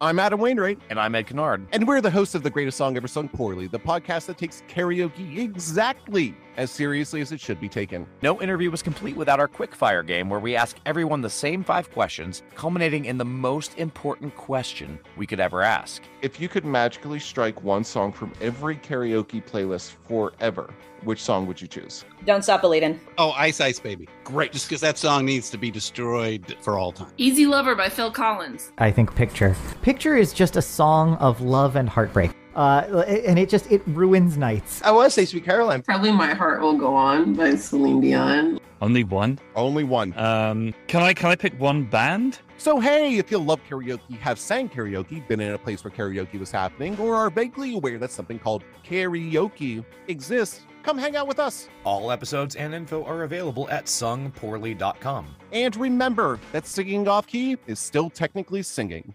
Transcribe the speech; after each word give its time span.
I'm 0.00 0.20
Adam 0.20 0.38
Wainwright. 0.38 0.78
And 0.90 1.00
I'm 1.00 1.16
Ed 1.16 1.26
Kennard. 1.26 1.66
And 1.72 1.88
we're 1.88 2.00
the 2.00 2.10
hosts 2.10 2.36
of 2.36 2.44
The 2.44 2.50
Greatest 2.50 2.78
Song 2.78 2.96
Ever 2.96 3.08
Sung 3.08 3.28
Poorly, 3.28 3.66
the 3.66 3.80
podcast 3.80 4.26
that 4.26 4.38
takes 4.38 4.62
karaoke 4.68 5.38
exactly 5.38 6.36
as 6.58 6.70
seriously 6.70 7.22
as 7.22 7.32
it 7.32 7.40
should 7.40 7.60
be 7.60 7.68
taken. 7.68 8.06
No 8.20 8.42
interview 8.42 8.70
was 8.70 8.82
complete 8.82 9.16
without 9.16 9.40
our 9.40 9.48
quickfire 9.48 10.06
game, 10.06 10.28
where 10.28 10.40
we 10.40 10.56
ask 10.56 10.76
everyone 10.84 11.22
the 11.22 11.30
same 11.30 11.64
five 11.64 11.90
questions, 11.90 12.42
culminating 12.54 13.06
in 13.06 13.16
the 13.16 13.24
most 13.24 13.78
important 13.78 14.34
question 14.34 14.98
we 15.16 15.26
could 15.26 15.40
ever 15.40 15.62
ask. 15.62 16.02
If 16.20 16.40
you 16.40 16.48
could 16.48 16.66
magically 16.66 17.20
strike 17.20 17.62
one 17.62 17.84
song 17.84 18.12
from 18.12 18.32
every 18.40 18.76
karaoke 18.76 19.42
playlist 19.42 19.94
forever, 20.06 20.74
which 21.04 21.22
song 21.22 21.46
would 21.46 21.60
you 21.60 21.68
choose? 21.68 22.04
Don't 22.26 22.42
Stop 22.42 22.60
Believin'. 22.62 22.98
Oh, 23.18 23.30
Ice 23.30 23.60
Ice 23.60 23.78
Baby. 23.78 24.08
Great. 24.24 24.50
Just 24.50 24.68
because 24.68 24.80
that 24.80 24.98
song 24.98 25.24
needs 25.24 25.48
to 25.50 25.58
be 25.58 25.70
destroyed 25.70 26.56
for 26.60 26.76
all 26.76 26.90
time. 26.90 27.12
Easy 27.18 27.46
Lover 27.46 27.76
by 27.76 27.88
Phil 27.88 28.10
Collins. 28.10 28.72
I 28.78 28.90
think 28.90 29.14
Picture. 29.14 29.54
Picture 29.82 30.16
is 30.16 30.32
just 30.32 30.56
a 30.56 30.62
song 30.62 31.14
of 31.16 31.40
love 31.40 31.76
and 31.76 31.88
heartbreak. 31.88 32.32
Uh, 32.58 33.04
and 33.06 33.38
it 33.38 33.48
just 33.48 33.70
it 33.70 33.80
ruins 33.86 34.36
nights. 34.36 34.82
I 34.82 34.90
want 34.90 35.06
to 35.06 35.10
say 35.10 35.24
Sweet 35.24 35.44
Caroline. 35.44 35.80
Probably 35.82 36.10
My 36.10 36.34
Heart 36.34 36.60
Will 36.60 36.76
Go 36.76 36.92
On 36.92 37.32
by 37.32 37.54
Celine 37.54 38.00
Dion. 38.00 38.58
Only 38.82 39.04
one. 39.04 39.38
Only 39.54 39.84
one. 39.84 40.12
Um, 40.18 40.74
can 40.88 41.02
I 41.02 41.14
can 41.14 41.30
I 41.30 41.36
pick 41.36 41.58
one 41.60 41.84
band? 41.84 42.40
So 42.56 42.80
hey, 42.80 43.16
if 43.16 43.30
you 43.30 43.38
love 43.38 43.60
karaoke, 43.70 44.18
have 44.18 44.40
sang 44.40 44.68
karaoke, 44.68 45.26
been 45.28 45.38
in 45.38 45.54
a 45.54 45.58
place 45.58 45.84
where 45.84 45.92
karaoke 45.92 46.36
was 46.40 46.50
happening, 46.50 46.98
or 46.98 47.14
are 47.14 47.30
vaguely 47.30 47.76
aware 47.76 47.96
that 47.98 48.10
something 48.10 48.40
called 48.40 48.64
karaoke 48.84 49.84
exists, 50.08 50.62
come 50.82 50.98
hang 50.98 51.14
out 51.14 51.28
with 51.28 51.38
us. 51.38 51.68
All 51.84 52.10
episodes 52.10 52.56
and 52.56 52.74
info 52.74 53.04
are 53.04 53.22
available 53.22 53.70
at 53.70 53.84
sungpoorly.com. 53.84 55.36
And 55.52 55.76
remember 55.76 56.40
that 56.50 56.66
singing 56.66 57.06
off 57.06 57.28
key 57.28 57.56
is 57.68 57.78
still 57.78 58.10
technically 58.10 58.64
singing. 58.64 59.14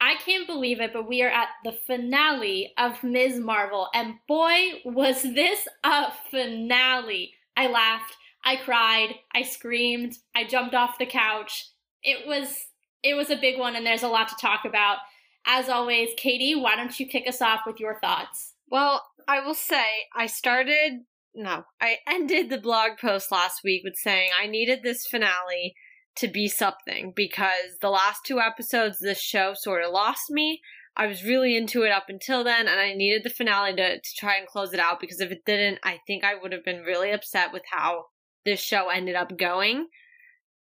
I 0.00 0.16
can't 0.16 0.46
believe 0.46 0.80
it, 0.80 0.92
but 0.92 1.08
we 1.08 1.22
are 1.22 1.30
at 1.30 1.48
the 1.64 1.72
finale 1.72 2.72
of 2.76 3.02
Ms. 3.02 3.38
Marvel, 3.38 3.88
and 3.94 4.14
boy, 4.28 4.80
was 4.84 5.22
this 5.22 5.66
a 5.82 6.12
finale! 6.30 7.32
I 7.56 7.68
laughed, 7.68 8.16
I 8.44 8.56
cried, 8.56 9.14
I 9.34 9.42
screamed, 9.42 10.18
I 10.34 10.44
jumped 10.44 10.74
off 10.74 10.98
the 10.98 11.06
couch. 11.06 11.70
It 12.02 12.26
was 12.26 12.66
it 13.02 13.14
was 13.14 13.30
a 13.30 13.36
big 13.36 13.58
one, 13.58 13.76
and 13.76 13.86
there's 13.86 14.02
a 14.02 14.08
lot 14.08 14.28
to 14.28 14.36
talk 14.40 14.64
about. 14.64 14.98
As 15.46 15.68
always, 15.68 16.10
Katie, 16.16 16.54
why 16.54 16.74
don't 16.74 16.98
you 16.98 17.06
kick 17.06 17.28
us 17.28 17.42
off 17.42 17.60
with 17.66 17.78
your 17.78 17.98
thoughts? 18.00 18.54
Well, 18.70 19.04
I 19.28 19.40
will 19.40 19.54
say 19.54 19.84
I 20.14 20.26
started 20.26 21.04
no, 21.34 21.64
I 21.80 21.98
ended 22.06 22.50
the 22.50 22.58
blog 22.58 22.98
post 23.00 23.32
last 23.32 23.62
week 23.64 23.82
with 23.84 23.96
saying 23.96 24.30
I 24.40 24.46
needed 24.46 24.82
this 24.82 25.06
finale 25.06 25.74
to 26.16 26.28
be 26.28 26.48
something 26.48 27.12
because 27.14 27.78
the 27.80 27.90
last 27.90 28.20
two 28.24 28.40
episodes 28.40 28.98
this 28.98 29.20
show 29.20 29.54
sort 29.54 29.82
of 29.84 29.92
lost 29.92 30.30
me. 30.30 30.60
I 30.96 31.06
was 31.08 31.24
really 31.24 31.56
into 31.56 31.82
it 31.82 31.90
up 31.90 32.04
until 32.08 32.44
then, 32.44 32.68
and 32.68 32.78
I 32.78 32.94
needed 32.94 33.24
the 33.24 33.30
finale 33.30 33.74
to, 33.74 33.96
to 33.96 34.10
try 34.16 34.36
and 34.36 34.46
close 34.46 34.72
it 34.72 34.78
out 34.78 35.00
because 35.00 35.20
if 35.20 35.32
it 35.32 35.44
didn't, 35.44 35.80
I 35.82 35.98
think 36.06 36.22
I 36.22 36.34
would 36.40 36.52
have 36.52 36.64
been 36.64 36.82
really 36.82 37.10
upset 37.10 37.52
with 37.52 37.62
how 37.72 38.04
this 38.44 38.60
show 38.60 38.90
ended 38.90 39.16
up 39.16 39.36
going. 39.36 39.88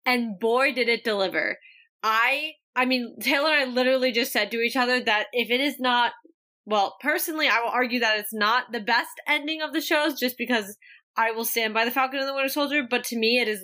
And 0.07 0.39
boy, 0.41 0.73
did 0.73 0.89
it 0.89 1.05
deliver. 1.05 1.59
I, 2.03 2.53
I 2.75 2.87
mean, 2.87 3.17
Taylor 3.21 3.53
and 3.53 3.71
I 3.71 3.73
literally 3.73 4.11
just 4.11 4.33
said 4.33 4.51
to 4.51 4.61
each 4.61 4.75
other 4.75 5.01
that 5.01 5.27
if 5.33 5.51
it 5.51 5.61
is 5.61 5.79
not, 5.79 6.13
well, 6.65 6.97
personally, 7.03 7.49
I 7.49 7.61
will 7.61 7.71
argue 7.71 8.01
that 8.01 8.19
it's 8.19 8.33
not 8.33 8.73
the 8.73 8.81
best 8.81 9.21
ending 9.29 9.61
of 9.61 9.75
the 9.75 9.83
shows 9.83 10.19
just 10.19 10.39
because 10.39 10.79
I 11.17 11.33
will 11.33 11.45
stand 11.45 11.75
by 11.75 11.85
the 11.85 11.91
Falcon 11.91 12.21
and 12.21 12.29
the 12.29 12.35
Winter 12.35 12.49
Soldier, 12.49 12.87
but 12.89 13.05
to 13.05 13.19
me, 13.19 13.39
it 13.39 13.49
is 13.49 13.63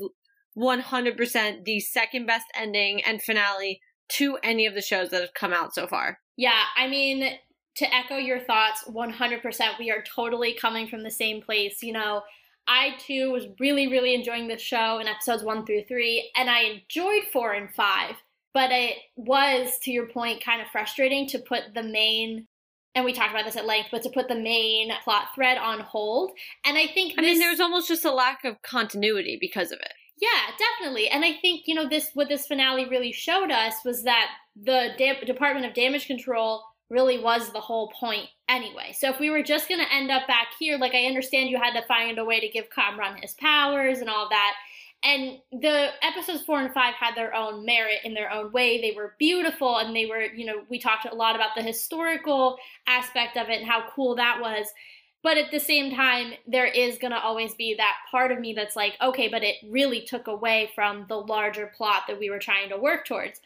100% 0.58 1.64
the 1.64 1.80
second 1.80 2.26
best 2.26 2.46
ending 2.54 3.02
and 3.04 3.22
finale 3.22 3.80
to 4.08 4.38
any 4.42 4.66
of 4.66 4.74
the 4.74 4.82
shows 4.82 5.10
that 5.10 5.20
have 5.20 5.34
come 5.34 5.52
out 5.52 5.74
so 5.74 5.86
far. 5.86 6.19
Yeah, 6.36 6.62
I 6.76 6.88
mean, 6.88 7.38
to 7.76 7.94
echo 7.94 8.16
your 8.16 8.41
thoughts, 8.41 8.84
100%, 8.88 9.78
we 9.78 9.91
are 9.91 10.02
totally 10.02 10.54
coming 10.54 10.88
from 10.88 11.02
the 11.02 11.10
same 11.10 11.42
place. 11.42 11.82
You 11.82 11.92
know, 11.92 12.22
I 12.66 12.96
too 12.98 13.30
was 13.30 13.46
really, 13.60 13.88
really 13.88 14.14
enjoying 14.14 14.48
this 14.48 14.62
show 14.62 14.98
in 14.98 15.06
episodes 15.06 15.44
one 15.44 15.64
through 15.64 15.84
three, 15.84 16.30
and 16.36 16.50
I 16.50 16.60
enjoyed 16.60 17.25
four 17.32 17.52
and 17.52 17.72
five, 17.75 18.16
but 18.54 18.70
it 18.70 18.96
was, 19.16 19.78
to 19.82 19.90
your 19.90 20.06
point, 20.06 20.44
kind 20.44 20.60
of 20.60 20.69
frustrating 20.69 21.26
to 21.28 21.38
put 21.38 21.75
the 21.75 21.82
main 21.82 22.46
and 22.94 23.04
we 23.04 23.12
talked 23.12 23.30
about 23.30 23.44
this 23.44 23.54
at 23.54 23.64
length, 23.64 23.90
but 23.92 24.02
to 24.02 24.10
put 24.10 24.26
the 24.26 24.34
main 24.34 24.90
plot 25.04 25.28
thread 25.32 25.56
on 25.56 25.78
hold. 25.78 26.32
And 26.64 26.76
I 26.76 26.88
think 26.88 27.14
I 27.16 27.22
mean, 27.22 27.38
there's 27.38 27.60
almost 27.60 27.86
just 27.86 28.04
a 28.04 28.10
lack 28.10 28.44
of 28.44 28.60
continuity 28.62 29.38
because 29.40 29.70
of 29.70 29.78
it. 29.78 29.92
Yeah, 30.21 30.29
definitely. 30.59 31.09
And 31.09 31.25
I 31.25 31.34
think, 31.34 31.62
you 31.67 31.75
know, 31.75 31.89
this 31.89 32.11
what 32.15 32.29
this 32.29 32.47
finale 32.47 32.89
really 32.89 33.12
showed 33.12 33.51
us 33.51 33.75
was 33.84 34.03
that 34.03 34.31
the 34.56 34.91
da- 34.99 35.25
Department 35.25 35.67
of 35.67 35.75
Damage 35.75 36.06
Control 36.06 36.65
really 36.91 37.19
was 37.19 37.53
the 37.53 37.61
whole 37.61 37.93
point 38.01 38.27
anyway. 38.49 38.95
So 38.97 39.11
if 39.11 39.21
we 39.21 39.31
were 39.31 39.43
just 39.43 39.69
going 39.69 39.81
to 39.81 39.95
end 39.95 40.11
up 40.11 40.27
back 40.27 40.49
here, 40.59 40.79
like 40.79 40.95
I 40.95 41.05
understand 41.05 41.51
you 41.51 41.61
had 41.61 41.79
to 41.79 41.87
find 41.87 42.19
a 42.19 42.25
way 42.25 42.41
to 42.41 42.49
give 42.49 42.71
Kamran 42.71 43.21
his 43.21 43.34
powers 43.34 43.99
and 43.99 44.09
all 44.09 44.29
that. 44.31 44.55
And 45.05 45.39
the 45.53 45.91
episodes 46.03 46.43
four 46.43 46.61
and 46.61 46.75
five 46.75 46.95
had 46.95 47.15
their 47.15 47.33
own 47.33 47.65
merit 47.65 48.00
in 48.03 48.15
their 48.15 48.33
own 48.33 48.50
way. 48.50 48.81
They 48.81 48.97
were 48.97 49.15
beautiful 49.19 49.79
and 49.79 49.95
they 49.95 50.06
were, 50.06 50.23
you 50.23 50.45
know, 50.45 50.62
we 50.69 50.81
talked 50.81 51.06
a 51.09 51.15
lot 51.15 51.37
about 51.37 51.50
the 51.56 51.62
historical 51.62 52.56
aspect 52.89 53.37
of 53.37 53.49
it 53.49 53.61
and 53.61 53.71
how 53.71 53.85
cool 53.95 54.17
that 54.17 54.41
was. 54.41 54.67
But 55.23 55.37
at 55.37 55.51
the 55.51 55.59
same 55.59 55.95
time, 55.95 56.34
there 56.47 56.67
is 56.67 56.99
going 56.99 57.11
to 57.11 57.21
always 57.21 57.55
be 57.55 57.75
that 57.75 57.97
part 58.11 58.31
of 58.31 58.39
me 58.39 58.53
that's 58.53 58.77
like, 58.77 58.95
okay, 59.03 59.29
but 59.29 59.43
it 59.43 59.56
really 59.69 60.03
took 60.03 60.29
away 60.29 60.71
from 60.75 61.06
the 61.09 61.17
larger 61.17 61.67
plot 61.67 62.05
that 62.06 62.19
we 62.19 62.31
were 62.31 62.39
trying 62.39 62.69
to 62.69 62.77
work 62.77 63.05
towards. 63.05 63.41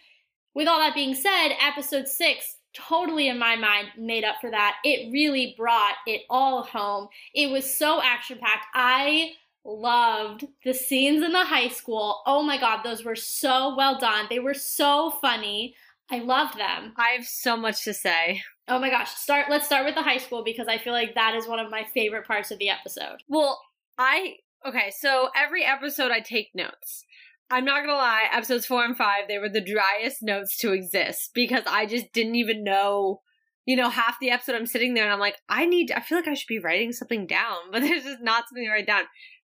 With 0.54 0.68
all 0.68 0.78
that 0.80 0.94
being 0.94 1.14
said, 1.14 1.50
episode 1.60 2.08
six 2.08 2.56
totally 2.74 3.28
in 3.28 3.38
my 3.38 3.56
mind 3.56 3.88
made 3.98 4.24
up 4.24 4.36
for 4.40 4.50
that. 4.50 4.76
It 4.84 5.12
really 5.12 5.54
brought 5.56 5.94
it 6.06 6.22
all 6.30 6.62
home. 6.62 7.08
It 7.34 7.50
was 7.50 7.74
so 7.74 8.02
action 8.02 8.38
packed. 8.38 8.66
I 8.74 9.32
loved 9.64 10.46
the 10.64 10.74
scenes 10.74 11.22
in 11.22 11.32
the 11.32 11.44
high 11.44 11.68
school. 11.68 12.22
Oh 12.26 12.42
my 12.42 12.58
god, 12.58 12.82
those 12.82 13.04
were 13.04 13.16
so 13.16 13.74
well 13.76 13.98
done. 13.98 14.26
They 14.28 14.40
were 14.40 14.54
so 14.54 15.10
funny. 15.20 15.74
I 16.12 16.18
love 16.18 16.54
them. 16.56 16.92
I 16.98 17.10
have 17.16 17.24
so 17.24 17.56
much 17.56 17.84
to 17.84 17.94
say. 17.94 18.42
Oh 18.68 18.78
my 18.78 18.90
gosh, 18.90 19.10
start 19.10 19.46
let's 19.48 19.66
start 19.66 19.86
with 19.86 19.94
the 19.94 20.02
high 20.02 20.18
school 20.18 20.44
because 20.44 20.68
I 20.68 20.76
feel 20.76 20.92
like 20.92 21.14
that 21.14 21.34
is 21.34 21.48
one 21.48 21.58
of 21.58 21.70
my 21.70 21.84
favorite 21.94 22.26
parts 22.26 22.50
of 22.50 22.58
the 22.58 22.68
episode. 22.68 23.22
Well, 23.28 23.60
I 23.98 24.36
okay, 24.66 24.92
so 24.96 25.30
every 25.34 25.64
episode 25.64 26.10
I 26.10 26.20
take 26.20 26.50
notes. 26.54 27.04
I'm 27.50 27.64
not 27.64 27.82
gonna 27.82 27.96
lie, 27.96 28.28
episodes 28.30 28.66
four 28.66 28.84
and 28.84 28.96
five, 28.96 29.26
they 29.26 29.38
were 29.38 29.48
the 29.48 29.64
driest 29.64 30.22
notes 30.22 30.58
to 30.58 30.72
exist 30.72 31.30
because 31.34 31.64
I 31.66 31.86
just 31.86 32.12
didn't 32.12 32.36
even 32.36 32.62
know 32.62 33.22
you 33.64 33.76
know, 33.76 33.90
half 33.90 34.18
the 34.18 34.30
episode 34.30 34.56
I'm 34.56 34.66
sitting 34.66 34.94
there 34.94 35.04
and 35.04 35.12
I'm 35.12 35.20
like, 35.20 35.36
I 35.48 35.66
need, 35.66 35.92
I 35.92 36.00
feel 36.00 36.18
like 36.18 36.26
I 36.26 36.34
should 36.34 36.48
be 36.48 36.58
writing 36.58 36.92
something 36.92 37.26
down, 37.26 37.58
but 37.72 37.80
there's 37.80 38.04
just 38.04 38.20
not 38.20 38.48
something 38.48 38.64
to 38.64 38.70
write 38.70 38.86
down. 38.86 39.04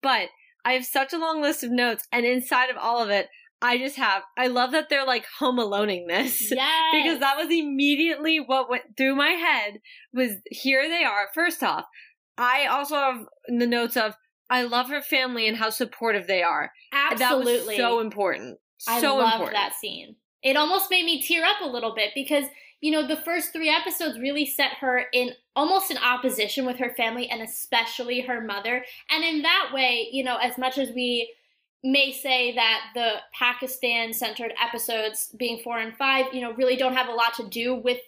But 0.03 0.29
I 0.65 0.73
have 0.73 0.85
such 0.85 1.13
a 1.13 1.19
long 1.19 1.43
list 1.43 1.65
of 1.65 1.71
notes, 1.71 2.07
and 2.13 2.25
inside 2.25 2.71
of 2.71 2.77
all 2.77 3.03
of 3.03 3.11
it, 3.11 3.29
I 3.65 3.79
just 3.79 3.97
have. 3.97 4.23
I 4.37 4.49
love 4.49 4.73
that 4.73 4.91
they're 4.91 5.07
like 5.07 5.25
home 5.39 5.57
aloneing 5.57 6.07
this. 6.07 6.51
Yes. 6.51 6.93
because 6.93 7.21
that 7.21 7.39
was 7.39 7.49
immediately 7.51 8.39
what 8.39 8.69
went 8.69 8.85
through 8.95 9.17
my 9.17 9.31
head. 9.31 9.81
Was 10.13 10.33
here 10.51 10.87
they 10.87 11.03
are. 11.03 11.29
First 11.33 11.63
off, 11.63 11.87
I 12.37 12.67
also 12.67 12.97
have 12.97 13.25
the 13.49 13.67
notes 13.67 13.97
of 13.97 14.17
I 14.51 14.65
love 14.65 14.91
her 14.91 15.01
family 15.01 15.49
and 15.49 15.57
how 15.57 15.71
supportive 15.71 16.27
they 16.27 16.43
are. 16.43 16.73
Absolutely, 16.93 17.55
that 17.55 17.67
was 17.67 17.77
so 17.77 18.01
important. 18.01 18.59
I 18.87 19.01
so 19.01 19.17
loved 19.17 19.33
important. 19.33 19.57
that 19.57 19.75
scene. 19.81 20.17
It 20.43 20.59
almost 20.59 20.91
made 20.91 21.07
me 21.07 21.23
tear 21.23 21.43
up 21.47 21.63
a 21.63 21.67
little 21.67 21.95
bit 21.95 22.11
because 22.15 22.45
you 22.83 22.93
know 22.93 23.07
the 23.07 23.17
first 23.17 23.55
three 23.55 23.71
episodes 23.71 24.19
really 24.19 24.45
set 24.45 24.73
her 24.81 25.07
in 25.15 25.31
almost 25.57 25.91
in 25.91 25.97
opposition 25.97 26.67
with 26.67 26.77
her 26.77 26.93
family 26.99 27.31
and 27.31 27.41
especially 27.41 28.21
her 28.21 28.43
mother. 28.43 28.85
And 29.11 29.25
in 29.25 29.41
that 29.41 29.71
way, 29.73 30.09
you 30.13 30.23
know, 30.23 30.37
as 30.37 30.59
much 30.59 30.77
as 30.77 30.91
we 30.91 31.33
may 31.85 32.11
say 32.11 32.55
that 32.55 32.81
the 32.95 33.17
Pakistan 33.39 34.13
centered 34.13 34.53
episodes 34.61 35.29
being 35.37 35.61
4 35.63 35.79
and 35.79 35.97
5, 35.97 36.33
you 36.35 36.41
know, 36.41 36.53
really 36.55 36.77
don't 36.77 36.95
have 36.95 37.09
a 37.09 37.13
lot 37.13 37.35
to 37.35 37.47
do 37.47 37.75
with 37.75 37.99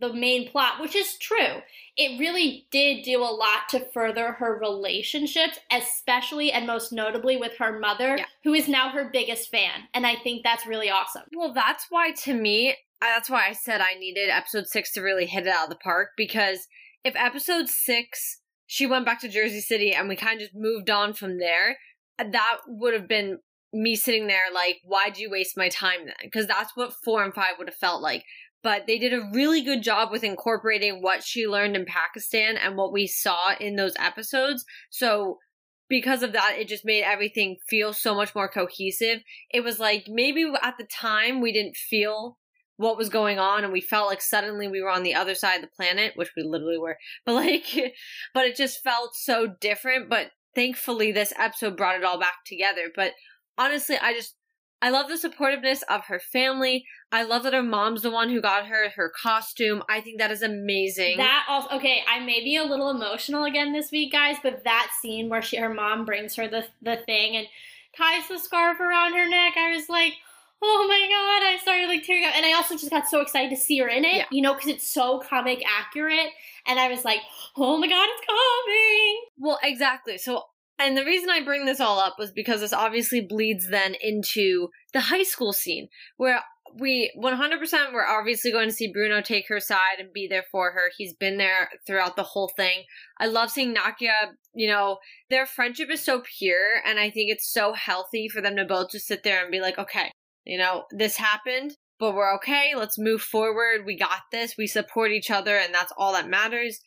the 0.00 0.12
main 0.12 0.48
plot, 0.50 0.80
which 0.80 0.94
is 0.96 1.16
true. 1.18 1.60
It 1.96 2.18
really 2.18 2.66
did 2.70 3.04
do 3.04 3.20
a 3.20 3.24
lot 3.32 3.68
to 3.70 3.86
further 3.94 4.32
her 4.32 4.58
relationships, 4.58 5.58
especially 5.70 6.50
and 6.52 6.66
most 6.66 6.92
notably 6.92 7.36
with 7.36 7.56
her 7.58 7.78
mother, 7.78 8.16
Yeah. 8.18 8.24
who 8.44 8.52
is 8.52 8.68
now 8.68 8.90
her 8.90 9.08
biggest 9.10 9.50
fan. 9.50 9.88
And 9.94 10.06
I 10.06 10.16
think 10.16 10.42
that's 10.42 10.66
really 10.66 10.90
awesome. 10.90 11.22
Well, 11.34 11.52
that's 11.52 11.86
why 11.88 12.12
to 12.24 12.34
me, 12.34 12.76
that's 13.00 13.30
why 13.30 13.46
I 13.48 13.52
said 13.52 13.80
I 13.80 13.94
needed 13.94 14.28
episode 14.28 14.66
six 14.66 14.92
to 14.92 15.00
really 15.02 15.26
hit 15.26 15.46
it 15.46 15.52
out 15.52 15.64
of 15.64 15.70
the 15.70 15.76
park 15.76 16.10
because 16.16 16.66
if 17.04 17.14
episode 17.16 17.68
six, 17.68 18.40
she 18.66 18.86
went 18.86 19.04
back 19.06 19.20
to 19.20 19.28
Jersey 19.28 19.60
City 19.60 19.92
and 19.92 20.08
we 20.08 20.16
kind 20.16 20.34
of 20.34 20.40
just 20.48 20.54
moved 20.54 20.90
on 20.90 21.12
from 21.14 21.38
there, 21.38 21.78
that 22.30 22.58
would 22.66 22.94
have 22.94 23.08
been 23.08 23.38
me 23.72 23.94
sitting 23.96 24.26
there 24.26 24.52
like, 24.54 24.80
why'd 24.84 25.18
you 25.18 25.30
waste 25.30 25.56
my 25.56 25.68
time 25.68 26.06
then? 26.06 26.14
Because 26.22 26.46
that's 26.46 26.72
what 26.74 26.94
four 27.04 27.24
and 27.24 27.34
five 27.34 27.54
would 27.58 27.68
have 27.68 27.76
felt 27.76 28.02
like. 28.02 28.24
But 28.62 28.86
they 28.86 28.98
did 28.98 29.12
a 29.12 29.28
really 29.32 29.62
good 29.62 29.82
job 29.82 30.10
with 30.12 30.22
incorporating 30.22 31.02
what 31.02 31.24
she 31.24 31.46
learned 31.46 31.74
in 31.74 31.84
Pakistan 31.84 32.56
and 32.56 32.76
what 32.76 32.92
we 32.92 33.06
saw 33.06 33.54
in 33.58 33.74
those 33.74 33.94
episodes. 33.98 34.64
So 34.90 35.38
because 35.88 36.22
of 36.22 36.32
that, 36.32 36.56
it 36.58 36.68
just 36.68 36.84
made 36.84 37.02
everything 37.02 37.56
feel 37.68 37.92
so 37.92 38.14
much 38.14 38.34
more 38.34 38.48
cohesive. 38.48 39.20
It 39.50 39.64
was 39.64 39.80
like 39.80 40.04
maybe 40.08 40.50
at 40.62 40.74
the 40.78 40.86
time 40.86 41.40
we 41.40 41.52
didn't 41.52 41.76
feel 41.76 42.38
what 42.76 42.96
was 42.96 43.08
going 43.08 43.38
on 43.38 43.64
and 43.64 43.72
we 43.72 43.80
felt 43.80 44.08
like 44.08 44.22
suddenly 44.22 44.68
we 44.68 44.80
were 44.80 44.90
on 44.90 45.02
the 45.02 45.14
other 45.14 45.34
side 45.34 45.56
of 45.56 45.62
the 45.62 45.76
planet, 45.76 46.12
which 46.16 46.30
we 46.36 46.42
literally 46.42 46.78
were. 46.78 46.98
But 47.26 47.34
like, 47.34 47.94
but 48.32 48.46
it 48.46 48.56
just 48.56 48.82
felt 48.82 49.10
so 49.14 49.46
different. 49.60 50.08
But 50.08 50.30
thankfully, 50.54 51.12
this 51.12 51.32
episode 51.38 51.76
brought 51.76 51.96
it 51.96 52.04
all 52.04 52.18
back 52.18 52.44
together. 52.46 52.90
But 52.94 53.12
honestly, 53.58 53.96
I 54.00 54.12
just, 54.12 54.34
I 54.80 54.90
love 54.90 55.08
the 55.08 55.14
supportiveness 55.14 55.82
of 55.88 56.06
her 56.06 56.18
family. 56.18 56.84
I 57.12 57.22
love 57.22 57.44
that 57.44 57.52
her 57.52 57.62
mom's 57.62 58.02
the 58.02 58.10
one 58.10 58.30
who 58.30 58.40
got 58.40 58.66
her 58.66 58.90
her 58.96 59.12
costume. 59.22 59.82
I 59.88 60.00
think 60.00 60.18
that 60.18 60.32
is 60.32 60.42
amazing. 60.42 61.18
That 61.18 61.46
also 61.48 61.76
okay. 61.76 62.02
I 62.10 62.18
may 62.18 62.40
be 62.40 62.56
a 62.56 62.64
little 62.64 62.90
emotional 62.90 63.44
again 63.44 63.72
this 63.72 63.92
week, 63.92 64.12
guys, 64.12 64.36
but 64.42 64.64
that 64.64 64.90
scene 65.00 65.28
where 65.28 65.42
she 65.42 65.58
her 65.58 65.72
mom 65.72 66.04
brings 66.04 66.34
her 66.36 66.48
the 66.48 66.66
the 66.80 66.96
thing 67.06 67.36
and 67.36 67.46
ties 67.96 68.28
the 68.28 68.38
scarf 68.38 68.80
around 68.80 69.12
her 69.14 69.28
neck, 69.28 69.54
I 69.56 69.74
was 69.74 69.88
like, 69.88 70.14
oh 70.62 70.86
my 70.88 71.06
god! 71.08 71.46
I 71.46 71.58
started 71.60 71.88
like 71.88 72.04
tearing 72.04 72.24
up, 72.24 72.34
and 72.36 72.46
I 72.46 72.52
also 72.52 72.74
just 72.76 72.90
got 72.90 73.08
so 73.08 73.20
excited 73.20 73.50
to 73.50 73.56
see 73.56 73.78
her 73.78 73.88
in 73.88 74.04
it, 74.04 74.16
Yeah. 74.16 74.24
you 74.30 74.42
know, 74.42 74.54
because 74.54 74.68
it's 74.68 74.88
so 74.88 75.18
comic 75.18 75.62
accurate, 75.66 76.30
and 76.66 76.78
I 76.78 76.88
was 76.88 77.04
like, 77.04 77.20
oh 77.56 77.76
my 77.78 77.88
god, 77.88 78.08
it's 78.10 78.26
coming! 78.26 79.20
Well, 79.38 79.58
exactly. 79.62 80.18
So, 80.18 80.44
and 80.78 80.96
the 80.96 81.04
reason 81.04 81.30
I 81.30 81.42
bring 81.44 81.64
this 81.66 81.80
all 81.80 81.98
up 81.98 82.16
was 82.18 82.30
because 82.30 82.60
this 82.60 82.72
obviously 82.72 83.20
bleeds 83.20 83.68
then 83.68 83.94
into 84.00 84.68
the 84.92 85.00
high 85.00 85.22
school 85.24 85.52
scene 85.52 85.88
where 86.16 86.40
we 86.78 87.12
100% 87.22 87.92
we're 87.92 88.06
obviously 88.06 88.50
going 88.50 88.68
to 88.68 88.74
see 88.74 88.90
Bruno 88.90 89.20
take 89.20 89.46
her 89.48 89.60
side 89.60 89.98
and 89.98 90.12
be 90.12 90.26
there 90.26 90.44
for 90.50 90.72
her. 90.72 90.90
He's 90.96 91.12
been 91.12 91.36
there 91.36 91.68
throughout 91.86 92.16
the 92.16 92.22
whole 92.22 92.50
thing. 92.56 92.84
I 93.20 93.26
love 93.26 93.50
seeing 93.50 93.74
Nakia, 93.74 94.30
you 94.54 94.68
know, 94.68 94.98
their 95.28 95.44
friendship 95.44 95.90
is 95.90 96.02
so 96.02 96.22
pure 96.38 96.80
and 96.86 96.98
I 96.98 97.10
think 97.10 97.30
it's 97.30 97.52
so 97.52 97.74
healthy 97.74 98.26
for 98.28 98.40
them 98.40 98.56
to 98.56 98.64
both 98.64 98.90
just 98.92 99.06
sit 99.06 99.22
there 99.22 99.42
and 99.42 99.50
be 99.50 99.60
like, 99.60 99.78
okay, 99.78 100.10
you 100.44 100.58
know, 100.58 100.84
this 100.90 101.16
happened, 101.16 101.72
but 101.98 102.14
we're 102.14 102.34
okay. 102.36 102.72
Let's 102.76 102.98
move 102.98 103.22
forward. 103.22 103.86
We 103.86 103.96
got 103.96 104.20
this. 104.30 104.54
We 104.56 104.66
support 104.66 105.12
each 105.12 105.30
other 105.30 105.56
and 105.56 105.74
that's 105.74 105.92
all 105.96 106.12
that 106.12 106.28
matters. 106.28 106.80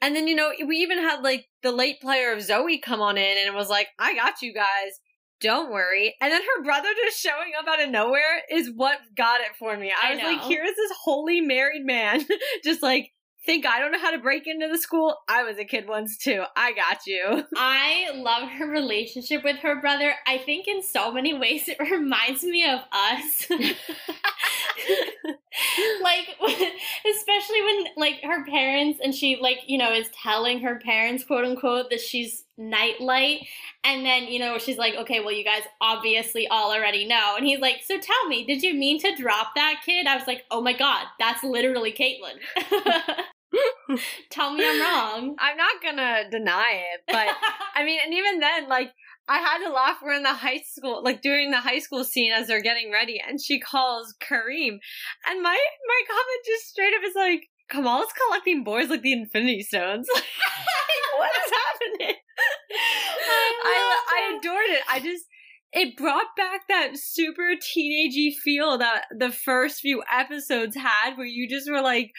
And 0.00 0.16
then, 0.16 0.26
you 0.26 0.34
know, 0.34 0.50
we 0.66 0.78
even 0.78 0.98
had 0.98 1.22
like 1.22 1.46
the 1.62 1.72
late 1.72 2.00
player 2.00 2.32
of 2.32 2.42
Zoe 2.42 2.78
come 2.78 3.00
on 3.00 3.16
in 3.16 3.38
and 3.38 3.46
it 3.46 3.54
was 3.54 3.68
like, 3.68 3.88
I 3.98 4.14
got 4.14 4.42
you 4.42 4.52
guys. 4.52 4.98
Don't 5.40 5.72
worry. 5.72 6.14
And 6.20 6.32
then 6.32 6.40
her 6.40 6.64
brother 6.64 6.88
just 7.04 7.18
showing 7.18 7.52
up 7.58 7.66
out 7.68 7.82
of 7.82 7.90
nowhere 7.90 8.42
is 8.50 8.70
what 8.74 8.98
got 9.16 9.40
it 9.40 9.56
for 9.58 9.76
me. 9.76 9.92
I, 9.92 10.12
I 10.12 10.14
was 10.14 10.22
like, 10.22 10.42
here 10.42 10.62
is 10.64 10.76
this 10.76 10.92
holy 11.02 11.40
married 11.40 11.84
man 11.84 12.24
just 12.64 12.82
like, 12.82 13.10
think 13.44 13.66
I 13.66 13.80
don't 13.80 13.92
know 13.92 13.98
how 14.00 14.10
to 14.10 14.18
break 14.18 14.46
into 14.46 14.68
the 14.68 14.78
school. 14.78 15.16
I 15.28 15.42
was 15.42 15.58
a 15.58 15.64
kid 15.64 15.88
once 15.88 16.16
too. 16.16 16.44
I 16.56 16.72
got 16.72 17.06
you. 17.06 17.44
I 17.56 18.10
love 18.14 18.48
her 18.48 18.66
relationship 18.66 19.42
with 19.44 19.56
her 19.58 19.80
brother. 19.80 20.14
I 20.26 20.38
think 20.38 20.68
in 20.68 20.82
so 20.82 21.12
many 21.12 21.34
ways 21.34 21.68
it 21.68 21.78
reminds 21.90 22.44
me 22.44 22.64
of 22.68 22.80
us. 22.92 23.46
like 26.02 26.28
especially 27.08 27.62
when 27.62 27.84
like 27.96 28.20
her 28.22 28.44
parents 28.46 28.98
and 29.02 29.14
she 29.14 29.38
like 29.40 29.58
you 29.66 29.76
know 29.76 29.92
is 29.92 30.08
telling 30.10 30.60
her 30.60 30.78
parents 30.78 31.24
quote 31.24 31.44
unquote 31.44 31.90
that 31.90 32.00
she's 32.00 32.44
nightlight 32.56 33.46
and 33.84 34.04
then 34.04 34.24
you 34.24 34.38
know 34.38 34.58
she's 34.58 34.78
like 34.78 34.94
okay 34.94 35.20
well 35.20 35.32
you 35.32 35.44
guys 35.44 35.62
obviously 35.80 36.48
all 36.48 36.72
already 36.72 37.06
know 37.06 37.34
and 37.36 37.46
he's 37.46 37.60
like 37.60 37.82
so 37.86 37.98
tell 37.98 38.28
me 38.28 38.44
did 38.44 38.62
you 38.62 38.72
mean 38.74 38.98
to 38.98 39.14
drop 39.16 39.48
that 39.54 39.80
kid 39.84 40.06
i 40.06 40.16
was 40.16 40.26
like 40.26 40.44
oh 40.50 40.60
my 40.60 40.72
god 40.72 41.06
that's 41.18 41.44
literally 41.44 41.92
caitlin 41.92 42.38
tell 44.30 44.52
me 44.52 44.64
i'm 44.66 44.80
wrong 44.80 45.36
I'm 45.38 45.56
not 45.56 45.82
gonna 45.82 46.30
deny 46.30 46.82
it, 46.94 47.00
but 47.06 47.26
I 47.74 47.84
mean, 47.84 47.98
and 48.04 48.14
even 48.14 48.38
then, 48.38 48.68
like, 48.68 48.92
I 49.28 49.38
had 49.38 49.58
to 49.64 49.72
laugh. 49.72 49.98
We're 50.02 50.14
in 50.14 50.22
the 50.22 50.34
high 50.34 50.62
school, 50.64 51.02
like 51.02 51.22
during 51.22 51.50
the 51.50 51.60
high 51.60 51.78
school 51.78 52.04
scene 52.04 52.32
as 52.32 52.48
they're 52.48 52.62
getting 52.62 52.90
ready, 52.92 53.20
and 53.26 53.40
she 53.40 53.60
calls 53.60 54.14
Kareem, 54.22 54.78
and 55.28 55.42
my 55.42 55.56
my 55.56 56.00
comment 56.08 56.46
just 56.46 56.68
straight 56.68 56.94
up 56.94 57.02
is 57.04 57.14
like, 57.14 57.48
Kamal's 57.70 58.12
collecting 58.26 58.64
boys 58.64 58.88
like 58.88 59.02
the 59.02 59.12
Infinity 59.12 59.62
Stones. 59.62 60.06
Like, 60.14 60.24
what 61.18 61.30
is 61.44 61.52
happening? 61.52 62.16
I 63.64 63.98
I 64.08 64.38
adored 64.38 64.70
it. 64.70 64.82
I 64.88 65.00
just. 65.00 65.24
It 65.74 65.96
brought 65.96 66.36
back 66.36 66.68
that 66.68 66.98
super 66.98 67.54
teenagey 67.54 68.34
feel 68.34 68.76
that 68.76 69.04
the 69.10 69.30
first 69.30 69.80
few 69.80 70.02
episodes 70.12 70.76
had, 70.76 71.16
where 71.16 71.26
you 71.26 71.48
just 71.48 71.70
were 71.70 71.80
like, 71.80 72.10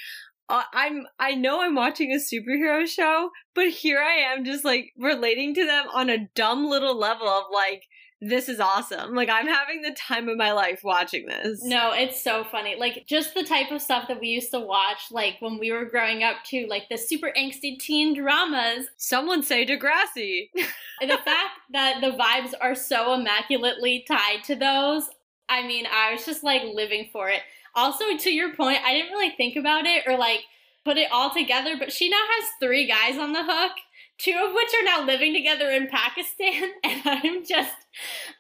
uh, 0.54 0.64
I'm 0.72 1.08
I 1.20 1.34
know 1.34 1.62
I'm 1.62 1.74
watching 1.74 2.12
a 2.12 2.18
superhero 2.18 2.88
show, 2.88 3.32
but 3.56 3.70
here 3.70 4.00
I 4.00 4.34
am 4.34 4.46
just 4.46 4.64
like 4.64 4.94
relating 4.98 5.56
to 5.56 5.66
them 5.66 5.88
on 5.92 6.12
a 6.12 6.30
dumb 6.36 6.68
little 6.70 6.96
level 6.98 7.28
of 7.28 7.46
like 7.52 7.88
this 8.22 8.48
is 8.48 8.60
awesome. 8.60 9.16
Like 9.16 9.30
I'm 9.30 9.48
having 9.48 9.82
the 9.82 9.96
time 9.98 10.30
of 10.30 10.38
my 10.38 10.52
life 10.54 10.82
watching 10.84 11.26
this. 11.26 11.62
No, 11.64 11.92
it's 11.92 12.24
so 12.24 12.44
funny. 12.44 12.76
Like 12.80 13.06
just 13.08 13.34
the 13.34 13.44
type 13.44 13.72
of 13.72 13.82
stuff 13.82 14.08
that 14.08 14.22
we 14.22 14.28
used 14.28 14.52
to 14.52 14.60
watch, 14.60 15.12
like 15.12 15.38
when 15.40 15.58
we 15.58 15.72
were 15.72 15.86
growing 15.86 16.24
up 16.24 16.38
too, 16.46 16.68
like 16.70 16.84
the 16.88 16.98
super 16.98 17.34
angsty 17.36 17.80
teen 17.80 18.16
dramas. 18.16 18.88
Someone 18.96 19.42
say 19.42 19.66
Degrassi. 19.66 20.52
The 21.02 21.18
fact 21.18 21.58
that 21.72 22.00
the 22.00 22.12
vibes 22.12 22.54
are 22.62 22.76
so 22.76 23.16
immaculately 23.16 24.06
tied 24.08 24.44
to 24.46 24.56
those, 24.56 25.10
I 25.50 25.66
mean, 25.68 25.86
I 25.92 26.14
was 26.14 26.26
just 26.26 26.44
like 26.44 26.62
living 26.64 27.10
for 27.12 27.30
it. 27.30 27.42
Also, 27.76 28.18
to 28.18 28.30
your 28.30 28.56
point, 28.56 28.80
I 28.86 28.94
didn't 28.94 29.12
really 29.12 29.32
think 29.32 29.56
about 29.56 29.86
it 29.86 30.04
or 30.08 30.18
like 30.18 30.42
put 30.86 30.98
it 30.98 31.12
all 31.12 31.32
together, 31.32 31.76
but 31.78 31.92
she 31.92 32.10
now 32.10 32.24
has 32.40 32.50
three 32.62 32.88
guys 32.88 33.18
on 33.18 33.34
the 33.34 33.44
hook, 33.44 33.72
two 34.18 34.38
of 34.44 34.54
which 34.54 34.72
are 34.74 34.84
now 34.84 35.06
living 35.06 35.34
together 35.34 35.70
in 35.70 35.88
Pakistan, 35.88 36.72
and 36.84 37.02
I'm 37.06 37.46
just, 37.46 37.74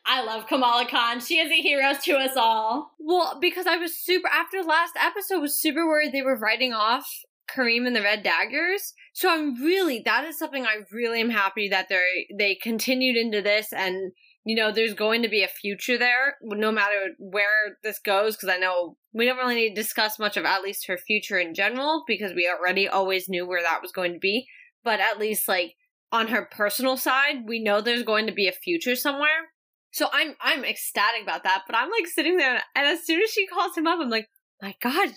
I 0.05 0.23
love 0.23 0.47
Kamala 0.47 0.85
Khan. 0.87 1.19
She 1.19 1.39
is 1.39 1.51
a 1.51 1.61
hero 1.61 1.93
to 2.03 2.13
us 2.17 2.35
all. 2.35 2.91
Well, 2.99 3.37
because 3.39 3.65
I 3.65 3.77
was 3.77 3.97
super 3.97 4.27
after 4.27 4.61
last 4.61 4.93
episode 5.01 5.39
was 5.39 5.57
super 5.57 5.87
worried 5.87 6.11
they 6.11 6.21
were 6.21 6.37
writing 6.37 6.73
off 6.73 7.07
Kareem 7.49 7.87
and 7.87 7.95
the 7.95 8.01
Red 8.01 8.23
Daggers. 8.23 8.93
So 9.13 9.29
I'm 9.29 9.61
really 9.61 10.01
that 10.05 10.23
is 10.25 10.37
something 10.37 10.65
I 10.65 10.83
really 10.91 11.21
am 11.21 11.29
happy 11.29 11.69
that 11.69 11.89
they 11.89 12.27
they 12.35 12.55
continued 12.55 13.15
into 13.15 13.41
this 13.41 13.71
and 13.73 14.11
you 14.45 14.55
know 14.55 14.71
there's 14.71 14.93
going 14.93 15.21
to 15.21 15.29
be 15.29 15.43
a 15.43 15.47
future 15.47 15.97
there 15.97 16.35
no 16.41 16.71
matter 16.71 17.09
where 17.17 17.77
this 17.83 18.00
goes 18.00 18.35
because 18.35 18.50
I 18.50 18.57
know 18.57 18.97
we 19.13 19.25
don't 19.25 19.38
really 19.38 19.55
need 19.55 19.75
to 19.75 19.81
discuss 19.81 20.19
much 20.19 20.38
of 20.38 20.45
at 20.45 20.62
least 20.62 20.88
her 20.88 20.97
future 20.97 21.38
in 21.38 21.53
general 21.53 22.03
because 22.07 22.33
we 22.33 22.50
already 22.50 22.88
always 22.88 23.29
knew 23.29 23.47
where 23.47 23.62
that 23.62 23.81
was 23.81 23.91
going 23.91 24.13
to 24.13 24.19
be. 24.19 24.47
But 24.83 25.00
at 25.00 25.19
least 25.19 25.47
like 25.47 25.75
on 26.12 26.27
her 26.27 26.47
personal 26.51 26.97
side 26.97 27.47
we 27.47 27.63
know 27.63 27.81
there's 27.81 28.03
going 28.03 28.27
to 28.27 28.33
be 28.33 28.47
a 28.47 28.53
future 28.53 28.95
somewhere. 28.95 29.51
So 29.91 30.07
I'm 30.12 30.35
I'm 30.41 30.65
ecstatic 30.65 31.23
about 31.23 31.43
that 31.43 31.63
but 31.67 31.75
I'm 31.75 31.89
like 31.89 32.07
sitting 32.07 32.38
there 32.38 32.62
and 32.75 32.88
as 32.88 33.05
soon 33.05 33.21
as 33.21 33.29
she 33.29 33.47
calls 33.47 33.77
him 33.77 33.88
up 33.88 34.00
I'm 34.01 34.09
like 34.09 34.29
my 34.62 34.75
god 34.81 35.09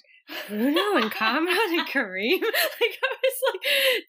Bruno 0.48 0.96
and 0.96 1.10
Kamran 1.10 1.56
and 1.70 1.88
Kareem. 1.88 2.40
Like 2.80 2.98
I 3.02 3.16
was 3.22 3.40
like, 3.52 3.62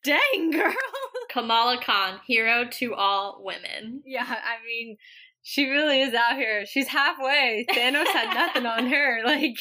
dang 0.04 0.52
girl. 0.52 0.74
Kamala 1.30 1.80
Khan, 1.82 2.20
hero 2.26 2.66
to 2.66 2.94
all 2.96 3.42
women. 3.44 4.02
Yeah, 4.06 4.26
I 4.28 4.64
mean, 4.66 4.98
she 5.42 5.70
really 5.70 6.02
is 6.02 6.14
out 6.14 6.36
here. 6.36 6.66
She's 6.66 6.88
halfway. 6.88 7.66
Thanos 7.70 8.08
had 8.08 8.34
nothing 8.34 8.66
on 8.66 8.88
her. 8.88 9.22
Like 9.26 9.58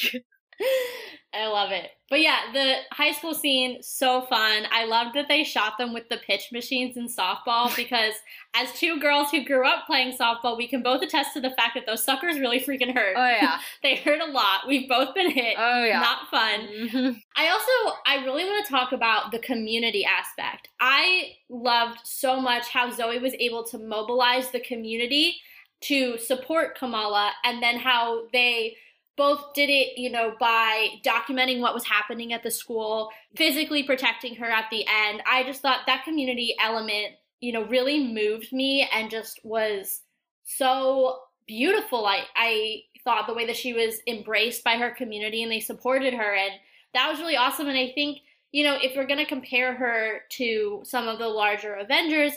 I 1.33 1.47
love 1.47 1.71
it. 1.71 1.91
But 2.09 2.21
yeah, 2.21 2.37
the 2.53 2.75
high 2.91 3.11
school 3.11 3.33
scene, 3.33 3.83
so 3.83 4.21
fun. 4.21 4.65
I 4.71 4.85
loved 4.85 5.13
that 5.15 5.27
they 5.27 5.43
shot 5.43 5.73
them 5.77 5.93
with 5.93 6.07
the 6.09 6.17
pitch 6.17 6.49
machines 6.53 6.95
in 6.95 7.07
softball 7.07 7.75
because 7.75 8.13
as 8.55 8.71
two 8.73 8.99
girls 8.99 9.29
who 9.29 9.43
grew 9.43 9.67
up 9.67 9.85
playing 9.85 10.17
softball, 10.17 10.57
we 10.57 10.67
can 10.67 10.81
both 10.81 11.01
attest 11.01 11.33
to 11.33 11.41
the 11.41 11.51
fact 11.51 11.75
that 11.75 11.85
those 11.85 12.03
suckers 12.03 12.39
really 12.39 12.59
freaking 12.59 12.93
hurt. 12.93 13.15
Oh 13.17 13.27
yeah. 13.27 13.59
they 13.83 13.97
hurt 13.97 14.21
a 14.21 14.31
lot. 14.31 14.61
We've 14.67 14.87
both 14.87 15.13
been 15.13 15.29
hit. 15.29 15.55
Oh 15.59 15.83
yeah. 15.83 15.99
Not 15.99 16.29
fun. 16.31 16.61
Mhm. 16.61 17.21
I 17.35 17.49
also 17.49 17.97
I 18.05 18.23
really 18.23 18.45
want 18.45 18.65
to 18.65 18.71
talk 18.71 18.93
about 18.93 19.31
the 19.31 19.39
community 19.39 20.05
aspect. 20.05 20.69
I 20.79 21.33
loved 21.49 21.99
so 22.03 22.39
much 22.39 22.69
how 22.69 22.89
Zoe 22.89 23.19
was 23.19 23.33
able 23.37 23.63
to 23.65 23.77
mobilize 23.77 24.49
the 24.51 24.61
community 24.61 25.41
to 25.79 26.17
support 26.17 26.77
Kamala, 26.77 27.33
and 27.43 27.61
then 27.61 27.77
how 27.77 28.27
they 28.33 28.75
both 29.17 29.53
did 29.53 29.69
it, 29.69 29.97
you 29.97 30.11
know, 30.11 30.35
by 30.39 30.89
documenting 31.03 31.59
what 31.59 31.73
was 31.73 31.85
happening 31.85 32.31
at 32.33 32.43
the 32.43 32.51
school, 32.51 33.09
physically 33.35 33.81
protecting 33.83 34.35
her 34.35 34.45
at 34.45 34.69
the 34.69 34.85
end. 34.87 35.21
I 35.29 35.43
just 35.43 35.61
thought 35.61 35.81
that 35.87 36.05
community 36.05 36.55
element, 36.61 37.15
you 37.41 37.51
know, 37.51 37.65
really 37.65 38.13
moved 38.13 38.53
me 38.53 38.87
and 38.93 39.09
just 39.09 39.39
was 39.43 40.01
so 40.43 41.19
beautiful. 41.47 42.05
I 42.05 42.25
I 42.35 42.83
thought 43.03 43.25
the 43.25 43.33
way 43.33 43.47
that 43.47 43.57
she 43.57 43.73
was 43.73 44.01
embraced 44.05 44.63
by 44.63 44.77
her 44.77 44.91
community 44.91 45.41
and 45.41 45.51
they 45.51 45.61
supported 45.61 46.13
her 46.13 46.35
and 46.35 46.51
that 46.93 47.09
was 47.09 47.19
really 47.19 47.37
awesome 47.37 47.67
and 47.67 47.77
I 47.77 47.91
think, 47.95 48.19
you 48.51 48.63
know, 48.63 48.77
if 48.81 48.95
we're 48.95 49.07
going 49.07 49.19
to 49.19 49.25
compare 49.25 49.73
her 49.73 50.21
to 50.31 50.81
some 50.83 51.07
of 51.07 51.17
the 51.19 51.27
larger 51.27 51.73
Avengers, 51.73 52.33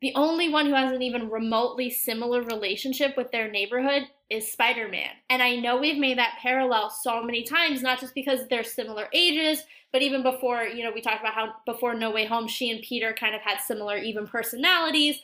the 0.00 0.12
only 0.14 0.48
one 0.48 0.66
who 0.66 0.74
has 0.74 0.92
an 0.92 1.02
even 1.02 1.30
remotely 1.30 1.90
similar 1.90 2.42
relationship 2.42 3.16
with 3.16 3.30
their 3.30 3.50
neighborhood 3.50 4.08
is 4.28 4.50
Spider 4.50 4.88
Man. 4.88 5.10
And 5.30 5.42
I 5.42 5.56
know 5.56 5.76
we've 5.76 5.98
made 5.98 6.18
that 6.18 6.38
parallel 6.40 6.90
so 6.90 7.22
many 7.22 7.44
times, 7.44 7.82
not 7.82 8.00
just 8.00 8.14
because 8.14 8.48
they're 8.48 8.64
similar 8.64 9.08
ages, 9.12 9.62
but 9.92 10.02
even 10.02 10.22
before, 10.22 10.64
you 10.64 10.82
know, 10.82 10.90
we 10.92 11.00
talked 11.00 11.20
about 11.20 11.34
how 11.34 11.54
before 11.64 11.94
No 11.94 12.10
Way 12.10 12.26
Home, 12.26 12.48
she 12.48 12.70
and 12.70 12.82
Peter 12.82 13.14
kind 13.18 13.34
of 13.34 13.40
had 13.40 13.60
similar, 13.60 13.96
even 13.96 14.26
personalities. 14.26 15.20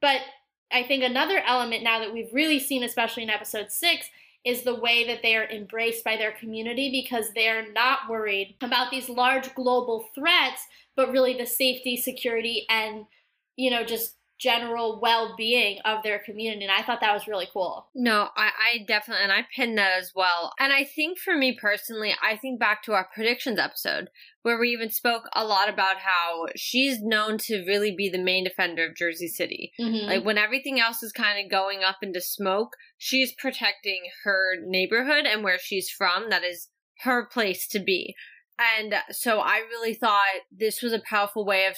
But 0.00 0.20
I 0.72 0.82
think 0.82 1.04
another 1.04 1.42
element 1.46 1.82
now 1.82 1.98
that 2.00 2.12
we've 2.12 2.32
really 2.32 2.58
seen, 2.58 2.82
especially 2.82 3.22
in 3.22 3.30
episode 3.30 3.70
six, 3.70 4.08
is 4.44 4.62
the 4.62 4.74
way 4.74 5.06
that 5.06 5.22
they 5.22 5.36
are 5.36 5.48
embraced 5.50 6.04
by 6.04 6.16
their 6.16 6.32
community 6.32 6.90
because 6.90 7.32
they're 7.34 7.70
not 7.72 8.08
worried 8.08 8.54
about 8.62 8.90
these 8.90 9.08
large 9.08 9.52
global 9.54 10.08
threats, 10.14 10.62
but 10.94 11.10
really 11.10 11.36
the 11.36 11.46
safety, 11.46 11.96
security, 11.96 12.64
and, 12.70 13.06
you 13.56 13.70
know, 13.70 13.84
just 13.84 14.14
general 14.38 15.00
well-being 15.00 15.78
of 15.84 16.02
their 16.02 16.18
community 16.18 16.62
and 16.64 16.72
i 16.72 16.82
thought 16.82 17.00
that 17.00 17.14
was 17.14 17.26
really 17.26 17.48
cool. 17.52 17.88
No 17.94 18.28
I, 18.36 18.50
I 18.74 18.84
definitely 18.86 19.22
and 19.24 19.32
i 19.32 19.46
pinned 19.54 19.78
that 19.78 19.92
as 19.98 20.12
well. 20.14 20.52
And 20.58 20.72
i 20.72 20.84
think 20.84 21.18
for 21.18 21.36
me 21.36 21.56
personally 21.58 22.14
i 22.22 22.36
think 22.36 22.60
back 22.60 22.82
to 22.84 22.92
our 22.92 23.08
predictions 23.14 23.58
episode 23.58 24.08
where 24.42 24.58
we 24.58 24.68
even 24.70 24.90
spoke 24.90 25.24
a 25.34 25.44
lot 25.44 25.68
about 25.68 25.96
how 25.98 26.46
she's 26.54 27.02
known 27.02 27.38
to 27.38 27.64
really 27.66 27.94
be 27.96 28.08
the 28.08 28.18
main 28.22 28.44
defender 28.44 28.86
of 28.86 28.94
jersey 28.96 29.28
city. 29.28 29.72
Mhm. 29.80 30.06
like 30.06 30.24
when 30.24 30.38
everything 30.38 30.78
else 30.80 31.02
is 31.02 31.12
kind 31.12 31.42
of 31.42 31.50
going 31.50 31.82
up 31.82 31.96
into 32.02 32.20
smoke 32.20 32.76
she's 32.98 33.32
protecting 33.32 34.02
her 34.24 34.56
neighborhood 34.62 35.24
and 35.26 35.42
where 35.44 35.58
she's 35.58 35.88
from 35.90 36.30
that 36.30 36.44
is 36.44 36.68
her 37.00 37.26
place 37.26 37.66
to 37.68 37.78
be. 37.78 38.14
And 38.58 38.94
so 39.10 39.40
i 39.40 39.58
really 39.58 39.94
thought 39.94 40.42
this 40.50 40.82
was 40.82 40.92
a 40.92 40.98
powerful 41.08 41.44
way 41.44 41.66
of 41.66 41.76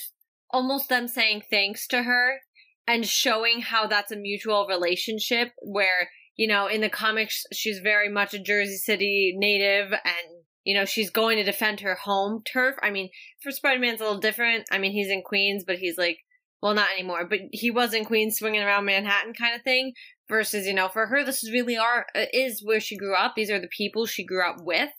almost 0.50 0.88
them 0.88 1.08
saying 1.08 1.42
thanks 1.50 1.86
to 1.88 2.04
her 2.04 2.40
and 2.88 3.06
showing 3.06 3.60
how 3.60 3.86
that's 3.86 4.10
a 4.10 4.16
mutual 4.16 4.66
relationship 4.66 5.52
where 5.62 6.08
you 6.36 6.48
know 6.48 6.66
in 6.66 6.80
the 6.80 6.88
comics 6.88 7.44
she's 7.52 7.78
very 7.78 8.08
much 8.08 8.34
a 8.34 8.38
jersey 8.38 8.78
city 8.78 9.34
native 9.36 9.92
and 9.92 10.42
you 10.64 10.74
know 10.74 10.86
she's 10.86 11.10
going 11.10 11.36
to 11.36 11.44
defend 11.44 11.80
her 11.80 11.94
home 11.94 12.42
turf. 12.50 12.74
I 12.82 12.90
mean 12.90 13.10
for 13.42 13.52
spider-man's 13.52 14.00
a 14.00 14.04
little 14.04 14.18
different. 14.18 14.64
I 14.72 14.78
mean 14.78 14.92
he's 14.92 15.10
in 15.10 15.22
queens 15.22 15.62
but 15.64 15.76
he's 15.76 15.98
like 15.98 16.18
well 16.60 16.74
not 16.74 16.90
anymore 16.92 17.26
but 17.28 17.38
he 17.52 17.70
was 17.70 17.94
in 17.94 18.04
queens 18.04 18.38
swinging 18.38 18.62
around 18.62 18.86
manhattan 18.86 19.34
kind 19.34 19.54
of 19.54 19.62
thing 19.62 19.92
versus 20.28 20.66
you 20.66 20.74
know 20.74 20.88
for 20.88 21.06
her 21.06 21.24
this 21.24 21.44
is 21.44 21.52
really 21.52 21.76
our 21.76 22.06
uh, 22.16 22.24
is 22.32 22.62
where 22.64 22.80
she 22.80 22.96
grew 22.96 23.14
up. 23.14 23.34
These 23.36 23.50
are 23.50 23.60
the 23.60 23.68
people 23.68 24.06
she 24.06 24.24
grew 24.24 24.48
up 24.48 24.56
with. 24.60 24.90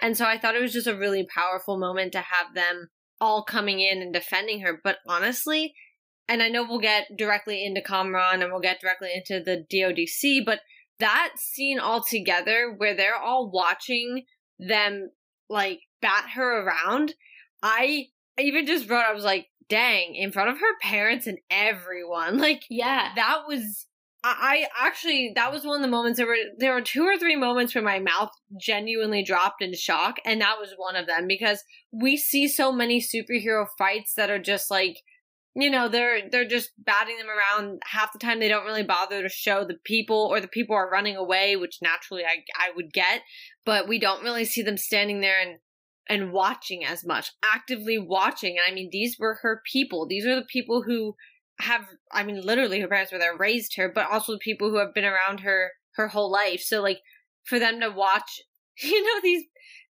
And 0.00 0.16
so 0.16 0.26
i 0.26 0.38
thought 0.38 0.54
it 0.54 0.62
was 0.62 0.74
just 0.74 0.86
a 0.86 0.96
really 0.96 1.26
powerful 1.34 1.78
moment 1.78 2.12
to 2.12 2.18
have 2.18 2.54
them 2.54 2.88
all 3.20 3.42
coming 3.42 3.80
in 3.80 4.02
and 4.02 4.12
defending 4.12 4.60
her. 4.60 4.78
But 4.84 4.98
honestly 5.08 5.72
and 6.28 6.42
I 6.42 6.48
know 6.48 6.62
we'll 6.62 6.78
get 6.78 7.16
directly 7.16 7.64
into 7.64 7.80
Kamran 7.80 8.42
and 8.42 8.52
we'll 8.52 8.60
get 8.60 8.80
directly 8.80 9.10
into 9.14 9.42
the 9.42 9.64
DODC, 9.72 10.44
but 10.44 10.60
that 11.00 11.32
scene 11.36 11.78
all 11.78 12.02
together 12.02 12.74
where 12.76 12.94
they're 12.94 13.16
all 13.16 13.50
watching 13.50 14.24
them 14.58 15.10
like 15.48 15.80
bat 16.02 16.26
her 16.34 16.62
around, 16.62 17.14
I 17.62 18.08
even 18.38 18.66
just 18.66 18.88
wrote, 18.88 19.04
I 19.08 19.14
was 19.14 19.24
like, 19.24 19.46
dang, 19.68 20.14
in 20.14 20.32
front 20.32 20.50
of 20.50 20.58
her 20.58 20.78
parents 20.82 21.26
and 21.26 21.38
everyone. 21.50 22.38
Like, 22.48 22.64
yeah, 22.68 23.12
that 23.16 23.42
was. 23.46 23.86
I 24.24 24.66
I 24.74 24.86
actually 24.86 25.32
that 25.36 25.52
was 25.52 25.64
one 25.64 25.76
of 25.76 25.82
the 25.82 25.90
moments 25.90 26.16
there 26.16 26.26
were 26.26 26.36
there 26.58 26.74
were 26.74 26.80
two 26.80 27.04
or 27.04 27.16
three 27.16 27.36
moments 27.36 27.72
where 27.72 27.84
my 27.84 28.00
mouth 28.00 28.30
genuinely 28.60 29.22
dropped 29.22 29.62
in 29.62 29.72
shock 29.74 30.16
and 30.24 30.40
that 30.40 30.58
was 30.58 30.74
one 30.76 30.96
of 30.96 31.06
them 31.06 31.28
because 31.28 31.62
we 31.92 32.16
see 32.16 32.48
so 32.48 32.72
many 32.72 33.00
superhero 33.00 33.66
fights 33.78 34.14
that 34.14 34.28
are 34.28 34.40
just 34.40 34.72
like 34.72 34.96
you 35.58 35.70
know 35.70 35.88
they're 35.88 36.28
they're 36.30 36.46
just 36.46 36.70
batting 36.78 37.18
them 37.18 37.26
around. 37.26 37.82
Half 37.84 38.12
the 38.12 38.20
time 38.20 38.38
they 38.38 38.48
don't 38.48 38.64
really 38.64 38.84
bother 38.84 39.22
to 39.22 39.28
show 39.28 39.64
the 39.64 39.78
people 39.84 40.28
or 40.30 40.40
the 40.40 40.46
people 40.46 40.76
are 40.76 40.88
running 40.88 41.16
away 41.16 41.56
which 41.56 41.78
naturally 41.82 42.24
i 42.24 42.44
i 42.56 42.70
would 42.76 42.92
get. 42.92 43.22
But 43.66 43.88
we 43.88 43.98
don't 43.98 44.22
really 44.22 44.44
see 44.44 44.62
them 44.62 44.76
standing 44.76 45.20
there 45.20 45.40
and 45.40 45.58
and 46.08 46.32
watching 46.32 46.84
as 46.84 47.04
much 47.04 47.32
actively 47.44 47.98
watching. 47.98 48.56
And 48.56 48.70
i 48.70 48.72
mean 48.72 48.90
these 48.92 49.16
were 49.18 49.40
her 49.42 49.60
people. 49.70 50.06
These 50.06 50.26
are 50.26 50.36
the 50.36 50.46
people 50.46 50.82
who 50.82 51.16
have 51.60 51.86
i 52.12 52.22
mean 52.22 52.40
literally 52.40 52.78
her 52.78 52.86
parents 52.86 53.10
were 53.10 53.18
there 53.18 53.36
raised 53.36 53.74
her 53.76 53.90
but 53.92 54.08
also 54.08 54.30
the 54.30 54.38
people 54.38 54.70
who 54.70 54.78
have 54.78 54.94
been 54.94 55.04
around 55.04 55.40
her 55.40 55.72
her 55.96 56.06
whole 56.06 56.30
life. 56.30 56.60
So 56.60 56.80
like 56.80 57.00
for 57.44 57.58
them 57.58 57.80
to 57.80 57.90
watch 57.90 58.42
you 58.82 59.02
know 59.02 59.20
these 59.24 59.42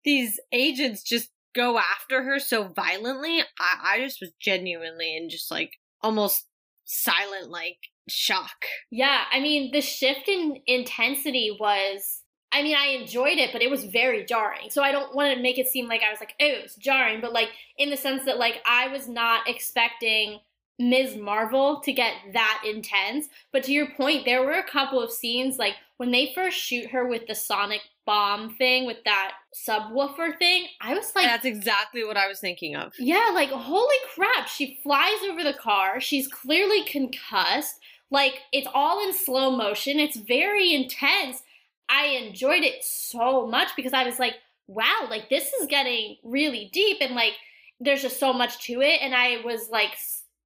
these 0.02 0.40
agents 0.50 1.02
just 1.02 1.30
go 1.58 1.78
after 1.78 2.22
her 2.22 2.38
so 2.38 2.68
violently, 2.68 3.40
I, 3.58 3.94
I 3.94 4.00
just 4.00 4.20
was 4.20 4.30
genuinely 4.40 5.16
in 5.16 5.28
just 5.28 5.50
like 5.50 5.72
almost 6.00 6.46
silent 6.84 7.50
like 7.50 7.78
shock. 8.08 8.64
Yeah, 8.90 9.24
I 9.32 9.40
mean, 9.40 9.72
the 9.72 9.80
shift 9.80 10.28
in 10.28 10.60
intensity 10.66 11.56
was. 11.58 12.22
I 12.50 12.62
mean, 12.62 12.76
I 12.76 12.86
enjoyed 12.98 13.36
it, 13.36 13.50
but 13.52 13.60
it 13.60 13.70
was 13.70 13.84
very 13.84 14.24
jarring. 14.24 14.70
So 14.70 14.82
I 14.82 14.90
don't 14.90 15.14
want 15.14 15.36
to 15.36 15.42
make 15.42 15.58
it 15.58 15.68
seem 15.68 15.86
like 15.86 16.00
I 16.02 16.10
was 16.10 16.18
like, 16.18 16.32
oh, 16.40 16.46
it 16.46 16.62
was 16.62 16.76
jarring, 16.76 17.20
but 17.20 17.34
like 17.34 17.50
in 17.76 17.90
the 17.90 17.96
sense 17.96 18.24
that 18.24 18.38
like 18.38 18.62
I 18.64 18.88
was 18.88 19.06
not 19.06 19.46
expecting 19.46 20.40
Ms. 20.78 21.16
Marvel 21.16 21.80
to 21.80 21.92
get 21.92 22.14
that 22.32 22.62
intense. 22.66 23.28
But 23.52 23.64
to 23.64 23.72
your 23.72 23.90
point, 23.90 24.24
there 24.24 24.42
were 24.42 24.52
a 24.52 24.66
couple 24.66 25.02
of 25.02 25.12
scenes 25.12 25.58
like 25.58 25.74
when 25.98 26.10
they 26.10 26.32
first 26.34 26.56
shoot 26.56 26.90
her 26.90 27.06
with 27.06 27.26
the 27.26 27.34
sonic 27.34 27.82
bomb 28.08 28.48
thing 28.54 28.86
with 28.86 28.96
that 29.04 29.32
subwoofer 29.54 30.38
thing. 30.38 30.66
I 30.80 30.94
was 30.94 31.12
like, 31.14 31.26
that's 31.26 31.44
exactly 31.44 32.04
what 32.04 32.16
I 32.16 32.26
was 32.26 32.40
thinking 32.40 32.74
of. 32.74 32.94
Yeah, 32.98 33.32
like 33.34 33.50
holy 33.50 33.96
crap! 34.14 34.48
She 34.48 34.80
flies 34.82 35.18
over 35.28 35.44
the 35.44 35.52
car. 35.52 36.00
She's 36.00 36.26
clearly 36.26 36.84
concussed. 36.84 37.74
Like 38.10 38.40
it's 38.50 38.66
all 38.72 39.06
in 39.06 39.12
slow 39.12 39.54
motion. 39.54 39.98
It's 40.00 40.16
very 40.16 40.72
intense. 40.72 41.42
I 41.90 42.06
enjoyed 42.06 42.62
it 42.62 42.82
so 42.82 43.46
much 43.46 43.68
because 43.76 43.92
I 43.92 44.04
was 44.04 44.18
like, 44.18 44.36
wow, 44.68 45.06
like 45.10 45.28
this 45.28 45.52
is 45.52 45.66
getting 45.66 46.16
really 46.24 46.70
deep 46.72 46.98
and 47.02 47.14
like 47.14 47.34
there's 47.78 48.00
just 48.00 48.18
so 48.18 48.32
much 48.32 48.58
to 48.64 48.80
it. 48.80 49.02
And 49.02 49.14
I 49.14 49.42
was 49.44 49.68
like 49.68 49.90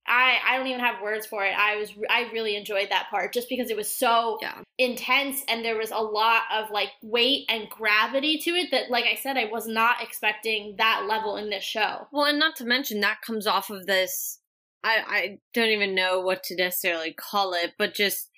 I 0.07 0.39
I 0.47 0.57
don't 0.57 0.67
even 0.67 0.81
have 0.81 1.03
words 1.03 1.27
for 1.27 1.45
it. 1.45 1.55
I 1.57 1.77
was 1.77 1.93
I 2.11 2.29
really 2.33 2.57
enjoyed 2.57 2.89
that 2.91 3.09
part 3.11 3.33
just 3.33 3.49
because 3.49 3.71
it 3.71 3.77
was 3.77 3.89
so 3.89 4.39
yeah. 4.43 4.59
intense 4.79 5.43
and 5.49 5.65
there 5.65 5.77
was 5.77 5.91
a 5.91 5.99
lot 5.99 6.43
of 6.53 6.71
like 6.71 6.91
weight 7.03 7.45
and 7.49 7.69
gravity 7.69 8.39
to 8.39 8.51
it 8.51 8.71
that 8.73 8.91
like 8.91 9.05
I 9.05 9.15
said 9.15 9.37
I 9.37 9.47
was 9.47 9.67
not 9.67 10.03
expecting 10.03 10.75
that 10.79 11.07
level 11.09 11.37
in 11.37 11.51
this 11.51 11.65
show. 11.65 12.09
Well, 12.13 12.25
and 12.25 12.39
not 12.39 12.57
to 12.57 12.65
mention 12.65 13.01
that 13.01 13.23
comes 13.25 13.47
off 13.47 13.71
of 13.71 13.87
this 13.87 14.41
I 14.83 15.05
I 15.07 15.39
don't 15.55 15.71
even 15.71 15.95
know 15.95 16.21
what 16.21 16.43
to 16.45 16.57
necessarily 16.57 17.13
call 17.13 17.55
it, 17.55 17.75
but 17.79 17.95
just 17.95 18.29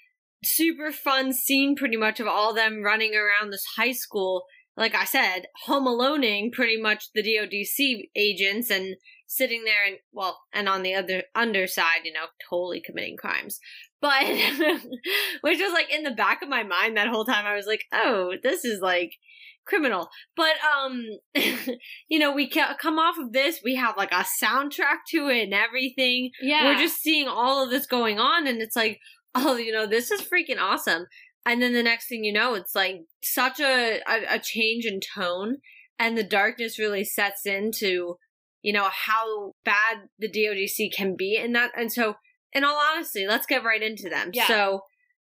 super 0.45 0.93
fun 0.93 1.33
scene 1.33 1.75
pretty 1.75 1.97
much 1.97 2.21
of 2.21 2.27
all 2.27 2.53
them 2.53 2.83
running 2.83 3.15
around 3.15 3.51
this 3.51 3.65
high 3.77 3.93
school 3.93 4.45
like 4.77 4.95
I 4.95 5.05
said, 5.05 5.47
home 5.67 5.87
aloneing 5.87 6.53
pretty 6.53 6.81
much 6.81 7.13
the 7.15 7.23
DODC 7.23 8.11
agents 8.17 8.71
and 8.71 8.97
sitting 9.37 9.65
there 9.65 9.85
and 9.87 9.97
well, 10.13 10.41
and 10.53 10.69
on 10.69 10.83
the 10.83 10.95
other 10.95 11.25
underside, 11.35 12.05
you 12.05 12.13
know, 12.13 12.27
totally 12.49 12.81
committing 12.85 13.17
crimes. 13.17 13.59
But 14.01 14.25
which 15.41 15.61
was 15.61 15.73
like 15.73 15.93
in 15.93 16.03
the 16.03 16.11
back 16.11 16.43
of 16.43 16.49
my 16.49 16.63
mind 16.63 16.97
that 16.97 17.09
whole 17.09 17.25
time. 17.25 17.47
I 17.47 17.55
was 17.55 17.67
like, 17.67 17.85
oh, 17.93 18.35
this 18.43 18.65
is 18.65 18.81
like 18.81 19.13
criminal. 19.65 20.09
But 20.37 20.55
um, 20.65 21.05
you 22.09 22.19
know, 22.19 22.33
we 22.33 22.49
ca- 22.49 22.77
come 22.81 22.99
off 22.99 23.17
of 23.19 23.33
this, 23.33 23.61
we 23.65 23.77
have 23.77 23.97
like 23.97 24.13
a 24.13 24.25
soundtrack 24.43 25.05
to 25.11 25.29
it 25.29 25.45
and 25.45 25.55
everything. 25.55 26.31
Yeah, 26.41 26.65
we're 26.65 26.79
just 26.79 27.03
seeing 27.03 27.29
all 27.29 27.65
of 27.65 27.71
this 27.71 27.87
going 27.87 28.19
on, 28.19 28.47
and 28.47 28.61
it's 28.61 28.77
like, 28.77 29.01
oh, 29.35 29.57
you 29.57 29.73
know, 29.73 29.87
this 29.87 30.11
is 30.11 30.23
freaking 30.23 30.61
awesome. 30.61 31.07
And 31.47 31.61
then 31.61 31.75
the 31.75 31.83
next 31.83 32.09
thing 32.09 32.25
you 32.25 32.33
know, 32.33 32.55
it's 32.55 32.75
like 32.75 33.03
such 33.23 33.61
a, 33.61 34.01
a, 34.09 34.37
a 34.37 34.39
change 34.39 34.87
in 34.87 35.01
tone, 35.15 35.59
and 35.99 36.17
the 36.17 36.25
darkness 36.25 36.79
really 36.79 37.05
sets 37.05 37.47
into, 37.47 38.17
you 38.65 38.73
know, 38.73 38.89
how 38.91 39.53
bad 39.65 40.09
the 40.19 40.29
DODC 40.29 40.91
can 40.93 41.15
be 41.17 41.37
in 41.37 41.53
that. 41.53 41.71
And 41.77 41.93
so, 41.93 42.15
in 42.53 42.65
all 42.65 42.81
honesty, 42.91 43.27
let's 43.29 43.47
get 43.47 43.63
right 43.63 43.83
into 43.83 44.09
them. 44.09 44.31
Yeah. 44.33 44.49
So, 44.49 44.81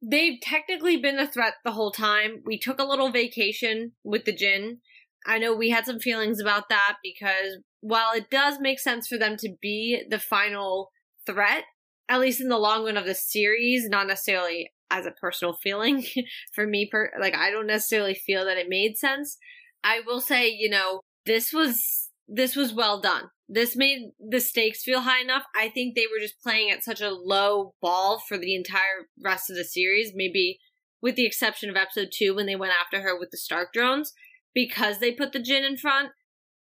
they've 0.02 0.40
technically 0.40 0.96
been 0.96 1.18
a 1.18 1.30
threat 1.30 1.54
the 1.62 1.72
whole 1.72 1.92
time. 1.92 2.42
We 2.46 2.58
took 2.58 2.80
a 2.80 2.86
little 2.86 3.12
vacation 3.12 3.92
with 4.02 4.24
the 4.24 4.32
Jinn. 4.32 4.78
I 5.26 5.38
know 5.38 5.54
we 5.54 5.68
had 5.68 5.84
some 5.84 5.98
feelings 5.98 6.40
about 6.40 6.70
that 6.70 6.96
because 7.02 7.58
while 7.80 8.14
it 8.14 8.30
does 8.30 8.58
make 8.60 8.80
sense 8.80 9.06
for 9.06 9.18
them 9.18 9.36
to 9.38 9.54
be 9.60 10.02
the 10.08 10.18
final 10.18 10.90
threat, 11.26 11.64
at 12.08 12.20
least 12.20 12.40
in 12.40 12.48
the 12.48 12.56
long 12.56 12.86
run 12.86 12.96
of 12.96 13.04
the 13.04 13.14
series, 13.14 13.88
not 13.90 14.06
necessarily 14.06 14.70
as 14.90 15.04
a 15.04 15.10
personal 15.10 15.58
feeling 15.62 16.02
for 16.54 16.66
me 16.66 16.88
per 16.90 17.10
like 17.20 17.34
I 17.34 17.50
don't 17.50 17.66
necessarily 17.66 18.14
feel 18.14 18.46
that 18.46 18.56
it 18.56 18.70
made 18.70 18.96
sense. 18.96 19.36
I 19.84 20.00
will 20.06 20.22
say, 20.22 20.48
you 20.48 20.70
know, 20.70 21.02
this 21.26 21.52
was 21.52 22.07
this 22.28 22.54
was 22.54 22.74
well 22.74 23.00
done. 23.00 23.30
This 23.48 23.74
made 23.74 24.10
the 24.20 24.40
stakes 24.40 24.82
feel 24.82 25.00
high 25.00 25.20
enough. 25.20 25.44
I 25.56 25.70
think 25.70 25.94
they 25.94 26.06
were 26.06 26.20
just 26.20 26.40
playing 26.42 26.70
at 26.70 26.84
such 26.84 27.00
a 27.00 27.10
low 27.10 27.74
ball 27.80 28.22
for 28.28 28.36
the 28.36 28.54
entire 28.54 29.08
rest 29.22 29.48
of 29.48 29.56
the 29.56 29.64
series, 29.64 30.12
maybe 30.14 30.58
with 31.00 31.16
the 31.16 31.24
exception 31.24 31.70
of 31.70 31.76
episode 31.76 32.10
2 32.12 32.34
when 32.34 32.46
they 32.46 32.56
went 32.56 32.74
after 32.78 33.00
her 33.00 33.18
with 33.18 33.30
the 33.30 33.38
Stark 33.38 33.72
drones 33.72 34.12
because 34.54 34.98
they 34.98 35.12
put 35.12 35.32
the 35.32 35.38
Jinn 35.40 35.64
in 35.64 35.78
front. 35.78 36.10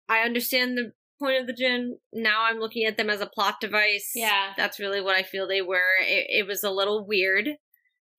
I 0.08 0.20
understand 0.20 0.78
the 0.78 0.92
point 1.18 1.40
of 1.40 1.46
the 1.48 1.52
Jinn. 1.52 1.98
Now 2.12 2.44
I'm 2.44 2.60
looking 2.60 2.84
at 2.84 2.96
them 2.96 3.10
as 3.10 3.20
a 3.20 3.26
plot 3.26 3.56
device. 3.60 4.12
Yeah. 4.14 4.52
That's 4.56 4.78
really 4.78 5.00
what 5.00 5.16
I 5.16 5.24
feel 5.24 5.48
they 5.48 5.62
were. 5.62 5.96
It, 6.00 6.26
it 6.28 6.46
was 6.46 6.62
a 6.62 6.70
little 6.70 7.04
weird, 7.04 7.48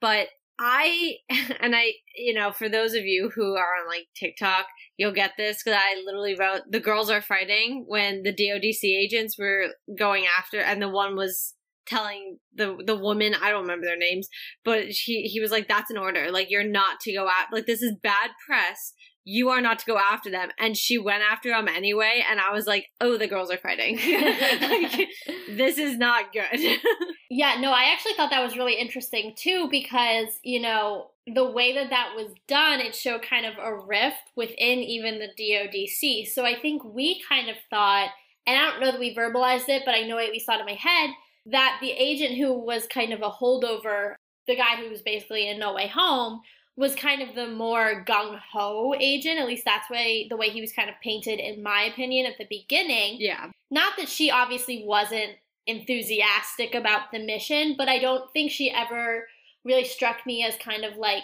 but 0.01 0.27
I, 0.59 1.15
and 1.59 1.75
I, 1.75 1.93
you 2.15 2.33
know, 2.33 2.51
for 2.51 2.69
those 2.69 2.93
of 2.93 3.05
you 3.05 3.31
who 3.33 3.55
are 3.55 3.75
on 3.81 3.87
like 3.87 4.07
TikTok, 4.15 4.65
you'll 4.97 5.13
get 5.13 5.31
this 5.37 5.63
because 5.63 5.79
I 5.79 6.01
literally 6.05 6.35
wrote 6.37 6.63
the 6.69 6.79
girls 6.79 7.09
are 7.09 7.21
fighting 7.21 7.85
when 7.87 8.23
the 8.23 8.33
DODC 8.33 8.83
agents 8.83 9.37
were 9.39 9.67
going 9.97 10.25
after, 10.37 10.59
and 10.59 10.81
the 10.81 10.89
one 10.89 11.15
was 11.15 11.55
telling 11.87 12.37
the 12.53 12.77
the 12.85 12.95
woman 12.95 13.33
I 13.33 13.49
don't 13.49 13.61
remember 13.61 13.85
their 13.85 13.97
names, 13.97 14.27
but 14.63 14.85
he 14.89 15.23
he 15.23 15.39
was 15.39 15.51
like, 15.51 15.67
"That's 15.67 15.89
an 15.89 15.97
order. 15.97 16.31
Like 16.31 16.51
you're 16.51 16.63
not 16.67 16.99
to 17.01 17.13
go 17.13 17.25
out. 17.27 17.47
Like 17.51 17.65
this 17.65 17.81
is 17.81 17.95
bad 18.03 18.31
press 18.45 18.93
you 19.29 19.49
are 19.49 19.61
not 19.61 19.77
to 19.77 19.85
go 19.85 19.99
after 19.99 20.31
them. 20.31 20.49
And 20.57 20.75
she 20.75 20.97
went 20.97 21.21
after 21.21 21.49
them 21.49 21.67
anyway. 21.67 22.23
And 22.27 22.39
I 22.39 22.51
was 22.51 22.65
like, 22.65 22.87
oh, 22.99 23.15
the 23.15 23.27
girls 23.27 23.51
are 23.51 23.57
fighting. 23.57 23.97
like, 23.97 25.07
this 25.51 25.77
is 25.77 25.97
not 25.97 26.33
good. 26.33 26.79
yeah, 27.29 27.57
no, 27.59 27.71
I 27.71 27.91
actually 27.93 28.13
thought 28.13 28.31
that 28.31 28.43
was 28.43 28.57
really 28.57 28.73
interesting 28.73 29.35
too 29.37 29.67
because, 29.69 30.39
you 30.43 30.59
know, 30.59 31.11
the 31.31 31.49
way 31.49 31.75
that 31.75 31.91
that 31.91 32.13
was 32.15 32.33
done, 32.47 32.79
it 32.79 32.95
showed 32.95 33.21
kind 33.21 33.45
of 33.45 33.53
a 33.59 33.75
rift 33.75 34.31
within 34.35 34.79
even 34.79 35.19
the 35.19 35.29
DODC. 35.39 36.27
So 36.27 36.43
I 36.43 36.59
think 36.59 36.83
we 36.83 37.21
kind 37.29 37.49
of 37.49 37.55
thought, 37.69 38.09
and 38.47 38.57
I 38.57 38.71
don't 38.71 38.79
know 38.79 38.91
that 38.91 38.99
we 38.99 39.15
verbalized 39.15 39.69
it, 39.69 39.83
but 39.85 39.93
I 39.93 40.07
know 40.07 40.17
at 40.17 40.31
least 40.31 40.47
thought 40.47 40.59
in 40.59 40.65
my 40.65 40.73
head 40.73 41.11
that 41.45 41.77
the 41.81 41.91
agent 41.91 42.35
who 42.35 42.53
was 42.53 42.87
kind 42.87 43.13
of 43.13 43.21
a 43.21 43.29
holdover, 43.29 44.15
the 44.47 44.55
guy 44.55 44.77
who 44.77 44.89
was 44.89 45.03
basically 45.03 45.47
in 45.47 45.59
No 45.59 45.75
Way 45.75 45.87
Home, 45.87 46.41
was 46.79 46.95
kind 46.95 47.21
of 47.21 47.35
the 47.35 47.45
more 47.45 48.05
gung 48.07 48.39
ho 48.53 48.95
agent. 48.97 49.37
At 49.37 49.47
least 49.47 49.65
that's 49.65 49.89
way 49.89 50.27
the 50.29 50.37
way 50.37 50.49
he 50.49 50.61
was 50.61 50.71
kind 50.71 50.89
of 50.89 50.95
painted, 51.03 51.37
in 51.37 51.61
my 51.61 51.81
opinion, 51.83 52.25
at 52.25 52.37
the 52.37 52.47
beginning. 52.49 53.17
Yeah. 53.19 53.51
Not 53.69 53.97
that 53.97 54.07
she 54.07 54.31
obviously 54.31 54.83
wasn't 54.85 55.33
enthusiastic 55.67 56.73
about 56.73 57.11
the 57.11 57.19
mission, 57.19 57.75
but 57.77 57.89
I 57.89 57.99
don't 57.99 58.31
think 58.31 58.49
she 58.49 58.71
ever 58.71 59.27
really 59.65 59.83
struck 59.83 60.25
me 60.25 60.45
as 60.45 60.55
kind 60.55 60.85
of 60.85 60.95
like 60.95 61.23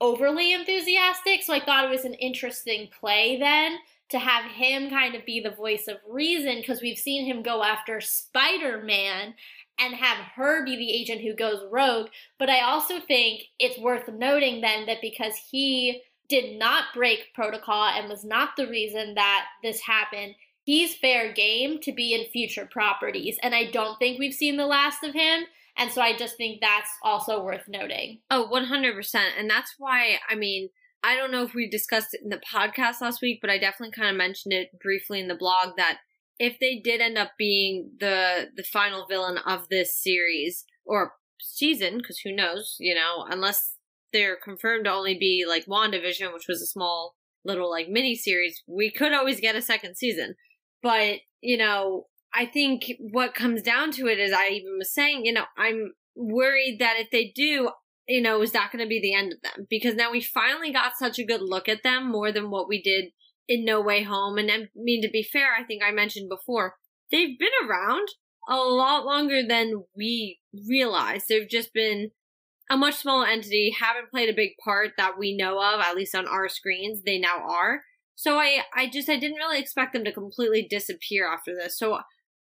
overly 0.00 0.52
enthusiastic. 0.52 1.44
So 1.44 1.54
I 1.54 1.64
thought 1.64 1.84
it 1.84 1.90
was 1.90 2.04
an 2.04 2.14
interesting 2.14 2.88
play 2.98 3.38
then 3.38 3.78
to 4.08 4.18
have 4.18 4.50
him 4.50 4.90
kind 4.90 5.14
of 5.14 5.24
be 5.24 5.38
the 5.38 5.52
voice 5.52 5.86
of 5.86 5.98
reason 6.08 6.56
because 6.56 6.82
we've 6.82 6.98
seen 6.98 7.26
him 7.26 7.44
go 7.44 7.62
after 7.62 8.00
Spider 8.00 8.82
Man 8.82 9.34
and 9.80 9.94
have 9.94 10.18
her 10.36 10.64
be 10.64 10.76
the 10.76 10.92
agent 10.92 11.22
who 11.22 11.34
goes 11.34 11.64
rogue. 11.70 12.08
But 12.38 12.50
I 12.50 12.60
also 12.60 13.00
think 13.00 13.44
it's 13.58 13.80
worth 13.80 14.08
noting 14.08 14.60
then 14.60 14.86
that 14.86 15.00
because 15.00 15.34
he 15.50 16.02
did 16.28 16.58
not 16.58 16.84
break 16.94 17.34
protocol 17.34 17.84
and 17.86 18.08
was 18.08 18.24
not 18.24 18.50
the 18.56 18.68
reason 18.68 19.14
that 19.14 19.46
this 19.62 19.80
happened, 19.80 20.34
he's 20.64 20.94
fair 20.94 21.32
game 21.32 21.80
to 21.80 21.92
be 21.92 22.14
in 22.14 22.30
future 22.30 22.68
properties. 22.70 23.36
And 23.42 23.54
I 23.54 23.70
don't 23.70 23.98
think 23.98 24.18
we've 24.18 24.32
seen 24.32 24.56
the 24.56 24.66
last 24.66 25.02
of 25.02 25.12
him. 25.12 25.44
And 25.76 25.90
so 25.90 26.00
I 26.00 26.16
just 26.16 26.36
think 26.36 26.60
that's 26.60 26.90
also 27.02 27.42
worth 27.42 27.64
noting. 27.68 28.20
Oh, 28.30 28.48
100%. 28.52 29.16
And 29.38 29.48
that's 29.48 29.74
why, 29.78 30.18
I 30.28 30.34
mean, 30.34 30.68
I 31.02 31.16
don't 31.16 31.32
know 31.32 31.42
if 31.42 31.54
we 31.54 31.68
discussed 31.68 32.12
it 32.12 32.20
in 32.22 32.28
the 32.28 32.40
podcast 32.52 33.00
last 33.00 33.22
week, 33.22 33.38
but 33.40 33.50
I 33.50 33.58
definitely 33.58 33.92
kind 33.92 34.10
of 34.10 34.16
mentioned 34.16 34.52
it 34.52 34.78
briefly 34.80 35.18
in 35.20 35.28
the 35.28 35.34
blog 35.34 35.76
that 35.78 35.98
if 36.40 36.58
they 36.58 36.80
did 36.82 37.02
end 37.02 37.18
up 37.18 37.32
being 37.38 37.92
the 38.00 38.48
the 38.56 38.64
final 38.64 39.06
villain 39.06 39.38
of 39.46 39.68
this 39.68 40.02
series 40.02 40.64
or 40.84 41.12
season, 41.38 41.98
because 41.98 42.18
who 42.24 42.34
knows, 42.34 42.76
you 42.80 42.94
know, 42.94 43.26
unless 43.28 43.74
they're 44.12 44.38
confirmed 44.42 44.86
to 44.86 44.92
only 44.92 45.16
be 45.16 45.44
like 45.46 45.66
WandaVision, 45.66 46.32
which 46.32 46.48
was 46.48 46.62
a 46.62 46.66
small 46.66 47.14
little 47.44 47.70
like 47.70 47.88
mini 47.88 48.16
series, 48.16 48.62
we 48.66 48.90
could 48.90 49.12
always 49.12 49.38
get 49.38 49.54
a 49.54 49.62
second 49.62 49.96
season. 49.96 50.34
But, 50.82 51.18
you 51.42 51.58
know, 51.58 52.06
I 52.34 52.46
think 52.46 52.90
what 52.98 53.34
comes 53.34 53.62
down 53.62 53.92
to 53.92 54.06
it 54.06 54.18
is 54.18 54.32
I 54.32 54.48
even 54.48 54.78
was 54.78 54.92
saying, 54.92 55.26
you 55.26 55.32
know, 55.34 55.44
I'm 55.58 55.92
worried 56.16 56.78
that 56.80 56.96
if 56.98 57.10
they 57.10 57.32
do, 57.34 57.70
you 58.08 58.22
know, 58.22 58.40
is 58.40 58.52
that 58.52 58.72
going 58.72 58.82
to 58.82 58.88
be 58.88 59.00
the 59.00 59.14
end 59.14 59.32
of 59.34 59.42
them? 59.42 59.66
Because 59.68 59.94
now 59.94 60.10
we 60.10 60.22
finally 60.22 60.72
got 60.72 60.92
such 60.98 61.18
a 61.18 61.24
good 61.24 61.42
look 61.42 61.68
at 61.68 61.82
them 61.82 62.10
more 62.10 62.32
than 62.32 62.50
what 62.50 62.66
we 62.66 62.82
did 62.82 63.12
in 63.50 63.64
No 63.64 63.80
Way 63.80 64.04
Home. 64.04 64.38
And 64.38 64.48
I 64.48 64.68
mean, 64.76 65.02
to 65.02 65.10
be 65.10 65.24
fair, 65.24 65.48
I 65.58 65.64
think 65.64 65.82
I 65.82 65.90
mentioned 65.90 66.28
before, 66.30 66.76
they've 67.10 67.36
been 67.36 67.68
around 67.68 68.06
a 68.48 68.56
lot 68.56 69.04
longer 69.04 69.42
than 69.46 69.82
we 69.96 70.38
realize. 70.68 71.24
They've 71.28 71.48
just 71.48 71.74
been 71.74 72.12
a 72.70 72.76
much 72.76 72.94
smaller 72.94 73.26
entity, 73.26 73.74
haven't 73.76 74.12
played 74.12 74.30
a 74.30 74.36
big 74.36 74.50
part 74.64 74.92
that 74.96 75.18
we 75.18 75.36
know 75.36 75.58
of, 75.58 75.80
at 75.80 75.96
least 75.96 76.14
on 76.14 76.28
our 76.28 76.48
screens. 76.48 77.02
They 77.04 77.18
now 77.18 77.38
are. 77.44 77.80
So 78.14 78.38
I, 78.38 78.60
I 78.72 78.88
just, 78.88 79.08
I 79.08 79.18
didn't 79.18 79.38
really 79.38 79.58
expect 79.58 79.94
them 79.94 80.04
to 80.04 80.12
completely 80.12 80.68
disappear 80.70 81.26
after 81.26 81.52
this. 81.52 81.76
So 81.76 81.98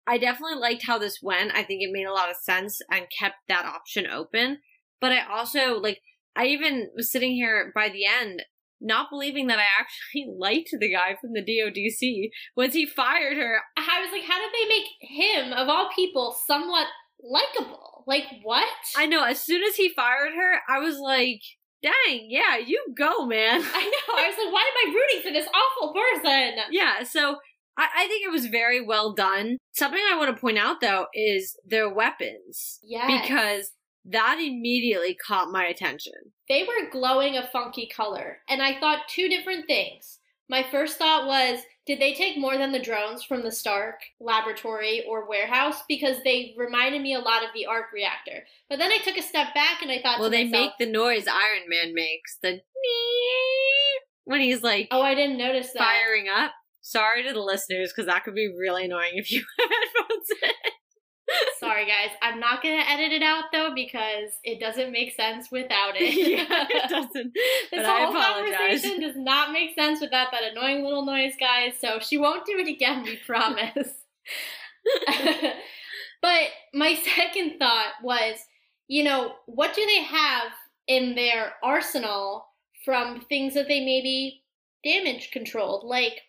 I 0.05 0.17
definitely 0.17 0.59
liked 0.59 0.85
how 0.85 0.97
this 0.97 1.19
went. 1.23 1.53
I 1.53 1.63
think 1.63 1.81
it 1.81 1.93
made 1.93 2.05
a 2.05 2.13
lot 2.13 2.29
of 2.29 2.35
sense 2.35 2.79
and 2.91 3.05
kept 3.17 3.35
that 3.47 3.65
option 3.65 4.07
open. 4.07 4.57
But 4.99 5.13
I 5.13 5.25
also, 5.25 5.79
like, 5.79 6.01
I 6.35 6.47
even 6.47 6.89
was 6.97 7.09
sitting 7.09 7.31
here 7.31 7.71
by 7.73 7.87
the 7.87 8.05
end 8.05 8.41
not 8.81 9.09
believing 9.09 9.47
that 9.47 9.59
I 9.59 9.65
actually 9.79 10.27
liked 10.37 10.69
the 10.71 10.91
guy 10.91 11.17
from 11.19 11.33
the 11.33 11.41
DODC 11.43 12.29
once 12.55 12.73
he 12.73 12.85
fired 12.85 13.37
her. 13.37 13.59
I 13.77 14.01
was 14.01 14.11
like, 14.11 14.23
how 14.23 14.39
did 14.39 14.51
they 14.53 14.67
make 14.67 14.87
him, 15.01 15.53
of 15.53 15.69
all 15.69 15.89
people, 15.95 16.35
somewhat 16.47 16.87
likable? 17.21 18.03
Like, 18.07 18.25
what? 18.43 18.67
I 18.95 19.05
know. 19.05 19.23
As 19.23 19.43
soon 19.43 19.63
as 19.63 19.75
he 19.75 19.89
fired 19.89 20.33
her, 20.35 20.59
I 20.69 20.79
was 20.79 20.97
like, 20.97 21.41
dang, 21.81 22.27
yeah, 22.29 22.57
you 22.57 22.83
go, 22.97 23.25
man. 23.25 23.61
I 23.73 23.83
know. 23.83 24.15
I 24.15 24.27
was 24.27 24.37
like, 24.37 24.53
why 24.53 24.71
am 24.71 24.89
I 24.89 24.93
rooting 24.93 25.21
for 25.23 25.33
this 25.33 25.47
awful 25.47 25.93
person? 25.93 26.53
Yeah, 26.71 27.03
so 27.03 27.37
I, 27.77 27.87
I 27.95 28.07
think 28.07 28.25
it 28.25 28.31
was 28.31 28.47
very 28.47 28.83
well 28.85 29.13
done. 29.13 29.57
Something 29.73 30.01
I 30.11 30.17
want 30.17 30.35
to 30.35 30.41
point 30.41 30.57
out, 30.57 30.81
though, 30.81 31.07
is 31.13 31.55
their 31.65 31.93
weapons. 31.93 32.79
Yeah. 32.83 33.21
Because 33.21 33.71
that 34.07 34.37
immediately 34.39 35.15
caught 35.15 35.51
my 35.51 35.65
attention. 35.65 36.13
They 36.47 36.63
were 36.63 36.89
glowing 36.89 37.35
a 37.35 37.47
funky 37.47 37.87
color, 37.87 38.39
and 38.47 38.61
I 38.61 38.79
thought 38.79 39.09
two 39.09 39.27
different 39.27 39.67
things. 39.67 40.19
My 40.49 40.65
first 40.71 40.97
thought 40.97 41.27
was, 41.27 41.59
did 41.85 41.99
they 41.99 42.13
take 42.13 42.37
more 42.37 42.57
than 42.57 42.71
the 42.71 42.81
drones 42.81 43.23
from 43.23 43.43
the 43.43 43.51
Stark 43.51 43.95
laboratory 44.19 45.03
or 45.07 45.27
warehouse? 45.27 45.81
Because 45.87 46.17
they 46.23 46.53
reminded 46.57 47.01
me 47.01 47.13
a 47.13 47.19
lot 47.19 47.43
of 47.43 47.49
the 47.53 47.65
arc 47.65 47.91
reactor. 47.93 48.45
But 48.69 48.79
then 48.79 48.91
I 48.91 48.97
took 48.97 49.17
a 49.17 49.21
step 49.21 49.53
back 49.53 49.81
and 49.81 49.91
I 49.91 50.01
thought, 50.01 50.19
well, 50.19 50.29
they 50.29 50.45
myself, 50.45 50.73
make 50.79 50.87
the 50.87 50.91
noise 50.91 51.27
Iron 51.27 51.67
Man 51.67 51.93
makes 51.93 52.37
the 52.41 52.61
when 54.23 54.41
he's 54.41 54.61
like, 54.61 54.89
oh, 54.91 55.01
I 55.01 55.15
didn't 55.15 55.37
notice 55.37 55.71
that 55.71 55.79
firing 55.79 56.27
up. 56.27 56.51
Sorry 56.81 57.23
to 57.23 57.33
the 57.33 57.41
listeners 57.41 57.91
because 57.91 58.07
that 58.07 58.23
could 58.23 58.35
be 58.35 58.53
really 58.57 58.85
annoying 58.85 59.13
if 59.13 59.31
you 59.31 59.43
have 59.59 59.69
headphones 59.69 60.27
in. 60.43 60.71
Sorry, 61.59 61.85
guys. 61.85 62.15
I'm 62.21 62.39
not 62.39 62.63
going 62.63 62.79
to 62.79 62.89
edit 62.89 63.11
it 63.11 63.23
out 63.23 63.45
though 63.51 63.71
because 63.75 64.31
it 64.43 64.59
doesn't 64.59 64.91
make 64.91 65.13
sense 65.13 65.51
without 65.51 65.93
it. 65.95 66.13
yeah, 66.49 66.65
it 66.69 66.89
doesn't. 66.89 67.33
this 67.71 67.85
whole 67.85 68.13
conversation 68.13 69.01
does 69.01 69.15
not 69.15 69.51
make 69.51 69.75
sense 69.75 69.99
without 69.99 70.31
that 70.31 70.43
annoying 70.51 70.83
little 70.83 71.05
noise, 71.05 71.33
guys. 71.39 71.73
So 71.79 71.99
she 71.99 72.17
won't 72.17 72.45
do 72.45 72.57
it 72.57 72.67
again, 72.67 73.03
we 73.03 73.17
promise. 73.25 73.89
but 76.21 76.43
my 76.73 76.95
second 76.95 77.59
thought 77.59 77.93
was, 78.01 78.37
you 78.87 79.03
know, 79.03 79.33
what 79.45 79.73
do 79.73 79.85
they 79.85 80.03
have 80.03 80.51
in 80.87 81.15
their 81.15 81.53
arsenal 81.61 82.45
from 82.85 83.19
things 83.21 83.53
that 83.55 83.67
they 83.67 83.81
maybe 83.81 84.43
damage 84.83 85.31
controlled? 85.31 85.83
Like 85.83 86.21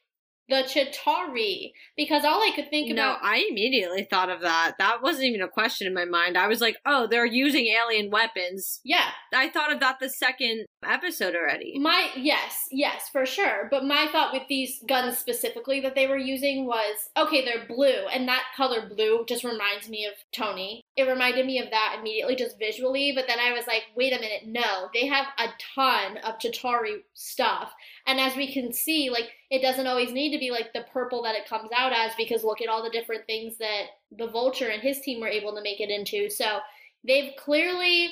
the 0.49 0.65
Chitauri 0.65 1.73
because 1.97 2.25
all 2.25 2.43
I 2.43 2.53
could 2.55 2.71
think 2.71 2.89
no, 2.89 2.95
about. 2.95 3.23
No, 3.23 3.29
I 3.29 3.47
immediately 3.51 4.07
thought 4.09 4.31
of 4.31 4.41
that. 4.41 4.75
That 4.79 5.03
wasn't 5.03 5.27
even 5.27 5.43
a 5.43 5.49
question 5.49 5.87
in 5.87 5.95
my 5.95 6.05
mind. 6.05 6.37
I 6.37 6.49
was 6.49 6.61
like, 6.61 6.77
oh, 6.87 7.07
they're 7.07 7.27
using 7.27 7.67
alien 7.67 8.11
weapons. 8.11 8.81
Yeah. 8.85 9.11
I 9.35 9.49
thought 9.49 9.73
of 9.73 9.81
that 9.81 9.99
the 10.01 10.09
second 10.09 10.67
episode 10.85 11.35
already. 11.35 11.79
My 11.79 12.09
yes, 12.17 12.67
yes, 12.71 13.09
for 13.11 13.27
sure. 13.27 13.69
But 13.71 13.85
my 13.85 14.07
thought 14.11 14.33
with 14.33 14.45
these 14.49 14.83
guns 14.89 15.19
specifically 15.19 15.81
that 15.81 15.95
they 15.95 16.07
were 16.07 16.19
using 16.19 16.67
was 16.67 16.97
okay, 17.17 17.45
they're 17.45 17.67
blue, 17.67 18.07
and 18.13 18.29
that 18.29 18.45
color 18.57 18.89
blue 18.89 19.25
just 19.29 19.45
reminds 19.45 19.89
me 19.89 20.07
of 20.07 20.15
Tony. 20.33 20.83
It 20.99 21.09
reminded 21.09 21.47
me 21.47 21.61
of 21.61 21.71
that 21.71 21.97
immediately, 21.99 22.37
just 22.37 22.59
visually. 22.59 23.13
But 23.15 23.27
then 23.27 23.39
I 23.39 23.53
was 23.53 23.67
like, 23.67 23.85
wait 23.97 24.13
a 24.13 24.21
minute, 24.21 24.43
no, 24.47 24.89
they 24.93 25.07
have 25.07 25.27
a 25.39 25.49
ton 25.75 26.19
of 26.19 26.39
Chitauri 26.39 27.03
stuff, 27.15 27.73
and 28.07 28.21
as 28.21 28.37
we 28.37 28.53
can 28.53 28.73
see, 28.73 29.09
like 29.09 29.31
it 29.51 29.63
doesn't 29.63 29.87
always 29.87 30.13
need 30.13 30.33
to 30.33 30.39
be 30.39 30.51
like 30.51 30.73
the 30.73 30.85
purple 30.93 31.23
that 31.23 31.35
it 31.35 31.49
comes 31.49 31.71
out 31.75 31.93
as 31.93 32.13
because 32.17 32.45
look 32.45 32.61
at 32.61 32.69
all 32.69 32.83
the 32.83 32.91
different 32.91 33.25
things 33.27 33.57
that 33.59 33.85
the 34.19 34.27
Vulture 34.27 34.69
and 34.69 34.83
his 34.83 35.01
team 35.01 35.21
were 35.21 35.29
able 35.29 35.55
to 35.55 35.63
make 35.63 35.81
it 35.81 35.91
into. 35.91 36.29
So 36.29 36.59
they've 37.07 37.33
clearly 37.39 38.11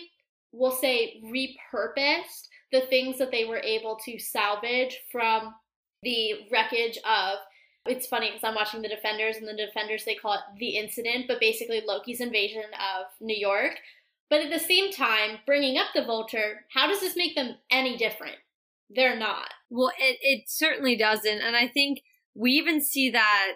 we'll 0.57 0.73
say, 0.73 1.21
repurposed 1.25 2.49
the 2.73 2.81
things 2.89 3.19
that 3.19 3.31
they 3.31 3.45
were 3.45 3.59
able 3.59 3.97
to 4.05 4.19
salvage 4.19 5.01
from 5.13 5.55
the 6.03 6.47
wreckage 6.51 6.99
of. 6.99 7.39
It's 7.89 8.07
funny 8.07 8.29
because 8.29 8.45
I'm 8.45 8.55
watching 8.55 8.83
the 8.83 8.89
Defenders, 8.89 9.37
and 9.37 9.49
the 9.49 9.57
Defenders 9.57 10.05
they 10.05 10.15
call 10.15 10.35
it 10.35 10.41
the 10.59 10.77
incident, 10.77 11.27
but 11.29 11.41
basically 11.41 11.83
Loki's 11.87 12.21
invasion 12.21 12.65
of 12.75 13.07
New 13.21 13.37
York. 13.37 13.79
But 14.29 14.41
at 14.41 14.51
the 14.51 14.59
same 14.59 14.93
time, 14.93 15.39
bringing 15.47 15.79
up 15.79 15.89
the 15.95 16.05
Vulture, 16.05 16.65
how 16.73 16.89
does 16.89 17.01
this 17.01 17.17
make 17.17 17.37
them 17.37 17.57
any 17.71 17.97
different? 17.97 18.37
They're 18.91 19.19
not. 19.19 19.49
Well, 19.71 19.93
it, 19.99 20.19
it 20.21 20.45
certainly 20.49 20.97
doesn't. 20.97 21.41
And 21.41 21.57
I 21.57 21.69
think 21.69 22.01
we 22.35 22.53
even 22.53 22.81
see 22.81 23.11
that 23.11 23.53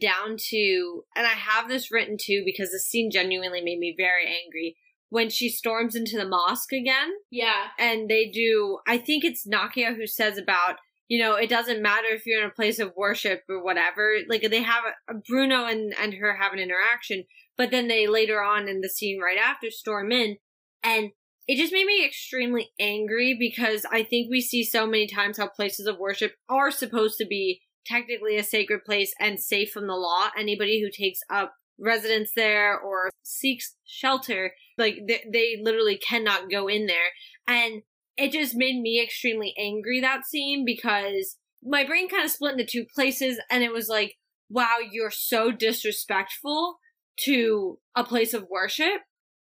down 0.00 0.36
to, 0.50 1.04
and 1.16 1.26
I 1.26 1.30
have 1.30 1.68
this 1.68 1.90
written 1.90 2.16
too 2.20 2.42
because 2.44 2.70
the 2.70 2.78
scene 2.78 3.10
genuinely 3.10 3.60
made 3.60 3.78
me 3.78 3.94
very 3.96 4.26
angry 4.44 4.76
when 5.10 5.30
she 5.30 5.48
storms 5.48 5.94
into 5.94 6.16
the 6.16 6.28
mosque 6.28 6.72
again. 6.72 7.12
Yeah. 7.30 7.68
And 7.78 8.08
they 8.08 8.28
do, 8.28 8.78
I 8.86 8.98
think 8.98 9.24
it's 9.24 9.46
Nakia 9.46 9.96
who 9.96 10.06
says 10.06 10.36
about, 10.36 10.76
you 11.08 11.18
know, 11.18 11.34
it 11.34 11.48
doesn't 11.48 11.82
matter 11.82 12.08
if 12.08 12.26
you're 12.26 12.42
in 12.42 12.48
a 12.48 12.54
place 12.54 12.78
of 12.78 12.92
worship 12.96 13.42
or 13.48 13.62
whatever. 13.62 14.16
Like 14.28 14.48
they 14.50 14.62
have 14.62 14.84
a, 15.08 15.14
Bruno 15.14 15.64
and, 15.64 15.94
and 15.98 16.14
her 16.14 16.36
have 16.36 16.52
an 16.52 16.58
interaction, 16.58 17.24
but 17.56 17.70
then 17.70 17.88
they 17.88 18.06
later 18.06 18.42
on 18.42 18.68
in 18.68 18.82
the 18.82 18.88
scene 18.88 19.20
right 19.20 19.38
after 19.38 19.70
storm 19.70 20.12
in 20.12 20.36
and 20.82 21.10
it 21.46 21.56
just 21.56 21.72
made 21.72 21.86
me 21.86 22.04
extremely 22.04 22.70
angry 22.78 23.34
because 23.38 23.86
I 23.90 24.02
think 24.02 24.28
we 24.30 24.42
see 24.42 24.62
so 24.62 24.86
many 24.86 25.06
times 25.06 25.38
how 25.38 25.48
places 25.48 25.86
of 25.86 25.98
worship 25.98 26.34
are 26.48 26.70
supposed 26.70 27.16
to 27.18 27.26
be 27.26 27.62
technically 27.86 28.36
a 28.36 28.44
sacred 28.44 28.84
place 28.84 29.14
and 29.18 29.40
safe 29.40 29.70
from 29.70 29.86
the 29.86 29.94
law. 29.94 30.28
Anybody 30.36 30.82
who 30.82 30.90
takes 30.90 31.20
up 31.30 31.54
residence 31.80 32.32
there 32.36 32.78
or 32.78 33.10
seeks 33.22 33.76
shelter, 33.86 34.52
like 34.76 34.98
they, 35.08 35.24
they 35.32 35.58
literally 35.62 35.96
cannot 35.96 36.50
go 36.50 36.68
in 36.68 36.86
there. 36.86 37.12
And 37.46 37.80
it 38.18 38.32
just 38.32 38.56
made 38.56 38.80
me 38.80 39.00
extremely 39.02 39.54
angry 39.56 40.00
that 40.00 40.26
scene 40.26 40.64
because 40.66 41.36
my 41.62 41.84
brain 41.84 42.08
kind 42.08 42.24
of 42.24 42.30
split 42.30 42.52
into 42.52 42.66
two 42.66 42.84
places 42.94 43.40
and 43.50 43.62
it 43.62 43.72
was 43.72 43.88
like, 43.88 44.16
wow, 44.50 44.76
you're 44.90 45.10
so 45.10 45.52
disrespectful 45.52 46.78
to 47.20 47.78
a 47.94 48.04
place 48.04 48.34
of 48.34 48.48
worship. 48.50 49.02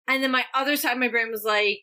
And 0.09 0.23
then 0.23 0.33
my 0.33 0.45
other 0.55 0.77
side 0.77 0.93
of 0.93 0.99
my 0.99 1.09
brain 1.09 1.31
was 1.31 1.45
like, 1.45 1.83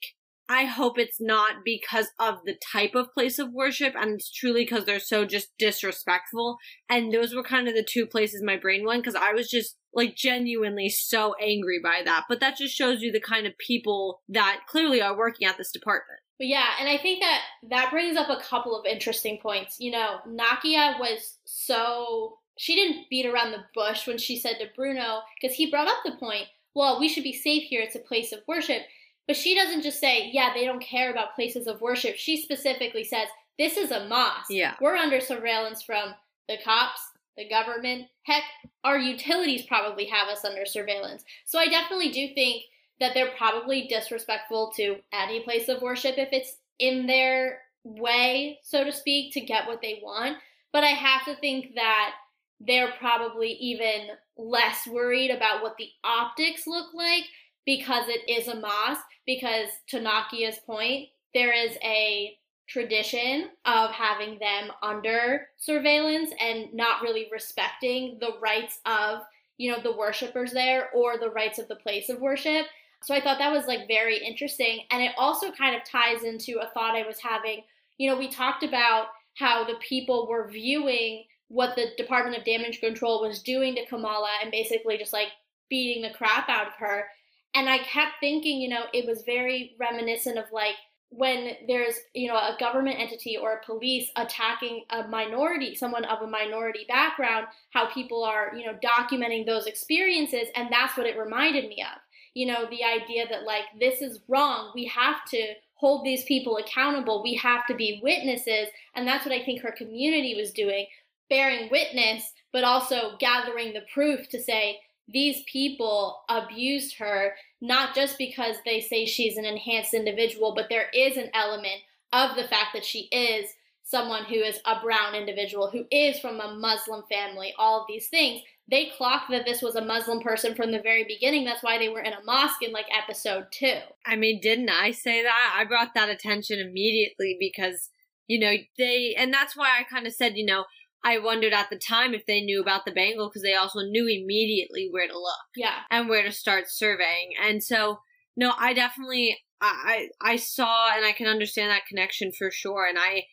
I 0.51 0.65
hope 0.65 0.99
it's 0.99 1.21
not 1.21 1.63
because 1.63 2.07
of 2.19 2.39
the 2.43 2.57
type 2.73 2.93
of 2.93 3.13
place 3.13 3.39
of 3.39 3.53
worship 3.53 3.93
and 3.95 4.15
it's 4.15 4.29
truly 4.29 4.65
because 4.65 4.83
they're 4.83 4.99
so 4.99 5.23
just 5.23 5.47
disrespectful. 5.57 6.57
And 6.89 7.13
those 7.13 7.33
were 7.33 7.41
kind 7.41 7.69
of 7.69 7.73
the 7.73 7.87
two 7.89 8.05
places 8.05 8.43
my 8.43 8.57
brain 8.57 8.85
went 8.85 9.01
because 9.01 9.15
I 9.15 9.31
was 9.31 9.49
just 9.49 9.77
like 9.93 10.17
genuinely 10.17 10.89
so 10.89 11.35
angry 11.41 11.79
by 11.81 12.01
that. 12.03 12.25
But 12.27 12.41
that 12.41 12.57
just 12.57 12.75
shows 12.75 13.01
you 13.01 13.13
the 13.13 13.21
kind 13.21 13.47
of 13.47 13.57
people 13.65 14.19
that 14.27 14.63
clearly 14.67 15.01
are 15.01 15.17
working 15.17 15.47
at 15.47 15.57
this 15.57 15.71
department. 15.71 16.19
But 16.37 16.47
yeah, 16.47 16.67
and 16.81 16.89
I 16.89 16.97
think 16.97 17.21
that 17.21 17.39
that 17.69 17.89
brings 17.89 18.17
up 18.17 18.29
a 18.29 18.43
couple 18.43 18.77
of 18.77 18.85
interesting 18.85 19.39
points. 19.41 19.77
You 19.79 19.91
know, 19.91 20.17
Nakia 20.27 20.99
was 20.99 21.37
so 21.45 22.39
she 22.57 22.75
didn't 22.75 23.05
beat 23.09 23.25
around 23.25 23.53
the 23.53 23.63
bush 23.73 24.05
when 24.05 24.17
she 24.17 24.37
said 24.37 24.57
to 24.59 24.65
Bruno 24.75 25.21
because 25.41 25.55
he 25.55 25.71
brought 25.71 25.87
up 25.87 25.99
the 26.03 26.17
point, 26.19 26.47
well, 26.75 26.99
we 26.99 27.07
should 27.07 27.23
be 27.23 27.31
safe 27.31 27.63
here. 27.63 27.81
It's 27.81 27.95
a 27.95 27.99
place 27.99 28.33
of 28.33 28.39
worship. 28.49 28.81
But 29.27 29.37
she 29.37 29.55
doesn't 29.55 29.83
just 29.83 29.99
say, 29.99 30.29
yeah, 30.33 30.51
they 30.53 30.65
don't 30.65 30.81
care 30.81 31.11
about 31.11 31.35
places 31.35 31.67
of 31.67 31.81
worship. 31.81 32.15
She 32.17 32.41
specifically 32.41 33.03
says, 33.03 33.27
this 33.57 33.77
is 33.77 33.91
a 33.91 34.07
mosque. 34.07 34.49
Yeah. 34.49 34.75
We're 34.81 34.95
under 34.95 35.21
surveillance 35.21 35.81
from 35.81 36.13
the 36.49 36.57
cops, 36.63 36.99
the 37.37 37.47
government. 37.47 38.07
Heck, 38.23 38.43
our 38.83 38.97
utilities 38.97 39.65
probably 39.67 40.05
have 40.05 40.27
us 40.27 40.43
under 40.43 40.65
surveillance. 40.65 41.23
So 41.45 41.59
I 41.59 41.67
definitely 41.67 42.11
do 42.11 42.33
think 42.33 42.63
that 42.99 43.13
they're 43.13 43.31
probably 43.37 43.87
disrespectful 43.87 44.71
to 44.75 44.97
any 45.13 45.41
place 45.41 45.67
of 45.69 45.81
worship 45.81 46.15
if 46.17 46.29
it's 46.31 46.57
in 46.79 47.07
their 47.07 47.59
way, 47.83 48.59
so 48.63 48.83
to 48.83 48.91
speak, 48.91 49.33
to 49.33 49.41
get 49.41 49.67
what 49.67 49.81
they 49.81 49.99
want. 50.03 50.37
But 50.73 50.83
I 50.83 50.89
have 50.89 51.25
to 51.25 51.35
think 51.39 51.75
that 51.75 52.11
they're 52.59 52.93
probably 52.99 53.51
even 53.53 54.07
less 54.37 54.87
worried 54.87 55.31
about 55.31 55.63
what 55.63 55.75
the 55.77 55.89
optics 56.03 56.67
look 56.67 56.93
like 56.93 57.23
because 57.71 58.09
it 58.09 58.29
is 58.29 58.49
a 58.49 58.59
mosque. 58.59 59.05
Because 59.25 59.69
to 59.87 59.99
Nakia's 59.99 60.59
point, 60.65 61.07
there 61.33 61.53
is 61.53 61.77
a 61.81 62.37
tradition 62.67 63.49
of 63.65 63.91
having 63.91 64.39
them 64.39 64.71
under 64.83 65.47
surveillance 65.57 66.31
and 66.41 66.73
not 66.73 67.01
really 67.01 67.27
respecting 67.31 68.17
the 68.19 68.33
rights 68.41 68.79
of 68.85 69.21
you 69.57 69.71
know 69.71 69.81
the 69.81 69.95
worshippers 69.95 70.51
there 70.51 70.89
or 70.93 71.17
the 71.17 71.29
rights 71.29 71.59
of 71.59 71.67
the 71.69 71.75
place 71.77 72.09
of 72.09 72.19
worship. 72.19 72.65
So 73.03 73.15
i 73.15 73.21
thought 73.21 73.39
that 73.39 73.53
was 73.53 73.67
like 73.67 73.87
very 73.87 74.17
interesting. 74.17 74.81
And 74.91 75.01
it 75.01 75.13
also 75.17 75.51
kind 75.51 75.75
of 75.75 75.83
ties 75.85 76.23
into 76.23 76.59
a 76.59 76.69
thought 76.73 76.95
i 76.95 77.07
was 77.07 77.19
having. 77.19 77.61
You 77.97 78.09
know 78.09 78.17
we 78.17 78.29
talked 78.29 78.63
about 78.63 79.07
how 79.35 79.63
the 79.63 79.75
people 79.75 80.27
were 80.27 80.49
viewing 80.49 81.23
what 81.47 81.75
the 81.75 81.87
department 81.97 82.37
of 82.37 82.43
damage 82.43 82.79
control 82.81 83.21
was 83.21 83.41
doing 83.41 83.75
to 83.75 83.85
kamala 83.85 84.29
and 84.41 84.51
basically 84.51 84.97
just 84.97 85.13
like 85.13 85.29
beating 85.69 86.01
the 86.01 86.17
crap 86.17 86.49
out 86.49 86.67
of 86.67 86.73
her 86.73 87.05
and 87.53 87.69
I 87.69 87.79
kept 87.79 88.13
thinking, 88.19 88.61
you 88.61 88.69
know, 88.69 88.83
it 88.93 89.05
was 89.05 89.23
very 89.23 89.75
reminiscent 89.79 90.37
of 90.37 90.45
like 90.51 90.75
when 91.09 91.51
there's, 91.67 91.95
you 92.13 92.29
know, 92.29 92.35
a 92.35 92.55
government 92.57 92.97
entity 92.97 93.35
or 93.35 93.53
a 93.53 93.65
police 93.65 94.09
attacking 94.15 94.85
a 94.89 95.05
minority, 95.09 95.75
someone 95.75 96.05
of 96.05 96.21
a 96.21 96.27
minority 96.27 96.85
background, 96.87 97.47
how 97.71 97.91
people 97.93 98.23
are, 98.23 98.53
you 98.55 98.65
know, 98.65 98.77
documenting 98.81 99.45
those 99.45 99.65
experiences. 99.65 100.47
And 100.55 100.69
that's 100.71 100.95
what 100.95 101.05
it 101.05 101.17
reminded 101.17 101.67
me 101.67 101.81
of. 101.81 101.99
You 102.33 102.45
know, 102.45 102.65
the 102.69 102.85
idea 102.85 103.25
that 103.29 103.43
like 103.43 103.65
this 103.77 104.01
is 104.01 104.21
wrong. 104.29 104.71
We 104.73 104.85
have 104.85 105.25
to 105.31 105.53
hold 105.73 106.05
these 106.05 106.23
people 106.23 106.57
accountable. 106.57 107.21
We 107.21 107.35
have 107.35 107.65
to 107.67 107.75
be 107.75 107.99
witnesses. 108.01 108.69
And 108.95 109.05
that's 109.05 109.25
what 109.25 109.35
I 109.35 109.43
think 109.43 109.61
her 109.61 109.73
community 109.77 110.35
was 110.39 110.51
doing, 110.51 110.85
bearing 111.29 111.67
witness, 111.69 112.31
but 112.53 112.63
also 112.63 113.17
gathering 113.19 113.73
the 113.73 113.83
proof 113.93 114.29
to 114.29 114.41
say, 114.41 114.79
these 115.11 115.43
people 115.43 116.21
abused 116.29 116.97
her 116.97 117.33
not 117.61 117.93
just 117.93 118.17
because 118.17 118.55
they 118.65 118.81
say 118.81 119.05
she's 119.05 119.37
an 119.37 119.45
enhanced 119.45 119.93
individual, 119.93 120.53
but 120.55 120.67
there 120.69 120.87
is 120.93 121.17
an 121.17 121.29
element 121.33 121.81
of 122.11 122.35
the 122.35 122.43
fact 122.43 122.69
that 122.73 122.85
she 122.85 123.07
is 123.11 123.49
someone 123.83 124.25
who 124.25 124.35
is 124.35 124.59
a 124.65 124.79
brown 124.81 125.15
individual, 125.15 125.69
who 125.69 125.85
is 125.91 126.19
from 126.19 126.39
a 126.39 126.55
Muslim 126.55 127.03
family, 127.11 127.53
all 127.57 127.81
of 127.81 127.87
these 127.87 128.07
things. 128.07 128.41
They 128.69 128.91
clocked 128.97 129.29
that 129.31 129.45
this 129.45 129.61
was 129.61 129.75
a 129.75 129.83
Muslim 129.83 130.21
person 130.21 130.55
from 130.55 130.71
the 130.71 130.81
very 130.81 131.03
beginning. 131.03 131.43
That's 131.43 131.63
why 131.63 131.77
they 131.77 131.89
were 131.89 131.99
in 131.99 132.13
a 132.13 132.23
mosque 132.23 132.63
in 132.63 132.71
like 132.71 132.85
episode 132.97 133.47
two. 133.51 133.79
I 134.05 134.15
mean, 134.15 134.39
didn't 134.39 134.69
I 134.69 134.91
say 134.91 135.23
that? 135.23 135.55
I 135.57 135.65
brought 135.65 135.93
that 135.93 136.09
attention 136.09 136.59
immediately 136.59 137.35
because, 137.37 137.89
you 138.27 138.39
know, 138.39 138.53
they, 138.77 139.13
and 139.17 139.33
that's 139.33 139.57
why 139.57 139.77
I 139.77 139.83
kind 139.83 140.07
of 140.07 140.13
said, 140.13 140.37
you 140.37 140.45
know, 140.45 140.65
I 141.03 141.17
wondered 141.17 141.53
at 141.53 141.69
the 141.69 141.77
time 141.77 142.13
if 142.13 142.25
they 142.25 142.41
knew 142.41 142.61
about 142.61 142.85
the 142.85 142.91
bangle 142.91 143.29
because 143.29 143.41
they 143.41 143.55
also 143.55 143.79
knew 143.79 144.07
immediately 144.07 144.87
where 144.91 145.07
to 145.07 145.17
look. 145.17 145.33
Yeah. 145.55 145.79
And 145.89 146.09
where 146.09 146.23
to 146.23 146.31
start 146.31 146.65
surveying. 146.69 147.31
And 147.41 147.63
so, 147.63 147.99
no, 148.37 148.53
I 148.57 148.73
definitely, 148.73 149.39
I, 149.59 150.09
I 150.21 150.35
saw 150.35 150.95
and 150.95 151.05
I 151.05 151.11
can 151.11 151.27
understand 151.27 151.71
that 151.71 151.87
connection 151.87 152.31
for 152.31 152.51
sure. 152.51 152.85
And 152.87 152.97
I, 152.99 153.23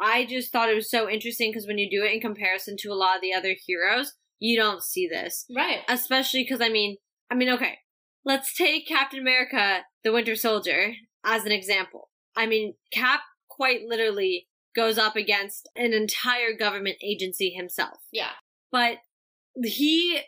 I 0.00 0.24
just 0.24 0.50
thought 0.50 0.70
it 0.70 0.74
was 0.74 0.90
so 0.90 1.10
interesting 1.10 1.50
because 1.50 1.66
when 1.66 1.78
you 1.78 1.90
do 1.90 2.04
it 2.04 2.12
in 2.12 2.20
comparison 2.20 2.76
to 2.80 2.88
a 2.90 2.94
lot 2.94 3.16
of 3.16 3.22
the 3.22 3.34
other 3.34 3.54
heroes, 3.66 4.14
you 4.38 4.56
don't 4.56 4.82
see 4.82 5.06
this. 5.06 5.44
Right. 5.54 5.80
Especially 5.88 6.42
because, 6.42 6.62
I 6.62 6.70
mean, 6.70 6.96
I 7.30 7.34
mean, 7.34 7.50
okay, 7.50 7.78
let's 8.24 8.56
take 8.56 8.88
Captain 8.88 9.20
America, 9.20 9.80
the 10.02 10.12
Winter 10.12 10.34
Soldier, 10.34 10.94
as 11.24 11.44
an 11.44 11.52
example. 11.52 12.08
I 12.34 12.46
mean, 12.46 12.74
Cap 12.92 13.20
quite 13.48 13.82
literally 13.86 14.48
goes 14.74 14.98
up 14.98 15.16
against 15.16 15.68
an 15.76 15.92
entire 15.92 16.56
government 16.56 16.96
agency 17.02 17.50
himself. 17.50 17.98
Yeah. 18.12 18.32
But 18.70 18.98
he, 19.62 20.20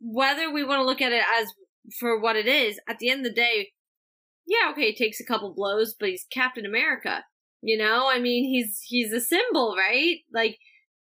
whether 0.00 0.52
we 0.52 0.64
want 0.64 0.80
to 0.80 0.86
look 0.86 1.00
at 1.00 1.12
it 1.12 1.22
as 1.38 1.52
for 1.98 2.20
what 2.20 2.36
it 2.36 2.46
is, 2.46 2.78
at 2.88 2.98
the 2.98 3.10
end 3.10 3.20
of 3.20 3.32
the 3.32 3.40
day, 3.40 3.72
yeah, 4.46 4.70
okay, 4.70 4.92
he 4.92 4.96
takes 4.96 5.20
a 5.20 5.24
couple 5.24 5.52
blows, 5.54 5.94
but 5.98 6.08
he's 6.08 6.26
Captain 6.30 6.64
America. 6.64 7.24
You 7.60 7.76
know, 7.76 8.08
I 8.08 8.20
mean, 8.20 8.44
he's 8.44 8.80
he's 8.86 9.12
a 9.12 9.20
symbol, 9.20 9.74
right? 9.76 10.18
Like 10.32 10.58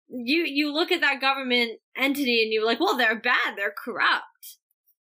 you 0.10 0.44
you 0.44 0.74
look 0.74 0.92
at 0.92 1.02
that 1.02 1.22
government 1.22 1.80
entity 1.96 2.42
and 2.42 2.52
you're 2.52 2.66
like, 2.66 2.80
well, 2.80 2.98
they're 2.98 3.20
bad, 3.20 3.56
they're 3.56 3.74
corrupt. 3.78 4.58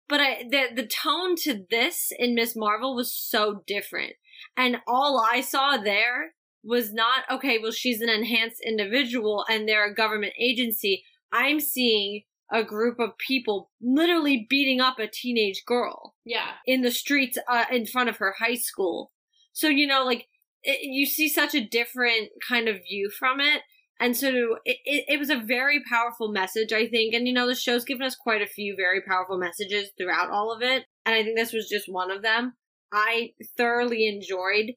But 0.08 0.20
I, 0.20 0.44
the 0.48 0.66
the 0.74 0.86
tone 0.86 1.34
to 1.42 1.64
this 1.70 2.12
in 2.16 2.34
Ms. 2.34 2.54
Marvel 2.56 2.94
was 2.94 3.14
so 3.14 3.62
different, 3.66 4.14
and 4.56 4.78
all 4.86 5.20
I 5.20 5.40
saw 5.40 5.76
there 5.76 6.34
was 6.66 6.92
not 6.92 7.24
okay. 7.30 7.58
Well, 7.58 7.72
she's 7.72 8.00
an 8.00 8.08
enhanced 8.08 8.60
individual, 8.66 9.44
and 9.48 9.68
they're 9.68 9.90
a 9.90 9.94
government 9.94 10.32
agency. 10.38 11.04
I'm 11.32 11.60
seeing 11.60 12.22
a 12.52 12.62
group 12.62 12.98
of 13.00 13.18
people 13.18 13.70
literally 13.80 14.46
beating 14.48 14.80
up 14.80 14.98
a 14.98 15.08
teenage 15.08 15.62
girl. 15.66 16.14
Yeah. 16.24 16.52
In 16.66 16.82
the 16.82 16.90
streets 16.90 17.38
uh, 17.48 17.64
in 17.70 17.86
front 17.86 18.08
of 18.08 18.18
her 18.18 18.34
high 18.38 18.54
school. 18.54 19.12
So, 19.52 19.68
you 19.68 19.86
know, 19.86 20.04
like, 20.04 20.26
it, 20.62 20.80
you 20.82 21.06
see 21.06 21.28
such 21.28 21.54
a 21.54 21.64
different 21.64 22.28
kind 22.46 22.68
of 22.68 22.82
view 22.88 23.10
from 23.10 23.40
it. 23.40 23.62
And 23.98 24.16
so 24.16 24.58
it, 24.64 24.76
it, 24.84 25.04
it, 25.08 25.18
was 25.18 25.30
a 25.30 25.42
very 25.42 25.82
powerful 25.90 26.30
message, 26.30 26.72
I 26.72 26.86
think. 26.86 27.14
And, 27.14 27.26
you 27.26 27.32
know, 27.32 27.46
the 27.46 27.54
show's 27.54 27.84
given 27.84 28.06
us 28.06 28.14
quite 28.14 28.42
a 28.42 28.46
few 28.46 28.76
very 28.76 29.00
powerful 29.00 29.38
messages 29.38 29.90
throughout 29.96 30.30
all 30.30 30.52
of 30.52 30.62
it. 30.62 30.84
And 31.06 31.14
I 31.14 31.22
think 31.22 31.36
this 31.36 31.52
was 31.52 31.68
just 31.68 31.86
one 31.88 32.10
of 32.10 32.22
them. 32.22 32.54
I 32.92 33.30
thoroughly 33.56 34.06
enjoyed 34.06 34.74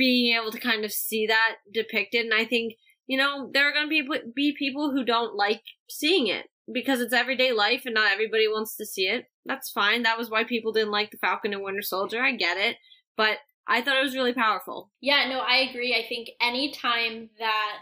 being 0.00 0.34
able 0.34 0.50
to 0.50 0.58
kind 0.58 0.82
of 0.82 0.90
see 0.90 1.26
that 1.26 1.56
depicted. 1.74 2.24
And 2.24 2.32
I 2.32 2.46
think, 2.46 2.72
you 3.06 3.18
know, 3.18 3.50
there 3.52 3.68
are 3.68 3.72
going 3.72 3.84
to 3.84 3.90
be, 3.90 4.08
be 4.34 4.56
people 4.58 4.90
who 4.90 5.04
don't 5.04 5.36
like 5.36 5.60
seeing 5.90 6.26
it 6.26 6.46
because 6.72 7.02
it's 7.02 7.12
everyday 7.12 7.52
life 7.52 7.82
and 7.84 7.94
not 7.94 8.10
everybody 8.10 8.48
wants 8.48 8.76
to 8.76 8.86
see 8.86 9.02
it. 9.02 9.26
That's 9.44 9.70
fine. 9.70 10.04
That 10.04 10.16
was 10.16 10.30
why 10.30 10.44
people 10.44 10.72
didn't 10.72 10.90
like 10.90 11.10
the 11.10 11.18
Falcon 11.18 11.52
and 11.52 11.62
Winter 11.62 11.82
Soldier. 11.82 12.22
I 12.22 12.32
get 12.32 12.56
it. 12.56 12.76
But 13.18 13.36
I 13.68 13.82
thought 13.82 13.98
it 13.98 14.02
was 14.02 14.16
really 14.16 14.32
powerful. 14.32 14.90
Yeah, 15.02 15.28
no, 15.28 15.40
I 15.40 15.68
agree. 15.68 15.94
I 15.94 16.08
think 16.08 16.30
anytime 16.40 17.28
that 17.38 17.76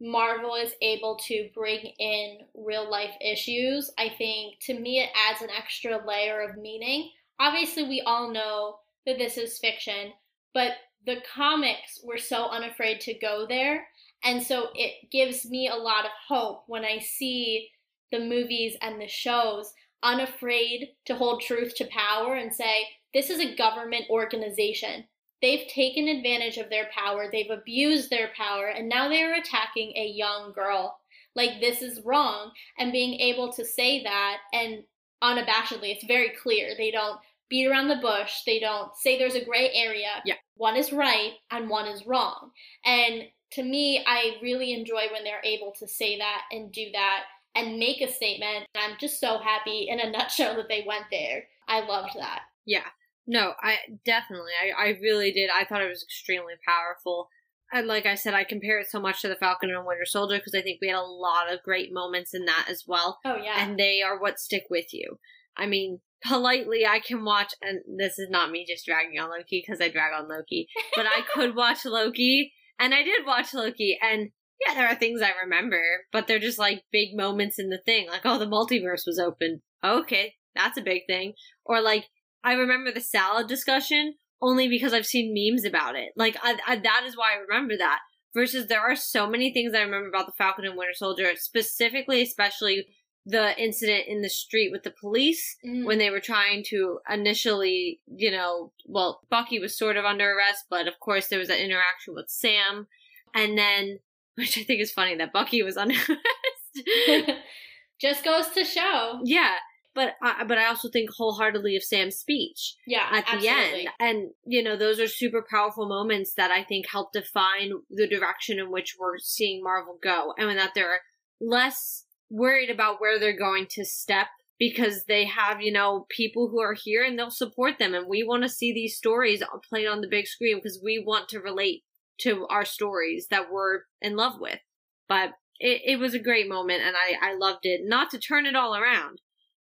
Marvel 0.00 0.54
is 0.54 0.74
able 0.80 1.18
to 1.26 1.48
bring 1.56 1.80
in 1.98 2.38
real 2.54 2.88
life 2.88 3.16
issues, 3.20 3.90
I 3.98 4.10
think 4.16 4.60
to 4.66 4.78
me 4.78 5.00
it 5.00 5.10
adds 5.28 5.42
an 5.42 5.50
extra 5.50 6.06
layer 6.06 6.40
of 6.40 6.56
meaning. 6.56 7.10
Obviously, 7.40 7.82
we 7.82 8.00
all 8.06 8.32
know 8.32 8.76
that 9.06 9.18
this 9.18 9.36
is 9.36 9.58
fiction, 9.58 10.12
but 10.52 10.70
the 11.06 11.22
comics 11.34 12.00
were 12.02 12.18
so 12.18 12.46
unafraid 12.46 13.00
to 13.00 13.14
go 13.14 13.46
there. 13.48 13.86
And 14.22 14.42
so 14.42 14.68
it 14.74 15.10
gives 15.10 15.44
me 15.46 15.68
a 15.68 15.76
lot 15.76 16.04
of 16.04 16.10
hope 16.28 16.64
when 16.66 16.84
I 16.84 16.98
see 16.98 17.68
the 18.10 18.20
movies 18.20 18.76
and 18.80 19.00
the 19.00 19.08
shows 19.08 19.72
unafraid 20.02 20.88
to 21.06 21.14
hold 21.14 21.40
truth 21.40 21.74
to 21.76 21.86
power 21.86 22.34
and 22.34 22.52
say, 22.54 22.86
this 23.12 23.30
is 23.30 23.40
a 23.40 23.56
government 23.56 24.04
organization. 24.10 25.04
They've 25.42 25.68
taken 25.68 26.08
advantage 26.08 26.56
of 26.56 26.70
their 26.70 26.88
power, 26.96 27.28
they've 27.30 27.50
abused 27.50 28.08
their 28.08 28.30
power, 28.36 28.68
and 28.68 28.88
now 28.88 29.08
they 29.08 29.22
are 29.22 29.34
attacking 29.34 29.92
a 29.94 30.06
young 30.06 30.52
girl. 30.54 30.98
Like, 31.36 31.60
this 31.60 31.82
is 31.82 32.00
wrong. 32.04 32.52
And 32.78 32.92
being 32.92 33.20
able 33.20 33.52
to 33.52 33.64
say 33.64 34.02
that 34.04 34.38
and 34.52 34.84
unabashedly, 35.22 35.94
it's 35.94 36.04
very 36.04 36.32
clear. 36.42 36.74
They 36.76 36.90
don't 36.90 37.18
beat 37.54 37.68
around 37.68 37.86
the 37.86 37.96
bush, 37.96 38.42
they 38.44 38.58
don't 38.58 38.96
say 38.96 39.16
there's 39.16 39.36
a 39.36 39.44
gray 39.44 39.70
area. 39.72 40.08
Yeah. 40.24 40.34
One 40.56 40.76
is 40.76 40.92
right 40.92 41.34
and 41.52 41.70
one 41.70 41.86
is 41.86 42.04
wrong. 42.04 42.50
And 42.84 43.22
to 43.52 43.62
me, 43.62 44.04
I 44.04 44.38
really 44.42 44.72
enjoy 44.72 45.02
when 45.12 45.22
they're 45.22 45.44
able 45.44 45.72
to 45.78 45.86
say 45.86 46.18
that 46.18 46.42
and 46.50 46.72
do 46.72 46.86
that 46.92 47.22
and 47.54 47.78
make 47.78 48.00
a 48.00 48.10
statement. 48.10 48.66
I'm 48.74 48.96
just 48.98 49.20
so 49.20 49.38
happy 49.38 49.86
in 49.88 50.00
a 50.00 50.10
nutshell 50.18 50.56
that 50.56 50.68
they 50.68 50.84
went 50.84 51.04
there. 51.12 51.44
I 51.68 51.86
loved 51.86 52.16
that. 52.18 52.40
Yeah. 52.66 52.88
No, 53.24 53.52
I 53.62 53.76
definitely, 54.04 54.50
I, 54.60 54.86
I 54.86 54.98
really 55.00 55.30
did. 55.30 55.48
I 55.48 55.64
thought 55.64 55.80
it 55.80 55.88
was 55.88 56.02
extremely 56.02 56.54
powerful. 56.66 57.28
And 57.72 57.86
like 57.86 58.04
I 58.04 58.16
said, 58.16 58.34
I 58.34 58.42
compare 58.42 58.80
it 58.80 58.88
so 58.90 59.00
much 59.00 59.22
to 59.22 59.28
the 59.28 59.36
Falcon 59.36 59.70
and 59.70 59.86
Winter 59.86 60.06
Soldier 60.06 60.38
because 60.38 60.56
I 60.56 60.60
think 60.60 60.80
we 60.82 60.88
had 60.88 60.96
a 60.96 61.02
lot 61.02 61.52
of 61.52 61.62
great 61.62 61.92
moments 61.92 62.34
in 62.34 62.46
that 62.46 62.66
as 62.68 62.82
well. 62.88 63.20
Oh, 63.24 63.36
yeah. 63.36 63.64
And 63.64 63.78
they 63.78 64.02
are 64.02 64.20
what 64.20 64.40
stick 64.40 64.64
with 64.70 64.92
you. 64.92 65.20
I 65.56 65.66
mean, 65.66 66.00
politely, 66.26 66.86
I 66.86 67.00
can 67.00 67.24
watch, 67.24 67.52
and 67.62 67.80
this 67.98 68.18
is 68.18 68.28
not 68.30 68.50
me 68.50 68.64
just 68.68 68.86
dragging 68.86 69.18
on 69.20 69.30
Loki 69.30 69.62
because 69.64 69.80
I 69.80 69.88
drag 69.88 70.12
on 70.12 70.28
Loki, 70.28 70.68
but 70.96 71.06
I 71.06 71.22
could 71.32 71.54
watch 71.56 71.84
Loki, 71.84 72.52
and 72.78 72.94
I 72.94 73.02
did 73.02 73.26
watch 73.26 73.54
Loki, 73.54 73.98
and 74.00 74.30
yeah, 74.64 74.74
there 74.74 74.88
are 74.88 74.94
things 74.94 75.20
I 75.20 75.32
remember, 75.42 75.82
but 76.12 76.26
they're 76.26 76.38
just 76.38 76.58
like 76.58 76.84
big 76.92 77.16
moments 77.16 77.58
in 77.58 77.68
the 77.68 77.80
thing. 77.84 78.08
Like, 78.08 78.22
oh, 78.24 78.38
the 78.38 78.46
multiverse 78.46 79.06
was 79.06 79.18
open. 79.18 79.62
Okay, 79.84 80.34
that's 80.54 80.78
a 80.78 80.82
big 80.82 81.02
thing. 81.06 81.34
Or 81.64 81.80
like, 81.80 82.06
I 82.42 82.54
remember 82.54 82.92
the 82.92 83.00
salad 83.00 83.48
discussion 83.48 84.14
only 84.40 84.68
because 84.68 84.92
I've 84.92 85.06
seen 85.06 85.34
memes 85.34 85.64
about 85.64 85.96
it. 85.96 86.10
Like, 86.16 86.36
I, 86.42 86.56
I, 86.66 86.76
that 86.76 87.04
is 87.06 87.16
why 87.16 87.32
I 87.34 87.40
remember 87.40 87.76
that. 87.78 88.00
Versus 88.34 88.66
there 88.66 88.80
are 88.80 88.96
so 88.96 89.28
many 89.28 89.52
things 89.52 89.74
I 89.74 89.82
remember 89.82 90.08
about 90.08 90.26
the 90.26 90.32
Falcon 90.36 90.64
and 90.64 90.76
Winter 90.76 90.92
Soldier, 90.92 91.30
specifically, 91.36 92.20
especially 92.20 92.86
the 93.26 93.58
incident 93.62 94.04
in 94.06 94.20
the 94.22 94.28
street 94.28 94.70
with 94.70 94.82
the 94.82 94.90
police 94.90 95.56
Mm. 95.64 95.84
when 95.86 95.98
they 95.98 96.10
were 96.10 96.20
trying 96.20 96.62
to 96.68 96.98
initially, 97.08 98.00
you 98.06 98.30
know, 98.30 98.72
well, 98.86 99.22
Bucky 99.30 99.58
was 99.58 99.76
sort 99.78 99.96
of 99.96 100.04
under 100.04 100.30
arrest, 100.36 100.64
but 100.68 100.86
of 100.86 101.00
course 101.00 101.28
there 101.28 101.38
was 101.38 101.48
that 101.48 101.64
interaction 101.64 102.14
with 102.14 102.28
Sam. 102.28 102.86
And 103.34 103.56
then, 103.56 104.00
which 104.36 104.58
I 104.58 104.62
think 104.62 104.80
is 104.82 104.92
funny 104.92 105.16
that 105.16 105.32
Bucky 105.32 105.62
was 105.62 105.76
under 105.76 105.94
arrest. 106.08 107.38
just 108.00 108.24
goes 108.24 108.48
to 108.50 108.64
show. 108.64 109.20
yeah. 109.24 109.54
But 109.94 110.14
I, 110.20 110.42
but 110.42 110.58
I 110.58 110.66
also 110.66 110.88
think 110.88 111.10
wholeheartedly 111.16 111.76
of 111.76 111.84
Sam's 111.84 112.16
speech 112.16 112.74
Yeah, 112.84 113.06
at 113.12 113.26
the 113.26 113.48
absolutely. 113.48 113.86
end. 113.86 113.88
And, 114.00 114.30
you 114.44 114.60
know, 114.60 114.76
those 114.76 114.98
are 114.98 115.06
super 115.06 115.46
powerful 115.48 115.86
moments 115.86 116.34
that 116.34 116.50
I 116.50 116.64
think 116.64 116.88
help 116.88 117.12
define 117.12 117.70
the 117.88 118.08
direction 118.08 118.58
in 118.58 118.72
which 118.72 118.96
we're 118.98 119.18
seeing 119.18 119.62
Marvel 119.62 119.96
go. 120.02 120.34
And 120.36 120.58
that 120.58 120.72
they're 120.74 121.02
less 121.40 122.06
worried 122.30 122.70
about 122.70 123.00
where 123.00 123.18
they're 123.18 123.36
going 123.36 123.66
to 123.70 123.84
step 123.84 124.28
because 124.58 125.04
they 125.04 125.24
have, 125.24 125.60
you 125.60 125.72
know, 125.72 126.06
people 126.10 126.48
who 126.48 126.60
are 126.60 126.74
here 126.74 127.02
and 127.02 127.18
they'll 127.18 127.30
support 127.30 127.78
them. 127.78 127.94
And 127.94 128.06
we 128.08 128.22
want 128.22 128.42
to 128.44 128.48
see 128.48 128.72
these 128.72 128.96
stories 128.96 129.42
played 129.68 129.86
on 129.86 130.00
the 130.00 130.08
big 130.08 130.26
screen 130.26 130.56
because 130.56 130.80
we 130.82 131.02
want 131.04 131.28
to 131.30 131.40
relate 131.40 131.82
to 132.20 132.46
our 132.48 132.64
stories 132.64 133.26
that 133.30 133.50
we're 133.50 133.82
in 134.00 134.16
love 134.16 134.34
with. 134.38 134.60
But 135.08 135.30
it, 135.58 135.82
it 135.84 135.98
was 135.98 136.14
a 136.14 136.20
great 136.20 136.48
moment 136.48 136.82
and 136.82 136.94
I, 136.96 137.30
I 137.30 137.34
loved 137.34 137.60
it. 137.64 137.82
Not 137.84 138.10
to 138.10 138.18
turn 138.18 138.46
it 138.46 138.56
all 138.56 138.76
around, 138.76 139.20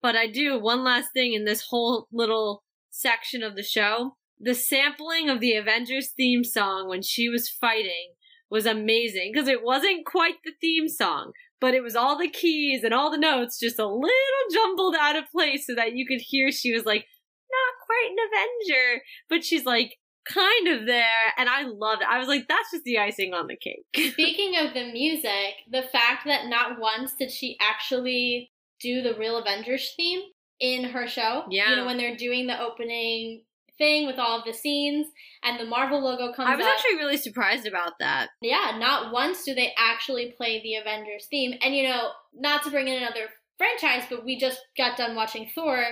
but 0.03 0.15
I 0.17 0.27
do 0.27 0.59
one 0.59 0.85
last 0.85 1.13
thing 1.13 1.33
in 1.33 1.45
this 1.45 1.67
whole 1.71 2.07
little 2.13 2.63
section 2.91 3.43
of 3.43 3.57
the 3.57 3.63
show. 3.63 4.17
The 4.39 4.55
sampling 4.55 5.31
of 5.31 5.41
the 5.41 5.55
Avengers 5.55 6.11
theme 6.15 6.45
song 6.45 6.89
when 6.89 7.03
she 7.03 7.29
was 7.29 7.49
fighting 7.49 8.13
was 8.51 8.67
amazing 8.67 9.31
because 9.33 9.49
it 9.49 9.65
wasn't 9.65 10.07
quite 10.07 10.37
the 10.45 10.53
theme 10.61 10.89
song, 10.89 11.33
but 11.61 11.75
it 11.75 11.83
was 11.83 11.97
all 11.97 12.19
the 12.19 12.29
keys 12.29 12.85
and 12.85 12.92
all 12.92 13.11
the 13.11 13.19
notes 13.19 13.59
just 13.59 13.79
a 13.79 13.87
little 13.87 14.11
jumbled 14.53 14.95
out 14.99 15.16
of 15.16 15.25
place 15.31 15.66
so 15.66 15.75
that 15.75 15.95
you 15.95 16.07
could 16.07 16.21
hear 16.21 16.51
she 16.51 16.73
was 16.73 16.85
like, 16.85 17.07
not 17.51 17.87
quite 17.87 18.11
an 18.11 18.16
Avenger, 18.29 19.03
but 19.29 19.45
she's 19.45 19.64
like 19.64 19.97
kind 20.29 20.69
of 20.69 20.87
there. 20.87 21.33
And 21.38 21.49
I 21.49 21.62
loved 21.62 22.03
it. 22.03 22.09
I 22.11 22.19
was 22.19 22.29
like, 22.29 22.47
that's 22.49 22.71
just 22.73 22.85
the 22.85 22.99
icing 22.99 23.33
on 23.33 23.47
the 23.47 23.57
cake. 23.57 24.12
Speaking 24.12 24.57
of 24.57 24.75
the 24.75 24.92
music, 24.92 25.55
the 25.71 25.83
fact 25.83 26.27
that 26.27 26.47
not 26.47 26.79
once 26.79 27.12
did 27.19 27.31
she 27.31 27.57
actually 27.61 28.51
do 28.81 29.03
the 29.03 29.14
real 29.14 29.38
Avengers 29.38 29.95
theme 29.97 30.21
in 30.61 30.85
her 30.85 31.07
show. 31.07 31.45
Yeah. 31.51 31.71
You 31.71 31.77
know, 31.77 31.87
when 31.87 31.97
they're 31.97 32.16
doing 32.16 32.47
the 32.47 32.61
opening 32.61 33.42
thing 33.79 34.07
with 34.07 34.19
all 34.19 34.39
of 34.39 34.45
the 34.45 34.53
scenes 34.53 35.07
and 35.43 35.59
the 35.59 35.65
Marvel 35.65 36.03
logo 36.03 36.33
comes 36.33 36.49
I 36.49 36.57
was 36.57 36.67
up. 36.67 36.73
actually 36.73 36.97
really 36.97 37.17
surprised 37.17 37.67
about 37.67 37.99
that. 38.01 38.31
Yeah, 38.41 38.77
not 38.79 39.12
once 39.12 39.45
do 39.45 39.55
they 39.55 39.73
actually 39.77 40.35
play 40.37 40.62
the 40.62 40.77
Avengers 40.77 41.27
theme. 41.31 41.55
And 41.62 41.75
you 41.75 41.85
know, 41.85 42.11
not 42.35 42.62
to 42.65 42.71
bring 42.71 42.89
in 42.89 43.03
another 43.03 43.29
franchise, 43.59 44.05
but 44.09 44.25
we 44.25 44.39
just 44.39 44.61
got 44.77 44.97
done 44.97 45.17
watching 45.17 45.51
Thor, 45.55 45.85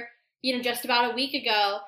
you 0.43 0.57
know, 0.57 0.63
just 0.63 0.85
about 0.85 1.13
a 1.13 1.15
week 1.15 1.35
ago. 1.35 1.79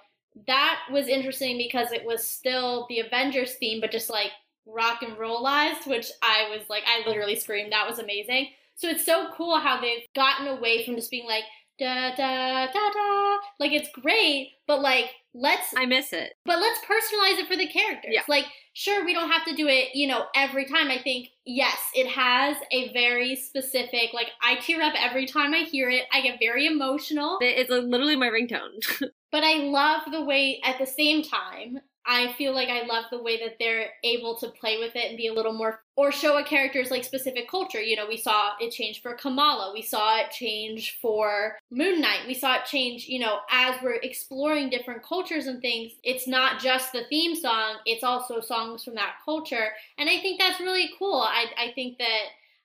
That 0.47 0.81
was 0.93 1.09
interesting 1.09 1.57
because 1.57 1.93
it 1.93 2.05
was 2.05 2.27
still 2.27 2.87
the 2.89 3.01
Avengers 3.01 3.55
theme, 3.55 3.81
but 3.81 3.91
just 3.91 4.11
like 4.11 4.31
rock 4.67 5.03
and 5.03 5.17
rollized, 5.17 5.87
which 5.87 6.11
I 6.23 6.49
was 6.51 6.69
like, 6.69 6.83
I 6.87 7.07
literally 7.07 7.37
screamed. 7.37 7.73
That 7.73 7.89
was 7.89 7.99
amazing. 7.99 8.49
So 8.75 8.89
it's 8.89 9.07
so 9.07 9.29
cool 9.35 9.59
how 9.59 9.81
they've 9.81 10.07
gotten 10.15 10.49
away 10.49 10.85
from 10.85 10.97
just 10.97 11.11
being 11.11 11.27
like, 11.27 11.45
da 11.79 12.15
da 12.15 12.67
da 12.67 12.91
da. 12.91 13.37
Like 13.61 13.73
it's 13.73 13.89
great, 13.91 14.53
but 14.67 14.81
like, 14.81 15.11
let's 15.35 15.75
I 15.77 15.87
miss 15.87 16.13
it. 16.13 16.35
but 16.45 16.59
let's 16.61 16.81
personalize 16.81 17.39
it 17.39 17.49
for 17.49 17.57
the 17.57 17.67
characters. 17.67 18.13
Yeah. 18.15 18.23
Like, 18.29 18.45
sure, 18.75 19.05
we 19.05 19.13
don't 19.15 19.31
have 19.31 19.45
to 19.47 19.55
do 19.55 19.67
it, 19.69 19.95
you 19.95 20.07
know, 20.07 20.25
every 20.35 20.67
time. 20.67 20.91
I 20.91 20.99
think, 20.99 21.29
yes, 21.45 21.79
it 21.95 22.07
has 22.09 22.57
a 22.73 22.93
very 22.93 23.37
specific, 23.37 24.11
like, 24.13 24.29
I 24.43 24.57
tear 24.57 24.83
up 24.83 24.95
every 24.99 25.27
time 25.27 25.55
I 25.55 25.59
hear 25.59 25.91
it. 25.91 26.05
I 26.13 26.21
get 26.21 26.39
very 26.41 26.67
emotional. 26.67 27.39
It's 27.41 27.71
literally 27.71 28.17
my 28.17 28.29
ringtone. 28.29 28.83
But 29.33 29.45
I 29.45 29.55
love 29.55 30.03
the 30.11 30.25
way, 30.25 30.61
at 30.65 30.79
the 30.79 30.87
same 30.87 31.23
time, 31.23 31.81
I 32.09 32.33
feel 32.35 32.55
like 32.55 32.69
I 32.69 32.87
love 32.87 33.07
the 33.11 33.21
way 33.21 33.37
that 33.41 33.57
they're 33.59 33.89
able 34.05 34.37
to 34.37 34.49
play 34.49 34.79
with 34.79 34.95
it 34.95 35.09
and 35.09 35.17
be 35.17 35.27
a 35.27 35.33
little 35.33 35.53
more, 35.53 35.81
or 35.97 36.13
show 36.13 36.39
a 36.39 36.45
character's 36.45 36.91
like 36.93 37.03
specific 37.03 37.51
culture. 37.51 37.81
You 37.81 37.97
know, 37.97 38.07
we 38.07 38.17
saw 38.17 38.53
it 38.61 38.71
change 38.71 39.03
for 39.03 39.15
Kamala, 39.15 39.73
we 39.73 39.83
saw 39.83 40.21
it 40.21 40.31
change 40.31 40.99
for 41.03 41.59
Moon 41.73 42.01
Knight, 42.01 42.21
we 42.29 42.35
saw 42.35 42.55
it 42.55 42.65
change, 42.65 43.07
you 43.07 43.19
know, 43.19 43.39
as 43.51 43.75
we're 43.83 43.95
exploring 43.95 44.71
different 44.71 45.03
cultures 45.03 45.49
and 45.49 45.61
things. 45.61 45.93
It's 46.05 46.29
not 46.29 46.61
just 46.61 46.93
the 46.93 47.07
theme 47.11 47.35
song, 47.35 47.79
it's 47.87 48.05
also 48.05 48.41
songs 48.41 48.85
from 48.85 48.95
that 48.95 49.17
culture. 49.25 49.71
And 49.99 50.09
I 50.09 50.21
think 50.21 50.39
that's 50.39 50.61
really 50.61 50.91
cool. 51.01 51.21
I, 51.21 51.47
I 51.59 51.73
think 51.75 51.99
that 51.99 52.21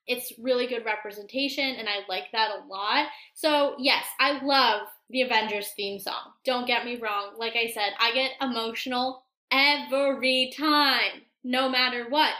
it's 0.07 0.33
really 0.39 0.67
good 0.67 0.85
representation 0.85 1.75
and 1.75 1.87
I 1.87 1.99
like 2.09 2.31
that 2.33 2.51
a 2.51 2.67
lot. 2.67 3.07
So, 3.33 3.75
yes, 3.79 4.03
I 4.19 4.43
love 4.43 4.87
the 5.09 5.21
Avengers 5.21 5.71
theme 5.75 5.99
song. 5.99 6.33
Don't 6.45 6.67
get 6.67 6.85
me 6.85 6.97
wrong. 6.97 7.33
Like 7.37 7.55
I 7.55 7.71
said, 7.71 7.93
I 7.99 8.13
get 8.13 8.31
emotional 8.41 9.23
every 9.51 10.53
time, 10.57 11.23
no 11.43 11.69
matter 11.69 12.05
what. 12.09 12.33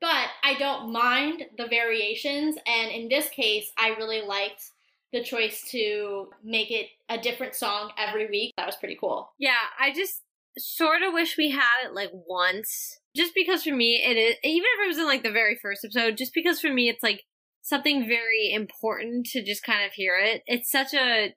But 0.00 0.28
I 0.42 0.54
don't 0.58 0.92
mind 0.92 1.44
the 1.56 1.68
variations, 1.68 2.56
and 2.66 2.90
in 2.90 3.08
this 3.08 3.28
case, 3.28 3.70
I 3.78 3.90
really 3.90 4.20
liked 4.20 4.70
the 5.12 5.22
choice 5.22 5.62
to 5.70 6.28
make 6.42 6.72
it 6.72 6.88
a 7.08 7.18
different 7.18 7.54
song 7.54 7.92
every 7.96 8.28
week. 8.28 8.52
That 8.56 8.66
was 8.66 8.74
pretty 8.74 8.96
cool. 9.00 9.30
yeah, 9.38 9.60
I 9.78 9.92
just 9.92 10.22
sort 10.58 11.02
of 11.02 11.14
wish 11.14 11.36
we 11.36 11.50
had 11.50 11.84
it 11.84 11.94
like 11.94 12.10
once. 12.12 12.98
Just 13.14 13.34
because 13.34 13.64
for 13.64 13.74
me 13.74 14.02
it 14.04 14.16
is 14.16 14.36
even 14.42 14.66
if 14.78 14.84
it 14.84 14.88
was 14.88 14.98
in 14.98 15.06
like 15.06 15.22
the 15.22 15.30
very 15.30 15.58
first 15.60 15.84
episode, 15.84 16.16
just 16.16 16.32
because 16.34 16.60
for 16.60 16.72
me 16.72 16.88
it's 16.88 17.02
like 17.02 17.22
something 17.62 18.06
very 18.06 18.52
important 18.52 19.26
to 19.26 19.44
just 19.44 19.62
kind 19.62 19.84
of 19.84 19.92
hear 19.92 20.14
it. 20.20 20.42
It's 20.46 20.70
such 20.70 20.94
a 20.94 21.34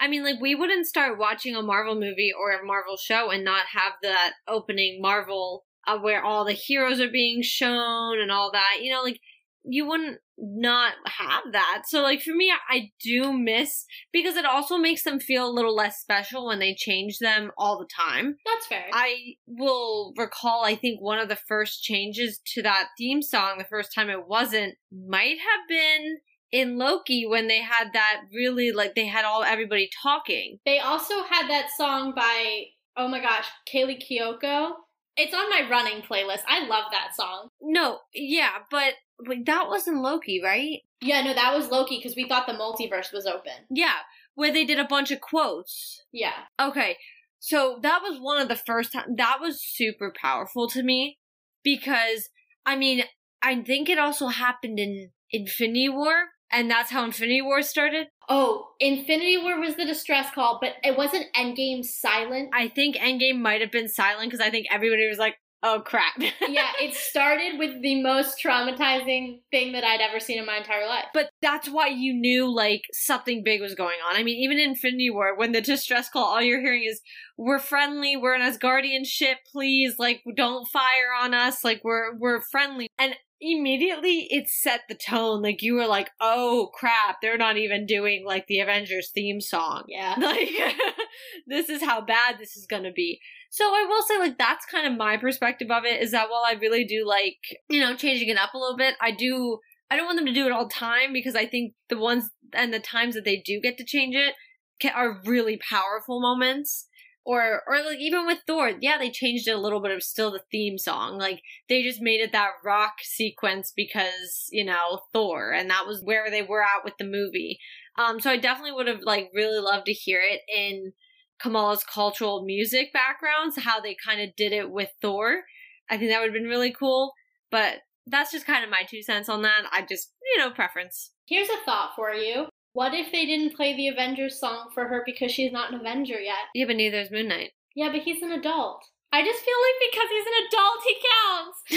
I 0.00 0.06
mean, 0.06 0.22
like 0.22 0.40
we 0.40 0.54
wouldn't 0.54 0.86
start 0.86 1.18
watching 1.18 1.56
a 1.56 1.62
Marvel 1.62 1.94
movie 1.94 2.32
or 2.38 2.52
a 2.52 2.64
Marvel 2.64 2.96
show 2.96 3.30
and 3.30 3.44
not 3.44 3.66
have 3.72 3.94
that 4.02 4.34
opening 4.46 5.00
Marvel 5.02 5.64
uh, 5.86 5.98
where 5.98 6.22
all 6.22 6.44
the 6.44 6.52
heroes 6.52 7.00
are 7.00 7.10
being 7.10 7.42
shown 7.42 8.20
and 8.20 8.30
all 8.30 8.52
that. 8.52 8.78
You 8.80 8.92
know, 8.92 9.02
like 9.02 9.20
you 9.70 9.86
wouldn't 9.86 10.18
not 10.38 10.94
have 11.06 11.52
that. 11.52 11.82
So 11.86 12.02
like 12.02 12.22
for 12.22 12.34
me, 12.34 12.52
I 12.68 12.90
do 13.02 13.32
miss 13.32 13.84
because 14.12 14.36
it 14.36 14.44
also 14.44 14.78
makes 14.78 15.02
them 15.02 15.20
feel 15.20 15.48
a 15.48 15.52
little 15.52 15.74
less 15.74 16.00
special 16.00 16.46
when 16.46 16.58
they 16.58 16.74
change 16.74 17.18
them 17.18 17.50
all 17.58 17.78
the 17.78 17.88
time. 17.94 18.36
That's 18.46 18.66
fair. 18.66 18.86
I 18.92 19.34
will 19.46 20.14
recall, 20.16 20.64
I 20.64 20.74
think 20.74 21.00
one 21.00 21.18
of 21.18 21.28
the 21.28 21.36
first 21.36 21.82
changes 21.82 22.40
to 22.54 22.62
that 22.62 22.88
theme 22.96 23.20
song, 23.20 23.58
the 23.58 23.64
first 23.64 23.94
time 23.94 24.08
it 24.08 24.26
wasn't, 24.26 24.74
might 24.92 25.36
have 25.38 25.68
been 25.68 26.18
in 26.50 26.78
Loki 26.78 27.26
when 27.26 27.48
they 27.48 27.60
had 27.60 27.92
that 27.92 28.22
really 28.32 28.72
like 28.72 28.94
they 28.94 29.06
had 29.06 29.24
all 29.24 29.42
everybody 29.42 29.90
talking. 30.02 30.58
They 30.64 30.78
also 30.78 31.22
had 31.24 31.48
that 31.48 31.68
song 31.76 32.14
by 32.14 32.64
oh 32.96 33.08
my 33.08 33.20
gosh, 33.20 33.46
Kaylee 33.72 34.02
Kyoko. 34.02 34.70
It's 35.16 35.34
on 35.34 35.50
my 35.50 35.68
running 35.68 36.00
playlist. 36.02 36.42
I 36.46 36.66
love 36.66 36.84
that 36.92 37.14
song. 37.16 37.48
No, 37.60 37.98
yeah, 38.14 38.50
but 38.70 38.94
like 39.26 39.44
that 39.46 39.68
wasn't 39.68 40.02
Loki, 40.02 40.40
right? 40.42 40.80
Yeah, 41.00 41.22
no, 41.22 41.34
that 41.34 41.54
was 41.54 41.70
Loki 41.70 41.98
because 41.98 42.16
we 42.16 42.28
thought 42.28 42.46
the 42.46 42.52
multiverse 42.52 43.12
was 43.12 43.26
open. 43.26 43.52
Yeah, 43.70 43.96
where 44.34 44.52
they 44.52 44.64
did 44.64 44.78
a 44.78 44.84
bunch 44.84 45.10
of 45.10 45.20
quotes. 45.20 46.02
Yeah. 46.12 46.32
Okay. 46.60 46.96
So 47.40 47.78
that 47.82 48.00
was 48.02 48.18
one 48.20 48.40
of 48.40 48.48
the 48.48 48.56
first 48.56 48.92
time 48.92 49.16
that 49.16 49.38
was 49.40 49.62
super 49.62 50.12
powerful 50.20 50.68
to 50.70 50.82
me 50.82 51.18
because 51.62 52.30
I 52.66 52.76
mean, 52.76 53.04
I 53.42 53.62
think 53.62 53.88
it 53.88 53.98
also 53.98 54.28
happened 54.28 54.78
in 54.78 55.10
Infinity 55.30 55.88
War 55.88 56.28
and 56.50 56.70
that's 56.70 56.90
how 56.90 57.04
Infinity 57.04 57.42
War 57.42 57.62
started. 57.62 58.08
Oh, 58.28 58.68
Infinity 58.80 59.38
War 59.38 59.60
was 59.60 59.76
the 59.76 59.84
distress 59.84 60.30
call, 60.34 60.58
but 60.60 60.74
it 60.82 60.96
wasn't 60.96 61.26
Endgame 61.34 61.84
silent. 61.84 62.50
I 62.52 62.68
think 62.68 62.96
Endgame 62.96 63.40
might 63.40 63.60
have 63.60 63.70
been 63.70 63.88
silent 63.88 64.30
because 64.30 64.44
I 64.44 64.50
think 64.50 64.66
everybody 64.70 65.08
was 65.08 65.18
like, 65.18 65.36
"Oh 65.62 65.82
crap!" 65.84 66.14
yeah, 66.18 66.70
it 66.80 66.94
started 66.94 67.58
with 67.58 67.82
the 67.82 68.02
most 68.02 68.36
traumatizing 68.42 69.40
thing 69.50 69.72
that 69.72 69.84
I'd 69.84 70.00
ever 70.00 70.20
seen 70.20 70.38
in 70.38 70.46
my 70.46 70.58
entire 70.58 70.86
life. 70.86 71.06
But 71.14 71.30
that's 71.42 71.68
why 71.68 71.88
you 71.88 72.14
knew 72.14 72.52
like 72.52 72.82
something 72.92 73.42
big 73.44 73.60
was 73.60 73.74
going 73.74 73.98
on. 74.08 74.16
I 74.16 74.22
mean, 74.22 74.38
even 74.38 74.58
in 74.58 74.70
Infinity 74.70 75.10
War, 75.10 75.36
when 75.36 75.52
the 75.52 75.60
distress 75.60 76.08
call, 76.08 76.24
all 76.24 76.42
you're 76.42 76.60
hearing 76.60 76.84
is, 76.84 77.00
"We're 77.36 77.58
friendly. 77.58 78.16
We're 78.16 78.34
an 78.34 78.42
Asgardian 78.42 79.06
ship. 79.06 79.38
Please, 79.50 79.94
like, 79.98 80.22
don't 80.36 80.66
fire 80.68 81.12
on 81.20 81.34
us. 81.34 81.64
Like, 81.64 81.82
we're 81.84 82.16
we're 82.16 82.40
friendly." 82.50 82.88
And 82.98 83.14
immediately 83.40 84.26
it 84.30 84.48
set 84.48 84.82
the 84.88 84.94
tone. 84.94 85.42
Like 85.42 85.62
you 85.62 85.74
were 85.74 85.86
like, 85.86 86.10
oh 86.20 86.70
crap, 86.74 87.16
they're 87.20 87.38
not 87.38 87.56
even 87.56 87.86
doing 87.86 88.24
like 88.26 88.46
the 88.46 88.60
Avengers 88.60 89.10
theme 89.14 89.40
song. 89.40 89.84
Yeah. 89.88 90.16
Like 90.28 90.50
this 91.46 91.70
is 91.70 91.82
how 91.82 92.00
bad 92.00 92.36
this 92.38 92.56
is 92.56 92.66
gonna 92.66 92.92
be. 92.92 93.20
So 93.50 93.64
I 93.64 93.86
will 93.88 94.02
say 94.02 94.18
like 94.18 94.36
that's 94.36 94.66
kind 94.66 94.86
of 94.86 94.98
my 94.98 95.16
perspective 95.16 95.70
of 95.70 95.84
it 95.84 96.02
is 96.02 96.10
that 96.10 96.28
while 96.28 96.42
I 96.44 96.52
really 96.52 96.84
do 96.84 97.06
like, 97.06 97.38
you 97.70 97.80
know, 97.80 97.96
changing 97.96 98.28
it 98.28 98.38
up 98.38 98.52
a 98.54 98.58
little 98.58 98.76
bit, 98.76 98.94
I 99.00 99.10
do 99.10 99.58
I 99.90 99.96
don't 99.96 100.06
want 100.06 100.18
them 100.18 100.26
to 100.26 100.34
do 100.34 100.46
it 100.46 100.52
all 100.52 100.68
the 100.68 100.74
time 100.74 101.12
because 101.12 101.34
I 101.34 101.46
think 101.46 101.74
the 101.88 101.98
ones 101.98 102.30
and 102.52 102.74
the 102.74 102.80
times 102.80 103.14
that 103.14 103.24
they 103.24 103.36
do 103.44 103.60
get 103.60 103.78
to 103.78 103.84
change 103.84 104.14
it 104.14 104.34
can, 104.80 104.92
are 104.94 105.20
really 105.24 105.58
powerful 105.70 106.20
moments 106.20 106.87
or 107.28 107.62
or 107.66 107.84
like 107.84 107.98
even 107.98 108.24
with 108.24 108.38
Thor, 108.46 108.72
yeah, 108.80 108.96
they 108.96 109.10
changed 109.10 109.46
it 109.48 109.54
a 109.54 109.60
little 109.60 109.80
bit 109.82 109.94
was 109.94 110.08
still 110.08 110.30
the 110.30 110.40
theme 110.50 110.78
song. 110.78 111.18
Like 111.18 111.42
they 111.68 111.82
just 111.82 112.00
made 112.00 112.22
it 112.22 112.32
that 112.32 112.52
rock 112.64 112.94
sequence 113.02 113.70
because, 113.76 114.48
you 114.50 114.64
know, 114.64 115.00
Thor 115.12 115.52
and 115.52 115.68
that 115.68 115.86
was 115.86 116.02
where 116.02 116.30
they 116.30 116.40
were 116.40 116.62
at 116.62 116.86
with 116.86 116.94
the 116.98 117.04
movie. 117.04 117.58
Um 117.98 118.18
so 118.18 118.30
I 118.30 118.38
definitely 118.38 118.72
would 118.72 118.86
have 118.86 119.02
like 119.02 119.28
really 119.34 119.60
loved 119.60 119.84
to 119.86 119.92
hear 119.92 120.22
it 120.22 120.40
in 120.48 120.94
Kamala's 121.38 121.84
cultural 121.84 122.46
music 122.46 122.94
backgrounds, 122.94 123.58
how 123.58 123.78
they 123.78 123.94
kind 124.02 124.22
of 124.22 124.34
did 124.34 124.52
it 124.52 124.70
with 124.70 124.88
Thor. 125.02 125.42
I 125.90 125.98
think 125.98 126.10
that 126.10 126.20
would 126.20 126.30
have 126.30 126.42
been 126.42 126.48
really 126.48 126.72
cool, 126.72 127.12
but 127.50 127.80
that's 128.06 128.32
just 128.32 128.46
kind 128.46 128.64
of 128.64 128.70
my 128.70 128.84
two 128.88 129.02
cents 129.02 129.28
on 129.28 129.42
that. 129.42 129.64
I 129.70 129.82
just, 129.82 130.14
you 130.34 130.38
know, 130.38 130.50
preference. 130.50 131.10
Here's 131.26 131.50
a 131.50 131.62
thought 131.66 131.92
for 131.94 132.10
you. 132.14 132.46
What 132.78 132.94
if 132.94 133.10
they 133.10 133.26
didn't 133.26 133.56
play 133.56 133.74
the 133.74 133.88
Avengers 133.88 134.38
song 134.38 134.68
for 134.72 134.86
her 134.86 135.02
because 135.04 135.32
she's 135.32 135.50
not 135.50 135.72
an 135.72 135.80
Avenger 135.80 136.20
yet? 136.20 136.46
Yeah, 136.54 136.66
but 136.66 136.76
neither 136.76 137.00
is 137.00 137.10
Moon 137.10 137.26
Knight. 137.26 137.50
Yeah, 137.74 137.90
but 137.90 138.02
he's 138.02 138.22
an 138.22 138.30
adult. 138.30 138.84
I 139.10 139.24
just 139.24 139.44
feel 139.44 139.56
like 139.66 139.90
because 139.90 140.08
he's 140.08 140.26
an 140.26 140.46
adult, 140.46 140.78
he 140.86 140.94
counts. 141.10 141.58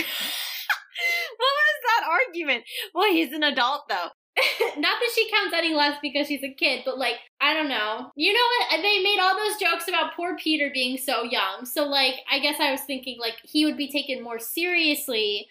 what 1.39 1.53
was 1.57 1.79
that 1.87 2.07
argument? 2.07 2.65
Well, 2.93 3.11
he's 3.11 3.33
an 3.33 3.41
adult 3.41 3.89
though. 3.89 4.09
Not 4.77 4.99
that 4.99 5.11
she 5.15 5.27
counts 5.31 5.55
any 5.57 5.73
less 5.73 5.97
because 6.03 6.27
she's 6.27 6.43
a 6.43 6.53
kid, 6.53 6.83
but 6.85 6.99
like, 6.99 7.15
I 7.41 7.55
don't 7.55 7.67
know. 7.67 8.11
You 8.15 8.33
know 8.33 8.47
what? 8.59 8.83
They 8.83 8.99
made 8.99 9.17
all 9.19 9.35
those 9.35 9.57
jokes 9.57 9.87
about 9.87 10.15
poor 10.15 10.37
Peter 10.37 10.69
being 10.71 10.99
so 10.99 11.23
young. 11.23 11.65
So, 11.65 11.83
like, 11.83 12.17
I 12.31 12.37
guess 12.37 12.59
I 12.59 12.69
was 12.69 12.81
thinking, 12.81 13.17
like, 13.19 13.37
he 13.41 13.65
would 13.65 13.75
be 13.75 13.91
taken 13.91 14.23
more 14.23 14.37
seriously 14.37 15.47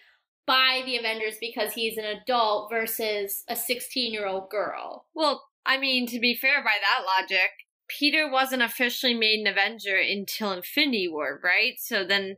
by 0.51 0.83
the 0.85 0.97
Avengers 0.97 1.35
because 1.39 1.73
he's 1.73 1.97
an 1.97 2.05
adult 2.05 2.69
versus 2.69 3.43
a 3.47 3.55
16 3.55 4.13
year 4.13 4.27
old 4.27 4.49
girl. 4.49 5.05
Well, 5.13 5.43
I 5.65 5.77
mean, 5.77 6.07
to 6.07 6.19
be 6.19 6.35
fair 6.35 6.63
by 6.63 6.75
that 6.81 7.05
logic, 7.05 7.51
Peter 7.87 8.29
wasn't 8.29 8.61
officially 8.61 9.13
made 9.13 9.39
an 9.39 9.47
Avenger 9.47 9.97
until 9.97 10.51
Infinity 10.51 11.07
War, 11.07 11.39
right? 11.43 11.73
So 11.79 12.03
then 12.03 12.37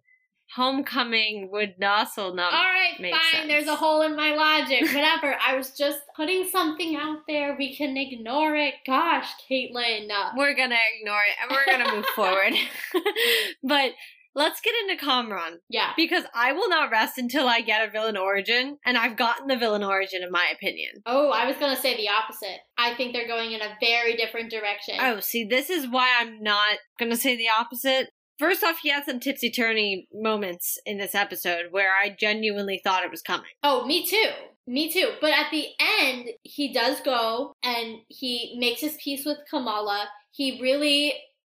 Homecoming 0.56 1.50
would 1.52 1.84
also 1.84 2.32
not. 2.32 2.54
All 2.54 2.60
right, 2.60 2.94
fine. 2.98 3.14
sense. 3.32 3.48
There's 3.48 3.68
a 3.68 3.76
hole 3.76 4.04
in 4.04 4.16
my 4.16 4.36
logic. 4.36 4.82
Whatever. 4.82 5.36
I 5.44 5.56
was 5.56 5.72
just 5.72 6.02
putting 6.16 6.48
something 6.48 6.96
out 6.96 7.20
there. 7.28 7.56
We 7.58 7.76
can 7.76 7.98
ignore 7.98 8.56
it. 8.56 8.76
Gosh, 8.86 9.30
Caitlin. 9.50 10.12
Uh, 10.12 10.30
We're 10.38 10.56
gonna 10.56 10.78
ignore 11.00 11.22
it 11.28 11.36
and 11.42 11.50
we're 11.50 11.66
gonna 11.66 11.96
move 11.96 12.06
forward. 12.08 12.54
but 13.64 13.94
let's 14.36 14.62
get 14.62 14.74
into 14.82 15.04
Kamran. 15.04 15.60
Yeah. 15.70 15.92
Because 15.96 16.24
I 16.34 16.54
will 16.54 16.70
not 16.70 16.92
rest 16.92 17.18
until 17.18 17.48
I 17.48 17.62
get 17.62 17.88
a 17.88 17.92
villain 17.92 18.18
origin, 18.18 18.78
and 18.86 18.98
I've 18.98 19.18
gotten 19.18 19.48
the 19.48 19.58
villain 19.58 19.84
origin 19.84 20.24
in 20.24 20.32
my 20.32 20.52
opinion. 20.54 21.02
Oh, 21.06 21.30
I 21.30 21.46
was 21.46 21.58
gonna 21.58 21.80
say 21.80 21.96
the 21.96 22.10
opposite. 22.10 22.60
I 22.78 22.96
think 22.96 23.14
they're 23.14 23.28
going 23.28 23.52
in 23.52 23.62
a 23.62 23.78
very 23.80 24.16
different 24.16 24.52
direction. 24.52 24.96
Oh, 25.00 25.20
see, 25.20 25.46
this 25.46 25.70
is 25.70 25.88
why 25.88 26.10
I'm 26.20 26.42
not 26.42 26.78
gonna 27.00 27.18
say 27.18 27.36
the 27.36 27.50
opposite. 27.50 28.10
First 28.40 28.64
off, 28.64 28.80
he 28.82 28.90
had 28.90 29.06
some 29.06 29.20
tipsy 29.20 29.52
turny 29.52 30.08
moments 30.12 30.80
in 30.86 30.98
this 30.98 31.14
episode 31.14 31.68
where 31.72 31.92
I 31.94 32.10
genuinely 32.10 32.82
thought 32.84 33.04
it 33.04 33.12
was 33.12 33.22
coming. 33.22 33.52
Oh, 33.62 33.86
me 33.86 34.06
too. 34.06 34.32
Me 34.66 34.92
too. 34.92 35.12
But 35.22 35.32
at 35.32 35.52
the 35.52 35.68
end, 35.80 36.30
he 36.42 36.74
does 36.74 37.00
go 37.02 37.54
and 37.64 37.98
he 38.08 38.56
makes 38.60 38.82
his 38.82 38.98
peace 39.04 39.26
with 39.26 39.38
Kamala. 39.50 40.08
He 40.32 40.60
really, 40.62 41.14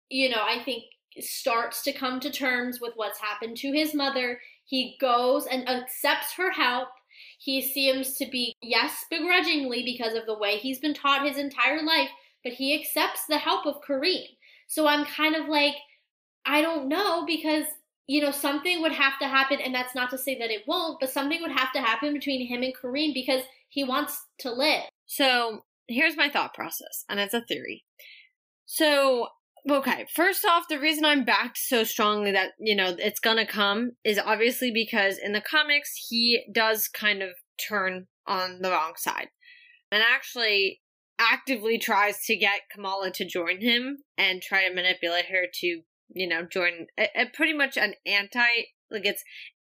you 0.08 0.28
know, 0.28 0.42
I 0.42 0.62
think 0.62 0.84
starts 1.24 1.82
to 1.82 1.92
come 1.92 2.20
to 2.20 2.30
terms 2.30 2.80
with 2.80 2.92
what's 2.96 3.20
happened 3.20 3.56
to 3.58 3.72
his 3.72 3.94
mother. 3.94 4.40
He 4.64 4.96
goes 5.00 5.46
and 5.46 5.68
accepts 5.68 6.32
her 6.34 6.50
help. 6.50 6.88
He 7.38 7.62
seems 7.62 8.14
to 8.14 8.26
be, 8.26 8.54
yes, 8.62 9.04
begrudgingly 9.10 9.82
because 9.82 10.14
of 10.14 10.26
the 10.26 10.38
way 10.38 10.56
he's 10.56 10.78
been 10.78 10.94
taught 10.94 11.26
his 11.26 11.38
entire 11.38 11.82
life, 11.82 12.10
but 12.44 12.52
he 12.52 12.78
accepts 12.78 13.26
the 13.26 13.38
help 13.38 13.66
of 13.66 13.82
Kareem. 13.82 14.26
So 14.66 14.86
I'm 14.86 15.04
kind 15.04 15.34
of 15.34 15.48
like, 15.48 15.74
I 16.44 16.60
don't 16.60 16.88
know 16.88 17.24
because 17.26 17.64
you 18.06 18.22
know 18.22 18.30
something 18.30 18.80
would 18.80 18.92
have 18.92 19.18
to 19.20 19.28
happen, 19.28 19.60
and 19.60 19.74
that's 19.74 19.94
not 19.94 20.10
to 20.10 20.18
say 20.18 20.38
that 20.38 20.50
it 20.50 20.66
won't, 20.66 20.98
but 20.98 21.10
something 21.10 21.42
would 21.42 21.52
have 21.52 21.72
to 21.72 21.80
happen 21.80 22.12
between 22.12 22.46
him 22.46 22.62
and 22.62 22.74
Kareem 22.74 23.12
because 23.12 23.42
he 23.68 23.84
wants 23.84 24.26
to 24.40 24.50
live. 24.50 24.84
So 25.06 25.64
here's 25.88 26.16
my 26.16 26.30
thought 26.30 26.54
process, 26.54 27.04
and 27.08 27.20
it's 27.20 27.34
a 27.34 27.42
theory. 27.42 27.84
So, 28.64 29.28
okay, 29.70 30.06
first 30.14 30.44
off, 30.44 30.68
the 30.68 30.78
reason 30.78 31.04
I'm 31.04 31.24
backed 31.24 31.58
so 31.58 31.84
strongly 31.84 32.32
that, 32.32 32.52
you 32.58 32.76
know, 32.76 32.94
it's 32.98 33.20
gonna 33.20 33.46
come 33.46 33.92
is 34.04 34.18
obviously 34.18 34.70
because 34.72 35.18
in 35.18 35.32
the 35.32 35.40
comics, 35.40 35.92
he 36.08 36.44
does 36.52 36.88
kind 36.88 37.22
of 37.22 37.30
turn 37.68 38.06
on 38.26 38.60
the 38.62 38.70
wrong 38.70 38.92
side. 38.96 39.28
And 39.90 40.02
actually 40.02 40.80
actively 41.18 41.78
tries 41.78 42.24
to 42.26 42.36
get 42.36 42.60
Kamala 42.70 43.10
to 43.12 43.24
join 43.24 43.60
him 43.60 43.98
and 44.16 44.40
try 44.40 44.68
to 44.68 44.74
manipulate 44.74 45.26
her 45.26 45.46
to, 45.52 45.80
you 46.10 46.28
know, 46.28 46.44
join 46.44 46.86
a, 46.98 47.08
a 47.16 47.26
pretty 47.26 47.52
much 47.52 47.76
an 47.76 47.94
anti 48.06 48.46
like 48.90 49.04
it's 49.04 49.22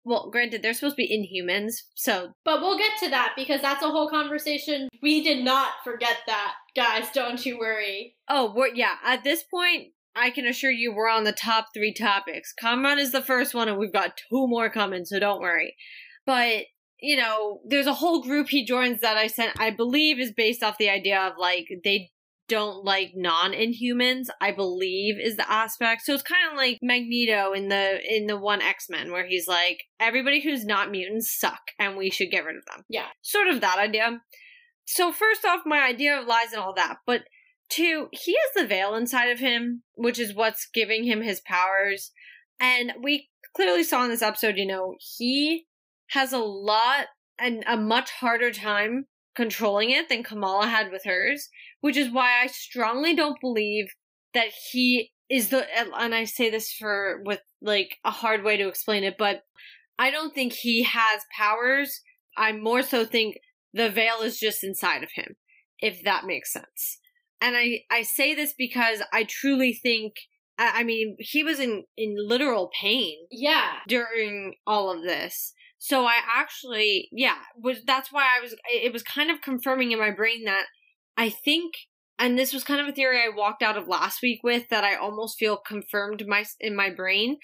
well, 0.05 0.31
granted, 0.31 0.63
they're 0.63 0.75
supposed 0.75 0.97
to 0.97 1.03
be 1.03 1.09
inhumans, 1.09 1.75
so 1.95 2.33
But 2.45 2.61
we'll 2.61 2.79
get 2.79 2.93
to 3.01 3.11
that 3.11 3.33
because 3.37 3.61
that's 3.61 3.83
a 3.83 3.91
whole 3.91 4.09
conversation. 4.09 4.89
We 5.03 5.23
did 5.23 5.45
not 5.45 5.73
forget 5.85 6.19
that, 6.27 6.55
guys. 6.75 7.07
Don't 7.13 7.45
you 7.45 7.59
worry. 7.59 8.17
Oh, 8.29 8.53
we're, 8.55 8.75
yeah. 8.75 8.97
At 9.05 9.25
this 9.25 9.43
point, 9.43 9.89
I 10.17 10.31
can 10.31 10.47
assure 10.47 10.71
you 10.71 10.93
we're 10.95 11.09
on 11.09 11.25
the 11.25 11.33
top 11.33 11.69
three 11.75 11.93
topics. 11.93 12.53
Kamran 12.53 12.99
is 12.99 13.13
the 13.13 13.23
first 13.23 13.55
one, 13.55 13.69
and 13.69 13.79
we've 13.79 13.93
got 13.93 14.17
two 14.17 14.47
more 14.49 14.71
coming, 14.71 15.05
so 15.05 15.19
don't 15.19 15.41
worry. 15.41 15.77
But, 16.27 16.65
you 17.01 17.17
know, 17.17 17.61
there's 17.67 17.87
a 17.87 17.95
whole 17.95 18.23
group 18.23 18.49
he 18.49 18.65
joins 18.65 19.01
that 19.01 19.17
I 19.17 19.27
sent, 19.27 19.61
I 19.61 19.71
believe 19.71 20.19
is 20.19 20.33
based 20.33 20.63
off 20.63 20.79
the 20.79 20.91
idea 20.91 21.21
of, 21.21 21.35
like, 21.39 21.69
they 21.85 22.11
don't 22.51 22.85
like 22.85 23.13
non-inhumans 23.15 24.27
i 24.41 24.51
believe 24.53 25.15
is 25.19 25.37
the 25.37 25.51
aspect 25.51 26.03
so 26.05 26.13
it's 26.13 26.23
kind 26.23 26.43
of 26.51 26.57
like 26.57 26.79
magneto 26.83 27.53
in 27.53 27.69
the 27.69 27.99
in 28.15 28.27
the 28.27 28.37
one 28.37 28.61
x-men 28.61 29.11
where 29.11 29.27
he's 29.27 29.49
like 29.49 29.85
everybody 29.99 30.43
who's 30.43 30.65
not 30.65 30.91
mutants 30.91 31.35
suck 31.39 31.63
and 31.79 31.97
we 31.97 32.11
should 32.11 32.31
get 32.31 32.45
rid 32.45 32.57
of 32.57 32.65
them 32.67 32.85
Yeah. 32.89 33.07
sort 33.23 33.49
of 33.49 33.61
that 33.63 33.79
idea 33.79 34.21
so 34.85 35.13
first 35.13 35.45
off 35.47 35.61
my 35.65 35.81
idea 35.81 36.23
lies 36.27 36.53
in 36.53 36.59
all 36.59 36.75
that 36.75 36.99
but 37.07 37.23
Two, 37.71 38.09
he 38.11 38.35
has 38.35 38.63
the 38.63 38.67
veil 38.69 38.97
inside 38.97 39.27
of 39.31 39.39
him, 39.39 39.85
which 39.95 40.19
is 40.19 40.35
what's 40.35 40.67
giving 40.75 41.05
him 41.05 41.23
his 41.23 41.41
powers. 41.41 42.11
And 42.59 42.93
we 43.01 43.29
clearly 43.55 43.85
saw 43.85 44.03
in 44.03 44.11
this 44.11 44.23
episode, 44.23 44.57
you 44.57 44.67
know, 44.67 44.97
he 45.17 45.67
has 46.09 46.33
a 46.33 46.39
lot 46.39 47.07
and 47.39 47.63
a 47.69 47.77
much 47.77 48.11
harder 48.11 48.51
time 48.51 49.07
controlling 49.37 49.91
it 49.91 50.09
than 50.09 50.25
Kamala 50.25 50.67
had 50.67 50.91
with 50.91 51.05
hers, 51.05 51.49
which 51.81 51.97
is 51.97 52.12
why 52.12 52.43
I 52.43 52.47
strongly 52.47 53.14
don't 53.14 53.41
believe 53.41 53.87
that 54.35 54.51
he 54.70 55.12
is 55.28 55.49
the 55.49 55.66
and 55.99 56.14
I 56.14 56.24
say 56.24 56.51
this 56.51 56.72
for 56.72 57.22
with 57.24 57.41
like 57.62 57.97
a 58.05 58.11
hard 58.11 58.43
way 58.43 58.57
to 58.57 58.68
explain 58.68 59.05
it, 59.05 59.16
but 59.18 59.43
I 59.99 60.11
don't 60.11 60.35
think 60.35 60.53
he 60.53 60.83
has 60.83 61.22
powers. 61.37 62.01
I 62.37 62.53
more 62.53 62.83
so 62.83 63.05
think 63.05 63.37
the 63.72 63.91
veil 63.91 64.20
is 64.22 64.39
just 64.39 64.64
inside 64.64 65.03
of 65.03 65.11
him, 65.14 65.37
if 65.78 66.03
that 66.05 66.24
makes 66.26 66.53
sense. 66.53 66.99
And 67.41 67.57
I 67.57 67.81
I 67.91 68.03
say 68.03 68.35
this 68.35 68.55
because 68.57 69.03
I 69.12 69.24
truly 69.24 69.72
think 69.72 70.14
I 70.61 70.85
mean, 70.85 71.16
he 71.18 71.43
was 71.43 71.59
in 71.59 71.85
in 71.97 72.16
literal 72.18 72.70
pain. 72.81 73.16
Yeah. 73.31 73.78
During 73.89 74.55
all 74.66 74.91
of 74.91 75.03
this. 75.03 75.55
So 75.78 76.05
I 76.05 76.18
actually, 76.28 77.09
yeah, 77.11 77.39
was 77.57 77.78
that's 77.87 78.12
why 78.12 78.26
I 78.37 78.43
was 78.43 78.55
it 78.68 78.93
was 78.93 79.03
kind 79.03 79.31
of 79.31 79.41
confirming 79.41 79.93
in 79.93 79.99
my 79.99 80.11
brain 80.11 80.45
that 80.45 80.66
I 81.21 81.29
think 81.29 81.75
and 82.18 82.39
this 82.39 82.53
was 82.53 82.64
kind 82.64 82.81
of 82.81 82.89
a 82.89 82.93
theory 82.93 83.18
I 83.18 83.35
walked 83.35 83.62
out 83.62 83.79
of 83.79 83.89
last 83.89 84.21
week 84.23 84.41
with 84.43 84.68
that 84.68 84.85
I 84.85 84.95
almost 84.95 85.39
feel 85.39 85.57
confirmed 85.57 86.25
my 86.27 86.45
in 86.59 86.75
my 86.75 86.91
brain 86.91 87.37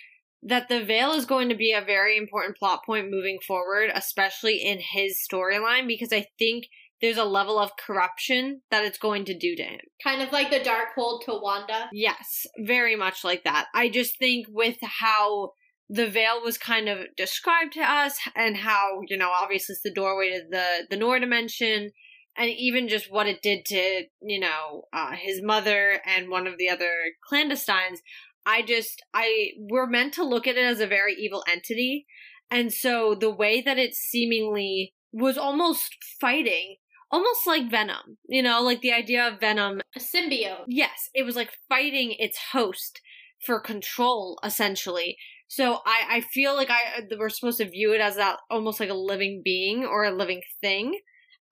that 0.42 0.68
the 0.68 0.84
veil 0.84 1.12
is 1.12 1.24
going 1.24 1.48
to 1.48 1.54
be 1.54 1.72
a 1.72 1.84
very 1.84 2.16
important 2.16 2.56
plot 2.56 2.84
point 2.84 3.10
moving 3.10 3.38
forward, 3.46 3.90
especially 3.94 4.62
in 4.62 4.78
his 4.80 5.18
storyline 5.18 5.86
because 5.86 6.12
I 6.12 6.26
think 6.38 6.66
there's 7.00 7.16
a 7.18 7.24
level 7.24 7.58
of 7.58 7.76
corruption 7.76 8.62
that 8.70 8.84
it's 8.84 8.98
going 8.98 9.24
to 9.26 9.36
do 9.36 9.54
to 9.56 9.62
him. 9.62 9.80
Kind 10.02 10.22
of 10.22 10.32
like 10.32 10.50
the 10.50 10.60
Darkhold 10.60 11.24
to 11.24 11.38
Wanda. 11.42 11.88
Yes, 11.92 12.46
very 12.58 12.96
much 12.96 13.24
like 13.24 13.44
that. 13.44 13.66
I 13.74 13.88
just 13.88 14.18
think 14.18 14.46
with 14.48 14.78
how 14.82 15.50
the 15.90 16.08
veil 16.08 16.40
was 16.42 16.56
kind 16.56 16.88
of 16.88 17.00
described 17.16 17.74
to 17.74 17.82
us 17.82 18.18
and 18.34 18.56
how, 18.56 19.00
you 19.08 19.16
know, 19.16 19.30
obviously 19.30 19.74
it's 19.74 19.82
the 19.82 19.92
doorway 19.92 20.30
to 20.30 20.42
the 20.50 20.86
the 20.88 20.96
Noor 20.96 21.18
dimension 21.20 21.90
and 22.36 22.50
even 22.50 22.88
just 22.88 23.10
what 23.10 23.26
it 23.26 23.42
did 23.42 23.64
to, 23.66 24.04
you 24.22 24.40
know, 24.40 24.84
uh, 24.92 25.12
his 25.12 25.42
mother 25.42 26.00
and 26.04 26.28
one 26.28 26.46
of 26.46 26.58
the 26.58 26.68
other 26.68 26.92
clandestines, 27.30 27.98
I 28.44 28.62
just 28.62 29.02
I 29.14 29.50
we're 29.58 29.86
meant 29.86 30.14
to 30.14 30.24
look 30.24 30.46
at 30.46 30.56
it 30.56 30.64
as 30.64 30.80
a 30.80 30.86
very 30.86 31.14
evil 31.14 31.44
entity. 31.48 32.06
And 32.50 32.72
so 32.72 33.16
the 33.18 33.30
way 33.30 33.60
that 33.60 33.78
it 33.78 33.94
seemingly 33.94 34.94
was 35.12 35.36
almost 35.36 35.96
fighting 36.20 36.76
almost 37.10 37.46
like 37.46 37.70
Venom, 37.70 38.18
you 38.28 38.42
know, 38.42 38.62
like 38.62 38.80
the 38.80 38.92
idea 38.92 39.26
of 39.26 39.40
Venom. 39.40 39.80
A 39.94 40.00
symbiote. 40.00 40.64
Yes, 40.68 41.08
it 41.14 41.24
was 41.24 41.36
like 41.36 41.50
fighting 41.68 42.14
its 42.18 42.38
host 42.52 43.00
for 43.44 43.60
control, 43.60 44.38
essentially. 44.44 45.16
So 45.48 45.78
I, 45.86 46.16
I 46.16 46.20
feel 46.20 46.54
like 46.54 46.70
I 46.70 47.02
we're 47.18 47.28
supposed 47.28 47.58
to 47.58 47.68
view 47.68 47.92
it 47.92 48.00
as 48.00 48.16
that 48.16 48.40
almost 48.50 48.80
like 48.80 48.90
a 48.90 48.94
living 48.94 49.42
being 49.44 49.84
or 49.84 50.04
a 50.04 50.14
living 50.14 50.42
thing. 50.60 50.98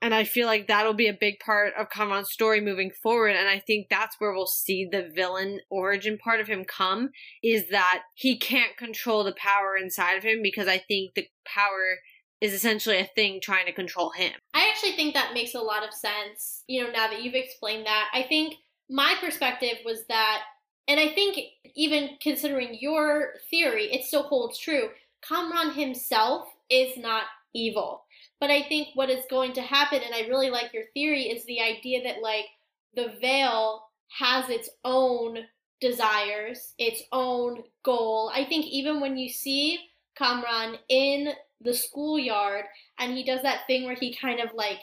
And 0.04 0.14
I 0.14 0.24
feel 0.24 0.46
like 0.46 0.66
that'll 0.66 0.92
be 0.92 1.08
a 1.08 1.16
big 1.18 1.38
part 1.38 1.72
of 1.78 1.88
Kamran's 1.88 2.30
story 2.30 2.60
moving 2.60 2.90
forward. 2.90 3.36
And 3.36 3.48
I 3.48 3.58
think 3.58 3.86
that's 3.88 4.16
where 4.18 4.34
we'll 4.34 4.46
see 4.46 4.84
the 4.84 5.10
villain 5.14 5.60
origin 5.70 6.18
part 6.18 6.40
of 6.40 6.46
him 6.46 6.66
come 6.66 7.08
is 7.42 7.70
that 7.70 8.02
he 8.14 8.36
can't 8.36 8.76
control 8.76 9.24
the 9.24 9.32
power 9.32 9.78
inside 9.78 10.18
of 10.18 10.22
him 10.22 10.42
because 10.42 10.68
I 10.68 10.76
think 10.76 11.14
the 11.14 11.26
power 11.46 12.00
is 12.42 12.52
essentially 12.52 12.98
a 12.98 13.08
thing 13.14 13.40
trying 13.42 13.64
to 13.64 13.72
control 13.72 14.10
him. 14.10 14.34
I 14.52 14.68
actually 14.68 14.92
think 14.92 15.14
that 15.14 15.32
makes 15.32 15.54
a 15.54 15.60
lot 15.60 15.88
of 15.88 15.94
sense, 15.94 16.64
you 16.66 16.84
know, 16.84 16.90
now 16.90 17.08
that 17.08 17.22
you've 17.22 17.32
explained 17.32 17.86
that. 17.86 18.10
I 18.12 18.24
think 18.24 18.56
my 18.90 19.14
perspective 19.22 19.78
was 19.86 20.04
that, 20.10 20.42
and 20.86 21.00
I 21.00 21.08
think 21.14 21.38
even 21.74 22.18
considering 22.20 22.76
your 22.78 23.36
theory, 23.48 23.84
it 23.84 24.04
still 24.04 24.24
holds 24.24 24.58
true. 24.58 24.90
Kamran 25.26 25.72
himself 25.72 26.46
is 26.68 26.98
not 26.98 27.22
evil. 27.54 28.03
But 28.40 28.50
I 28.50 28.62
think 28.62 28.88
what 28.94 29.10
is 29.10 29.24
going 29.30 29.52
to 29.54 29.62
happen, 29.62 30.00
and 30.04 30.14
I 30.14 30.28
really 30.28 30.50
like 30.50 30.72
your 30.72 30.84
theory, 30.92 31.24
is 31.24 31.44
the 31.44 31.60
idea 31.60 32.02
that, 32.04 32.20
like, 32.20 32.46
the 32.94 33.14
veil 33.20 33.82
has 34.18 34.48
its 34.48 34.68
own 34.84 35.38
desires, 35.80 36.74
its 36.78 37.02
own 37.12 37.62
goal. 37.84 38.30
I 38.34 38.44
think 38.44 38.66
even 38.66 39.00
when 39.00 39.16
you 39.16 39.28
see 39.28 39.78
Kamran 40.16 40.78
in 40.88 41.32
the 41.60 41.74
schoolyard 41.74 42.64
and 42.98 43.12
he 43.12 43.24
does 43.24 43.42
that 43.42 43.66
thing 43.66 43.84
where 43.84 43.96
he 43.96 44.14
kind 44.14 44.40
of 44.40 44.50
like 44.54 44.78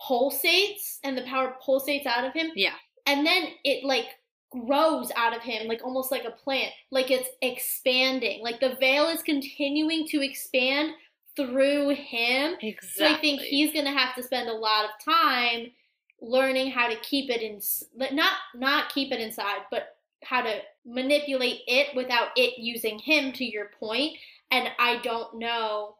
pulsates 0.00 0.98
and 1.04 1.16
the 1.16 1.22
power 1.22 1.56
pulsates 1.66 2.06
out 2.06 2.24
of 2.24 2.32
him. 2.32 2.50
Yeah. 2.54 2.74
And 3.06 3.24
then 3.24 3.44
it 3.64 3.84
like 3.84 4.06
grows 4.50 5.10
out 5.16 5.36
of 5.36 5.42
him 5.42 5.66
like 5.66 5.82
almost 5.84 6.10
like 6.10 6.24
a 6.24 6.30
plant, 6.30 6.72
like 6.90 7.10
it's 7.10 7.28
expanding. 7.42 8.42
Like 8.42 8.60
the 8.60 8.76
veil 8.78 9.08
is 9.08 9.22
continuing 9.22 10.06
to 10.08 10.22
expand 10.22 10.92
through 11.36 11.90
him. 11.90 12.56
Exactly. 12.60 12.88
So 12.94 13.06
I 13.06 13.20
think 13.20 13.40
he's 13.40 13.72
going 13.72 13.84
to 13.84 13.92
have 13.92 14.14
to 14.16 14.22
spend 14.22 14.48
a 14.48 14.54
lot 14.54 14.86
of 14.86 14.90
time 15.04 15.72
learning 16.20 16.70
how 16.70 16.88
to 16.88 16.96
keep 16.96 17.30
it 17.30 17.42
in 17.42 17.60
not 18.14 18.32
not 18.54 18.92
keep 18.92 19.12
it 19.12 19.20
inside, 19.20 19.60
but 19.70 19.96
how 20.24 20.42
to 20.42 20.60
manipulate 20.84 21.60
it 21.66 21.94
without 21.94 22.28
it 22.36 22.58
using 22.58 22.98
him 22.98 23.32
to 23.32 23.44
your 23.44 23.70
point. 23.78 24.16
And 24.50 24.68
I 24.78 24.98
don't 25.02 25.38
know 25.38 25.96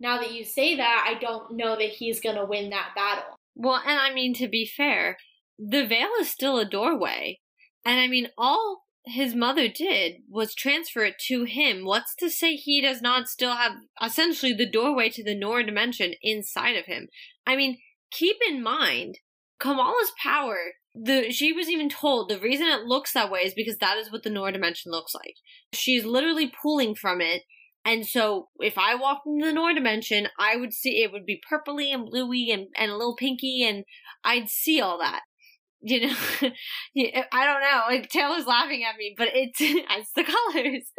now 0.00 0.18
that 0.18 0.32
you 0.32 0.44
say 0.44 0.76
that, 0.76 1.04
I 1.06 1.18
don't 1.20 1.56
know 1.56 1.76
that 1.76 1.90
he's 1.90 2.20
going 2.20 2.36
to 2.36 2.44
win 2.44 2.70
that 2.70 2.90
battle. 2.94 3.36
Well, 3.54 3.82
and 3.84 3.98
I 3.98 4.12
mean, 4.12 4.34
to 4.34 4.48
be 4.48 4.64
fair, 4.64 5.16
the 5.58 5.86
veil 5.86 6.10
is 6.20 6.30
still 6.30 6.58
a 6.58 6.64
doorway. 6.64 7.40
And 7.84 7.98
I 7.98 8.06
mean, 8.06 8.28
all 8.38 8.84
his 9.10 9.34
mother 9.34 9.68
did 9.68 10.16
was 10.28 10.54
transfer 10.54 11.04
it 11.04 11.16
to 11.26 11.44
him. 11.44 11.84
What's 11.84 12.14
to 12.16 12.30
say 12.30 12.54
he 12.54 12.80
does 12.80 13.02
not 13.02 13.28
still 13.28 13.52
have 13.52 13.72
essentially 14.02 14.52
the 14.52 14.70
doorway 14.70 15.08
to 15.10 15.24
the 15.24 15.34
Noor 15.34 15.62
dimension 15.62 16.14
inside 16.22 16.76
of 16.76 16.86
him? 16.86 17.08
I 17.46 17.56
mean, 17.56 17.78
keep 18.10 18.36
in 18.48 18.62
mind, 18.62 19.18
Kamala's 19.60 20.12
power, 20.22 20.58
the 20.94 21.30
she 21.30 21.52
was 21.52 21.68
even 21.68 21.88
told 21.88 22.28
the 22.28 22.38
reason 22.38 22.66
it 22.66 22.84
looks 22.84 23.12
that 23.12 23.30
way 23.30 23.40
is 23.40 23.54
because 23.54 23.78
that 23.78 23.98
is 23.98 24.10
what 24.10 24.22
the 24.22 24.30
Noor 24.30 24.52
dimension 24.52 24.92
looks 24.92 25.14
like. 25.14 25.34
She's 25.72 26.04
literally 26.04 26.52
pulling 26.62 26.94
from 26.94 27.20
it 27.20 27.42
and 27.88 28.06
so 28.06 28.48
if 28.58 28.76
I 28.76 28.94
walked 28.94 29.26
into 29.26 29.46
the 29.46 29.52
Noor 29.52 29.72
dimension, 29.72 30.28
I 30.38 30.56
would 30.56 30.74
see 30.74 31.02
it 31.02 31.10
would 31.10 31.24
be 31.24 31.40
purpley 31.50 31.92
and 31.92 32.04
bluey 32.04 32.50
and, 32.50 32.66
and 32.76 32.90
a 32.90 32.96
little 32.96 33.16
pinky 33.16 33.64
and 33.64 33.84
I'd 34.22 34.50
see 34.50 34.78
all 34.78 34.98
that. 34.98 35.22
You 35.80 36.08
know, 36.08 36.14
eh, 36.96 37.22
I 37.32 37.44
don't 37.44 37.60
know. 37.60 37.82
Like 37.88 38.08
Taylor's 38.08 38.46
laughing 38.46 38.84
at 38.84 38.96
me, 38.96 39.14
but 39.16 39.28
it's 39.32 39.58
it's 39.60 40.12
the 40.14 40.24
colors. 40.24 40.90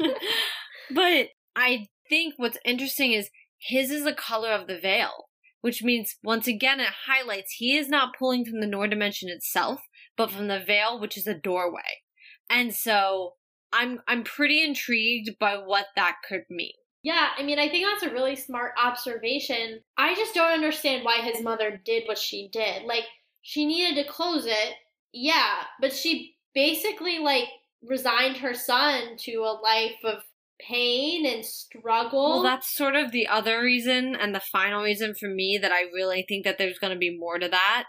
but 0.90 1.28
I 1.54 1.86
think 2.08 2.34
what's 2.36 2.58
interesting 2.64 3.12
is 3.12 3.30
his 3.58 3.90
is 3.90 4.04
the 4.04 4.12
color 4.12 4.50
of 4.50 4.66
the 4.66 4.78
veil, 4.78 5.26
which 5.62 5.82
means 5.82 6.16
once 6.22 6.46
again 6.46 6.80
it 6.80 6.90
highlights 7.06 7.54
he 7.56 7.76
is 7.76 7.88
not 7.88 8.14
pulling 8.18 8.44
from 8.44 8.60
the 8.60 8.66
Noor 8.66 8.88
dimension 8.88 9.28
itself, 9.28 9.80
but 10.16 10.30
from 10.30 10.48
the 10.48 10.62
veil, 10.64 11.00
which 11.00 11.16
is 11.16 11.26
a 11.26 11.34
doorway. 11.34 12.02
And 12.50 12.74
so 12.74 13.34
I'm 13.72 14.00
I'm 14.06 14.22
pretty 14.22 14.62
intrigued 14.62 15.38
by 15.38 15.56
what 15.56 15.86
that 15.96 16.16
could 16.28 16.44
mean. 16.50 16.72
Yeah, 17.06 17.28
I 17.38 17.44
mean, 17.44 17.60
I 17.60 17.68
think 17.68 17.86
that's 17.86 18.02
a 18.02 18.12
really 18.12 18.34
smart 18.34 18.72
observation. 18.82 19.78
I 19.96 20.16
just 20.16 20.34
don't 20.34 20.52
understand 20.52 21.04
why 21.04 21.18
his 21.18 21.40
mother 21.40 21.80
did 21.84 22.02
what 22.06 22.18
she 22.18 22.48
did. 22.52 22.82
Like, 22.82 23.04
she 23.46 23.64
needed 23.64 23.94
to 23.94 24.10
close 24.10 24.44
it, 24.44 24.74
yeah, 25.12 25.62
but 25.80 25.92
she 25.92 26.34
basically, 26.52 27.20
like, 27.20 27.46
resigned 27.80 28.38
her 28.38 28.52
son 28.52 29.16
to 29.18 29.36
a 29.36 29.60
life 29.62 30.02
of 30.02 30.24
pain 30.58 31.24
and 31.24 31.44
struggle. 31.44 32.30
Well, 32.30 32.42
that's 32.42 32.74
sort 32.74 32.96
of 32.96 33.12
the 33.12 33.28
other 33.28 33.62
reason, 33.62 34.16
and 34.16 34.34
the 34.34 34.40
final 34.40 34.82
reason 34.82 35.14
for 35.14 35.28
me 35.28 35.60
that 35.62 35.70
I 35.70 35.82
really 35.94 36.24
think 36.28 36.44
that 36.44 36.58
there's 36.58 36.80
going 36.80 36.92
to 36.92 36.98
be 36.98 37.16
more 37.16 37.38
to 37.38 37.48
that 37.48 37.84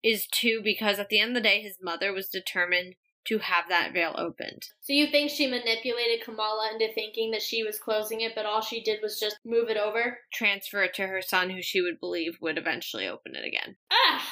is 0.00 0.28
too 0.28 0.60
because 0.62 1.00
at 1.00 1.08
the 1.08 1.18
end 1.18 1.36
of 1.36 1.42
the 1.42 1.48
day, 1.48 1.60
his 1.60 1.78
mother 1.82 2.12
was 2.12 2.28
determined 2.28 2.94
to 3.26 3.38
have 3.38 3.64
that 3.68 3.92
veil 3.92 4.14
opened. 4.16 4.62
So 4.80 4.92
you 4.92 5.08
think 5.08 5.30
she 5.30 5.48
manipulated 5.48 6.24
Kamala 6.24 6.70
into 6.72 6.94
thinking 6.94 7.32
that 7.32 7.42
she 7.42 7.64
was 7.64 7.80
closing 7.80 8.20
it, 8.20 8.36
but 8.36 8.46
all 8.46 8.60
she 8.60 8.80
did 8.80 9.00
was 9.02 9.18
just 9.18 9.40
move 9.44 9.70
it 9.70 9.76
over? 9.76 10.18
Transfer 10.32 10.84
it 10.84 10.94
to 10.94 11.08
her 11.08 11.20
son, 11.20 11.50
who 11.50 11.62
she 11.62 11.80
would 11.80 11.98
believe 11.98 12.38
would 12.40 12.58
eventually 12.58 13.08
open 13.08 13.34
it 13.34 13.44
again. 13.44 13.74
Ah, 13.90 14.24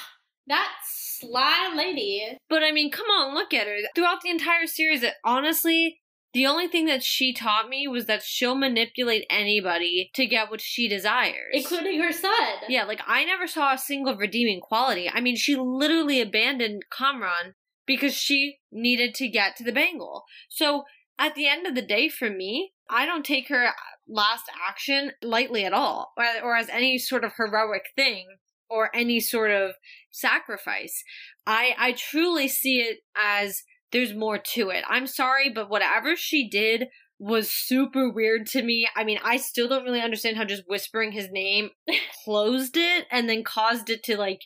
that 0.49 0.69
sly 0.83 1.73
lady. 1.75 2.37
But 2.49 2.63
I 2.63 2.71
mean, 2.71 2.91
come 2.91 3.07
on, 3.07 3.33
look 3.33 3.53
at 3.53 3.67
her. 3.67 3.77
Throughout 3.95 4.21
the 4.21 4.29
entire 4.29 4.67
series, 4.67 5.03
it, 5.03 5.13
honestly, 5.23 5.99
the 6.33 6.45
only 6.45 6.67
thing 6.67 6.85
that 6.85 7.03
she 7.03 7.33
taught 7.33 7.69
me 7.69 7.87
was 7.87 8.05
that 8.05 8.21
she'll 8.21 8.55
manipulate 8.55 9.25
anybody 9.29 10.11
to 10.13 10.27
get 10.27 10.51
what 10.51 10.61
she 10.61 10.87
desires. 10.87 11.53
Including 11.53 12.01
her 12.01 12.11
son. 12.11 12.33
Yeah, 12.67 12.83
like 12.83 13.01
I 13.07 13.25
never 13.25 13.47
saw 13.47 13.73
a 13.73 13.77
single 13.77 14.15
redeeming 14.15 14.61
quality. 14.61 15.09
I 15.09 15.21
mean, 15.21 15.35
she 15.35 15.55
literally 15.55 16.21
abandoned 16.21 16.83
Kamran 16.95 17.55
because 17.87 18.13
she 18.13 18.57
needed 18.71 19.15
to 19.15 19.27
get 19.27 19.55
to 19.55 19.63
the 19.63 19.71
bangle. 19.71 20.25
So 20.49 20.83
at 21.17 21.33
the 21.33 21.47
end 21.47 21.65
of 21.65 21.73
the 21.73 21.81
day, 21.81 22.09
for 22.09 22.29
me, 22.29 22.73
I 22.89 23.07
don't 23.07 23.25
take 23.25 23.49
her 23.49 23.69
last 24.07 24.45
action 24.67 25.11
lightly 25.23 25.65
at 25.65 25.73
all, 25.73 26.13
or, 26.15 26.25
or 26.43 26.55
as 26.55 26.69
any 26.69 26.97
sort 26.99 27.23
of 27.23 27.33
heroic 27.37 27.85
thing. 27.95 28.27
Or 28.69 28.95
any 28.95 29.19
sort 29.19 29.51
of 29.51 29.75
sacrifice. 30.11 31.03
I 31.45 31.73
I 31.77 31.91
truly 31.93 32.47
see 32.47 32.81
it 32.81 32.99
as 33.15 33.63
there's 33.91 34.13
more 34.13 34.37
to 34.37 34.69
it. 34.69 34.83
I'm 34.87 35.07
sorry, 35.07 35.49
but 35.49 35.69
whatever 35.69 36.15
she 36.15 36.47
did 36.47 36.87
was 37.17 37.51
super 37.51 38.09
weird 38.09 38.47
to 38.47 38.61
me. 38.61 38.87
I 38.95 39.03
mean, 39.03 39.19
I 39.23 39.37
still 39.37 39.67
don't 39.67 39.83
really 39.83 40.01
understand 40.01 40.37
how 40.37 40.45
just 40.45 40.63
whispering 40.67 41.11
his 41.11 41.29
name 41.31 41.71
closed 42.23 42.77
it 42.77 43.05
and 43.11 43.27
then 43.27 43.43
caused 43.43 43.89
it 43.89 44.03
to 44.03 44.17
like 44.17 44.43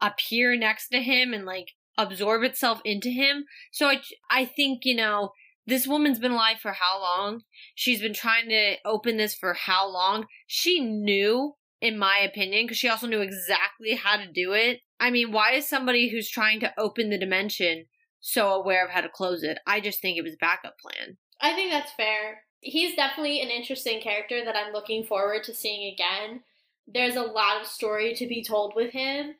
appear 0.00 0.56
next 0.56 0.88
to 0.88 1.02
him 1.02 1.34
and 1.34 1.44
like 1.44 1.72
absorb 1.98 2.42
itself 2.42 2.80
into 2.84 3.10
him. 3.10 3.44
So 3.72 3.88
I 3.88 4.00
I 4.30 4.44
think, 4.44 4.84
you 4.84 4.96
know, 4.96 5.32
this 5.66 5.86
woman's 5.86 6.18
been 6.18 6.32
alive 6.32 6.58
for 6.60 6.72
how 6.72 7.00
long? 7.00 7.42
She's 7.74 8.00
been 8.00 8.14
trying 8.14 8.48
to 8.48 8.76
open 8.84 9.16
this 9.16 9.34
for 9.34 9.54
how 9.54 9.90
long? 9.90 10.26
She 10.46 10.80
knew, 10.80 11.54
in 11.80 11.98
my 11.98 12.18
opinion, 12.18 12.64
because 12.64 12.78
she 12.78 12.88
also 12.88 13.06
knew 13.06 13.20
exactly 13.20 13.94
how 13.94 14.16
to 14.16 14.30
do 14.30 14.52
it. 14.52 14.80
I 14.98 15.10
mean, 15.10 15.32
why 15.32 15.52
is 15.52 15.68
somebody 15.68 16.08
who's 16.08 16.30
trying 16.30 16.60
to 16.60 16.72
open 16.78 17.10
the 17.10 17.18
dimension 17.18 17.86
so 18.20 18.52
aware 18.52 18.84
of 18.84 18.90
how 18.90 19.02
to 19.02 19.08
close 19.08 19.42
it? 19.42 19.58
I 19.66 19.80
just 19.80 20.00
think 20.00 20.16
it 20.16 20.24
was 20.24 20.36
backup 20.40 20.74
plan. 20.78 21.18
I 21.40 21.54
think 21.54 21.70
that's 21.70 21.92
fair. 21.92 22.42
He's 22.60 22.96
definitely 22.96 23.40
an 23.40 23.50
interesting 23.50 24.00
character 24.00 24.42
that 24.44 24.56
I'm 24.56 24.72
looking 24.72 25.04
forward 25.04 25.44
to 25.44 25.54
seeing 25.54 25.92
again. 25.92 26.40
There's 26.86 27.16
a 27.16 27.22
lot 27.22 27.60
of 27.60 27.66
story 27.66 28.14
to 28.14 28.26
be 28.26 28.42
told 28.42 28.72
with 28.74 28.92
him, 28.92 29.34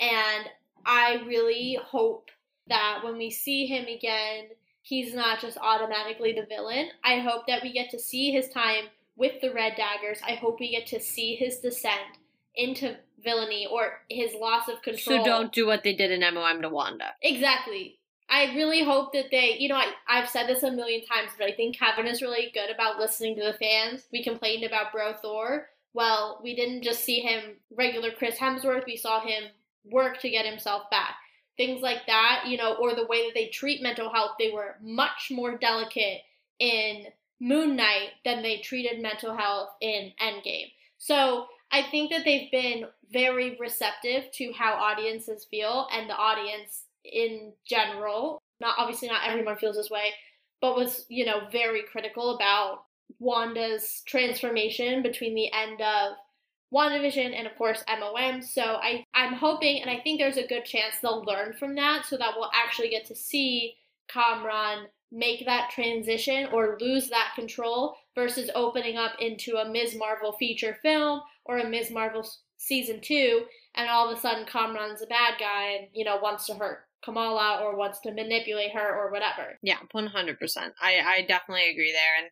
and 0.00 0.46
I 0.84 1.22
really 1.26 1.78
hope 1.82 2.30
that 2.68 3.00
when 3.02 3.18
we 3.18 3.30
see 3.30 3.66
him 3.66 3.86
again, 3.86 4.48
he's 4.82 5.14
not 5.14 5.40
just 5.40 5.58
automatically 5.58 6.32
the 6.32 6.46
villain. 6.48 6.88
I 7.04 7.18
hope 7.18 7.46
that 7.46 7.62
we 7.62 7.72
get 7.72 7.90
to 7.90 7.98
see 7.98 8.30
his 8.30 8.48
time 8.50 8.84
with 9.18 9.40
the 9.42 9.52
Red 9.52 9.74
Daggers. 9.76 10.20
I 10.26 10.34
hope 10.34 10.60
we 10.60 10.70
get 10.70 10.86
to 10.88 11.00
see 11.00 11.34
his 11.34 11.58
descent 11.58 12.18
into 12.54 12.96
villainy 13.22 13.66
or 13.70 14.00
his 14.08 14.32
loss 14.34 14.68
of 14.68 14.80
control. 14.82 15.18
So 15.18 15.24
don't 15.24 15.52
do 15.52 15.66
what 15.66 15.82
they 15.82 15.94
did 15.94 16.10
in 16.10 16.20
MOM 16.34 16.62
to 16.62 16.68
Wanda. 16.68 17.10
Exactly. 17.22 17.98
I 18.30 18.54
really 18.54 18.84
hope 18.84 19.12
that 19.14 19.26
they, 19.30 19.56
you 19.58 19.68
know, 19.68 19.76
I, 19.76 19.92
I've 20.06 20.28
said 20.28 20.46
this 20.46 20.62
a 20.62 20.70
million 20.70 21.04
times, 21.04 21.30
but 21.38 21.48
I 21.48 21.52
think 21.52 21.78
Kevin 21.78 22.06
is 22.06 22.22
really 22.22 22.50
good 22.52 22.70
about 22.72 22.98
listening 22.98 23.36
to 23.36 23.44
the 23.44 23.54
fans. 23.54 24.06
We 24.12 24.22
complained 24.22 24.64
about 24.64 24.92
Bro 24.92 25.14
Thor. 25.22 25.68
Well, 25.94 26.40
we 26.42 26.54
didn't 26.54 26.82
just 26.82 27.04
see 27.04 27.20
him 27.20 27.56
regular 27.74 28.10
Chris 28.10 28.36
Hemsworth, 28.38 28.86
we 28.86 28.96
saw 28.96 29.20
him 29.20 29.44
work 29.84 30.20
to 30.20 30.30
get 30.30 30.46
himself 30.46 30.90
back. 30.90 31.14
Things 31.56 31.80
like 31.80 32.06
that, 32.06 32.44
you 32.46 32.56
know, 32.56 32.74
or 32.74 32.94
the 32.94 33.06
way 33.06 33.26
that 33.26 33.34
they 33.34 33.48
treat 33.48 33.82
mental 33.82 34.12
health, 34.12 34.32
they 34.38 34.50
were 34.52 34.76
much 34.82 35.28
more 35.30 35.56
delicate 35.56 36.20
in 36.58 37.06
Moon 37.40 37.76
Knight 37.76 38.10
than 38.24 38.42
they 38.42 38.58
treated 38.58 39.00
mental 39.00 39.36
health 39.36 39.70
in 39.80 40.12
Endgame. 40.20 40.72
So 40.98 41.46
I 41.70 41.82
think 41.90 42.10
that 42.10 42.24
they've 42.24 42.50
been 42.50 42.86
very 43.12 43.56
receptive 43.58 44.30
to 44.32 44.52
how 44.52 44.74
audiences 44.74 45.46
feel, 45.50 45.88
and 45.92 46.08
the 46.08 46.16
audience 46.16 46.84
in 47.04 47.52
general, 47.64 48.42
not 48.60 48.74
obviously 48.78 49.08
not 49.08 49.26
everyone 49.26 49.56
feels 49.56 49.76
this 49.76 49.90
way, 49.90 50.12
but 50.60 50.76
was, 50.76 51.06
you 51.08 51.24
know, 51.24 51.42
very 51.52 51.82
critical 51.90 52.34
about 52.34 52.84
Wanda's 53.18 54.02
transformation 54.06 55.02
between 55.02 55.34
the 55.34 55.50
end 55.52 55.80
of 55.80 56.16
WandaVision 56.72 57.34
and 57.34 57.46
of 57.46 57.56
course 57.56 57.82
MOM. 57.88 58.42
So 58.42 58.62
I, 58.62 59.04
I'm 59.14 59.32
hoping 59.32 59.80
and 59.80 59.90
I 59.90 60.00
think 60.00 60.18
there's 60.18 60.36
a 60.36 60.46
good 60.46 60.64
chance 60.64 60.96
they'll 61.00 61.24
learn 61.24 61.54
from 61.54 61.74
that 61.76 62.04
so 62.06 62.18
that 62.18 62.34
we'll 62.36 62.50
actually 62.54 62.90
get 62.90 63.06
to 63.06 63.14
see 63.14 63.74
Kamran 64.08 64.86
make 65.10 65.44
that 65.46 65.70
transition 65.70 66.48
or 66.52 66.76
lose 66.80 67.08
that 67.08 67.32
control 67.34 67.96
versus 68.14 68.50
opening 68.54 68.96
up 68.96 69.12
into 69.20 69.56
a 69.56 69.68
Ms. 69.68 69.96
Marvel 69.96 70.32
feature 70.32 70.76
film 70.82 71.20
or 71.44 71.58
a 71.58 71.68
Ms. 71.68 71.90
Marvel 71.90 72.28
season 72.58 73.00
two 73.00 73.44
and 73.74 73.88
all 73.88 74.10
of 74.10 74.16
a 74.16 74.20
sudden 74.20 74.44
Kamran's 74.44 75.02
a 75.02 75.06
bad 75.06 75.34
guy 75.38 75.76
and, 75.78 75.88
you 75.92 76.04
know, 76.04 76.18
wants 76.18 76.46
to 76.46 76.54
hurt 76.54 76.80
Kamala 77.04 77.60
or 77.62 77.76
wants 77.76 78.00
to 78.00 78.12
manipulate 78.12 78.72
her 78.72 78.94
or 78.94 79.10
whatever. 79.10 79.58
Yeah, 79.62 79.78
100%. 79.94 80.36
I, 80.80 81.00
I 81.04 81.24
definitely 81.26 81.70
agree 81.70 81.92
there. 81.92 82.22
And 82.22 82.30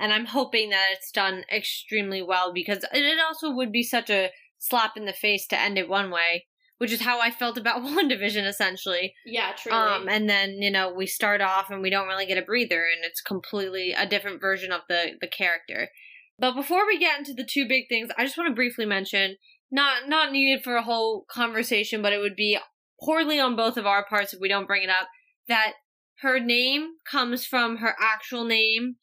and 0.00 0.12
I'm 0.12 0.26
hoping 0.26 0.70
that 0.70 0.90
it's 0.92 1.10
done 1.10 1.44
extremely 1.52 2.22
well 2.22 2.52
because 2.52 2.84
it 2.92 3.18
also 3.26 3.50
would 3.50 3.72
be 3.72 3.82
such 3.82 4.10
a 4.10 4.30
slap 4.58 4.96
in 4.96 5.06
the 5.06 5.12
face 5.12 5.46
to 5.48 5.60
end 5.60 5.76
it 5.76 5.88
one 5.88 6.10
way, 6.10 6.46
which 6.78 6.92
is 6.92 7.02
how 7.02 7.20
I 7.20 7.30
felt 7.30 7.58
about 7.58 7.82
WandaVision 7.82 8.46
essentially. 8.46 9.14
Yeah, 9.26 9.52
truly. 9.52 9.78
Um, 9.78 10.08
and 10.08 10.28
then 10.28 10.62
you 10.62 10.70
know 10.70 10.92
we 10.92 11.06
start 11.06 11.40
off 11.40 11.70
and 11.70 11.82
we 11.82 11.90
don't 11.90 12.08
really 12.08 12.26
get 12.26 12.38
a 12.38 12.42
breather, 12.42 12.84
and 12.84 13.04
it's 13.04 13.20
completely 13.20 13.92
a 13.92 14.06
different 14.06 14.40
version 14.40 14.72
of 14.72 14.82
the 14.88 15.12
the 15.20 15.28
character. 15.28 15.88
But 16.38 16.54
before 16.54 16.86
we 16.86 16.98
get 16.98 17.18
into 17.18 17.34
the 17.34 17.48
two 17.48 17.66
big 17.66 17.88
things, 17.88 18.10
I 18.16 18.24
just 18.24 18.38
want 18.38 18.48
to 18.48 18.54
briefly 18.54 18.86
mention 18.86 19.36
not 19.70 20.08
not 20.08 20.32
needed 20.32 20.64
for 20.64 20.76
a 20.76 20.82
whole 20.82 21.26
conversation, 21.30 22.02
but 22.02 22.12
it 22.12 22.18
would 22.18 22.36
be 22.36 22.58
poorly 23.04 23.38
on 23.38 23.56
both 23.56 23.76
of 23.76 23.86
our 23.86 24.04
parts 24.04 24.32
if 24.32 24.40
we 24.40 24.48
don't 24.48 24.66
bring 24.66 24.82
it 24.82 24.90
up 24.90 25.08
that 25.48 25.74
her 26.20 26.38
name 26.38 26.90
comes 27.10 27.44
from 27.44 27.76
her 27.76 27.94
actual 28.00 28.44
name 28.44 28.96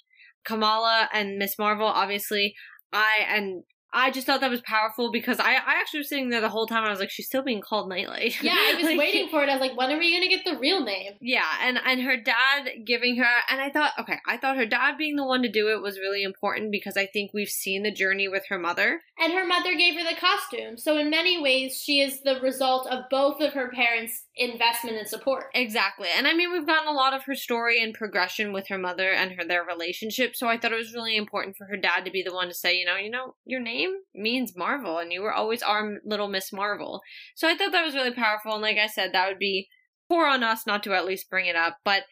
Kamala 0.45 1.09
and 1.11 1.38
Ms. 1.38 1.55
Marvel, 1.57 1.88
obviously. 1.88 2.55
I 2.93 3.26
and 3.28 3.63
I 3.96 4.12
just 4.12 4.28
thought 4.28 4.41
that 4.41 4.52
was 4.52 4.62
powerful 4.62 5.10
because 5.12 5.39
I, 5.39 5.54
I 5.54 5.80
actually 5.80 6.00
was 6.00 6.10
sitting 6.10 6.30
there 6.30 6.41
the 6.41 6.50
whole 6.50 6.68
time. 6.68 6.84
I 6.84 6.89
was 6.89 7.00
like, 7.00 7.10
she's 7.10 7.28
still 7.28 7.43
being 7.43 7.62
called 7.62 7.88
Nightlight. 7.88 8.43
Yeah, 8.43 8.54
I 8.54 8.74
was 8.76 8.84
like, 8.84 9.00
waiting 9.00 9.30
for 9.30 9.41
it. 9.41 9.50
I 9.50 9.54
was 9.54 9.62
like, 9.62 9.78
when 9.78 9.89
are 9.89 9.98
we 9.98 10.14
gonna 10.14 10.30
get 10.30 10.43
the 10.43 10.60
real 10.60 10.84
name? 10.84 11.14
Yeah, 11.22 11.46
and 11.62 11.80
and 11.84 12.02
her 12.02 12.18
dad 12.18 12.86
giving 12.86 13.16
her, 13.16 13.26
and 13.50 13.62
I 13.62 13.70
thought, 13.70 13.93
okay, 14.00 14.20
I 14.28 14.36
thought 14.36 14.58
her 14.58 14.66
dad 14.66 14.98
being 14.98 15.16
the 15.16 15.26
one 15.26 15.41
to 15.43 15.50
do 15.50 15.70
it 15.70 15.82
was 15.82 15.98
really 15.98 16.24
important 16.24 16.72
because 16.72 16.98
I 16.98 17.06
think 17.06 17.32
we've 17.34 17.48
seen 17.48 17.84
the 17.84 17.91
journey 17.91 18.28
with 18.28 18.43
her 18.50 18.60
mother. 18.60 19.02
And 19.18 19.32
her 19.32 19.46
mother 19.46 19.74
gave 19.76 19.96
her 19.96 20.04
the 20.04 20.20
costume, 20.20 20.78
so 20.78 20.98
in 20.98 21.10
many 21.10 21.41
ways, 21.41 21.82
she 21.82 22.02
is 22.02 22.22
the 22.22 22.39
result 22.41 22.88
of 22.88 23.06
both 23.10 23.39
of 23.39 23.54
her 23.54 23.72
parents' 23.72 24.26
investment 24.36 24.98
and 24.98 25.08
support. 25.08 25.46
Exactly, 25.54 26.10
and 26.14 26.28
I 26.28 26.34
mean, 26.34 26.52
we've 26.52 26.68
gotten 26.68 26.89
a 26.89 26.91
lot 26.91 27.14
of 27.14 27.24
her 27.24 27.36
story 27.36 27.82
and 27.82 27.93
progression 27.93 28.52
with 28.52 28.68
her 28.68 28.78
mother 28.78 29.12
and 29.12 29.32
her 29.32 29.46
their 29.48 29.64
relationship. 29.64 30.36
So 30.36 30.48
I 30.48 30.58
thought 30.58 30.74
it 30.74 30.78
was 30.78 30.93
really 30.93 31.16
important 31.16 31.56
for 31.56 31.66
her 31.66 31.78
dad 31.78 32.04
to 32.06 32.12
be 32.12 32.24
the 32.24 32.34
one 32.34 32.48
to 32.50 32.54
say, 32.54 32.76
you 32.76 32.86
know, 32.86 32.98
you 32.98 33.10
know, 33.10 33.36
your 33.46 33.62
name 33.62 33.84
means 34.13 34.55
Marvel, 34.55 34.97
and 34.97 35.11
you 35.11 35.21
were 35.21 35.33
always 35.33 35.61
our 35.61 35.95
little 36.05 36.27
Miss 36.27 36.53
Marvel. 36.53 37.01
So 37.36 37.47
I 37.47 37.55
thought 37.55 37.71
that 37.71 37.86
was 37.86 37.95
really 37.95 38.13
powerful, 38.13 38.53
and 38.53 38.61
like 38.61 38.77
I 38.77 38.88
said, 38.88 39.11
that 39.13 39.27
would 39.27 39.39
be 39.39 39.67
poor 40.09 40.27
on 40.27 40.43
us 40.43 40.67
not 40.67 40.83
to 40.83 40.93
at 40.93 41.05
least 41.05 41.29
bring 41.29 41.45
it 41.45 41.55
up. 41.55 41.77
But 41.83 42.03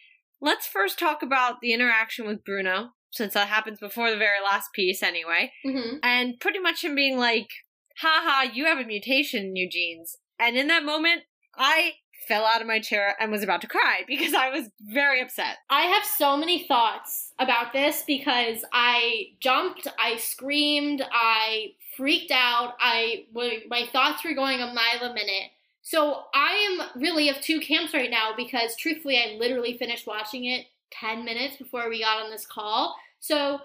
let's 0.42 0.68
first 0.68 1.00
talk 1.00 1.22
about 1.22 1.62
the 1.62 1.74
interaction 1.74 2.26
with 2.26 2.44
Bruno, 2.44 2.90
since 3.12 3.34
that 3.36 3.48
happens 3.48 3.80
before 3.80 4.10
the 4.10 4.18
very 4.18 4.42
last 4.44 4.70
piece 4.74 5.04
anyway. 5.04 5.52
Mm-hmm. 5.66 5.98
And 6.02 6.40
pretty 6.40 6.60
much 6.60 6.84
him 6.84 6.96
being 6.96 7.18
like, 7.18 7.48
haha, 8.00 8.52
you 8.52 8.66
have 8.66 8.80
a 8.80 8.86
mutation 8.86 9.46
in 9.46 9.56
your 9.56 9.70
genes. 9.70 10.18
And 10.40 10.58
in 10.58 10.68
that 10.68 10.84
moment, 10.84 11.22
I 11.56 11.94
fell 12.28 12.46
out 12.46 12.62
of 12.62 12.68
my 12.68 12.80
chair 12.80 13.16
and 13.20 13.32
was 13.32 13.44
about 13.44 13.62
to 13.62 13.68
cry 13.68 14.04
because 14.08 14.34
I 14.34 14.50
was 14.50 14.70
very 14.82 15.22
upset. 15.22 15.58
I 15.70 15.84
have 15.84 16.04
so 16.04 16.38
many 16.38 16.68
thoughts 16.68 17.34
about 17.40 17.74
this 17.74 18.04
because 18.06 18.64
I 18.74 19.28
jumped, 19.40 19.88
I 20.00 20.18
screamed, 20.18 21.04
I 21.12 21.74
freaked 21.96 22.32
out. 22.32 22.74
I 22.80 23.26
my 23.34 23.88
thoughts 23.92 24.24
were 24.24 24.34
going 24.34 24.60
a 24.60 24.74
mile 24.74 25.12
a 25.12 25.14
minute. 25.14 25.52
So 25.82 26.24
I 26.34 26.80
am 26.94 27.02
really 27.02 27.28
of 27.30 27.42
two 27.42 27.60
camps 27.60 27.94
right 27.94 28.10
now 28.10 28.32
because 28.36 28.76
truthfully, 28.78 29.18
I 29.18 29.38
literally 29.38 29.78
finished 29.78 30.08
watching 30.08 30.46
it 30.46 30.66
10 30.92 31.26
minutes 31.26 31.58
before 31.58 31.90
we 31.90 32.02
got 32.02 32.24
on 32.24 32.32
this 32.32 32.46
call. 32.46 32.96
So 33.20 33.60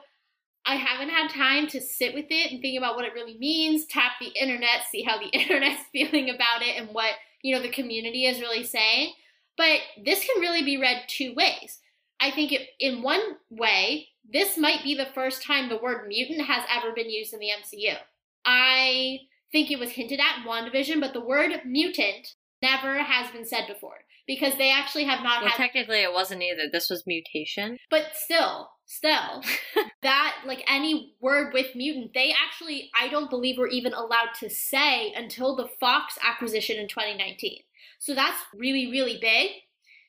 I 0.67 0.75
haven't 0.75 1.11
had 1.11 1.31
time 1.31 1.67
to 1.69 1.81
sit 1.81 2.15
with 2.15 2.27
it 2.29 2.53
and 2.53 2.61
think 2.61 2.77
about 2.77 2.97
what 2.97 3.05
it 3.05 3.15
really 3.15 3.39
means, 3.39 3.87
tap 3.87 4.13
the 4.21 4.29
internet, 4.39 4.85
see 4.91 5.03
how 5.03 5.19
the 5.19 5.29
internet's 5.33 5.83
feeling 5.93 6.29
about 6.29 6.63
it 6.63 6.77
and 6.77 6.89
what, 6.91 7.13
you 7.43 7.55
know, 7.55 7.63
the 7.63 7.69
community 7.69 8.27
is 8.27 8.41
really 8.41 8.65
saying. 8.65 9.13
But 9.57 9.81
this 10.05 10.25
can 10.25 10.41
really 10.41 10.63
be 10.63 10.79
read 10.79 11.03
two 11.09 11.35
ways. 11.35 11.81
I 12.21 12.31
think 12.31 12.53
it, 12.53 12.69
in 12.81 13.03
one 13.03 13.21
way, 13.51 14.09
this 14.31 14.57
might 14.57 14.83
be 14.83 14.95
the 14.95 15.09
first 15.15 15.43
time 15.43 15.69
the 15.69 15.79
word 15.79 16.07
mutant 16.07 16.43
has 16.43 16.65
ever 16.71 16.93
been 16.93 17.11
used 17.11 17.33
in 17.33 17.41
the 17.41 17.51
MCU. 17.51 17.97
I 18.45 19.21
think 19.51 19.71
it 19.71 19.79
was 19.79 19.91
hinted 19.91 20.21
at 20.21 20.39
in 20.39 20.45
WandaVision, 20.45 21.01
but 21.01 21.13
the 21.13 21.21
word 21.21 21.61
mutant 21.65 22.35
never 22.63 22.99
has 22.99 23.31
been 23.31 23.45
said 23.45 23.67
before 23.67 23.99
because 24.29 24.57
they 24.59 24.71
actually 24.71 25.05
have 25.05 25.25
not 25.25 25.41
Well, 25.41 25.51
had. 25.51 25.57
technically, 25.57 26.03
it 26.03 26.13
wasn't 26.13 26.43
either. 26.43 26.69
This 26.71 26.91
was 26.91 27.07
mutation. 27.07 27.79
But 27.91 28.15
still, 28.15 28.69
still, 28.85 29.43
that, 30.03 30.37
like 30.47 30.63
any 30.69 31.15
word 31.21 31.53
with 31.55 31.75
mutant, 31.75 32.13
they 32.15 32.33
actually, 32.33 32.91
I 33.01 33.09
don't 33.09 33.31
believe 33.31 33.59
were 33.59 33.67
even 33.69 33.95
allowed 33.95 34.35
to 34.41 34.51
say 34.51 35.13
until 35.17 35.57
the 35.57 35.69
Fox 35.81 36.19
acquisition 36.23 36.77
in 36.77 36.87
2019. 36.89 37.63
So 37.99 38.15
that's 38.15 38.39
really, 38.55 38.91
really 38.91 39.19
big. 39.21 39.51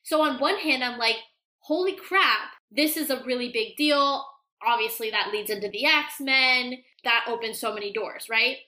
So 0.02 0.20
on 0.22 0.38
one 0.38 0.58
hand, 0.58 0.84
I'm 0.84 0.98
like, 0.98 1.16
holy 1.60 1.96
crap, 1.96 2.50
this 2.70 2.96
is 2.98 3.08
a 3.10 3.24
really 3.24 3.50
big 3.50 3.76
deal. 3.76 4.24
Obviously, 4.64 5.10
that 5.10 5.30
leads 5.32 5.48
into 5.50 5.70
the 5.70 5.86
X 5.86 6.20
Men. 6.20 6.74
That 7.04 7.24
opens 7.26 7.58
so 7.58 7.72
many 7.72 7.90
doors, 7.90 8.26
right? 8.28 8.58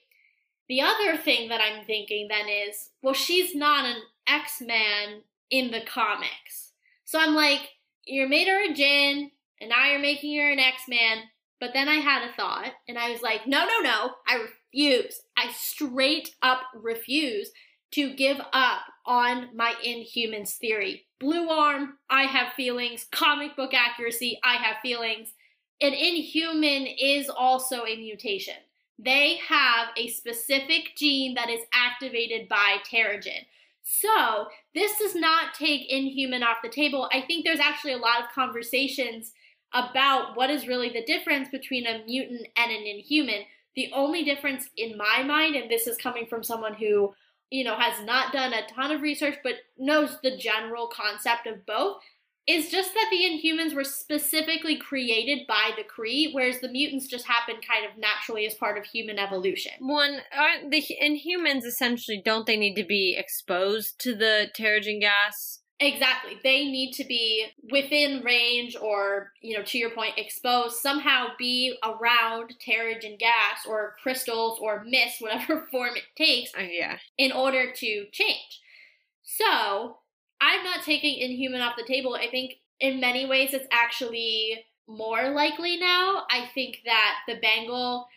The 0.67 0.81
other 0.81 1.15
thing 1.15 1.49
that 1.49 1.61
I'm 1.61 1.85
thinking 1.85 2.27
then 2.27 2.47
is, 2.49 2.89
well, 3.03 3.13
she's 3.13 3.53
not 3.53 3.85
an 3.85 3.97
X 4.27 4.59
Man 4.59 5.21
in 5.53 5.69
the 5.69 5.81
comics. 5.81 6.71
So 7.05 7.19
I'm 7.19 7.35
like, 7.35 7.61
you 8.07 8.27
made 8.27 8.47
her 8.47 8.71
a 8.71 8.73
Jinn, 8.73 9.29
and 9.61 9.69
now 9.69 9.85
you're 9.85 9.99
making 9.99 10.35
her 10.39 10.49
an 10.49 10.57
X 10.57 10.81
Man, 10.89 11.19
But 11.63 11.71
then 11.73 11.87
I 11.87 11.95
had 11.95 12.27
a 12.27 12.33
thought 12.33 12.73
and 12.89 12.99
I 12.99 13.09
was 13.09 13.21
like, 13.21 13.47
no, 13.47 13.65
no, 13.65 13.79
no, 13.79 14.11
I 14.27 14.35
refuse. 14.35 15.21
I 15.37 15.49
straight 15.53 16.35
up 16.41 16.59
refuse 16.75 17.51
to 17.91 18.13
give 18.13 18.41
up 18.51 18.81
on 19.05 19.47
my 19.55 19.73
Inhumans 19.81 20.57
theory. 20.57 21.05
Blue 21.21 21.47
arm, 21.47 21.99
I 22.09 22.23
have 22.23 22.51
feelings. 22.51 23.07
Comic 23.13 23.55
book 23.55 23.73
accuracy, 23.73 24.41
I 24.43 24.55
have 24.55 24.75
feelings. 24.81 25.29
An 25.79 25.93
Inhuman 25.93 26.85
is 26.99 27.29
also 27.29 27.85
a 27.85 27.95
mutation. 27.95 28.55
They 28.99 29.37
have 29.47 29.87
a 29.95 30.09
specific 30.09 30.97
gene 30.97 31.33
that 31.35 31.49
is 31.49 31.61
activated 31.73 32.49
by 32.49 32.79
Terrigen. 32.91 33.45
So, 33.83 34.47
this 34.73 34.97
does 34.97 35.13
not 35.13 35.53
take 35.53 35.91
Inhuman 35.91 36.41
off 36.41 36.57
the 36.63 36.69
table. 36.69 37.09
I 37.11 37.21
think 37.21 37.43
there's 37.43 37.59
actually 37.59 37.93
a 37.93 37.97
lot 37.97 38.21
of 38.21 38.31
conversations 38.33 39.33
about 39.73 40.37
what 40.37 40.49
is 40.49 40.67
really 40.67 40.89
the 40.89 41.03
difference 41.03 41.49
between 41.49 41.85
a 41.85 42.03
mutant 42.05 42.47
and 42.55 42.71
an 42.71 42.83
Inhuman. 42.83 43.43
The 43.75 43.91
only 43.93 44.23
difference 44.23 44.69
in 44.77 44.97
my 44.97 45.23
mind, 45.23 45.55
and 45.55 45.69
this 45.69 45.87
is 45.87 45.97
coming 45.97 46.27
from 46.27 46.43
someone 46.43 46.75
who, 46.75 47.13
you 47.49 47.63
know, 47.63 47.75
has 47.75 48.05
not 48.05 48.31
done 48.31 48.53
a 48.53 48.65
ton 48.67 48.91
of 48.91 49.01
research 49.01 49.37
but 49.43 49.55
knows 49.77 50.17
the 50.23 50.37
general 50.37 50.87
concept 50.87 51.47
of 51.47 51.65
both, 51.65 51.97
is 52.45 52.69
just 52.69 52.93
that 52.93 53.07
the 53.09 53.23
Inhumans 53.23 53.73
were 53.73 53.83
specifically 53.85 54.75
created 54.77 55.47
by 55.47 55.71
the 55.77 55.83
Kree, 55.83 56.33
whereas 56.33 56.59
the 56.59 56.67
mutants 56.69 57.07
just 57.07 57.25
happened 57.25 57.59
kind 57.65 57.85
of 57.85 57.97
naturally 57.97 58.45
as 58.45 58.53
part 58.53 58.77
of 58.77 58.85
human 58.85 59.17
evolution. 59.17 59.71
One, 59.79 60.19
aren't 60.37 60.69
the 60.71 60.83
Inhumans 61.01 61.63
essentially, 61.63 62.21
don't 62.23 62.45
they 62.45 62.57
need 62.57 62.75
to 62.75 62.83
be 62.83 63.15
exposed 63.17 63.97
to 63.99 64.13
the 64.15 64.49
Terrigen 64.57 64.99
gas? 64.99 65.59
Exactly. 65.79 66.37
They 66.43 66.65
need 66.65 66.91
to 66.93 67.03
be 67.03 67.45
within 67.71 68.23
range 68.23 68.75
or, 68.79 69.31
you 69.41 69.57
know, 69.57 69.63
to 69.63 69.77
your 69.77 69.89
point, 69.89 70.13
exposed, 70.17 70.77
somehow 70.77 71.29
be 71.37 71.77
around 71.83 72.53
Terrigen 72.65 73.17
gas 73.19 73.65
or 73.67 73.95
crystals 74.01 74.59
or 74.61 74.83
mist, 74.85 75.17
whatever 75.21 75.67
form 75.71 75.95
it 75.95 76.03
takes, 76.15 76.51
Uh, 76.57 76.61
yeah. 76.69 76.97
in 77.17 77.31
order 77.31 77.71
to 77.73 78.05
change. 78.11 78.61
So, 79.23 79.97
I'm 80.43 80.63
not 80.65 80.83
taking 80.83 81.19
Inhuman 81.19 81.61
off 81.61 81.75
the 81.77 81.85
table. 81.85 82.15
I 82.15 82.29
think 82.29 82.55
in 82.81 82.99
many 82.99 83.25
ways 83.25 83.53
it's 83.53 83.67
actually 83.71 84.65
more 84.87 85.29
likely 85.29 85.77
now. 85.77 86.23
I 86.29 86.49
think 86.53 86.79
that 86.83 87.19
the 87.27 87.39
bangle, 87.41 88.07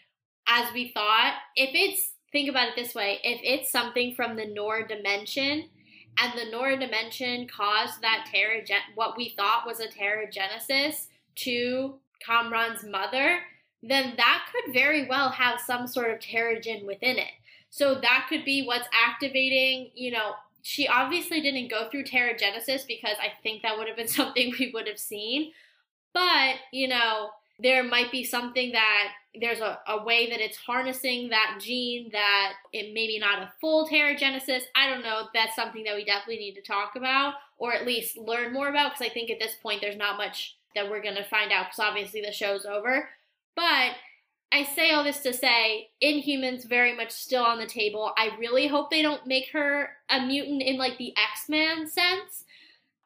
as 0.49 0.73
we 0.75 0.91
thought, 0.93 1.35
if 1.55 1.71
it's, 1.73 2.15
think 2.33 2.51
about 2.51 2.69
it 2.69 2.75
this 2.77 2.97
way, 2.97 3.21
if 3.23 3.41
it's 3.45 3.71
something 3.71 4.13
from 4.15 4.35
the 4.35 4.47
Noor 4.47 4.85
dimension, 4.85 5.69
and 6.19 6.33
the 6.37 6.51
Noor 6.51 6.77
dimension 6.77 7.47
caused 7.47 8.01
that 8.03 8.27
Terrigen, 8.35 8.81
what 8.97 9.17
we 9.17 9.35
thought 9.37 9.67
was 9.67 9.79
a 9.79 9.87
Terrigenesis 9.87 11.07
to 11.37 12.01
Kamran's 12.27 12.83
mother, 12.83 13.39
then 13.83 14.15
that 14.17 14.47
could 14.51 14.75
very 14.75 15.07
well 15.07 15.29
have 15.29 15.61
some 15.61 15.87
sort 15.87 16.11
of 16.11 16.19
Terrigen 16.19 16.87
within 16.87 17.19
it. 17.19 17.31
So 17.71 17.95
that 17.97 18.27
could 18.29 18.45
be 18.45 18.65
what's 18.65 18.89
activating, 18.93 19.91
you 19.95 20.11
know, 20.11 20.33
she 20.67 20.89
obviously 20.89 21.41
didn't 21.41 21.71
go 21.71 21.89
through 21.89 22.03
Terrigenesis 22.03 22.89
because 22.89 23.17
I 23.21 23.31
think 23.45 23.63
that 23.63 23.79
would 23.79 23.87
have 23.87 23.97
been 23.97 24.09
something 24.21 24.53
we 24.59 24.73
would 24.75 24.89
have 24.89 24.99
seen. 24.99 25.53
But, 26.13 26.57
you 26.73 26.89
know, 26.89 27.31
there 27.61 27.85
might 27.85 28.11
be 28.11 28.25
something 28.25 28.73
that 28.73 29.13
there's 29.41 29.61
a, 29.61 29.79
a 29.87 30.03
way 30.03 30.29
that 30.29 30.41
it's 30.41 30.57
harnessing 30.57 31.29
that 31.29 31.59
gene 31.61 32.09
that 32.11 32.55
it 32.73 32.93
maybe 32.93 33.17
not 33.21 33.43
a 33.43 33.53
full 33.61 33.87
Terrigenesis. 33.87 34.63
I 34.75 34.91
don't 34.91 35.05
know. 35.05 35.29
That's 35.33 35.55
something 35.55 35.85
that 35.85 35.95
we 35.95 36.05
definitely 36.05 36.39
need 36.39 36.57
to 36.57 36.63
talk 36.63 36.97
about 36.97 37.35
or 37.59 37.73
at 37.73 37.87
least 37.87 38.19
learn 38.19 38.53
more 38.53 38.69
about 38.69 38.93
because 38.95 39.09
I 39.09 39.15
think 39.15 39.31
at 39.31 39.39
this 39.39 39.55
point 39.63 39.81
there's 39.81 39.97
not 39.97 40.19
much 40.19 40.57
that 40.75 40.91
we're 40.91 41.03
going 41.03 41.15
to 41.15 41.25
find 41.25 41.53
out 41.53 41.67
because 41.67 41.79
obviously 41.79 42.23
the 42.23 42.33
show's 42.33 42.67
over. 42.67 43.09
But 43.55 43.93
I 44.53 44.65
say 44.65 44.93
all 44.93 45.05
this 45.05 45.21
to 45.21 45.33
say 45.33 45.89
Inhumans 46.03 46.69
very 46.69 46.97
much 46.97 47.11
still 47.11 47.43
on 47.43 47.59
the 47.59 47.67
table. 47.67 48.13
I 48.17 48.31
really 48.39 48.69
hope 48.69 48.91
they 48.91 49.03
don't 49.03 49.27
make 49.27 49.51
her 49.53 49.91
a 50.09 50.25
mutant 50.25 50.63
in 50.63 50.79
like 50.79 50.99
the 50.99 51.13
X-Men 51.17 51.89
sense. 51.89 52.45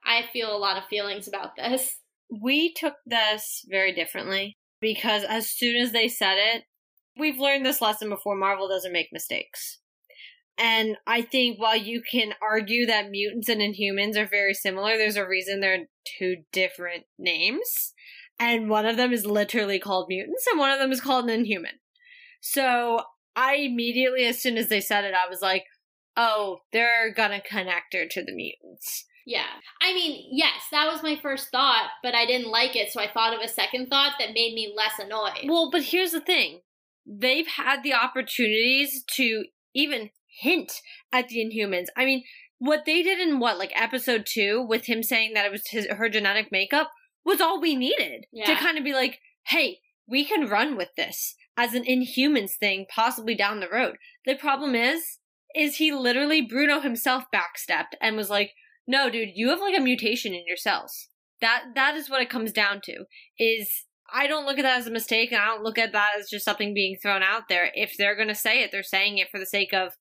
I 0.04 0.24
feel 0.32 0.54
a 0.54 0.58
lot 0.58 0.76
of 0.76 0.84
feelings 0.84 1.26
about 1.28 1.56
this. 1.56 1.98
We 2.30 2.72
took 2.72 2.94
this 3.06 3.64
very 3.68 3.92
differently 3.92 4.58
because 4.80 5.24
as 5.24 5.50
soon 5.50 5.76
as 5.76 5.92
they 5.92 6.08
said 6.08 6.36
it, 6.38 6.64
we've 7.18 7.38
learned 7.38 7.66
this 7.66 7.80
lesson 7.80 8.08
before 8.08 8.36
Marvel 8.36 8.68
doesn't 8.68 8.92
make 8.92 9.08
mistakes. 9.12 9.78
And 10.58 10.96
I 11.06 11.22
think 11.22 11.58
while 11.58 11.76
you 11.76 12.02
can 12.02 12.34
argue 12.42 12.86
that 12.86 13.10
mutants 13.10 13.48
and 13.48 13.62
inhumans 13.62 14.16
are 14.16 14.26
very 14.26 14.52
similar, 14.52 14.98
there's 14.98 15.16
a 15.16 15.26
reason 15.26 15.60
they're 15.60 15.86
two 16.18 16.36
different 16.52 17.04
names. 17.18 17.94
And 18.40 18.70
one 18.70 18.86
of 18.86 18.96
them 18.96 19.12
is 19.12 19.26
literally 19.26 19.78
called 19.78 20.06
mutants 20.08 20.46
and 20.50 20.58
one 20.58 20.72
of 20.72 20.78
them 20.78 20.90
is 20.90 21.00
called 21.00 21.24
an 21.24 21.30
inhuman. 21.30 21.78
So 22.40 23.02
I 23.36 23.56
immediately, 23.56 24.24
as 24.24 24.40
soon 24.40 24.56
as 24.56 24.68
they 24.68 24.80
said 24.80 25.04
it, 25.04 25.14
I 25.14 25.28
was 25.28 25.42
like, 25.42 25.64
oh, 26.16 26.60
they're 26.72 27.12
gonna 27.12 27.40
connect 27.40 27.94
her 27.94 28.06
to 28.10 28.24
the 28.24 28.34
mutants. 28.34 29.04
Yeah. 29.26 29.44
I 29.82 29.92
mean, 29.92 30.28
yes, 30.32 30.62
that 30.72 30.90
was 30.90 31.02
my 31.02 31.18
first 31.20 31.50
thought, 31.52 31.90
but 32.02 32.14
I 32.14 32.26
didn't 32.26 32.50
like 32.50 32.74
it, 32.74 32.90
so 32.90 33.00
I 33.00 33.12
thought 33.12 33.34
of 33.34 33.40
a 33.40 33.48
second 33.48 33.88
thought 33.88 34.14
that 34.18 34.34
made 34.34 34.54
me 34.54 34.72
less 34.74 34.98
annoyed. 34.98 35.46
Well, 35.46 35.70
but 35.70 35.84
here's 35.84 36.12
the 36.12 36.20
thing 36.20 36.60
they've 37.06 37.46
had 37.46 37.82
the 37.82 37.94
opportunities 37.94 39.04
to 39.16 39.44
even 39.74 40.10
hint 40.40 40.72
at 41.12 41.28
the 41.28 41.38
Inhumans. 41.38 41.86
I 41.96 42.04
mean, 42.04 42.24
what 42.58 42.84
they 42.86 43.02
did 43.02 43.20
in 43.20 43.38
what, 43.38 43.58
like 43.58 43.72
episode 43.74 44.26
two, 44.26 44.64
with 44.66 44.86
him 44.86 45.02
saying 45.02 45.34
that 45.34 45.46
it 45.46 45.52
was 45.52 45.66
his 45.68 45.86
her 45.86 46.08
genetic 46.08 46.50
makeup, 46.50 46.90
was 47.24 47.40
all 47.40 47.60
we 47.60 47.74
needed 47.76 48.26
Yeah. 48.32 48.46
to 48.46 48.54
kind 48.56 48.78
of 48.78 48.84
be 48.84 48.92
like, 48.92 49.18
hey, 49.46 49.78
we 50.06 50.24
can 50.24 50.48
run 50.48 50.76
with 50.76 50.88
this 50.96 51.34
as 51.56 51.74
an 51.74 51.84
Inhumans 51.84 52.52
thing, 52.58 52.86
possibly 52.94 53.34
down 53.34 53.60
the 53.60 53.68
road. 53.68 53.96
The 54.26 54.34
problem 54.36 54.74
is, 54.74 55.18
is 55.54 55.76
he 55.76 55.92
literally 55.92 56.40
Bruno 56.40 56.80
himself 56.80 57.24
backstepped 57.34 57.94
and 58.00 58.16
was 58.16 58.30
like, 58.30 58.52
no, 58.86 59.10
dude, 59.10 59.30
you 59.34 59.50
have 59.50 59.60
like 59.60 59.76
a 59.76 59.80
mutation 59.82 60.32
in 60.34 60.44
your 60.46 60.56
cells. 60.56 61.08
That 61.40 61.64
that 61.74 61.96
is 61.96 62.10
what 62.10 62.20
it 62.22 62.30
comes 62.30 62.52
down 62.52 62.80
to. 62.84 63.04
Is 63.38 63.86
I 64.12 64.26
don't 64.26 64.46
look 64.46 64.58
at 64.58 64.62
that 64.62 64.78
as 64.80 64.86
a 64.86 64.90
mistake, 64.92 65.32
and 65.32 65.40
I 65.40 65.46
don't 65.46 65.62
look 65.62 65.78
at 65.78 65.92
that 65.92 66.12
as 66.18 66.28
just 66.28 66.44
something 66.44 66.74
being 66.74 66.96
thrown 67.00 67.22
out 67.22 67.44
there. 67.48 67.70
If 67.74 67.94
they're 67.96 68.16
going 68.16 68.28
to 68.28 68.34
say 68.34 68.62
it, 68.62 68.70
they're 68.72 68.82
saying 68.82 69.18
it 69.18 69.30
for 69.30 69.38
the 69.38 69.46
sake 69.46 69.72
of 69.72 69.92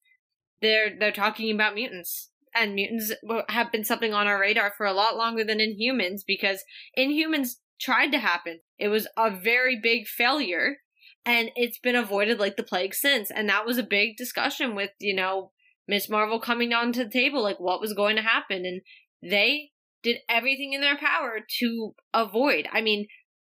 they're 0.62 0.92
they're 0.98 1.12
talking 1.12 1.54
about 1.54 1.76
mutants, 1.76 2.29
and 2.56 2.76
mutants 2.76 3.14
have 3.50 3.72
been 3.72 3.84
something 3.84 4.14
on 4.14 4.28
our 4.28 4.40
radar 4.40 4.74
for 4.76 4.86
a 4.86 4.94
lot 4.94 5.18
longer 5.18 5.44
than 5.44 5.60
Inhumans 5.60 6.22
because 6.26 6.64
Inhumans 6.98 7.56
tried 7.80 8.12
to 8.12 8.20
happen. 8.20 8.60
It 8.78 8.90
was 8.90 9.08
a 9.18 9.32
very 9.32 9.80
big 9.82 10.08
failure, 10.08 10.78
and 11.26 11.52
it's 11.56 11.80
been 11.80 11.96
avoided 11.96 12.40
like 12.40 12.58
the 12.58 12.64
plague 12.64 12.94
since. 12.94 13.32
And 13.32 13.48
that 13.50 13.66
was 13.66 13.78
a 13.78 13.84
big 13.84 14.18
discussion 14.18 14.76
with 14.76 14.92
you 15.00 15.16
know 15.16 15.52
Ms. 15.88 16.10
Marvel 16.10 16.40
coming 16.40 16.70
down 16.70 16.94
to 16.94 17.04
the 17.04 17.10
table, 17.10 17.42
like 17.42 17.60
what 17.60 17.82
was 17.82 17.94
going 17.94 18.16
to 18.16 18.22
happen, 18.22 18.66
and 18.66 18.82
they 19.22 19.72
did 20.04 20.18
everything 20.30 20.74
in 20.74 20.82
their 20.82 20.98
power 20.98 21.40
to 21.60 21.94
avoid. 22.14 22.68
I 22.72 22.82
mean, 22.82 23.08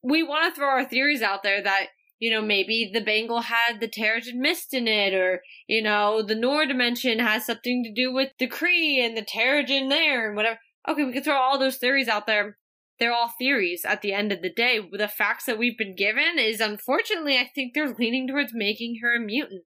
we 0.03 0.23
want 0.23 0.53
to 0.53 0.59
throw 0.59 0.69
our 0.69 0.85
theories 0.85 1.23
out 1.23 1.43
there 1.43 1.63
that 1.63 1.89
you 2.21 2.31
know 2.31 2.43
maybe 2.43 2.89
the 2.93 3.01
bangle 3.01 3.41
had 3.41 3.81
the 3.81 3.89
Terrigen 3.89 4.37
mist 4.37 4.73
in 4.73 4.87
it, 4.87 5.13
or 5.13 5.43
you 5.67 5.83
know 5.83 6.23
the 6.23 6.37
Noor 6.37 6.67
dimension 6.67 7.19
has 7.19 7.47
something 7.47 7.83
to 7.83 7.93
do 7.93 8.13
with 8.13 8.31
the 8.39 8.47
Kree 8.47 9.05
and 9.05 9.17
the 9.17 9.25
Terrigen 9.25 9.89
there, 9.89 10.29
and 10.29 10.37
whatever. 10.37 10.61
Okay, 10.89 11.05
we 11.05 11.13
could 11.13 11.25
throw 11.25 11.37
all 11.37 11.59
those 11.59 11.79
theories 11.79 12.09
out 12.09 12.27
there. 12.27 12.59
They're 12.99 13.13
all 13.13 13.33
theories 13.39 13.85
at 13.85 14.03
the 14.03 14.13
end 14.13 14.31
of 14.31 14.43
the 14.43 14.53
day. 14.53 14.79
The 14.93 15.09
facts 15.09 15.47
that 15.47 15.59
we've 15.59 15.77
been 15.77 15.97
given 15.97 16.39
is 16.39 16.61
unfortunately, 16.61 17.39
I 17.39 17.51
think 17.55 17.73
they're 17.73 17.95
leaning 17.99 18.29
towards 18.29 18.53
making 18.55 18.99
her 19.03 19.17
a 19.17 19.21
mutant. 19.21 19.65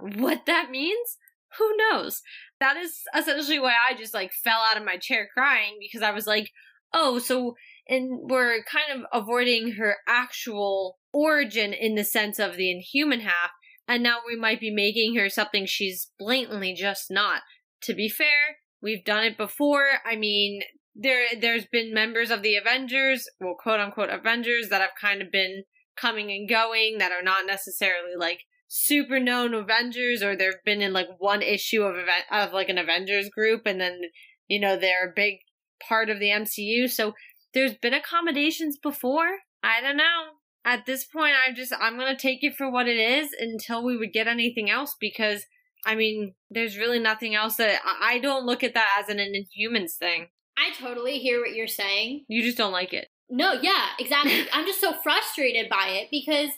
What 0.00 0.46
that 0.46 0.70
means, 0.70 1.16
who 1.56 1.76
knows? 1.76 2.22
That 2.58 2.76
is 2.76 3.02
essentially 3.16 3.60
why 3.60 3.74
I 3.88 3.94
just 3.94 4.14
like 4.14 4.32
fell 4.32 4.60
out 4.68 4.76
of 4.76 4.84
my 4.84 4.96
chair 4.96 5.28
crying 5.32 5.76
because 5.80 6.02
I 6.02 6.10
was 6.10 6.26
like, 6.26 6.50
oh, 6.92 7.18
so 7.18 7.54
and 7.88 8.30
we're 8.30 8.62
kind 8.64 9.00
of 9.00 9.06
avoiding 9.12 9.72
her 9.72 9.96
actual 10.08 10.98
origin 11.14 11.72
in 11.72 11.94
the 11.94 12.04
sense 12.04 12.38
of 12.38 12.56
the 12.56 12.70
inhuman 12.70 13.20
half, 13.20 13.50
and 13.86 14.02
now 14.02 14.18
we 14.26 14.36
might 14.36 14.60
be 14.60 14.70
making 14.70 15.14
her 15.16 15.28
something 15.28 15.64
she's 15.66 16.10
blatantly 16.18 16.74
just 16.74 17.10
not. 17.10 17.42
To 17.82 17.94
be 17.94 18.08
fair, 18.08 18.58
we've 18.82 19.04
done 19.04 19.24
it 19.24 19.36
before. 19.36 19.86
I 20.04 20.16
mean, 20.16 20.62
there 20.94 21.26
there's 21.38 21.66
been 21.66 21.94
members 21.94 22.30
of 22.30 22.42
the 22.42 22.56
Avengers, 22.56 23.28
well, 23.40 23.56
quote 23.58 23.80
unquote 23.80 24.10
Avengers, 24.10 24.68
that 24.68 24.80
have 24.80 24.90
kind 25.00 25.22
of 25.22 25.30
been 25.30 25.64
coming 25.96 26.30
and 26.30 26.48
going 26.48 26.98
that 26.98 27.12
are 27.12 27.22
not 27.22 27.46
necessarily 27.46 28.16
like 28.18 28.40
super 28.68 29.20
known 29.20 29.54
Avengers, 29.54 30.22
or 30.22 30.36
they've 30.36 30.52
been 30.64 30.82
in 30.82 30.92
like 30.92 31.08
one 31.18 31.42
issue 31.42 31.82
of 31.82 31.94
event 31.94 32.24
of 32.30 32.52
like 32.52 32.68
an 32.68 32.78
Avengers 32.78 33.28
group, 33.28 33.62
and 33.66 33.80
then 33.80 34.00
you 34.48 34.60
know 34.60 34.76
they're 34.76 35.08
a 35.08 35.14
big 35.14 35.38
part 35.86 36.10
of 36.10 36.18
the 36.18 36.30
MCU. 36.30 36.90
So 36.90 37.12
there's 37.52 37.74
been 37.74 37.94
accommodations 37.94 38.78
before. 38.82 39.38
I 39.62 39.80
don't 39.80 39.96
know. 39.96 40.24
At 40.64 40.86
this 40.86 41.04
point, 41.04 41.34
I'm 41.46 41.54
just 41.54 41.72
I'm 41.78 41.98
gonna 41.98 42.16
take 42.16 42.42
it 42.42 42.56
for 42.56 42.70
what 42.70 42.88
it 42.88 42.96
is 42.96 43.34
until 43.38 43.84
we 43.84 43.96
would 43.96 44.12
get 44.12 44.26
anything 44.26 44.70
else 44.70 44.96
because 44.98 45.44
I 45.86 45.94
mean, 45.94 46.34
there's 46.50 46.78
really 46.78 46.98
nothing 46.98 47.34
else 47.34 47.56
that 47.56 47.80
I 47.84 48.14
I 48.14 48.18
don't 48.18 48.46
look 48.46 48.64
at 48.64 48.74
that 48.74 48.96
as 49.00 49.08
an 49.08 49.18
Inhumans 49.18 49.92
thing. 49.92 50.28
I 50.56 50.70
totally 50.78 51.18
hear 51.18 51.40
what 51.40 51.54
you're 51.54 51.66
saying. 51.66 52.24
You 52.28 52.42
just 52.42 52.56
don't 52.56 52.72
like 52.72 52.92
it. 52.92 53.08
No, 53.28 53.54
yeah, 53.60 53.86
exactly. 53.98 54.46
I'm 54.52 54.66
just 54.66 54.80
so 54.80 54.92
frustrated 55.02 55.68
by 55.68 55.88
it 55.88 56.08
because 56.10 56.50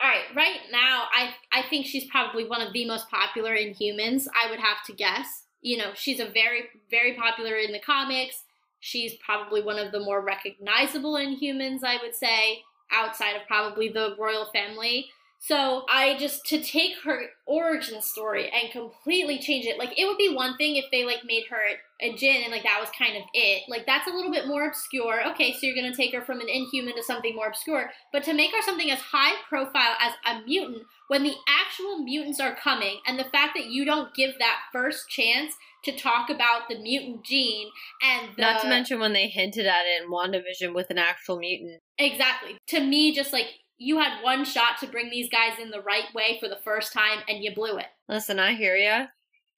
all 0.00 0.08
right, 0.08 0.24
right 0.34 0.60
now 0.70 1.04
I 1.12 1.34
I 1.52 1.62
think 1.68 1.86
she's 1.86 2.04
probably 2.04 2.46
one 2.46 2.60
of 2.60 2.72
the 2.72 2.86
most 2.86 3.08
popular 3.10 3.56
Inhumans, 3.56 4.26
I 4.34 4.50
would 4.50 4.60
have 4.60 4.84
to 4.86 4.92
guess. 4.92 5.44
You 5.60 5.78
know, 5.78 5.92
she's 5.94 6.20
a 6.20 6.28
very 6.28 6.64
very 6.90 7.14
popular 7.14 7.56
in 7.56 7.72
the 7.72 7.80
comics. 7.80 8.44
She's 8.80 9.14
probably 9.24 9.62
one 9.62 9.78
of 9.78 9.92
the 9.92 10.00
more 10.00 10.20
recognizable 10.20 11.14
Inhumans, 11.14 11.84
I 11.84 11.98
would 12.02 12.16
say, 12.16 12.62
outside 12.92 13.36
of 13.36 13.46
probably 13.46 13.88
the 13.88 14.14
royal 14.18 14.46
family. 14.52 15.10
So 15.44 15.84
I 15.92 16.16
just 16.18 16.46
to 16.46 16.62
take 16.62 16.92
her 17.04 17.22
origin 17.46 18.00
story 18.00 18.48
and 18.48 18.70
completely 18.70 19.40
change 19.40 19.66
it. 19.66 19.76
Like 19.76 19.98
it 19.98 20.06
would 20.06 20.16
be 20.16 20.32
one 20.32 20.56
thing 20.56 20.76
if 20.76 20.84
they 20.92 21.04
like 21.04 21.24
made 21.24 21.46
her 21.50 21.58
a 22.00 22.14
Jinn 22.14 22.44
and 22.44 22.52
like 22.52 22.62
that 22.62 22.78
was 22.80 22.90
kind 22.96 23.16
of 23.16 23.24
it. 23.34 23.62
Like 23.68 23.84
that's 23.84 24.06
a 24.06 24.12
little 24.12 24.30
bit 24.30 24.46
more 24.46 24.68
obscure. 24.68 25.28
Okay, 25.32 25.52
so 25.52 25.66
you're 25.66 25.74
gonna 25.74 25.96
take 25.96 26.14
her 26.14 26.22
from 26.22 26.40
an 26.40 26.48
inhuman 26.48 26.94
to 26.94 27.02
something 27.02 27.34
more 27.34 27.48
obscure. 27.48 27.90
But 28.12 28.22
to 28.24 28.34
make 28.34 28.52
her 28.52 28.62
something 28.62 28.88
as 28.92 29.00
high 29.00 29.34
profile 29.48 29.96
as 29.98 30.14
a 30.24 30.46
mutant 30.46 30.84
when 31.08 31.24
the 31.24 31.34
actual 31.48 31.98
mutants 31.98 32.38
are 32.38 32.54
coming 32.54 33.00
and 33.04 33.18
the 33.18 33.24
fact 33.24 33.56
that 33.56 33.66
you 33.66 33.84
don't 33.84 34.14
give 34.14 34.38
that 34.38 34.60
first 34.72 35.08
chance 35.08 35.54
to 35.84 35.96
talk 35.96 36.30
about 36.30 36.68
the 36.68 36.78
mutant 36.78 37.24
gene 37.24 37.68
and 38.02 38.28
the, 38.36 38.42
Not 38.42 38.62
to 38.62 38.68
mention 38.68 39.00
when 39.00 39.12
they 39.12 39.28
hinted 39.28 39.66
at 39.66 39.84
it 39.86 40.02
in 40.02 40.10
WandaVision 40.10 40.74
with 40.74 40.90
an 40.90 40.98
actual 40.98 41.38
mutant. 41.38 41.80
Exactly. 41.98 42.56
To 42.68 42.80
me, 42.80 43.14
just 43.14 43.32
like 43.32 43.46
you 43.78 43.98
had 43.98 44.22
one 44.22 44.44
shot 44.44 44.78
to 44.80 44.86
bring 44.86 45.10
these 45.10 45.28
guys 45.28 45.58
in 45.60 45.70
the 45.70 45.80
right 45.80 46.12
way 46.14 46.38
for 46.40 46.48
the 46.48 46.60
first 46.64 46.92
time 46.92 47.18
and 47.28 47.42
you 47.42 47.52
blew 47.54 47.78
it. 47.78 47.86
Listen, 48.08 48.38
I 48.38 48.54
hear 48.54 48.76
you, 48.76 49.06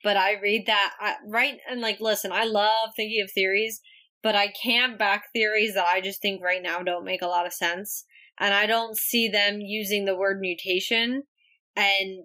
but 0.03 0.17
I 0.17 0.41
read 0.41 0.67
that 0.67 0.93
I, 0.99 1.17
right 1.27 1.59
and 1.69 1.81
like 1.81 2.01
listen, 2.01 2.33
I 2.33 2.45
love 2.45 2.91
thinking 2.97 3.23
of 3.23 3.31
theories, 3.31 3.83
but 4.23 4.35
I 4.35 4.49
can't 4.49 4.99
back 4.99 5.25
theories 5.33 5.75
that 5.75 5.87
I 5.87 6.01
just 6.01 6.23
think 6.23 6.43
right 6.43 6.63
now 6.63 6.83
don't 6.83 7.05
make 7.05 7.23
a 7.23 7.27
lot 7.27 7.47
of 7.47 7.53
sense. 7.53 8.05
And 8.39 8.53
I 8.53 8.67
don't 8.67 8.97
see 8.97 9.29
them 9.29 9.61
using 9.61 10.07
the 10.07 10.17
word 10.17 10.41
mutation 10.41 11.25
and 11.77 12.25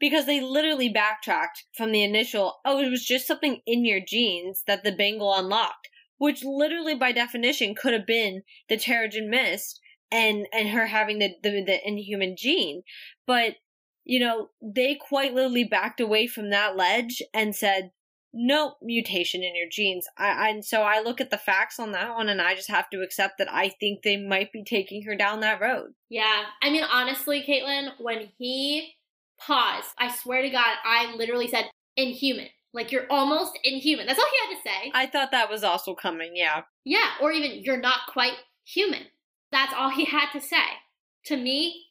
because 0.00 0.24
they 0.24 0.40
literally 0.40 0.88
backtracked 0.88 1.64
from 1.76 1.92
the 1.92 2.02
initial, 2.02 2.60
oh, 2.64 2.80
it 2.80 2.90
was 2.90 3.04
just 3.04 3.26
something 3.26 3.60
in 3.66 3.84
your 3.84 4.00
genes 4.00 4.64
that 4.66 4.82
the 4.82 4.92
bangle 4.92 5.32
unlocked, 5.32 5.88
which 6.18 6.42
literally 6.42 6.94
by 6.94 7.12
definition 7.12 7.74
could 7.74 7.92
have 7.92 8.06
been 8.06 8.42
the 8.68 8.76
Terrigen 8.76 9.28
Mist 9.28 9.78
and 10.10 10.46
and 10.52 10.70
her 10.70 10.86
having 10.86 11.18
the, 11.18 11.34
the 11.42 11.62
the 11.64 11.78
inhuman 11.86 12.34
gene. 12.36 12.82
But 13.26 13.56
you 14.04 14.18
know 14.18 14.48
they 14.62 14.96
quite 14.96 15.34
literally 15.34 15.64
backed 15.64 16.00
away 16.00 16.26
from 16.26 16.50
that 16.50 16.76
ledge 16.76 17.22
and 17.34 17.54
said 17.54 17.92
no 18.32 18.76
mutation 18.80 19.42
in 19.42 19.54
your 19.54 19.68
genes. 19.70 20.06
I, 20.16 20.48
and 20.48 20.64
so 20.64 20.82
i 20.82 21.00
look 21.00 21.20
at 21.20 21.30
the 21.30 21.36
facts 21.36 21.80
on 21.80 21.92
that 21.92 22.14
one 22.14 22.28
and 22.28 22.40
i 22.40 22.54
just 22.54 22.70
have 22.70 22.88
to 22.90 23.02
accept 23.02 23.38
that 23.38 23.52
i 23.52 23.68
think 23.68 24.02
they 24.02 24.16
might 24.16 24.52
be 24.52 24.62
taking 24.62 25.02
her 25.02 25.16
down 25.16 25.40
that 25.40 25.60
road. 25.60 25.94
Yeah. 26.08 26.44
I 26.62 26.70
mean, 26.70 26.84
honestly, 26.84 27.42
Caitlin, 27.46 27.90
when 27.98 28.28
he 28.38 28.94
paused, 29.44 29.88
I 29.98 30.10
swear 30.14 30.42
to 30.42 30.50
God, 30.50 30.76
I 30.84 31.14
literally 31.16 31.48
said 31.48 31.70
inhuman. 31.96 32.48
Like, 32.72 32.92
you're 32.92 33.06
almost 33.10 33.58
inhuman. 33.64 34.06
That's 34.06 34.18
all 34.18 34.26
he 34.26 34.48
had 34.54 34.56
to 34.56 34.62
say. 34.68 34.90
i 34.94 35.06
thought 35.06 35.32
that 35.32 35.50
was 35.50 35.64
also 35.64 35.94
coming 35.94 36.32
yeah 36.36 36.62
Yeah, 36.84 37.10
or 37.20 37.32
even 37.32 37.62
you're 37.64 37.80
not 37.80 38.00
quite 38.08 38.34
human. 38.64 39.02
That's 39.50 39.74
all 39.76 39.90
he 39.90 40.04
had 40.04 40.30
to 40.32 40.40
say. 40.40 40.78
To 41.26 41.36
me, 41.36 41.86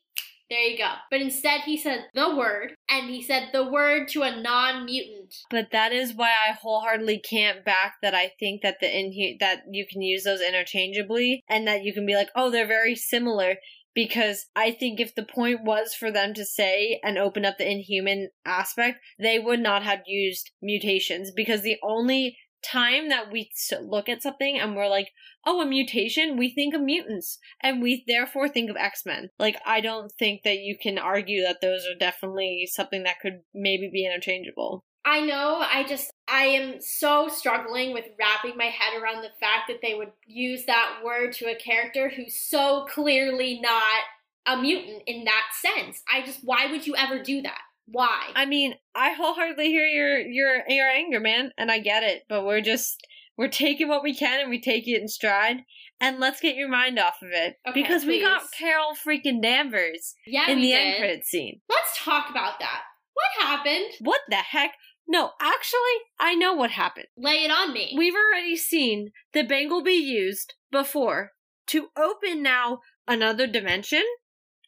there 0.50 0.62
you 0.62 0.78
go. 0.78 0.90
But 1.12 1.22
instead, 1.22 1.62
he 1.62 1.78
said 1.78 2.06
the 2.16 2.34
word, 2.36 2.74
and 2.90 3.10
he 3.10 3.22
said 3.22 3.50
the 3.52 3.70
word 3.70 4.08
to 4.10 4.22
a 4.24 4.42
non 4.42 4.86
mutant. 4.86 5.36
but 5.52 5.68
that 5.72 5.92
is 5.92 6.14
why 6.16 6.30
i 6.48 6.54
wholeheartedly 6.54 7.20
can't 7.20 7.64
back 7.64 7.96
that 8.02 8.16
i 8.16 8.32
think 8.40 8.62
that 8.64 8.78
the 8.82 8.88
inhu- 8.88 9.38
that 9.40 9.62
you 9.70 9.86
can 9.86 10.02
use 10.02 10.24
those 10.24 10.42
interchangeably 10.42 11.44
and 11.48 11.68
that 11.68 11.84
you 11.84 11.94
can 11.94 12.06
be 12.06 12.16
like 12.16 12.30
oh 12.36 12.50
they're 12.50 12.66
very 12.66 12.96
similar 12.96 13.58
because 13.94 14.48
I 14.56 14.72
think 14.72 15.00
if 15.00 15.16
the 15.16 15.24
point 15.24 15.64
was 15.64 15.94
for 15.94 16.12
them 16.12 16.34
to 16.36 16.46
say 16.46 17.00
and 17.04 17.18
open 17.18 17.46
up 17.46 17.58
the 17.58 17.70
inhuman 17.70 18.30
aspect, 18.46 19.00
they 19.20 19.40
would 19.40 19.60
not 19.60 19.84
have 19.84 20.02
used 20.06 20.52
mutations 20.62 21.32
because 21.36 21.62
the 21.62 21.78
only 21.84 22.38
time 22.64 23.10
that 23.10 23.32
we 23.32 23.50
look 23.82 24.10
at 24.10 24.22
something 24.22 24.60
and 24.60 24.76
we're 24.76 24.90
like, 24.90 25.10
oh, 25.46 25.62
a 25.62 25.66
mutation, 25.66 26.38
we 26.38 26.54
think 26.54 26.74
of 26.74 26.82
mutants 26.82 27.40
and 27.62 27.82
we 27.82 28.04
therefore 28.08 28.48
think 28.48 28.70
of 28.70 28.76
X 28.76 29.04
Men. 29.06 29.30
Like, 29.40 29.58
I 29.66 29.82
don't 29.82 30.12
think 30.20 30.44
that 30.44 30.60
you 30.60 30.78
can 30.82 30.98
argue 30.98 31.42
that 31.44 31.62
those 31.62 31.86
are 31.86 31.98
definitely 31.98 32.68
something 32.72 33.04
that 33.04 33.20
could 33.22 33.42
maybe 33.54 33.90
be 33.92 34.06
interchangeable. 34.06 34.84
I 35.06 35.22
know, 35.22 35.60
I 35.62 35.86
just, 35.88 36.12
I 36.28 36.46
am 36.46 36.82
so 36.82 37.30
struggling 37.30 37.94
with 37.94 38.06
wrapping 38.20 38.58
my 38.58 38.66
head 38.66 39.02
around 39.02 39.22
the 39.22 39.30
fact 39.40 39.68
that 39.70 39.80
they 39.82 39.96
would 39.96 40.12
use 40.28 40.66
that 40.66 41.00
word 41.04 41.34
to 41.34 41.46
a 41.46 41.56
character 41.56 42.10
who's 42.10 42.40
so 42.40 42.86
clearly 42.90 43.60
not 43.62 44.04
a 44.46 44.62
mutant 44.62 45.04
in 45.08 45.24
that 45.26 45.44
sense. 45.62 46.02
I 46.12 46.22
just, 46.26 46.40
why 46.44 46.68
would 46.70 46.86
you 46.86 46.96
ever 46.96 47.24
do 47.24 47.42
that? 47.42 47.60
Why? 47.92 48.28
I 48.36 48.46
mean, 48.46 48.76
I 48.94 49.14
wholeheartedly 49.14 49.68
hear 49.70 49.86
your 49.86 50.20
your 50.20 50.64
your 50.68 50.88
anger, 50.88 51.20
man, 51.20 51.52
and 51.58 51.72
I 51.72 51.80
get 51.80 52.04
it, 52.04 52.22
but 52.30 52.46
we're 52.46 52.62
just 52.62 53.04
we're 53.36 53.48
taking 53.48 53.88
what 53.88 54.04
we 54.04 54.14
can 54.14 54.42
and 54.42 54.50
we 54.52 54.62
take 54.62 54.88
it 54.88 55.02
in 55.02 55.08
stride. 55.08 55.64
And 56.00 56.20
let's 56.20 56.40
get 56.40 56.56
your 56.56 56.70
mind 56.70 57.00
off 57.00 57.16
of 57.24 57.30
it 57.32 57.56
Okay, 57.68 57.82
because 57.82 58.06
we 58.06 58.22
got. 58.22 58.44
Carol 58.58 58.92
freaking 58.94 59.42
Danvers 59.42 60.14
yeah, 60.28 60.52
in 60.52 60.62
the 60.62 60.72
did. 60.72 60.80
end 60.80 60.98
credit 61.00 61.26
scene. 61.26 61.62
Let's 61.68 61.98
talk 61.98 62.30
about 62.30 62.60
that. 62.60 62.82
What 63.16 63.48
happened? 63.48 63.86
What 64.02 64.22
the 64.30 64.36
heck? 64.36 64.74
No, 65.12 65.32
actually, 65.42 65.80
I 66.20 66.36
know 66.36 66.54
what 66.54 66.70
happened. 66.70 67.08
Lay 67.18 67.44
it 67.44 67.50
on 67.50 67.74
me. 67.74 67.96
We've 67.98 68.14
already 68.14 68.56
seen 68.56 69.12
the 69.34 69.42
bangle 69.42 69.82
be 69.82 69.94
used 69.94 70.54
before 70.72 71.32
to 71.68 71.88
open 71.98 72.44
now 72.44 72.82
another 73.08 73.48
dimension, 73.48 74.04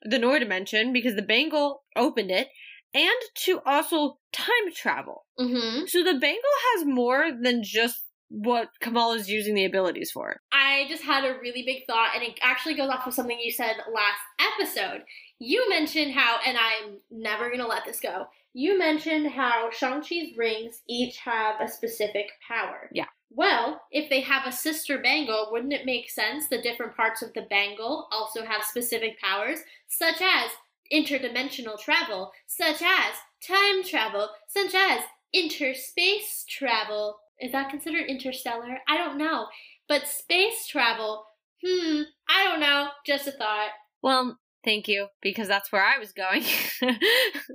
the 0.01 0.17
Noor 0.17 0.39
dimension, 0.39 0.91
because 0.91 1.13
the 1.15 1.21
bangle 1.21 1.83
opened 1.95 2.31
it, 2.31 2.47
and 2.91 3.11
to 3.45 3.61
also 3.67 4.17
time 4.33 4.73
travel. 4.75 5.25
mm-hmm. 5.39 5.85
So 5.85 6.03
the 6.03 6.19
bangle 6.19 6.41
has 6.73 6.85
more 6.85 7.31
than 7.39 7.61
just 7.63 8.03
what 8.29 8.69
Kamala's 8.79 9.29
using 9.29 9.53
the 9.53 9.65
abilities 9.65 10.09
for. 10.09 10.39
I 10.51 10.85
just 10.89 11.03
had 11.03 11.23
a 11.23 11.37
really 11.39 11.63
big 11.63 11.85
thought, 11.85 12.15
and 12.15 12.23
it 12.23 12.39
actually 12.41 12.75
goes 12.75 12.89
off 12.89 13.05
of 13.05 13.13
something 13.13 13.37
you 13.39 13.51
said 13.51 13.75
last 13.93 14.57
episode. 14.57 15.03
You 15.37 15.69
mentioned 15.69 16.13
how, 16.13 16.39
and 16.45 16.57
I'm 16.57 16.97
never 17.11 17.51
gonna 17.51 17.67
let 17.67 17.85
this 17.85 17.99
go. 17.99 18.25
You 18.53 18.77
mentioned 18.77 19.31
how 19.31 19.69
Shang-Chi's 19.71 20.37
rings 20.37 20.81
each 20.87 21.17
have 21.19 21.55
a 21.61 21.67
specific 21.67 22.31
power. 22.45 22.89
Yeah. 22.91 23.05
Well, 23.29 23.81
if 23.91 24.09
they 24.09 24.21
have 24.21 24.45
a 24.45 24.51
sister 24.51 24.97
bangle, 24.97 25.47
wouldn't 25.51 25.71
it 25.71 25.85
make 25.85 26.09
sense 26.09 26.47
the 26.47 26.61
different 26.61 26.95
parts 26.95 27.21
of 27.21 27.33
the 27.33 27.43
bangle 27.43 28.07
also 28.11 28.43
have 28.43 28.63
specific 28.63 29.19
powers, 29.21 29.59
such 29.87 30.21
as 30.21 30.51
interdimensional 30.93 31.79
travel, 31.79 32.33
such 32.47 32.81
as 32.81 33.15
time 33.47 33.83
travel, 33.85 34.29
such 34.47 34.75
as 34.75 35.03
interspace 35.33 36.43
travel? 36.49 37.19
Is 37.39 37.53
that 37.53 37.69
considered 37.69 38.07
interstellar? 38.07 38.79
I 38.89 38.97
don't 38.97 39.17
know. 39.17 39.47
But 39.87 40.07
space 40.07 40.67
travel, 40.67 41.25
hmm, 41.65 42.01
I 42.27 42.43
don't 42.43 42.59
know. 42.59 42.89
Just 43.05 43.27
a 43.27 43.31
thought. 43.31 43.69
Well, 44.01 44.37
thank 44.63 44.87
you, 44.87 45.07
because 45.21 45.47
that's 45.47 45.71
where 45.71 45.83
I 45.83 45.97
was 45.97 46.11
going. 46.11 46.43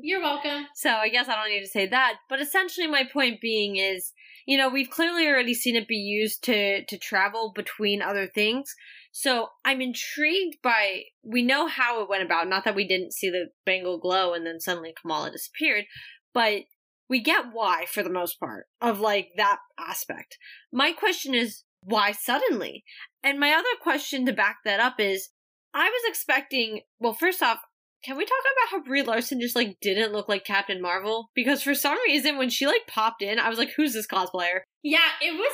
You're 0.02 0.20
welcome. 0.20 0.66
so 0.74 0.90
I 0.90 1.08
guess 1.08 1.28
I 1.28 1.34
don't 1.34 1.50
need 1.50 1.60
to 1.60 1.68
say 1.68 1.86
that. 1.86 2.14
But 2.28 2.40
essentially, 2.40 2.86
my 2.86 3.04
point 3.10 3.40
being 3.40 3.76
is, 3.76 4.12
you 4.46 4.56
know, 4.56 4.68
we've 4.68 4.90
clearly 4.90 5.26
already 5.26 5.54
seen 5.54 5.76
it 5.76 5.88
be 5.88 5.96
used 5.96 6.44
to 6.44 6.84
to 6.84 6.98
travel 6.98 7.52
between 7.54 8.02
other 8.02 8.26
things. 8.26 8.74
So 9.12 9.48
I'm 9.64 9.80
intrigued 9.80 10.56
by. 10.62 11.02
We 11.22 11.42
know 11.42 11.66
how 11.66 12.02
it 12.02 12.08
went 12.08 12.24
about. 12.24 12.48
Not 12.48 12.64
that 12.64 12.76
we 12.76 12.86
didn't 12.86 13.12
see 13.12 13.30
the 13.30 13.48
bangle 13.64 13.98
glow 13.98 14.34
and 14.34 14.46
then 14.46 14.60
suddenly 14.60 14.94
Kamala 15.00 15.30
disappeared, 15.30 15.84
but 16.32 16.62
we 17.08 17.20
get 17.20 17.46
why 17.52 17.86
for 17.88 18.02
the 18.02 18.10
most 18.10 18.38
part 18.40 18.66
of 18.80 19.00
like 19.00 19.30
that 19.36 19.58
aspect. 19.78 20.38
My 20.72 20.92
question 20.92 21.34
is 21.34 21.62
why 21.80 22.12
suddenly? 22.12 22.84
And 23.22 23.38
my 23.38 23.52
other 23.52 23.68
question 23.80 24.26
to 24.26 24.32
back 24.32 24.58
that 24.64 24.80
up 24.80 24.98
is 24.98 25.28
I 25.76 25.84
was 25.90 26.02
expecting, 26.08 26.80
well, 26.98 27.12
first 27.12 27.42
off, 27.42 27.58
can 28.02 28.16
we 28.16 28.24
talk 28.24 28.38
about 28.40 28.70
how 28.70 28.84
Brie 28.84 29.02
Larson 29.02 29.40
just 29.40 29.54
like 29.54 29.76
didn't 29.82 30.12
look 30.12 30.26
like 30.26 30.44
Captain 30.44 30.80
Marvel? 30.80 31.28
Because 31.34 31.62
for 31.62 31.74
some 31.74 31.98
reason, 32.06 32.38
when 32.38 32.48
she 32.48 32.66
like 32.66 32.86
popped 32.88 33.20
in, 33.20 33.38
I 33.38 33.50
was 33.50 33.58
like, 33.58 33.72
who's 33.76 33.92
this 33.92 34.06
cosplayer? 34.06 34.60
Yeah, 34.82 35.00
it 35.20 35.32
was 35.32 35.52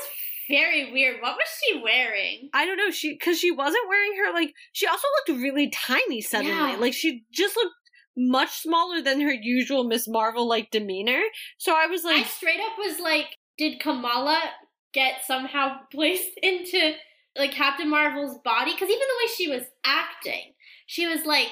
very 0.48 0.92
weird. 0.92 1.20
What 1.20 1.36
was 1.36 1.48
she 1.60 1.82
wearing? 1.82 2.50
I 2.54 2.64
don't 2.66 2.76
know. 2.76 2.90
She, 2.90 3.18
cause 3.18 3.38
she 3.38 3.50
wasn't 3.50 3.88
wearing 3.88 4.12
her 4.18 4.32
like, 4.32 4.52
she 4.72 4.86
also 4.86 5.08
looked 5.28 5.42
really 5.42 5.70
tiny 5.70 6.20
suddenly. 6.20 6.72
Yeah. 6.72 6.76
Like 6.78 6.92
she 6.92 7.24
just 7.32 7.56
looked 7.56 7.74
much 8.16 8.60
smaller 8.60 9.02
than 9.02 9.20
her 9.22 9.32
usual 9.32 9.84
Miss 9.84 10.06
Marvel 10.06 10.46
like 10.46 10.70
demeanor. 10.70 11.20
So 11.58 11.74
I 11.74 11.86
was 11.86 12.04
like, 12.04 12.26
I 12.26 12.28
straight 12.28 12.60
up 12.60 12.78
was 12.78 13.00
like, 13.00 13.38
did 13.58 13.80
Kamala 13.80 14.38
get 14.92 15.24
somehow 15.26 15.78
placed 15.92 16.38
into 16.42 16.92
like 17.36 17.52
Captain 17.52 17.88
Marvel's 17.88 18.38
body? 18.44 18.72
Because 18.72 18.88
even 18.88 19.00
the 19.00 19.24
way 19.24 19.32
she 19.34 19.48
was 19.48 19.62
acting, 19.84 20.54
she 20.86 21.06
was 21.06 21.24
like 21.24 21.48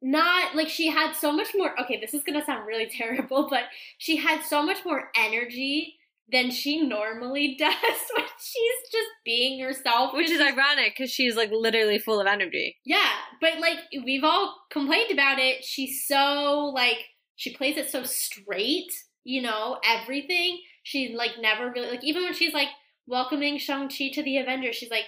not 0.00 0.54
like 0.54 0.68
she 0.68 0.88
had 0.88 1.14
so 1.14 1.32
much 1.32 1.48
more. 1.54 1.78
Okay, 1.80 1.98
this 2.00 2.14
is 2.14 2.22
gonna 2.22 2.44
sound 2.44 2.66
really 2.66 2.86
terrible, 2.90 3.48
but 3.50 3.64
she 3.98 4.16
had 4.16 4.42
so 4.42 4.62
much 4.62 4.84
more 4.84 5.10
energy 5.16 5.94
than 6.30 6.50
she 6.50 6.82
normally 6.82 7.56
does 7.58 7.72
when 7.72 8.26
she's 8.38 8.90
just 8.92 9.08
being 9.24 9.62
herself. 9.62 10.14
Which 10.14 10.30
is 10.30 10.40
ironic 10.40 10.94
because 10.96 11.10
she's 11.10 11.36
like 11.36 11.50
literally 11.50 11.98
full 11.98 12.20
of 12.20 12.26
energy. 12.26 12.76
Yeah, 12.84 13.10
but 13.40 13.58
like 13.60 13.78
we've 14.04 14.24
all 14.24 14.56
complained 14.70 15.10
about 15.10 15.38
it. 15.38 15.64
She's 15.64 16.06
so 16.06 16.72
like 16.74 16.98
she 17.36 17.54
plays 17.54 17.76
it 17.76 17.90
so 17.90 18.04
straight, 18.04 18.92
you 19.24 19.42
know, 19.42 19.78
everything. 19.84 20.60
She 20.82 21.14
like 21.16 21.32
never 21.40 21.70
really 21.70 21.90
like 21.90 22.04
even 22.04 22.22
when 22.22 22.34
she's 22.34 22.54
like 22.54 22.68
welcoming 23.08 23.58
Shang-Chi 23.58 24.10
to 24.14 24.22
the 24.22 24.38
Avengers, 24.38 24.76
she's 24.76 24.90
like, 24.90 25.04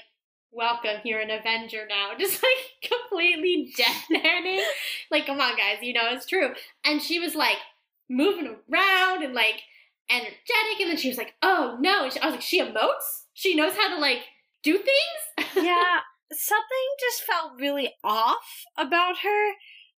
Welcome, 0.53 1.03
you're 1.05 1.21
an 1.21 1.31
Avenger 1.31 1.87
now. 1.89 2.11
Just 2.19 2.43
like 2.43 2.91
completely 2.91 3.73
deadpanning. 3.79 4.61
like, 5.11 5.27
come 5.27 5.41
on, 5.41 5.57
guys, 5.57 5.79
you 5.81 5.93
know 5.93 6.09
it's 6.11 6.27
true. 6.27 6.55
And 6.85 7.01
she 7.01 7.21
was 7.21 7.37
like 7.37 7.59
moving 8.09 8.47
around 8.47 9.23
and 9.23 9.33
like 9.33 9.63
energetic, 10.11 10.81
and 10.81 10.91
then 10.91 10.97
she 10.97 11.09
was 11.09 11.19
like, 11.19 11.35
Oh 11.43 11.77
no. 11.81 12.03
I 12.03 12.05
was 12.05 12.17
like, 12.17 12.43
She 12.43 12.61
emotes? 12.61 13.27
She 13.33 13.55
knows 13.55 13.77
how 13.77 13.95
to 13.95 14.01
like 14.01 14.19
do 14.65 14.77
things? 14.77 15.49
yeah, 15.57 16.01
something 16.33 16.89
just 17.01 17.23
felt 17.23 17.61
really 17.61 17.95
off 18.03 18.65
about 18.77 19.19
her. 19.19 19.53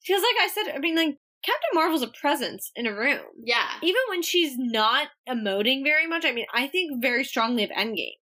Feels 0.05 0.23
like 0.23 0.45
I 0.45 0.49
said, 0.49 0.75
I 0.75 0.79
mean, 0.81 0.97
like, 0.97 1.17
Captain 1.45 1.71
Marvel's 1.75 2.03
a 2.03 2.09
presence 2.09 2.71
in 2.77 2.87
a 2.87 2.95
room. 2.95 3.21
Yeah. 3.45 3.67
Even 3.83 4.01
when 4.09 4.23
she's 4.23 4.57
not 4.57 5.09
emoting 5.29 5.83
very 5.83 6.07
much, 6.07 6.25
I 6.25 6.33
mean, 6.33 6.47
I 6.55 6.69
think 6.69 7.03
very 7.03 7.25
strongly 7.25 7.65
of 7.65 7.71
Endgame. 7.71 8.15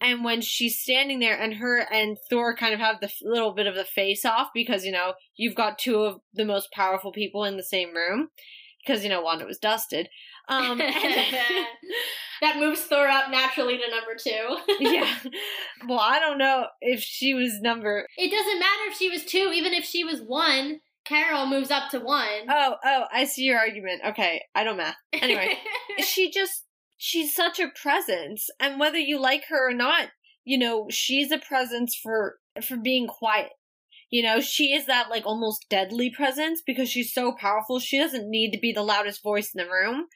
And 0.00 0.24
when 0.24 0.40
she's 0.40 0.80
standing 0.80 1.20
there 1.20 1.40
and 1.40 1.54
her 1.54 1.86
and 1.92 2.18
Thor 2.28 2.56
kind 2.56 2.74
of 2.74 2.80
have 2.80 3.00
the 3.00 3.12
little 3.22 3.52
bit 3.52 3.68
of 3.68 3.76
the 3.76 3.84
face 3.84 4.24
off 4.24 4.48
because, 4.52 4.84
you 4.84 4.90
know, 4.90 5.12
you've 5.36 5.54
got 5.54 5.78
two 5.78 6.00
of 6.00 6.20
the 6.34 6.44
most 6.44 6.72
powerful 6.72 7.12
people 7.12 7.44
in 7.44 7.56
the 7.56 7.62
same 7.62 7.94
room 7.94 8.28
because, 8.84 9.04
you 9.04 9.10
know, 9.10 9.22
Wanda 9.22 9.44
was 9.44 9.58
dusted. 9.58 10.08
Um, 10.48 10.78
that 12.40 12.58
moves 12.58 12.82
Thor 12.82 13.06
up 13.06 13.30
naturally 13.30 13.78
to 13.78 13.88
number 13.88 14.16
two. 14.18 14.74
yeah. 14.80 15.18
Well, 15.86 16.00
I 16.00 16.18
don't 16.18 16.38
know 16.38 16.66
if 16.80 17.00
she 17.00 17.32
was 17.32 17.60
number. 17.60 18.06
It 18.18 18.30
doesn't 18.30 18.58
matter 18.58 18.82
if 18.88 18.96
she 18.96 19.08
was 19.08 19.24
two, 19.24 19.52
even 19.54 19.72
if 19.72 19.84
she 19.84 20.02
was 20.02 20.20
one. 20.20 20.80
Carol 21.04 21.46
moves 21.46 21.70
up 21.70 21.90
to 21.90 22.00
one. 22.00 22.46
Oh, 22.48 22.76
oh, 22.84 23.04
I 23.12 23.24
see 23.24 23.42
your 23.42 23.58
argument. 23.58 24.02
Okay, 24.08 24.42
I 24.54 24.64
don't 24.64 24.76
math. 24.76 24.96
Anyway, 25.12 25.58
she 25.98 26.30
just 26.30 26.64
she's 26.96 27.34
such 27.34 27.58
a 27.58 27.72
presence, 27.74 28.48
and 28.60 28.78
whether 28.78 28.98
you 28.98 29.20
like 29.20 29.44
her 29.48 29.68
or 29.70 29.74
not, 29.74 30.08
you 30.44 30.58
know, 30.58 30.86
she's 30.90 31.32
a 31.32 31.38
presence 31.38 31.98
for 32.00 32.36
for 32.64 32.76
being 32.76 33.06
quiet. 33.06 33.50
You 34.10 34.22
know, 34.22 34.40
she 34.40 34.74
is 34.74 34.86
that 34.86 35.10
like 35.10 35.26
almost 35.26 35.66
deadly 35.70 36.10
presence 36.10 36.62
because 36.64 36.88
she's 36.88 37.12
so 37.12 37.32
powerful. 37.32 37.80
She 37.80 37.98
doesn't 37.98 38.30
need 38.30 38.52
to 38.52 38.60
be 38.60 38.72
the 38.72 38.82
loudest 38.82 39.22
voice 39.22 39.52
in 39.54 39.64
the 39.64 39.70
room. 39.70 40.06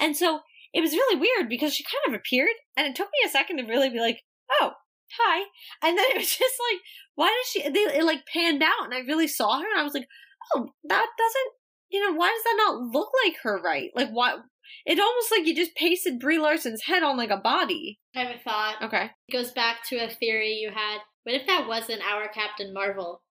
And 0.00 0.16
so 0.16 0.40
it 0.72 0.80
was 0.80 0.92
really 0.92 1.20
weird 1.20 1.48
because 1.48 1.74
she 1.74 1.84
kind 1.84 2.14
of 2.14 2.20
appeared 2.20 2.54
and 2.76 2.86
it 2.86 2.94
took 2.94 3.08
me 3.08 3.26
a 3.26 3.28
second 3.28 3.56
to 3.56 3.64
really 3.64 3.90
be 3.90 3.98
like, 3.98 4.20
"Oh, 4.60 4.72
hi." 5.18 5.40
And 5.82 5.98
then 5.98 6.06
it 6.10 6.16
was 6.16 6.28
just 6.36 6.54
like, 6.70 6.80
"Why 7.16 7.26
does 7.26 7.50
she 7.50 7.68
they 7.68 7.98
it 7.98 8.04
like 8.04 8.24
panned 8.32 8.62
out 8.62 8.84
and 8.84 8.94
I 8.94 9.00
really 9.00 9.28
saw 9.28 9.58
her 9.58 9.66
and 9.68 9.80
I 9.80 9.82
was 9.82 9.94
like, 9.94 10.06
"Oh, 10.54 10.68
that 10.84 11.06
doesn't 11.18 11.52
you 11.90 12.00
know, 12.00 12.16
why 12.16 12.28
does 12.28 12.44
that 12.44 12.54
not 12.56 12.92
look 12.92 13.10
like 13.24 13.36
her 13.42 13.60
right? 13.60 13.90
Like 13.94 14.10
what 14.10 14.40
it 14.86 15.00
almost 15.00 15.30
like 15.30 15.46
you 15.46 15.54
just 15.54 15.74
pasted 15.74 16.20
Brie 16.20 16.38
Larson's 16.38 16.82
head 16.82 17.02
on 17.02 17.16
like 17.16 17.30
a 17.30 17.36
body. 17.36 17.98
I 18.14 18.20
have 18.20 18.36
a 18.36 18.38
thought. 18.38 18.76
Okay. 18.82 19.10
It 19.28 19.32
goes 19.32 19.50
back 19.50 19.78
to 19.88 19.96
a 19.96 20.08
theory 20.08 20.54
you 20.54 20.70
had. 20.70 20.98
What 21.24 21.34
if 21.34 21.46
that 21.46 21.68
wasn't 21.68 22.02
our 22.02 22.28
Captain 22.28 22.72
Marvel? 22.72 23.22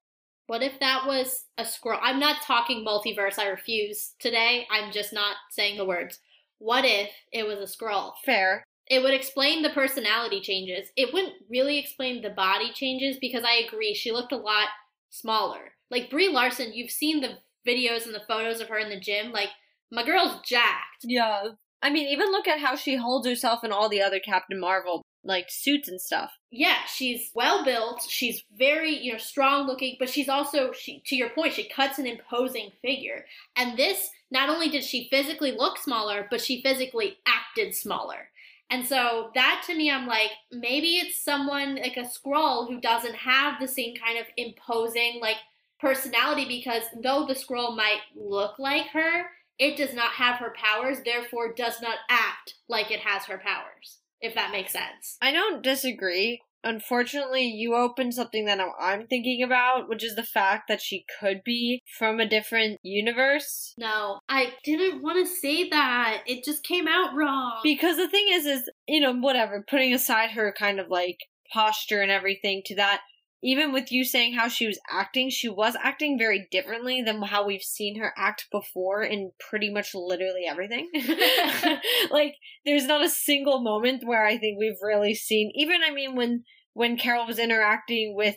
What 0.48 0.62
if 0.64 0.80
that 0.80 1.06
was 1.06 1.46
a 1.58 1.64
Skrull? 1.64 2.00
I'm 2.02 2.20
not 2.20 2.42
talking 2.44 2.86
multiverse, 2.86 3.40
I 3.40 3.48
refuse 3.48 4.16
today. 4.20 4.68
I'm 4.70 4.92
just 4.92 5.14
not 5.14 5.38
saying 5.52 5.78
the 5.78 5.86
words. 5.86 6.20
What 6.58 6.86
if 6.86 7.10
it 7.32 7.48
was 7.48 7.60
a 7.60 7.78
Skrull? 7.78 8.14
Fair. 8.26 8.64
It 8.88 9.04
would 9.04 9.14
explain 9.14 9.62
the 9.62 9.70
personality 9.70 10.42
changes. 10.42 10.90
It 10.96 11.14
wouldn't 11.14 11.36
really 11.50 11.78
explain 11.78 12.22
the 12.22 12.32
body 12.32 12.72
changes 12.74 13.18
because 13.22 13.44
I 13.44 13.64
agree, 13.66 13.94
she 13.94 14.12
looked 14.12 14.32
a 14.32 14.38
lot 14.38 14.70
smaller. 15.10 15.74
Like 15.90 16.10
Brie 16.10 16.30
Larson, 16.30 16.74
you've 16.74 16.92
seen 16.92 17.22
the 17.22 17.38
videos 17.68 18.06
and 18.06 18.14
the 18.14 18.24
photos 18.28 18.62
of 18.62 18.70
her 18.70 18.78
in 18.78 18.90
the 18.90 19.00
gym. 19.00 19.32
Like, 19.32 19.50
my 19.92 20.04
girl's 20.06 20.40
jacked. 20.46 21.04
Yeah. 21.04 21.50
I 21.82 21.90
mean, 21.90 22.08
even 22.08 22.32
look 22.32 22.48
at 22.48 22.60
how 22.60 22.76
she 22.76 22.96
holds 22.96 23.28
herself 23.28 23.64
in 23.64 23.72
all 23.72 23.90
the 23.90 24.02
other 24.02 24.20
Captain 24.20 24.60
Marvel 24.60 25.02
like 25.24 25.48
suits 25.50 25.88
and 25.88 26.00
stuff. 26.00 26.32
Yeah, 26.52 26.78
she's 26.86 27.32
well 27.34 27.64
built. 27.64 28.06
She's 28.08 28.44
very, 28.58 28.98
you 28.98 29.12
know, 29.12 29.18
strong 29.18 29.68
looking, 29.68 29.96
but 30.00 30.10
she's 30.10 30.30
also 30.30 30.72
she 30.72 31.02
to 31.08 31.16
your 31.16 31.30
point, 31.30 31.54
she 31.54 31.68
cuts 31.68 32.00
an 32.00 32.08
imposing 32.08 32.72
figure. 32.82 33.26
And 33.56 33.78
this 33.78 34.10
not 34.32 34.50
only 34.50 34.70
did 34.70 34.84
she 34.84 35.08
physically 35.10 35.52
look 35.52 35.78
smaller, 35.78 36.28
but 36.30 36.42
she 36.42 36.62
physically 36.62 37.18
acted 37.26 37.76
smaller. 37.76 38.30
And 38.70 38.86
so 38.86 39.32
that 39.36 39.64
to 39.68 39.76
me 39.76 39.92
I'm 39.92 40.08
like 40.08 40.32
maybe 40.52 40.98
it's 40.98 41.22
someone 41.22 41.76
like 41.76 41.98
a 41.98 42.02
Skrull 42.02 42.68
who 42.68 42.80
doesn't 42.80 43.16
have 43.16 43.60
the 43.60 43.68
same 43.68 43.96
kind 43.96 44.18
of 44.18 44.26
imposing 44.38 45.20
like 45.22 45.38
personality 45.80 46.46
because 46.48 46.84
though 47.02 47.26
the 47.26 47.34
Skrull 47.34 47.76
might 47.76 48.02
look 48.16 48.60
like 48.60 48.88
her, 48.94 49.26
it 49.58 49.78
does 49.78 49.94
not 49.94 50.14
have 50.14 50.38
her 50.38 50.54
powers, 50.56 51.00
therefore 51.04 51.54
does 51.54 51.82
not 51.82 51.98
act 52.10 52.56
like 52.68 52.92
it 52.92 53.02
has 53.02 53.26
her 53.26 53.38
powers. 53.38 54.00
If 54.22 54.36
that 54.36 54.52
makes 54.52 54.74
sense. 54.74 55.18
I 55.22 55.32
don't 55.32 55.64
disagree. 55.64 56.42
Unfortunately, 56.62 57.44
you 57.44 57.74
opened 57.74 58.14
something 58.14 58.44
that 58.46 58.60
I'm 58.78 59.08
thinking 59.08 59.42
about, 59.42 59.88
which 59.88 60.04
is 60.04 60.16
the 60.16 60.24
fact 60.24 60.68
that 60.68 60.82
she 60.82 61.06
could 61.20 61.42
be 61.46 61.82
from 61.98 62.20
a 62.20 62.28
different 62.28 62.80
universe. 62.84 63.74
No, 63.78 64.20
I 64.28 64.54
didn't 64.66 65.02
want 65.02 65.26
to 65.26 65.34
say 65.34 65.70
that. 65.70 66.24
It 66.26 66.44
just 66.44 66.64
came 66.64 66.86
out 66.86 67.16
wrong. 67.16 67.62
Because 67.64 67.96
the 67.96 68.10
thing 68.10 68.26
is, 68.30 68.46
is, 68.46 68.70
you 68.90 69.00
know, 69.00 69.14
whatever, 69.14 69.64
putting 69.70 69.94
aside 69.94 70.32
her 70.32 70.54
kind 70.58 70.82
of 70.82 70.90
like 70.90 71.20
posture 71.54 72.02
and 72.02 72.12
everything 72.12 72.62
to 72.66 72.76
that, 72.76 73.02
even 73.42 73.72
with 73.72 73.92
you 73.92 74.04
saying 74.04 74.34
how 74.34 74.48
she 74.48 74.68
was 74.68 74.80
acting, 74.90 75.30
she 75.30 75.48
was 75.48 75.76
acting 75.82 76.18
very 76.18 76.48
differently 76.52 77.02
than 77.02 77.22
how 77.22 77.46
we've 77.46 77.62
seen 77.62 78.00
her 78.00 78.14
act 78.18 78.48
before 78.52 79.02
in 79.02 79.32
pretty 79.50 79.72
much 79.72 79.96
literally 79.96 80.46
everything. 80.48 80.90
like, 82.12 82.36
there's 82.66 82.86
not 82.86 83.04
a 83.04 83.10
single 83.10 83.62
moment 83.62 84.04
where 84.06 84.26
I 84.26 84.38
think 84.38 84.60
we've 84.60 84.82
really 84.82 85.16
seen, 85.16 85.52
even, 85.56 85.82
I 85.86 85.92
mean, 85.92 86.16
when, 86.16 86.44
when 86.74 86.98
Carol 86.98 87.28
was 87.28 87.40
interacting 87.40 88.14
with, 88.16 88.36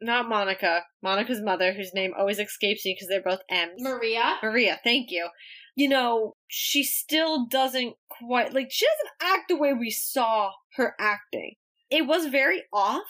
not 0.00 0.28
Monica, 0.28 0.82
Monica's 1.02 1.40
mother, 1.40 1.72
whose 1.72 1.94
name 1.94 2.12
always 2.16 2.38
escapes 2.38 2.84
me 2.84 2.94
because 2.94 3.08
they're 3.08 3.22
both 3.22 3.44
M's. 3.48 3.80
Maria. 3.82 4.36
Maria, 4.42 4.78
thank 4.84 5.10
you. 5.10 5.28
You 5.76 5.88
know, 5.88 6.34
she 6.46 6.84
still 6.84 7.46
doesn't 7.46 7.94
quite, 8.08 8.54
like, 8.54 8.68
she 8.70 8.86
doesn't 8.86 9.32
act 9.32 9.48
the 9.48 9.56
way 9.56 9.72
we 9.72 9.90
saw 9.90 10.52
her 10.76 10.94
acting. 11.00 11.54
It 11.90 12.06
was 12.06 12.26
very 12.26 12.62
off 12.72 13.02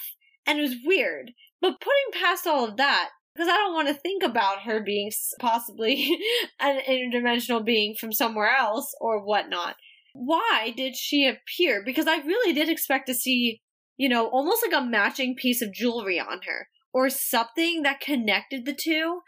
and 0.47 0.59
it 0.59 0.62
was 0.62 0.76
weird. 0.84 1.32
But 1.61 1.80
putting 1.80 2.22
past 2.22 2.47
all 2.47 2.64
of 2.64 2.76
that, 2.76 3.11
because 3.34 3.49
I 3.49 3.57
don't 3.57 3.74
want 3.74 3.88
to 3.88 3.95
think 3.95 4.22
about 4.22 4.62
her 4.62 4.82
being 4.82 5.11
possibly 5.40 6.16
an 6.61 6.80
interdimensional 6.88 7.64
being 7.64 7.95
from 7.99 8.12
somewhere 8.12 8.55
else 8.55 8.95
or 9.01 9.24
whatnot. 9.24 9.76
Why 10.12 10.72
did 10.76 10.95
she 10.95 11.26
appear? 11.26 11.82
Because 11.84 12.07
I 12.07 12.18
really 12.18 12.53
did 12.53 12.68
expect 12.68 13.09
to 13.09 13.14
see, 13.14 13.61
you 13.97 14.09
know, 14.09 14.28
almost 14.28 14.64
like 14.64 14.80
a 14.80 14.86
matching 14.86 15.34
piece 15.34 15.61
of 15.61 15.72
jewelry 15.72 16.20
on 16.20 16.40
her 16.47 16.68
or 16.92 17.11
something 17.11 17.82
that 17.82 18.01
connected 18.01 18.64
the 18.64 18.74
two. 18.74 19.20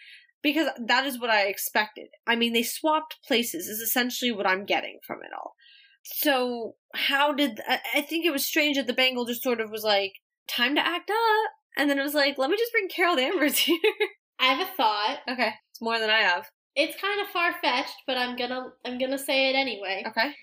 Because 0.43 0.69
that 0.87 1.05
is 1.07 1.19
what 1.19 1.31
I 1.31 1.47
expected. 1.47 2.07
I 2.25 2.37
mean, 2.37 2.53
they 2.53 2.63
swapped 2.63 3.17
places, 3.27 3.67
is 3.67 3.81
essentially 3.81 4.31
what 4.31 4.47
I'm 4.47 4.65
getting 4.65 4.99
from 5.05 5.19
it 5.25 5.33
all. 5.37 5.55
So, 6.05 6.75
how 6.95 7.33
did. 7.33 7.59
I, 7.69 8.03
think 8.03 8.25
it 8.25 8.31
was 8.31 8.47
strange 8.47 8.77
that 8.77 8.87
the 8.87 8.93
bangle 8.93 9.25
just 9.25 9.43
sort 9.43 9.61
of 9.61 9.71
was 9.71 9.83
like, 9.83 10.13
time 10.49 10.75
to 10.75 10.87
act 10.87 11.11
up. 11.11 11.51
And 11.77 11.91
then 11.91 11.99
it 11.99 12.03
was 12.03 12.15
like, 12.15 12.39
let 12.39 12.51
me 12.51 12.57
just 12.57 12.73
bring 12.73 12.89
Carol 12.89 13.17
Danvers 13.17 13.57
here. 13.59 13.79
I 14.39 14.47
have 14.47 14.67
a 14.67 14.71
thought. 14.77 15.19
Okay, 15.29 15.53
it's 15.71 15.81
more 15.81 15.99
than 15.99 16.11
I 16.11 16.21
have. 16.21 16.49
It's 16.75 17.01
kind 17.01 17.21
of 17.21 17.29
far 17.29 17.55
fetched, 17.63 18.03
but 18.07 18.19
I'm 18.19 18.37
gonna 18.37 18.73
I'm 18.85 18.99
gonna 18.99 19.19
say 19.19 19.51
it 19.51 19.55
anyway. 19.55 20.05
Okay. 20.07 20.35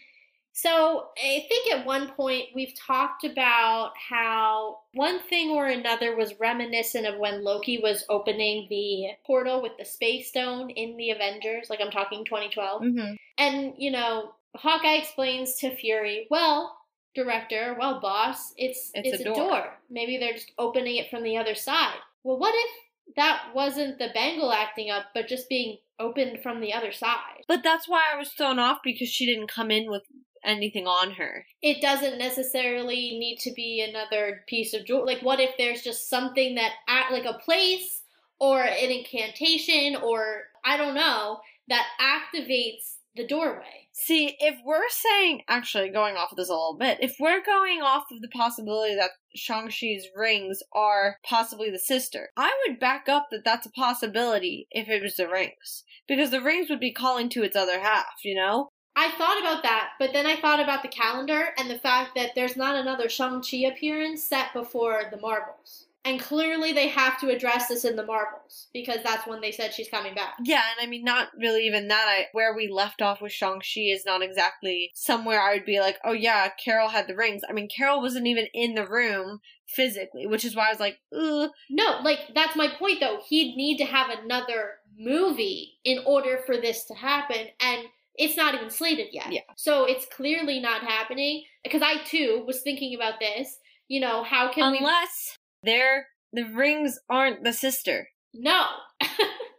So 0.55 1.07
I 1.17 1.45
think 1.49 1.73
at 1.73 1.85
one 1.85 2.11
point 2.11 2.49
we've 2.53 2.73
talked 2.75 3.23
about 3.23 3.93
how 3.97 4.77
one 4.93 5.19
thing 5.19 5.49
or 5.49 5.65
another 5.67 6.15
was 6.15 6.39
reminiscent 6.39 7.07
of 7.07 7.17
when 7.17 7.43
Loki 7.43 7.79
was 7.79 8.05
opening 8.07 8.67
the 8.69 9.15
portal 9.25 9.63
with 9.63 9.71
the 9.79 9.85
space 9.85 10.29
stone 10.29 10.69
in 10.69 10.95
the 10.95 11.09
Avengers. 11.09 11.67
Like 11.71 11.81
I'm 11.81 11.89
talking 11.89 12.23
2012. 12.23 12.81
Mm-hmm. 12.83 13.13
And 13.39 13.73
you 13.77 13.89
know, 13.89 14.33
Hawkeye 14.55 14.97
explains 14.97 15.55
to 15.55 15.75
Fury, 15.75 16.27
well, 16.29 16.77
director, 17.15 17.75
well, 17.79 17.99
boss, 17.99 18.53
it's 18.57 18.91
It's 18.93 19.09
it's, 19.09 19.25
a 19.25 19.31
a, 19.31 19.35
door." 19.35 19.49
door. 19.49 19.79
Maybe 19.89 20.17
they're 20.17 20.33
just 20.33 20.51
opening 20.57 20.97
it 20.97 21.09
from 21.09 21.23
the 21.23 21.37
other 21.37 21.55
side. 21.55 21.97
Well, 22.23 22.37
what 22.39 22.53
if 22.55 23.15
that 23.15 23.51
wasn't 23.53 23.99
the 23.99 24.09
bangle 24.13 24.51
acting 24.51 24.89
up, 24.89 25.05
but 25.13 25.27
just 25.27 25.49
being 25.49 25.77
opened 25.99 26.41
from 26.41 26.61
the 26.61 26.73
other 26.73 26.91
side? 26.91 27.43
But 27.47 27.63
that's 27.63 27.87
why 27.87 28.03
I 28.13 28.17
was 28.17 28.29
thrown 28.29 28.59
off 28.59 28.79
because 28.83 29.09
she 29.09 29.25
didn't 29.25 29.47
come 29.47 29.71
in 29.71 29.89
with 29.89 30.03
anything 30.43 30.87
on 30.87 31.11
her. 31.11 31.45
It 31.61 31.81
doesn't 31.81 32.17
necessarily 32.17 33.17
need 33.17 33.37
to 33.41 33.51
be 33.53 33.81
another 33.81 34.43
piece 34.47 34.73
of 34.73 34.85
jewelry. 34.85 35.15
Like, 35.15 35.23
what 35.23 35.39
if 35.39 35.51
there's 35.57 35.81
just 35.81 36.09
something 36.09 36.55
that, 36.55 36.71
act 36.87 37.11
like 37.11 37.25
a 37.25 37.39
place 37.39 38.01
or 38.39 38.61
an 38.61 38.91
incantation 38.91 39.95
or 39.95 40.43
I 40.65 40.77
don't 40.77 40.95
know 40.95 41.39
that 41.69 41.85
activates 42.01 42.95
the 43.15 43.25
doorway. 43.25 43.87
See, 43.91 44.35
if 44.39 44.55
we're 44.65 44.89
saying, 44.89 45.43
actually, 45.47 45.89
going 45.89 46.15
off 46.15 46.31
of 46.31 46.37
this 46.37 46.49
a 46.49 46.53
little 46.53 46.77
bit, 46.79 46.97
if 46.99 47.15
we're 47.19 47.43
going 47.43 47.81
off 47.81 48.05
of 48.11 48.21
the 48.21 48.27
possibility 48.29 48.95
that 48.95 49.11
Shang-Chi's 49.35 50.07
rings 50.15 50.63
are 50.73 51.17
possibly 51.23 51.69
the 51.69 51.79
sister, 51.79 52.29
I 52.35 52.51
would 52.67 52.79
back 52.79 53.07
up 53.07 53.27
that 53.31 53.45
that's 53.45 53.67
a 53.67 53.71
possibility 53.71 54.67
if 54.71 54.89
it 54.89 55.03
was 55.03 55.15
the 55.15 55.29
rings. 55.29 55.83
Because 56.07 56.31
the 56.31 56.41
rings 56.41 56.69
would 56.69 56.79
be 56.79 56.91
calling 56.91 57.29
to 57.29 57.43
its 57.43 57.55
other 57.55 57.79
half, 57.79 58.23
you 58.23 58.35
know? 58.35 58.69
I 58.95 59.11
thought 59.11 59.39
about 59.39 59.63
that, 59.63 59.91
but 59.99 60.13
then 60.13 60.25
I 60.25 60.35
thought 60.35 60.59
about 60.59 60.81
the 60.81 60.87
calendar 60.87 61.49
and 61.57 61.69
the 61.69 61.79
fact 61.79 62.11
that 62.15 62.31
there's 62.35 62.57
not 62.57 62.75
another 62.75 63.09
Shang-Chi 63.09 63.57
appearance 63.57 64.23
set 64.23 64.53
before 64.53 65.03
the 65.11 65.19
Marvels. 65.19 65.87
And 66.05 66.19
clearly 66.19 66.73
they 66.73 66.89
have 66.89 67.17
to 67.21 67.29
address 67.29 67.69
this 67.69 67.85
in 67.85 67.95
the 67.95 68.05
Marvels 68.05 68.67
because 68.73 68.97
that's 69.05 69.25
when 69.25 69.39
they 69.39 69.51
said 69.51 69.73
she's 69.73 69.87
coming 69.87 70.13
back. 70.13 70.33
Yeah, 70.43 70.61
and 70.71 70.85
I 70.85 70.89
mean, 70.89 71.05
not 71.05 71.29
really 71.39 71.65
even 71.65 71.87
that. 71.87 72.05
I, 72.09 72.25
where 72.33 72.53
we 72.53 72.67
left 72.67 73.01
off 73.01 73.21
with 73.21 73.31
Shang-Chi 73.31 73.81
is 73.81 74.05
not 74.05 74.21
exactly 74.21 74.91
somewhere 74.93 75.41
I 75.41 75.53
would 75.53 75.65
be 75.65 75.79
like, 75.79 75.97
oh 76.03 76.11
yeah, 76.11 76.49
Carol 76.63 76.89
had 76.89 77.07
the 77.07 77.15
rings. 77.15 77.43
I 77.49 77.53
mean, 77.53 77.69
Carol 77.69 78.01
wasn't 78.01 78.27
even 78.27 78.47
in 78.53 78.75
the 78.75 78.85
room 78.85 79.39
physically, 79.65 80.27
which 80.27 80.43
is 80.43 80.55
why 80.55 80.67
I 80.67 80.71
was 80.71 80.79
like, 80.81 80.97
ugh. 81.17 81.51
No, 81.69 81.99
like, 82.03 82.19
that's 82.35 82.57
my 82.57 82.67
point 82.67 82.99
though. 82.99 83.19
He'd 83.27 83.55
need 83.55 83.77
to 83.77 83.85
have 83.85 84.09
another 84.09 84.71
movie 84.99 85.73
in 85.85 85.99
order 86.05 86.41
for 86.45 86.57
this 86.57 86.83
to 86.85 86.95
happen. 86.95 87.47
And 87.61 87.83
it's 88.15 88.37
not 88.37 88.53
even 88.55 88.69
slated 88.69 89.07
yet. 89.11 89.31
Yeah. 89.31 89.41
So 89.55 89.85
it's 89.85 90.05
clearly 90.05 90.59
not 90.59 90.81
happening. 90.81 91.45
Because 91.63 91.81
I 91.81 92.03
too 92.03 92.43
was 92.45 92.61
thinking 92.61 92.93
about 92.93 93.19
this. 93.19 93.57
You 93.87 94.01
know, 94.01 94.23
how 94.23 94.51
can 94.51 94.71
we. 94.71 94.77
Unless 94.79 95.37
they're, 95.63 96.07
the 96.31 96.43
rings 96.43 96.99
aren't 97.09 97.43
the 97.43 97.53
sister. 97.53 98.09
No. 98.33 98.65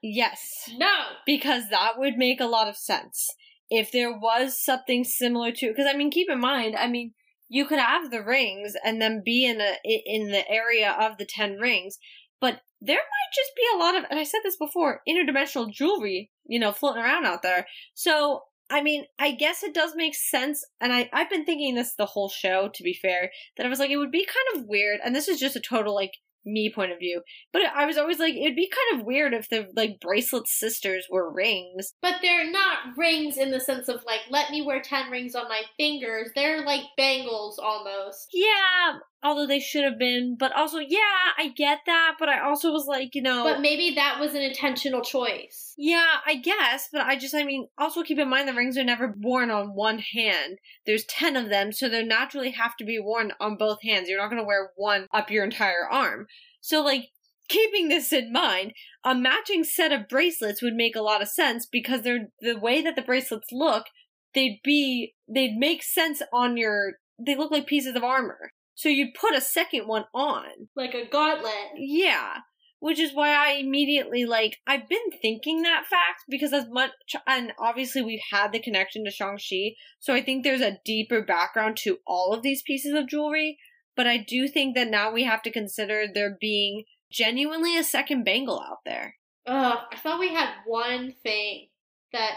Yes. 0.06 0.68
no. 0.76 0.92
because 1.24 1.70
that 1.70 1.92
would 1.96 2.18
make 2.18 2.38
a 2.38 2.44
lot 2.46 2.68
of 2.68 2.76
sense 2.76 3.26
if 3.70 3.90
there 3.90 4.12
was 4.12 4.62
something 4.62 5.02
similar 5.02 5.50
to 5.52 5.68
because 5.68 5.86
i 5.88 5.96
mean 5.96 6.10
keep 6.10 6.28
in 6.30 6.38
mind 6.38 6.76
i 6.76 6.86
mean 6.86 7.12
you 7.48 7.64
could 7.64 7.78
have 7.78 8.10
the 8.10 8.22
rings 8.22 8.74
and 8.84 9.00
then 9.00 9.22
be 9.24 9.46
in 9.46 9.60
a 9.60 9.76
in 9.84 10.30
the 10.30 10.48
area 10.48 10.94
of 11.00 11.16
the 11.16 11.24
10 11.24 11.56
rings 11.56 11.98
but 12.40 12.60
there 12.80 12.96
might 12.98 13.34
just 13.34 13.50
be 13.56 13.62
a 13.74 13.78
lot 13.78 13.96
of 13.96 14.04
and 14.10 14.18
i 14.18 14.24
said 14.24 14.40
this 14.42 14.56
before 14.56 15.00
interdimensional 15.08 15.72
jewelry 15.72 16.30
you 16.46 16.58
know 16.58 16.72
floating 16.72 17.02
around 17.02 17.24
out 17.24 17.42
there 17.42 17.66
so 17.94 18.42
i 18.74 18.82
mean 18.82 19.04
i 19.18 19.30
guess 19.30 19.62
it 19.62 19.74
does 19.74 19.92
make 19.94 20.14
sense 20.14 20.64
and 20.80 20.92
i 20.92 21.08
i've 21.12 21.30
been 21.30 21.44
thinking 21.44 21.74
this 21.74 21.94
the 21.96 22.06
whole 22.06 22.28
show 22.28 22.68
to 22.74 22.82
be 22.82 22.94
fair 22.94 23.30
that 23.56 23.66
i 23.66 23.68
was 23.68 23.78
like 23.78 23.90
it 23.90 23.96
would 23.96 24.10
be 24.10 24.26
kind 24.26 24.62
of 24.62 24.68
weird 24.68 25.00
and 25.04 25.14
this 25.14 25.28
is 25.28 25.38
just 25.38 25.56
a 25.56 25.60
total 25.60 25.94
like 25.94 26.12
me 26.44 26.70
point 26.74 26.92
of 26.92 26.98
view. 26.98 27.22
But 27.52 27.62
I 27.74 27.86
was 27.86 27.96
always 27.96 28.18
like, 28.18 28.34
it'd 28.34 28.56
be 28.56 28.70
kind 28.70 29.00
of 29.00 29.06
weird 29.06 29.32
if 29.32 29.48
the 29.48 29.68
like 29.74 30.00
bracelet 30.00 30.46
sisters 30.48 31.06
were 31.10 31.32
rings. 31.32 31.94
But 32.02 32.16
they're 32.22 32.50
not 32.50 32.96
rings 32.96 33.36
in 33.36 33.50
the 33.50 33.60
sense 33.60 33.88
of 33.88 34.04
like, 34.06 34.20
let 34.30 34.50
me 34.50 34.62
wear 34.62 34.82
10 34.82 35.10
rings 35.10 35.34
on 35.34 35.48
my 35.48 35.62
fingers. 35.76 36.30
They're 36.34 36.64
like 36.64 36.82
bangles 36.96 37.58
almost. 37.58 38.28
Yeah, 38.32 38.98
although 39.24 39.46
they 39.46 39.58
should 39.58 39.82
have 39.82 39.98
been. 39.98 40.36
But 40.38 40.52
also, 40.52 40.78
yeah, 40.78 41.32
I 41.38 41.48
get 41.56 41.80
that. 41.86 42.16
But 42.18 42.28
I 42.28 42.40
also 42.40 42.70
was 42.70 42.86
like, 42.86 43.14
you 43.14 43.22
know. 43.22 43.42
But 43.42 43.60
maybe 43.60 43.94
that 43.94 44.20
was 44.20 44.34
an 44.34 44.42
intentional 44.42 45.02
choice. 45.02 45.74
Yeah, 45.76 46.16
I 46.26 46.36
guess. 46.36 46.88
But 46.92 47.02
I 47.02 47.16
just, 47.16 47.34
I 47.34 47.42
mean, 47.42 47.68
also 47.78 48.02
keep 48.02 48.18
in 48.18 48.28
mind 48.28 48.46
the 48.46 48.52
rings 48.52 48.76
are 48.76 48.84
never 48.84 49.14
worn 49.18 49.50
on 49.50 49.74
one 49.74 49.98
hand. 49.98 50.58
There's 50.86 51.04
10 51.06 51.36
of 51.36 51.48
them, 51.48 51.72
so 51.72 51.88
they 51.88 52.04
naturally 52.04 52.50
have 52.50 52.76
to 52.76 52.84
be 52.84 52.98
worn 53.00 53.32
on 53.40 53.56
both 53.56 53.82
hands. 53.82 54.08
You're 54.08 54.20
not 54.20 54.30
going 54.30 54.42
to 54.42 54.46
wear 54.46 54.70
one 54.76 55.06
up 55.12 55.30
your 55.30 55.44
entire 55.44 55.88
arm. 55.90 56.26
So, 56.60 56.82
like, 56.82 57.08
keeping 57.48 57.88
this 57.88 58.12
in 58.12 58.32
mind, 58.32 58.72
a 59.04 59.14
matching 59.14 59.64
set 59.64 59.92
of 59.92 60.08
bracelets 60.08 60.62
would 60.62 60.74
make 60.74 60.96
a 60.96 61.02
lot 61.02 61.22
of 61.22 61.28
sense 61.28 61.66
because 61.66 62.02
they're 62.02 62.28
the 62.40 62.58
way 62.58 62.82
that 62.82 62.96
the 62.96 63.02
bracelets 63.02 63.48
look, 63.52 63.86
they'd 64.34 64.60
be 64.62 65.14
they'd 65.28 65.56
make 65.56 65.82
sense 65.82 66.22
on 66.32 66.56
your 66.56 66.94
they 67.24 67.36
look 67.36 67.50
like 67.50 67.66
pieces 67.66 67.94
of 67.94 68.02
armor. 68.02 68.50
So 68.74 68.88
you'd 68.88 69.14
put 69.14 69.34
a 69.34 69.40
second 69.40 69.86
one 69.86 70.04
on. 70.14 70.68
Like 70.76 70.94
a 70.94 71.06
gauntlet. 71.06 71.72
Yeah. 71.76 72.38
Which 72.80 73.00
is 73.00 73.14
why 73.14 73.30
I 73.30 73.52
immediately 73.52 74.26
like 74.26 74.58
I've 74.66 74.88
been 74.88 75.10
thinking 75.22 75.62
that 75.62 75.86
fact 75.88 76.24
because 76.28 76.52
as 76.52 76.66
much 76.68 76.90
and 77.26 77.52
obviously 77.58 78.02
we've 78.02 78.20
had 78.30 78.52
the 78.52 78.60
connection 78.60 79.04
to 79.04 79.10
Shang-Chi, 79.10 79.76
so 80.00 80.12
I 80.12 80.22
think 80.22 80.44
there's 80.44 80.60
a 80.60 80.78
deeper 80.84 81.22
background 81.22 81.78
to 81.78 81.98
all 82.06 82.34
of 82.34 82.42
these 82.42 82.62
pieces 82.62 82.92
of 82.92 83.08
jewelry. 83.08 83.58
But 83.96 84.06
I 84.06 84.18
do 84.18 84.48
think 84.48 84.74
that 84.74 84.90
now 84.90 85.12
we 85.12 85.24
have 85.24 85.42
to 85.42 85.52
consider 85.52 86.04
there 86.12 86.36
being 86.38 86.84
genuinely 87.10 87.78
a 87.78 87.84
second 87.84 88.24
bangle 88.24 88.60
out 88.60 88.78
there. 88.84 89.14
Ugh, 89.46 89.78
I 89.92 89.96
thought 89.96 90.20
we 90.20 90.34
had 90.34 90.50
one 90.66 91.14
thing 91.22 91.68
that 92.12 92.32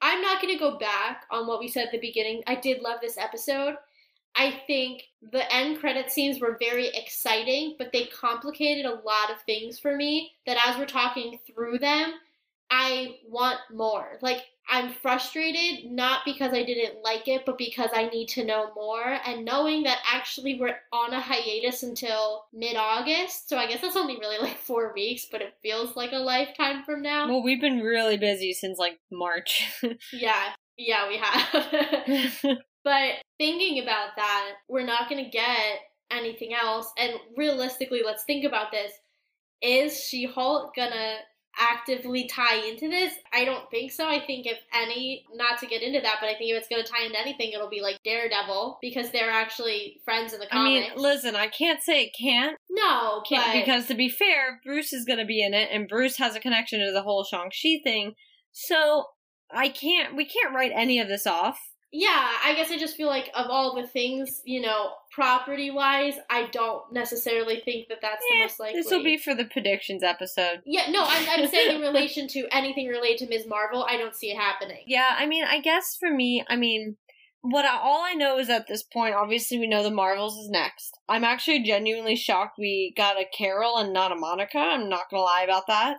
I'm 0.00 0.20
not 0.20 0.40
going 0.40 0.52
to 0.52 0.58
go 0.58 0.78
back 0.78 1.26
on 1.30 1.46
what 1.46 1.60
we 1.60 1.68
said 1.68 1.86
at 1.86 1.92
the 1.92 1.98
beginning. 1.98 2.42
I 2.46 2.56
did 2.56 2.80
love 2.80 2.98
this 3.00 3.18
episode. 3.18 3.74
I 4.34 4.62
think 4.66 5.04
the 5.30 5.52
end 5.54 5.78
credit 5.78 6.10
scenes 6.10 6.40
were 6.40 6.56
very 6.58 6.88
exciting, 6.88 7.76
but 7.78 7.92
they 7.92 8.06
complicated 8.06 8.86
a 8.86 8.94
lot 8.94 9.30
of 9.30 9.42
things 9.44 9.78
for 9.78 9.94
me 9.94 10.32
that 10.46 10.56
as 10.66 10.78
we're 10.78 10.86
talking 10.86 11.38
through 11.46 11.78
them, 11.78 12.14
I 12.70 13.16
want 13.28 13.58
more. 13.70 14.18
Like, 14.22 14.44
I'm 14.68 14.94
frustrated 14.94 15.90
not 15.90 16.20
because 16.24 16.54
I 16.54 16.62
didn't 16.62 17.02
like 17.02 17.28
it, 17.28 17.44
but 17.44 17.58
because 17.58 17.90
I 17.92 18.08
need 18.08 18.28
to 18.28 18.44
know 18.44 18.70
more. 18.74 19.18
And 19.26 19.44
knowing 19.44 19.82
that 19.82 19.98
actually 20.10 20.58
we're 20.58 20.78
on 20.92 21.12
a 21.12 21.20
hiatus 21.20 21.82
until 21.82 22.46
mid 22.54 22.76
August, 22.76 23.50
so 23.50 23.58
I 23.58 23.66
guess 23.66 23.82
that's 23.82 23.96
only 23.96 24.16
really 24.18 24.38
like 24.38 24.56
four 24.56 24.94
weeks, 24.94 25.26
but 25.30 25.42
it 25.42 25.54
feels 25.62 25.96
like 25.96 26.12
a 26.12 26.16
lifetime 26.16 26.84
from 26.84 27.02
now. 27.02 27.28
Well, 27.28 27.42
we've 27.42 27.60
been 27.60 27.80
really 27.80 28.16
busy 28.16 28.54
since 28.54 28.78
like 28.78 28.98
March. 29.10 29.70
yeah, 30.12 30.52
yeah, 30.78 31.08
we 31.08 31.18
have. 31.18 32.58
but 32.84 33.14
thinking 33.38 33.82
about 33.82 34.10
that, 34.16 34.52
we're 34.68 34.86
not 34.86 35.08
going 35.08 35.24
to 35.24 35.30
get 35.30 35.78
anything 36.10 36.54
else. 36.54 36.90
And 36.98 37.12
realistically, 37.36 38.02
let's 38.04 38.24
think 38.24 38.44
about 38.44 38.70
this. 38.70 38.92
Is 39.62 39.98
She 40.02 40.26
Hulk 40.26 40.74
gonna 40.74 41.16
actively 41.58 42.26
tie 42.26 42.56
into 42.56 42.88
this? 42.88 43.14
I 43.32 43.44
don't 43.44 43.70
think 43.70 43.92
so. 43.92 44.08
I 44.08 44.20
think 44.20 44.46
if 44.46 44.58
any, 44.74 45.24
not 45.34 45.58
to 45.60 45.66
get 45.66 45.82
into 45.82 46.00
that, 46.00 46.16
but 46.20 46.28
I 46.28 46.34
think 46.34 46.50
if 46.50 46.58
it's 46.58 46.68
going 46.68 46.82
to 46.82 46.90
tie 46.90 47.04
into 47.04 47.20
anything, 47.20 47.52
it'll 47.52 47.68
be 47.68 47.82
like 47.82 47.98
Daredevil 48.04 48.78
because 48.80 49.10
they're 49.10 49.30
actually 49.30 50.00
friends 50.04 50.32
in 50.32 50.40
the 50.40 50.52
I 50.52 50.64
mean, 50.64 50.90
listen, 50.96 51.36
I 51.36 51.48
can't 51.48 51.82
say 51.82 52.04
it 52.04 52.16
can't. 52.18 52.56
no, 52.70 53.22
Can't, 53.28 53.52
because 53.52 53.86
to 53.86 53.94
be 53.94 54.08
fair, 54.08 54.60
Bruce 54.64 54.92
is 54.92 55.04
going 55.04 55.18
to 55.18 55.26
be 55.26 55.44
in 55.44 55.54
it, 55.54 55.68
and 55.70 55.88
Bruce 55.88 56.16
has 56.16 56.34
a 56.34 56.40
connection 56.40 56.80
to 56.80 56.92
the 56.92 57.02
whole 57.02 57.24
Shang-Chi 57.24 57.80
thing. 57.84 58.14
So 58.52 59.04
I 59.50 59.68
can't, 59.68 60.16
we 60.16 60.24
can't 60.24 60.54
write 60.54 60.72
any 60.74 60.98
of 60.98 61.08
this 61.08 61.26
off. 61.26 61.58
Yeah, 61.92 62.26
I 62.42 62.54
guess 62.54 62.70
I 62.70 62.78
just 62.78 62.96
feel 62.96 63.08
like 63.08 63.30
of 63.34 63.48
all 63.50 63.74
the 63.74 63.86
things, 63.86 64.40
you 64.44 64.62
know, 64.62 64.92
property 65.10 65.70
wise, 65.70 66.14
I 66.30 66.48
don't 66.50 66.90
necessarily 66.90 67.60
think 67.60 67.88
that 67.88 67.98
that's 68.00 68.24
the 68.30 68.38
Eh, 68.38 68.42
most 68.42 68.58
likely. 68.58 68.80
This 68.80 68.90
will 68.90 69.04
be 69.04 69.18
for 69.18 69.34
the 69.34 69.44
predictions 69.44 70.02
episode. 70.02 70.62
Yeah, 70.64 70.90
no, 70.90 71.04
I'm, 71.06 71.28
I'm 71.28 71.48
saying 71.48 71.76
in 71.76 71.80
relation 71.92 72.28
to 72.28 72.46
anything 72.50 72.88
related 72.88 73.18
to 73.18 73.28
Ms. 73.28 73.46
Marvel, 73.46 73.84
I 73.84 73.98
don't 73.98 74.14
see 74.14 74.30
it 74.30 74.38
happening. 74.38 74.84
Yeah, 74.86 75.14
I 75.18 75.26
mean, 75.26 75.44
I 75.44 75.60
guess 75.60 75.96
for 76.00 76.10
me, 76.10 76.42
I 76.48 76.56
mean, 76.56 76.96
what 77.42 77.66
I, 77.66 77.76
all 77.76 78.02
I 78.02 78.14
know 78.14 78.38
is 78.38 78.48
at 78.48 78.68
this 78.68 78.82
point, 78.82 79.14
obviously, 79.14 79.58
we 79.58 79.66
know 79.66 79.82
the 79.82 79.90
Marvels 79.90 80.38
is 80.38 80.48
next. 80.48 80.98
I'm 81.10 81.24
actually 81.24 81.62
genuinely 81.62 82.16
shocked 82.16 82.56
we 82.58 82.94
got 82.96 83.20
a 83.20 83.26
Carol 83.36 83.76
and 83.76 83.92
not 83.92 84.12
a 84.12 84.16
Monica. 84.16 84.58
I'm 84.58 84.88
not 84.88 85.10
gonna 85.10 85.24
lie 85.24 85.42
about 85.44 85.66
that. 85.66 85.98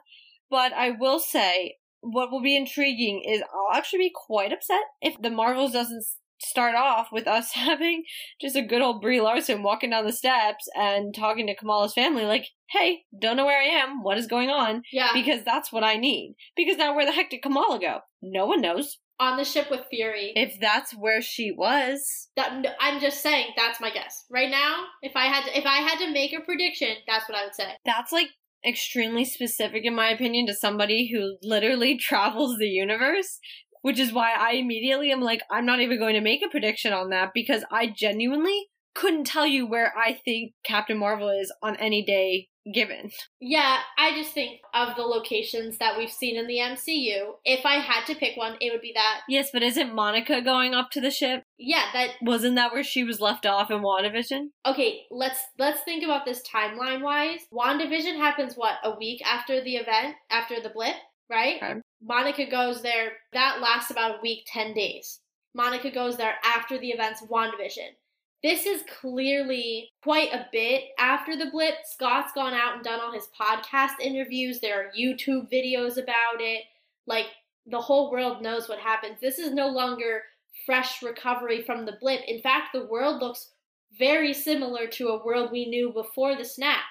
But 0.49 0.73
I 0.73 0.91
will 0.91 1.19
say, 1.19 1.75
what 2.03 2.31
will 2.31 2.41
be 2.41 2.55
intriguing 2.55 3.23
is 3.27 3.41
I'll 3.41 3.75
actually 3.77 3.99
be 3.99 4.13
quite 4.13 4.51
upset 4.53 4.83
if 5.01 5.15
the 5.21 5.29
Marvels 5.29 5.71
doesn't 5.71 6.03
start 6.39 6.75
off 6.75 7.07
with 7.11 7.27
us 7.27 7.51
having 7.53 8.03
just 8.41 8.55
a 8.55 8.61
good 8.61 8.81
old 8.81 9.01
Brie 9.01 9.21
Larson 9.21 9.63
walking 9.63 9.91
down 9.91 10.05
the 10.05 10.11
steps 10.13 10.67
and 10.75 11.15
talking 11.15 11.47
to 11.47 11.55
Kamala's 11.55 11.93
family 11.93 12.25
like, 12.25 12.47
hey, 12.69 13.03
don't 13.19 13.37
know 13.37 13.45
where 13.45 13.61
I 13.61 13.65
am, 13.65 14.03
what 14.03 14.17
is 14.17 14.27
going 14.27 14.49
on? 14.49 14.83
Yeah, 14.91 15.09
Because 15.13 15.43
that's 15.45 15.71
what 15.71 15.83
I 15.83 15.95
need. 15.95 16.35
Because 16.55 16.77
now 16.77 16.95
where 16.95 17.05
the 17.05 17.11
heck 17.11 17.29
did 17.29 17.41
Kamala 17.41 17.79
go? 17.79 17.99
No 18.21 18.45
one 18.45 18.61
knows. 18.61 18.97
on 19.19 19.37
the 19.37 19.45
ship 19.45 19.67
with 19.71 19.85
Fury. 19.89 20.33
If 20.35 20.59
that's 20.59 20.91
where 20.93 21.21
she 21.21 21.51
was. 21.51 22.29
that, 22.35 22.75
I'm 22.81 22.99
just 22.99 23.21
saying 23.21 23.53
that's 23.55 23.79
my 23.79 23.91
guess 23.91 24.25
right 24.29 24.49
now. 24.49 24.83
If 25.01 25.15
I 25.15 25.27
had 25.27 25.45
to, 25.45 25.57
if 25.57 25.65
I 25.65 25.77
had 25.77 25.99
to 25.99 26.11
make 26.11 26.33
a 26.33 26.41
prediction, 26.41 26.97
that's 27.07 27.29
what 27.29 27.37
I 27.37 27.45
would 27.45 27.55
say. 27.55 27.69
That's 27.85 28.11
like 28.11 28.27
extremely 28.65 29.25
specific 29.25 29.85
in 29.85 29.95
my 29.95 30.09
opinion 30.09 30.47
to 30.47 30.53
somebody 30.53 31.11
who 31.11 31.37
literally 31.41 31.97
travels 31.99 32.57
the 32.57 32.67
universe, 32.67 33.39
which 33.81 33.99
is 33.99 34.13
why 34.13 34.33
I 34.33 34.53
immediately 34.53 35.11
am 35.11 35.21
like 35.21 35.41
I'm 35.51 35.65
not 35.65 35.79
even 35.79 35.99
going 35.99 36.15
to 36.15 36.21
make 36.21 36.43
a 36.43 36.49
prediction 36.49 36.93
on 36.93 37.09
that 37.09 37.31
because 37.33 37.63
I 37.71 37.87
genuinely 37.87 38.69
couldn't 38.95 39.25
tell 39.25 39.47
you 39.47 39.65
where 39.65 39.93
I 39.97 40.13
think 40.13 40.53
Captain 40.63 40.97
Marvel 40.97 41.29
is 41.29 41.51
on 41.61 41.75
any 41.77 42.03
day 42.03 42.49
given. 42.71 43.11
Yeah, 43.39 43.79
I 43.97 44.11
just 44.15 44.33
think 44.33 44.61
of 44.73 44.95
the 44.95 45.01
locations 45.03 45.77
that 45.79 45.97
we've 45.97 46.09
seen 46.11 46.37
in 46.37 46.47
the 46.47 46.57
MCU. 46.59 47.33
If 47.43 47.65
I 47.65 47.75
had 47.75 48.05
to 48.05 48.15
pick 48.15 48.37
one, 48.37 48.55
it 48.61 48.71
would 48.71 48.81
be 48.81 48.93
that. 48.95 49.21
Yes, 49.27 49.49
but 49.51 49.63
isn't 49.63 49.93
Monica 49.93 50.41
going 50.41 50.73
up 50.73 50.89
to 50.91 51.01
the 51.01 51.11
ship? 51.11 51.43
Yeah, 51.57 51.85
that 51.93 52.11
Wasn't 52.21 52.55
that 52.55 52.71
where 52.71 52.83
she 52.83 53.03
was 53.03 53.19
left 53.19 53.45
off 53.45 53.71
in 53.71 53.81
WandaVision? 53.81 54.47
okay, 54.65 55.01
let's 55.11 55.39
let's 55.57 55.81
think 55.83 56.03
about 56.03 56.25
this 56.25 56.41
timeline 56.47 57.01
wise. 57.01 57.41
WandaVision 57.53 58.17
happens 58.17 58.53
what, 58.55 58.75
a 58.83 58.97
week 58.97 59.21
after 59.25 59.61
the 59.61 59.75
event, 59.75 60.15
after 60.29 60.61
the 60.61 60.69
blip, 60.69 60.95
right? 61.29 61.57
Okay. 61.57 61.79
Monica 62.01 62.45
goes 62.49 62.81
there. 62.81 63.13
That 63.33 63.61
lasts 63.61 63.91
about 63.91 64.15
a 64.15 64.21
week, 64.21 64.45
10 64.47 64.73
days. 64.73 65.19
Monica 65.55 65.91
goes 65.91 66.17
there 66.17 66.35
after 66.43 66.77
the 66.77 66.89
events 66.89 67.21
of 67.21 67.29
WandaVision. 67.29 67.95
This 68.43 68.65
is 68.65 68.83
clearly 68.99 69.89
quite 70.03 70.33
a 70.33 70.47
bit 70.51 70.89
after 70.99 71.37
the 71.37 71.49
blip. 71.49 71.75
Scott's 71.85 72.33
gone 72.33 72.53
out 72.53 72.75
and 72.75 72.83
done 72.83 72.99
all 72.99 73.13
his 73.13 73.29
podcast 73.39 74.01
interviews. 74.01 74.59
There 74.59 74.81
are 74.81 74.91
YouTube 74.91 75.49
videos 75.49 75.93
about 75.93 76.41
it. 76.41 76.63
Like, 77.07 77.27
the 77.65 77.79
whole 77.79 78.11
world 78.11 78.41
knows 78.41 78.67
what 78.67 78.79
happens. 78.79 79.21
This 79.21 79.39
is 79.39 79.53
no 79.53 79.69
longer 79.69 80.23
fresh 80.65 81.01
recovery 81.01 81.61
from 81.61 81.85
the 81.85 81.97
blip. 82.01 82.19
In 82.27 82.41
fact, 82.41 82.73
the 82.73 82.85
world 82.85 83.21
looks 83.21 83.51
very 83.97 84.33
similar 84.33 84.87
to 84.87 85.07
a 85.07 85.25
world 85.25 85.49
we 85.51 85.65
knew 85.65 85.93
before 85.93 86.35
the 86.35 86.43
snap. 86.43 86.83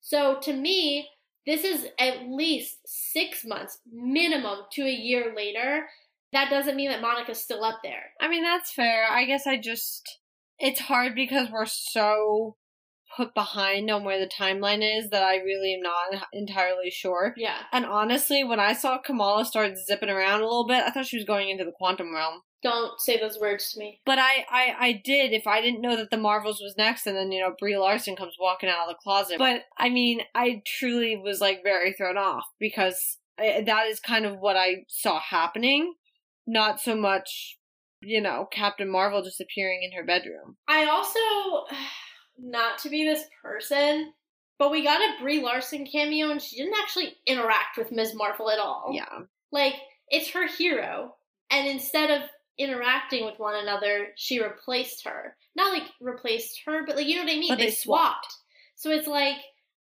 So, 0.00 0.38
to 0.40 0.54
me, 0.54 1.08
this 1.44 1.64
is 1.64 1.86
at 1.98 2.26
least 2.28 2.78
six 2.86 3.44
months 3.44 3.80
minimum 3.92 4.60
to 4.72 4.82
a 4.82 4.90
year 4.90 5.34
later. 5.36 5.86
That 6.32 6.48
doesn't 6.48 6.76
mean 6.76 6.88
that 6.88 7.02
Monica's 7.02 7.42
still 7.42 7.62
up 7.62 7.80
there. 7.82 8.12
I 8.22 8.28
mean, 8.28 8.42
that's 8.42 8.72
fair. 8.72 9.06
I 9.10 9.26
guess 9.26 9.46
I 9.46 9.58
just. 9.58 10.20
It's 10.58 10.80
hard 10.80 11.14
because 11.14 11.48
we're 11.50 11.66
so 11.66 12.56
put 13.16 13.34
behind 13.34 13.90
on 13.90 14.04
where 14.04 14.18
the 14.18 14.30
timeline 14.30 14.82
is 14.82 15.10
that 15.10 15.22
I 15.22 15.36
really 15.36 15.74
am 15.74 15.82
not 15.82 16.26
entirely 16.32 16.90
sure. 16.90 17.34
Yeah. 17.36 17.58
And 17.72 17.84
honestly, 17.84 18.44
when 18.44 18.60
I 18.60 18.72
saw 18.72 18.98
Kamala 18.98 19.44
start 19.44 19.78
zipping 19.78 20.08
around 20.08 20.40
a 20.40 20.44
little 20.44 20.66
bit, 20.66 20.82
I 20.84 20.90
thought 20.90 21.06
she 21.06 21.16
was 21.16 21.26
going 21.26 21.48
into 21.48 21.64
the 21.64 21.72
quantum 21.72 22.14
realm. 22.14 22.40
Don't 22.62 22.98
say 22.98 23.20
those 23.20 23.38
words 23.38 23.72
to 23.72 23.78
me. 23.78 24.00
But 24.06 24.18
I, 24.18 24.46
I, 24.50 24.74
I 24.78 25.02
did 25.04 25.32
if 25.32 25.46
I 25.46 25.60
didn't 25.60 25.82
know 25.82 25.96
that 25.96 26.10
the 26.10 26.16
Marvels 26.16 26.62
was 26.62 26.74
next, 26.78 27.06
and 27.06 27.14
then 27.14 27.30
you 27.30 27.40
know 27.40 27.54
Brie 27.58 27.76
Larson 27.76 28.16
comes 28.16 28.36
walking 28.40 28.70
out 28.70 28.88
of 28.88 28.88
the 28.88 28.98
closet. 29.02 29.36
But 29.38 29.64
I 29.76 29.90
mean, 29.90 30.22
I 30.34 30.62
truly 30.66 31.14
was 31.14 31.42
like 31.42 31.62
very 31.62 31.92
thrown 31.92 32.16
off 32.16 32.44
because 32.58 33.18
I, 33.38 33.62
that 33.66 33.86
is 33.88 34.00
kind 34.00 34.24
of 34.24 34.38
what 34.38 34.56
I 34.56 34.84
saw 34.88 35.20
happening, 35.20 35.92
not 36.46 36.80
so 36.80 36.96
much, 36.96 37.58
you 38.06 38.20
know, 38.20 38.48
Captain 38.50 38.88
Marvel 38.88 39.22
just 39.22 39.40
appearing 39.40 39.82
in 39.82 39.92
her 39.92 40.04
bedroom. 40.04 40.56
I 40.68 40.86
also, 40.86 41.76
not 42.38 42.78
to 42.78 42.88
be 42.88 43.04
this 43.04 43.24
person, 43.42 44.12
but 44.58 44.70
we 44.70 44.84
got 44.84 45.00
a 45.00 45.20
Brie 45.20 45.42
Larson 45.42 45.86
cameo, 45.86 46.30
and 46.30 46.40
she 46.40 46.56
didn't 46.56 46.76
actually 46.82 47.14
interact 47.26 47.76
with 47.76 47.92
Ms. 47.92 48.14
Marvel 48.14 48.50
at 48.50 48.58
all. 48.58 48.90
Yeah. 48.92 49.22
Like 49.50 49.74
it's 50.08 50.30
her 50.30 50.46
hero, 50.46 51.14
and 51.50 51.66
instead 51.66 52.10
of 52.10 52.28
interacting 52.58 53.24
with 53.24 53.38
one 53.38 53.56
another, 53.56 54.08
she 54.16 54.42
replaced 54.42 55.04
her. 55.06 55.36
Not 55.56 55.72
like 55.72 55.88
replaced 56.00 56.60
her, 56.66 56.84
but 56.86 56.96
like 56.96 57.06
you 57.06 57.16
know 57.16 57.24
what 57.24 57.32
I 57.32 57.38
mean. 57.38 57.48
But 57.48 57.58
they, 57.58 57.66
they 57.66 57.72
swapped. 57.72 58.32
So 58.76 58.90
it's 58.90 59.06
like, 59.06 59.36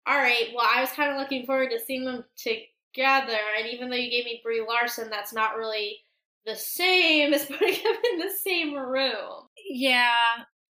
all 0.07 0.17
right. 0.17 0.47
Well, 0.55 0.67
I 0.67 0.81
was 0.81 0.91
kind 0.91 1.11
of 1.11 1.19
looking 1.19 1.45
forward 1.45 1.69
to 1.71 1.79
seeing 1.79 2.05
them 2.05 2.25
together, 2.37 3.37
and 3.57 3.67
even 3.67 3.89
though 3.89 3.95
you 3.95 4.11
gave 4.11 4.25
me 4.25 4.41
Brie 4.43 4.65
Larson, 4.67 5.09
that's 5.09 5.33
not 5.33 5.57
really 5.57 5.99
the 6.45 6.55
same 6.55 7.33
as 7.35 7.45
putting 7.45 7.83
them 7.83 7.95
in 8.13 8.19
the 8.19 8.33
same 8.43 8.73
room. 8.73 9.47
Yeah. 9.69 10.13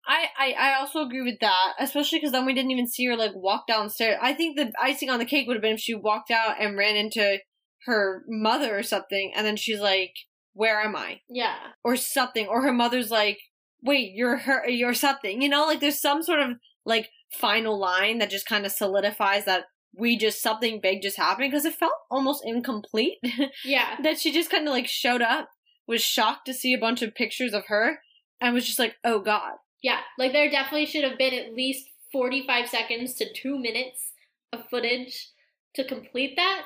I, 0.07 0.25
I, 0.37 0.51
I 0.57 0.79
also 0.79 1.01
agree 1.01 1.21
with 1.21 1.39
that, 1.41 1.73
especially 1.79 2.17
because 2.19 2.31
then 2.31 2.45
we 2.45 2.53
didn't 2.53 2.71
even 2.71 2.87
see 2.87 3.05
her 3.05 3.15
like 3.15 3.31
walk 3.35 3.67
downstairs. 3.67 4.17
I 4.21 4.33
think 4.33 4.57
the 4.57 4.71
icing 4.81 5.09
on 5.09 5.19
the 5.19 5.25
cake 5.25 5.45
would 5.47 5.55
have 5.55 5.61
been 5.61 5.75
if 5.75 5.79
she 5.81 5.93
walked 5.93 6.31
out 6.31 6.55
and 6.59 6.77
ran 6.77 6.95
into 6.95 7.37
her 7.85 8.23
mother 8.27 8.77
or 8.77 8.81
something, 8.83 9.31
and 9.35 9.45
then 9.45 9.55
she's 9.55 9.79
like, 9.79 10.13
"Where 10.53 10.81
am 10.81 10.95
I?" 10.95 11.21
Yeah. 11.29 11.55
or 11.83 11.95
something, 11.95 12.47
or 12.47 12.61
her 12.63 12.73
mother's 12.73 13.11
like, 13.11 13.37
"Wait, 13.83 14.11
you're 14.15 14.37
her, 14.37 14.67
you're 14.67 14.93
something," 14.95 15.41
you 15.43 15.49
know, 15.49 15.65
like 15.65 15.79
there's 15.79 16.01
some 16.01 16.23
sort 16.23 16.39
of 16.39 16.51
like 16.85 17.09
final 17.39 17.77
line 17.79 18.17
that 18.17 18.31
just 18.31 18.47
kind 18.47 18.65
of 18.65 18.71
solidifies 18.71 19.45
that 19.45 19.65
we 19.95 20.17
just 20.17 20.41
something 20.41 20.79
big 20.81 21.01
just 21.03 21.17
happened 21.17 21.51
because 21.51 21.65
it 21.65 21.73
felt 21.75 21.93
almost 22.09 22.41
incomplete 22.45 23.17
Yeah. 23.65 23.97
that 24.03 24.19
she 24.19 24.31
just 24.31 24.49
kind 24.49 24.67
of 24.67 24.73
like 24.73 24.87
showed 24.87 25.21
up, 25.21 25.49
was 25.89 26.01
shocked 26.01 26.45
to 26.45 26.53
see 26.53 26.73
a 26.73 26.79
bunch 26.79 27.01
of 27.01 27.15
pictures 27.15 27.53
of 27.53 27.65
her, 27.65 27.99
and 28.39 28.53
was 28.53 28.65
just 28.65 28.79
like, 28.79 28.95
"Oh 29.03 29.19
God." 29.19 29.55
Yeah, 29.81 29.99
like 30.17 30.31
there 30.31 30.49
definitely 30.49 30.85
should 30.85 31.03
have 31.03 31.17
been 31.17 31.33
at 31.33 31.53
least 31.53 31.89
45 32.11 32.69
seconds 32.69 33.15
to 33.15 33.33
two 33.33 33.57
minutes 33.57 34.13
of 34.53 34.69
footage 34.69 35.29
to 35.73 35.83
complete 35.83 36.35
that 36.35 36.63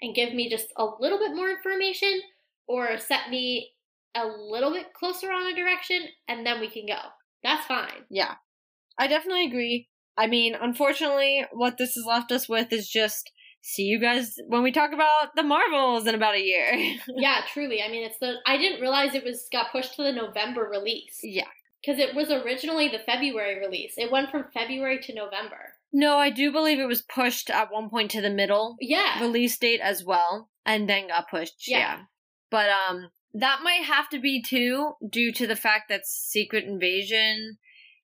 and 0.00 0.14
give 0.14 0.34
me 0.34 0.48
just 0.48 0.68
a 0.76 0.86
little 0.98 1.18
bit 1.18 1.34
more 1.34 1.50
information 1.50 2.22
or 2.66 2.98
set 2.98 3.30
me 3.30 3.72
a 4.14 4.26
little 4.26 4.72
bit 4.72 4.92
closer 4.92 5.30
on 5.30 5.50
a 5.50 5.54
direction 5.54 6.08
and 6.28 6.46
then 6.46 6.60
we 6.60 6.68
can 6.68 6.86
go. 6.86 6.98
That's 7.42 7.66
fine. 7.66 8.04
Yeah. 8.10 8.34
I 8.98 9.06
definitely 9.06 9.46
agree. 9.46 9.88
I 10.16 10.26
mean, 10.26 10.54
unfortunately, 10.54 11.44
what 11.52 11.78
this 11.78 11.94
has 11.94 12.04
left 12.04 12.30
us 12.30 12.48
with 12.48 12.72
is 12.72 12.88
just 12.88 13.30
see 13.62 13.84
you 13.84 13.98
guys 13.98 14.36
when 14.48 14.62
we 14.62 14.72
talk 14.72 14.92
about 14.92 15.34
the 15.34 15.42
Marvels 15.42 16.06
in 16.06 16.14
about 16.14 16.34
a 16.34 16.40
year. 16.42 16.74
yeah, 17.08 17.40
truly. 17.52 17.80
I 17.82 17.88
mean, 17.88 18.04
it's 18.04 18.18
the 18.18 18.34
I 18.44 18.58
didn't 18.58 18.80
realize 18.80 19.14
it 19.14 19.24
was 19.24 19.48
got 19.50 19.72
pushed 19.72 19.96
to 19.96 20.02
the 20.02 20.12
November 20.12 20.68
release 20.70 21.20
yeah. 21.22 21.46
because 21.80 21.98
it 21.98 22.14
was 22.14 22.30
originally 22.30 22.88
the 22.88 22.98
February 22.98 23.58
release. 23.58 23.94
It 23.96 24.10
went 24.10 24.30
from 24.30 24.46
February 24.52 25.00
to 25.04 25.14
November. 25.14 25.74
No, 25.92 26.16
I 26.18 26.30
do 26.30 26.50
believe 26.50 26.78
it 26.78 26.86
was 26.86 27.02
pushed 27.02 27.50
at 27.50 27.72
one 27.72 27.88
point 27.88 28.10
to 28.12 28.20
the 28.20 28.30
middle 28.30 28.76
Yeah. 28.80 29.20
release 29.20 29.56
date 29.58 29.80
as 29.80 30.04
well, 30.04 30.50
and 30.66 30.88
then 30.88 31.08
got 31.08 31.30
pushed. 31.30 31.66
Yeah. 31.68 31.78
Yeah. 31.78 31.98
But 32.50 32.68
um 32.68 33.10
that 33.34 33.60
might 33.62 33.84
have 33.84 34.10
to 34.10 34.18
be 34.18 34.42
too 34.42 34.94
due 35.08 35.32
to 35.32 35.46
the 35.46 35.56
fact 35.56 35.88
that 35.88 36.06
Secret 36.06 36.64
Invasion 36.64 37.58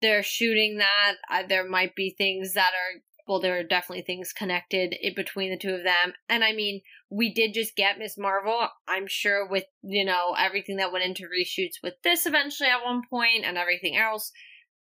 they're 0.02 0.22
shooting 0.22 0.76
that 0.76 1.14
uh, 1.30 1.42
there 1.48 1.66
might 1.66 1.94
be 1.94 2.10
things 2.10 2.52
that 2.52 2.72
are 2.74 3.00
well 3.26 3.40
there 3.40 3.58
are 3.58 3.62
definitely 3.62 4.02
things 4.02 4.32
connected 4.32 4.94
in 5.00 5.14
between 5.14 5.50
the 5.50 5.58
two 5.58 5.74
of 5.74 5.82
them 5.84 6.12
and 6.28 6.44
i 6.44 6.52
mean 6.52 6.80
we 7.10 7.32
did 7.32 7.54
just 7.54 7.76
get 7.76 7.98
miss 7.98 8.16
marvel 8.16 8.68
i'm 8.88 9.06
sure 9.06 9.46
with 9.48 9.64
you 9.82 10.04
know 10.04 10.34
everything 10.38 10.76
that 10.76 10.92
went 10.92 11.04
into 11.04 11.24
reshoots 11.24 11.82
with 11.82 11.94
this 12.02 12.26
eventually 12.26 12.68
at 12.68 12.84
one 12.84 13.02
point 13.10 13.44
and 13.44 13.58
everything 13.58 13.96
else 13.96 14.32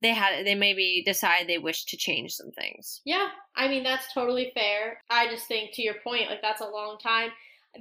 they 0.04 0.10
had 0.10 0.46
they 0.46 0.54
maybe 0.54 1.02
decide 1.06 1.48
they 1.48 1.58
wish 1.58 1.86
to 1.86 1.98
change 1.98 2.34
some 2.34 2.52
things 2.52 3.02
Yeah, 3.06 3.30
I 3.56 3.68
mean 3.68 3.84
that's 3.84 4.14
totally 4.14 4.52
fair. 4.54 5.00
I 5.10 5.28
just 5.28 5.48
think 5.48 5.74
to 5.74 5.82
your 5.82 5.96
point, 6.04 6.30
like 6.30 6.42
that's 6.42 6.62
a 6.62 6.68
long 6.68 6.98
time. 7.02 7.30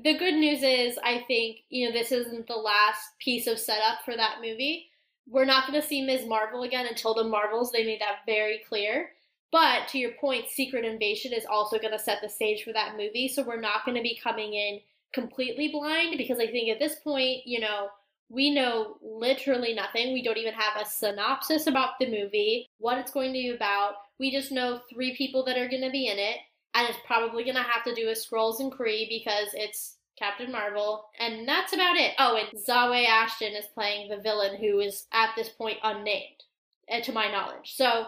The 0.03 0.17
good 0.17 0.35
news 0.35 0.63
is 0.63 0.99
I 1.05 1.25
think, 1.27 1.59
you 1.69 1.87
know, 1.87 1.93
this 1.93 2.13
isn't 2.13 2.47
the 2.47 2.55
last 2.55 3.03
piece 3.19 3.47
of 3.47 3.59
setup 3.59 4.05
for 4.05 4.17
that 4.17 4.37
movie. 4.41 4.89
We're 5.29 5.45
not 5.45 5.67
going 5.67 5.81
to 5.81 5.87
see 5.87 6.01
Ms. 6.03 6.27
Marvel 6.27 6.63
again 6.63 6.87
until 6.87 7.15
the 7.15 7.25
Marvels. 7.25 7.73
They 7.73 7.85
made 7.85 8.01
that 8.01 8.21
very 8.25 8.63
clear. 8.69 9.11
But 9.53 9.87
to 9.89 9.99
your 9.99 10.13
point, 10.13 10.49
Secret 10.49 10.85
Invasion 10.85 11.33
is 11.33 11.45
also 11.45 11.79
going 11.79 11.93
to 11.93 11.99
set 11.99 12.21
the 12.23 12.29
stage 12.29 12.65
for 12.65 12.73
that 12.73 12.97
movie, 12.97 13.29
so 13.29 13.43
we're 13.43 13.61
not 13.61 13.85
going 13.85 13.97
to 13.97 14.03
be 14.03 14.19
coming 14.21 14.55
in 14.55 14.81
completely 15.13 15.69
blind 15.69 16.17
because 16.17 16.39
I 16.39 16.47
think 16.47 16.71
at 16.71 16.79
this 16.79 16.97
point, 16.97 17.43
you 17.47 17.61
know, 17.61 17.89
we 18.31 18.51
know 18.51 18.97
literally 19.03 19.75
nothing. 19.75 20.15
We 20.15 20.23
don't 20.23 20.39
even 20.39 20.55
have 20.55 20.81
a 20.81 20.89
synopsis 20.89 21.67
about 21.67 21.99
the 22.01 22.11
movie, 22.11 22.71
what 22.79 22.97
it's 22.97 23.11
going 23.11 23.29
to 23.29 23.39
be 23.39 23.51
about. 23.51 23.97
We 24.19 24.33
just 24.33 24.53
know 24.53 24.81
three 24.91 25.15
people 25.17 25.45
that 25.45 25.59
are 25.59 25.69
going 25.69 25.83
to 25.83 25.91
be 25.91 26.07
in 26.07 26.19
it, 26.19 26.39
and 26.75 26.89
it's 26.89 26.99
probably 27.07 27.45
going 27.45 27.57
to 27.57 27.63
have 27.63 27.85
to 27.85 27.95
do 27.95 28.07
with 28.07 28.25
Skrulls 28.27 28.61
and 28.61 28.73
Kree 28.73 29.07
because 29.07 29.49
it's 29.53 29.99
Captain 30.19 30.51
Marvel, 30.51 31.05
and 31.21 31.47
that's 31.47 31.75
about 31.75 31.97
it. 31.97 32.13
Oh, 32.19 32.37
and 32.37 32.59
Zawe 32.59 33.05
Ashton 33.07 33.53
is 33.53 33.67
playing 33.75 34.09
the 34.09 34.23
villain 34.23 34.57
who 34.57 34.81
is 34.81 35.07
at 35.13 35.31
this 35.37 35.51
point 35.51 35.79
unnamed, 35.83 36.45
uh, 36.91 37.01
to 37.01 37.13
my 37.13 37.31
knowledge. 37.31 37.75
So, 37.75 38.07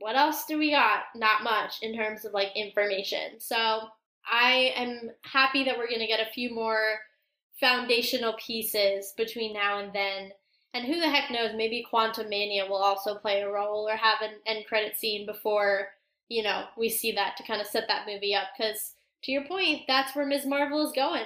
what 0.00 0.16
else 0.16 0.44
do 0.46 0.58
we 0.58 0.72
got? 0.72 1.04
Not 1.14 1.44
much 1.44 1.76
in 1.82 1.94
terms 1.94 2.24
of 2.24 2.32
like 2.32 2.56
information. 2.56 3.38
So, 3.38 3.82
I 4.30 4.72
am 4.76 5.10
happy 5.22 5.64
that 5.64 5.78
we're 5.78 5.88
going 5.88 6.00
to 6.00 6.06
get 6.06 6.20
a 6.26 6.32
few 6.32 6.54
more 6.54 6.98
foundational 7.58 8.34
pieces 8.34 9.14
between 9.16 9.54
now 9.54 9.78
and 9.78 9.92
then. 9.92 10.30
And 10.72 10.84
who 10.86 11.00
the 11.00 11.08
heck 11.08 11.30
knows, 11.30 11.52
maybe 11.56 11.84
Quantumania 11.92 12.68
will 12.68 12.76
also 12.76 13.16
play 13.16 13.40
a 13.40 13.50
role 13.50 13.88
or 13.88 13.96
have 13.96 14.20
an 14.22 14.36
end 14.46 14.66
credit 14.68 14.96
scene 14.96 15.26
before, 15.26 15.88
you 16.28 16.42
know, 16.42 16.64
we 16.78 16.88
see 16.88 17.12
that 17.12 17.36
to 17.36 17.42
kind 17.42 17.60
of 17.60 17.66
set 17.66 17.88
that 17.88 18.06
movie 18.06 18.34
up. 18.34 18.48
Because, 18.56 18.94
to 19.24 19.32
your 19.32 19.44
point, 19.44 19.82
that's 19.88 20.14
where 20.14 20.26
Ms. 20.26 20.46
Marvel 20.46 20.86
is 20.86 20.92
going. 20.92 21.24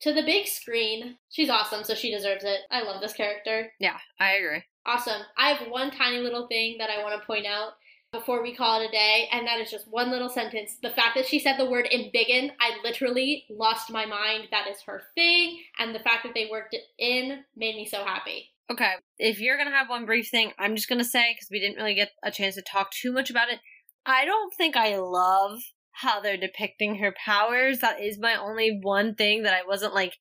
To 0.00 0.12
the 0.12 0.22
big 0.22 0.46
screen. 0.46 1.16
She's 1.30 1.48
awesome, 1.48 1.82
so 1.82 1.94
she 1.94 2.10
deserves 2.10 2.44
it. 2.44 2.60
I 2.70 2.82
love 2.82 3.00
this 3.00 3.14
character. 3.14 3.72
yeah 3.80 3.98
i 4.20 4.32
agree 4.32 4.62
Awesome. 4.86 5.22
I 5.38 5.48
have 5.50 5.70
one 5.70 5.90
tiny 5.90 6.18
little 6.18 6.46
thing 6.46 6.76
that 6.78 6.90
I 6.90 7.02
want 7.02 7.18
to 7.18 7.26
point 7.26 7.46
out 7.46 7.72
before 8.14 8.42
we 8.42 8.54
call 8.54 8.80
it 8.80 8.88
a 8.88 8.92
day, 8.92 9.28
and 9.32 9.46
that 9.46 9.60
is 9.60 9.70
just 9.70 9.88
one 9.88 10.10
little 10.10 10.28
sentence. 10.28 10.76
The 10.82 10.90
fact 10.90 11.16
that 11.16 11.26
she 11.26 11.38
said 11.38 11.58
the 11.58 11.68
word 11.68 11.88
embiggen, 11.92 12.52
I 12.60 12.78
literally 12.82 13.44
lost 13.50 13.90
my 13.90 14.06
mind. 14.06 14.48
That 14.50 14.68
is 14.68 14.80
her 14.86 15.02
thing, 15.14 15.60
and 15.78 15.94
the 15.94 15.98
fact 15.98 16.22
that 16.24 16.32
they 16.34 16.48
worked 16.50 16.74
it 16.74 16.82
in 16.98 17.44
made 17.56 17.76
me 17.76 17.86
so 17.86 18.04
happy. 18.04 18.50
Okay, 18.70 18.92
if 19.18 19.40
you're 19.40 19.58
gonna 19.58 19.76
have 19.76 19.90
one 19.90 20.06
brief 20.06 20.28
thing, 20.30 20.52
I'm 20.58 20.76
just 20.76 20.88
gonna 20.88 21.04
say 21.04 21.34
because 21.34 21.48
we 21.50 21.60
didn't 21.60 21.76
really 21.76 21.94
get 21.94 22.12
a 22.22 22.30
chance 22.30 22.54
to 22.54 22.62
talk 22.62 22.90
too 22.92 23.12
much 23.12 23.28
about 23.28 23.50
it. 23.50 23.58
I 24.06 24.24
don't 24.24 24.54
think 24.54 24.76
I 24.76 24.96
love 24.96 25.60
how 25.92 26.20
they're 26.20 26.36
depicting 26.36 26.96
her 26.96 27.14
powers. 27.24 27.80
That 27.80 28.00
is 28.00 28.18
my 28.18 28.36
only 28.36 28.78
one 28.82 29.14
thing 29.14 29.42
that 29.42 29.54
I 29.54 29.66
wasn't 29.66 29.94
like 29.94 30.14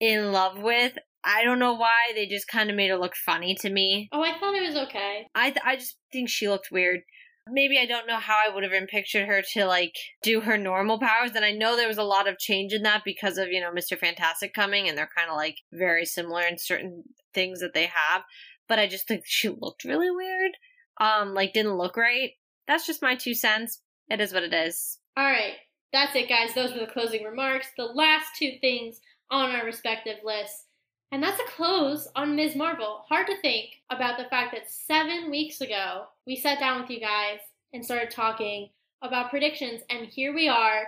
in 0.00 0.32
love 0.32 0.62
with. 0.62 0.96
I 1.24 1.44
don't 1.44 1.58
know 1.60 1.74
why 1.74 2.12
they 2.14 2.26
just 2.26 2.48
kind 2.48 2.70
of 2.70 2.76
made 2.76 2.90
her 2.90 2.98
look 2.98 3.14
funny 3.14 3.54
to 3.60 3.70
me. 3.70 4.08
Oh, 4.10 4.22
I 4.22 4.38
thought 4.38 4.54
it 4.54 4.66
was 4.66 4.76
okay. 4.88 5.28
I 5.34 5.50
th- 5.50 5.64
I 5.64 5.76
just 5.76 5.96
think 6.12 6.28
she 6.28 6.48
looked 6.48 6.70
weird. 6.72 7.02
Maybe 7.50 7.78
I 7.78 7.86
don't 7.86 8.06
know 8.06 8.18
how 8.18 8.36
I 8.46 8.52
would 8.52 8.62
have 8.62 8.72
pictured 8.88 9.26
her 9.26 9.42
to 9.52 9.66
like 9.66 9.96
do 10.22 10.40
her 10.40 10.56
normal 10.56 10.98
powers. 10.98 11.32
And 11.34 11.44
I 11.44 11.52
know 11.52 11.76
there 11.76 11.88
was 11.88 11.98
a 11.98 12.04
lot 12.04 12.28
of 12.28 12.38
change 12.38 12.72
in 12.72 12.82
that 12.82 13.02
because 13.04 13.38
of, 13.38 13.48
you 13.48 13.60
know, 13.60 13.72
Mr. 13.72 13.98
Fantastic 13.98 14.54
coming 14.54 14.88
and 14.88 14.96
they're 14.96 15.10
kind 15.16 15.30
of 15.30 15.36
like 15.36 15.58
very 15.72 16.04
similar 16.04 16.42
in 16.42 16.58
certain 16.58 17.04
things 17.34 17.60
that 17.60 17.74
they 17.74 17.86
have. 17.86 18.22
But 18.68 18.78
I 18.78 18.86
just 18.86 19.08
think 19.08 19.24
she 19.26 19.48
looked 19.48 19.84
really 19.84 20.10
weird. 20.10 20.52
Um, 21.00 21.34
like 21.34 21.52
didn't 21.52 21.76
look 21.76 21.96
right. 21.96 22.32
That's 22.66 22.86
just 22.86 23.02
my 23.02 23.16
two 23.16 23.34
cents. 23.34 23.80
It 24.08 24.20
is 24.20 24.32
what 24.32 24.44
it 24.44 24.54
is. 24.54 24.98
All 25.16 25.24
right. 25.24 25.54
That's 25.92 26.14
it, 26.16 26.28
guys. 26.28 26.54
Those 26.54 26.72
were 26.72 26.80
the 26.80 26.92
closing 26.92 27.24
remarks. 27.24 27.66
The 27.76 27.84
last 27.84 28.28
two 28.38 28.52
things 28.60 29.00
on 29.30 29.50
our 29.50 29.64
respective 29.64 30.18
lists. 30.24 30.66
And 31.12 31.22
that's 31.22 31.40
a 31.40 31.56
close 31.56 32.08
on 32.16 32.34
Ms. 32.34 32.56
Marvel. 32.56 33.04
Hard 33.06 33.26
to 33.26 33.38
think 33.42 33.82
about 33.90 34.16
the 34.16 34.24
fact 34.30 34.54
that 34.54 34.70
seven 34.70 35.30
weeks 35.30 35.60
ago, 35.60 36.06
we 36.26 36.36
sat 36.36 36.58
down 36.58 36.80
with 36.80 36.88
you 36.88 37.00
guys 37.00 37.38
and 37.74 37.84
started 37.84 38.10
talking 38.10 38.70
about 39.02 39.28
predictions. 39.28 39.82
And 39.90 40.06
here 40.06 40.34
we 40.34 40.48
are, 40.48 40.86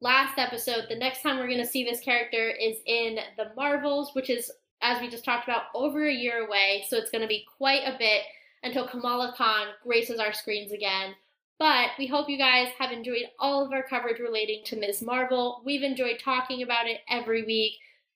last 0.00 0.38
episode. 0.38 0.84
The 0.88 0.94
next 0.94 1.22
time 1.22 1.38
we're 1.38 1.48
going 1.48 1.58
to 1.58 1.66
see 1.66 1.82
this 1.82 1.98
character 1.98 2.50
is 2.50 2.76
in 2.86 3.18
The 3.36 3.50
Marvels, 3.56 4.14
which 4.14 4.30
is, 4.30 4.48
as 4.80 5.00
we 5.00 5.08
just 5.08 5.24
talked 5.24 5.48
about, 5.48 5.64
over 5.74 6.06
a 6.06 6.14
year 6.14 6.46
away. 6.46 6.84
So 6.88 6.96
it's 6.96 7.10
going 7.10 7.22
to 7.22 7.28
be 7.28 7.44
quite 7.58 7.82
a 7.84 7.98
bit 7.98 8.22
until 8.62 8.86
Kamala 8.86 9.34
Khan 9.36 9.66
graces 9.82 10.20
our 10.20 10.32
screens 10.32 10.70
again. 10.70 11.14
But 11.58 11.90
we 11.98 12.06
hope 12.06 12.28
you 12.28 12.38
guys 12.38 12.68
have 12.78 12.92
enjoyed 12.92 13.26
all 13.40 13.66
of 13.66 13.72
our 13.72 13.82
coverage 13.82 14.20
relating 14.20 14.62
to 14.66 14.76
Ms. 14.76 15.02
Marvel. 15.02 15.62
We've 15.64 15.82
enjoyed 15.82 16.20
talking 16.24 16.62
about 16.62 16.86
it 16.86 17.00
every 17.08 17.44
week. 17.44 17.72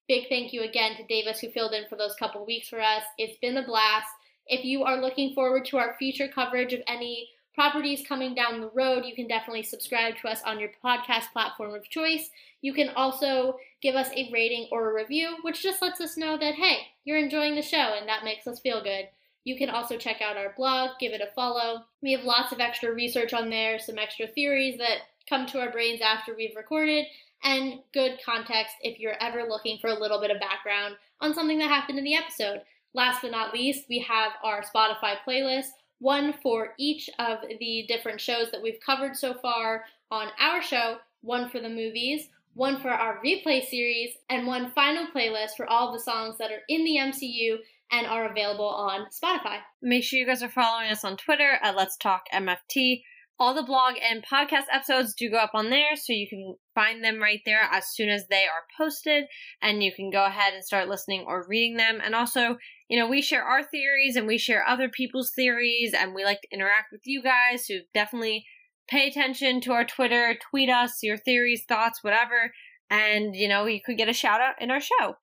Big 0.09 0.26
thank 0.30 0.55
you 0.55 0.62
again 0.62 0.97
to 0.97 1.05
Davis 1.05 1.39
who 1.39 1.51
filled 1.51 1.74
in 1.74 1.86
for 1.86 1.97
those 1.97 2.14
couple 2.14 2.47
weeks 2.47 2.70
for 2.70 2.80
us. 2.80 3.02
It's 3.18 3.39
been 3.40 3.59
a 3.59 3.66
blast. 3.66 4.09
If 4.47 4.64
you 4.64 4.82
are 4.85 5.02
looking 5.02 5.35
forward 5.35 5.66
to 5.66 5.76
our 5.76 5.97
future 5.98 6.28
coverage 6.28 6.72
of 6.72 6.80
any 6.89 7.28
properties 7.55 8.06
coming 8.09 8.35
down 8.35 8.62
the 8.62 8.70
road, 8.74 9.05
you 9.05 9.14
can 9.14 9.28
definitely 9.28 9.64
subscribe 9.64 10.14
to 10.22 10.28
us 10.28 10.40
on 10.47 10.59
your 10.59 10.70
podcast 10.82 11.30
platform 11.35 11.74
of 11.74 11.90
choice. 11.90 12.30
You 12.62 12.72
can 12.72 12.89
also 12.97 13.59
give 13.82 13.97
us 13.97 14.09
a 14.16 14.30
rating 14.32 14.68
or 14.72 14.90
a 14.90 14.94
review, 14.94 15.36
which 15.43 15.62
just 15.62 15.82
lets 15.82 16.01
us 16.01 16.16
know 16.16 16.39
that, 16.39 16.55
hey, 16.55 16.78
you're 17.05 17.18
enjoying 17.18 17.55
the 17.55 17.60
show 17.60 17.94
and 17.98 18.09
that 18.09 18.24
makes 18.24 18.47
us 18.47 18.60
feel 18.60 18.82
good. 18.82 19.09
You 19.44 19.59
can 19.59 19.68
also 19.68 19.98
check 19.98 20.22
out 20.22 20.39
our 20.39 20.55
blog, 20.56 20.93
give 20.98 21.12
it 21.12 21.20
a 21.20 21.35
follow. 21.35 21.85
We 22.01 22.12
have 22.12 22.24
lots 22.24 22.51
of 22.52 22.60
extra 22.60 22.94
research 22.94 23.35
on 23.35 23.51
there, 23.51 23.78
some 23.78 23.98
extra 23.98 24.26
theories 24.26 24.78
that 24.78 25.01
come 25.28 25.44
to 25.48 25.60
our 25.60 25.70
brains 25.70 26.01
after 26.01 26.35
we've 26.35 26.56
recorded, 26.56 27.05
and 27.43 27.81
good 27.93 28.19
context 28.24 28.74
if 28.82 28.98
you're 28.98 29.20
ever 29.20 29.44
looking 29.48 29.78
for 29.78 29.89
a 29.89 29.98
little 29.98 30.20
bit 30.20 30.31
of 30.31 30.40
background 30.40 30.97
on 31.20 31.35
something 31.35 31.59
that 31.59 31.69
happened 31.69 31.98
in 31.98 32.05
the 32.05 32.15
episode. 32.15 32.62
Last 32.94 33.23
but 33.23 33.31
not 33.31 33.52
least, 33.52 33.86
we 33.89 33.98
have 34.01 34.32
our 34.43 34.62
Spotify 34.62 35.16
playlist, 35.27 35.69
one 35.98 36.35
for 36.43 36.74
each 36.78 37.10
of 37.19 37.39
the 37.60 37.85
different 37.89 38.20
shows 38.20 38.51
that 38.51 38.62
we've 38.62 38.81
covered 38.85 39.16
so 39.16 39.35
far 39.35 39.85
on 40.10 40.28
our 40.40 40.62
show, 40.62 40.97
one 41.20 41.48
for 41.48 41.60
the 41.60 41.69
movies, 41.69 42.28
one 42.55 42.81
for 42.81 42.90
our 42.90 43.20
replay 43.24 43.65
series, 43.65 44.16
and 44.31 44.47
one 44.47 44.73
final 44.73 45.06
playlist 45.15 45.56
for 45.56 45.69
all 45.69 45.93
the 45.93 46.01
songs 46.01 46.39
that 46.39 46.51
are 46.51 46.62
in 46.69 46.85
the 46.85 46.97
MCU 46.97 47.59
and 47.93 48.06
are 48.06 48.31
available 48.31 48.69
on 48.69 49.06
Spotify. 49.06 49.59
Make 49.81 50.05
sure 50.05 50.19
you 50.19 50.27
guys 50.27 50.43
are 50.43 50.48
following 50.48 50.90
us 50.90 51.05
on 51.05 51.16
Twitter 51.16 51.59
at 51.62 51.77
Let's 51.77 51.97
Talk 51.97 52.24
MFT. 52.32 53.02
All 53.40 53.55
the 53.55 53.62
blog 53.62 53.94
and 54.02 54.24
podcast 54.27 54.65
episodes 54.73 55.15
do 55.15 55.31
go 55.31 55.36
up 55.36 55.52
on 55.55 55.70
there, 55.70 55.94
so 55.94 56.12
you 56.12 56.28
can 56.28 56.56
find 56.74 57.05
them 57.05 57.20
right 57.20 57.39
there 57.47 57.60
as 57.70 57.85
soon 57.94 58.09
as 58.09 58.27
they 58.27 58.43
are 58.43 58.66
posted, 58.77 59.27
and 59.62 59.81
you 59.81 59.93
can 59.94 60.10
go 60.10 60.24
ahead 60.24 60.55
and 60.55 60.65
start 60.65 60.89
listening 60.89 61.24
or 61.24 61.47
reading 61.48 61.77
them. 61.77 62.01
And 62.02 62.16
also, 62.16 62.56
you 62.89 62.98
know, 62.98 63.06
we 63.06 63.23
share 63.23 63.44
our 63.44 63.62
theories 63.62 64.16
and 64.16 64.27
we 64.27 64.39
share 64.39 64.66
other 64.66 64.89
people's 64.89 65.31
theories, 65.36 65.94
and 65.97 66.15
we 66.15 66.24
like 66.24 66.40
to 66.40 66.52
interact 66.52 66.90
with 66.90 67.02
you 67.05 67.23
guys, 67.23 67.69
so 67.69 67.74
definitely 67.94 68.44
pay 68.89 69.06
attention 69.06 69.60
to 69.60 69.73
our 69.73 69.85
Twitter, 69.85 70.36
tweet 70.51 70.69
us 70.69 70.98
your 71.02 71.16
theories, 71.16 71.62
thoughts, 71.69 72.02
whatever, 72.02 72.52
and, 72.90 73.36
you 73.36 73.47
know, 73.47 73.66
you 73.66 73.81
could 73.85 73.98
get 73.98 74.09
a 74.09 74.15
shout 74.15 74.40
out 74.40 74.60
in 74.60 74.73
our 74.73 74.81
show. 74.81 75.15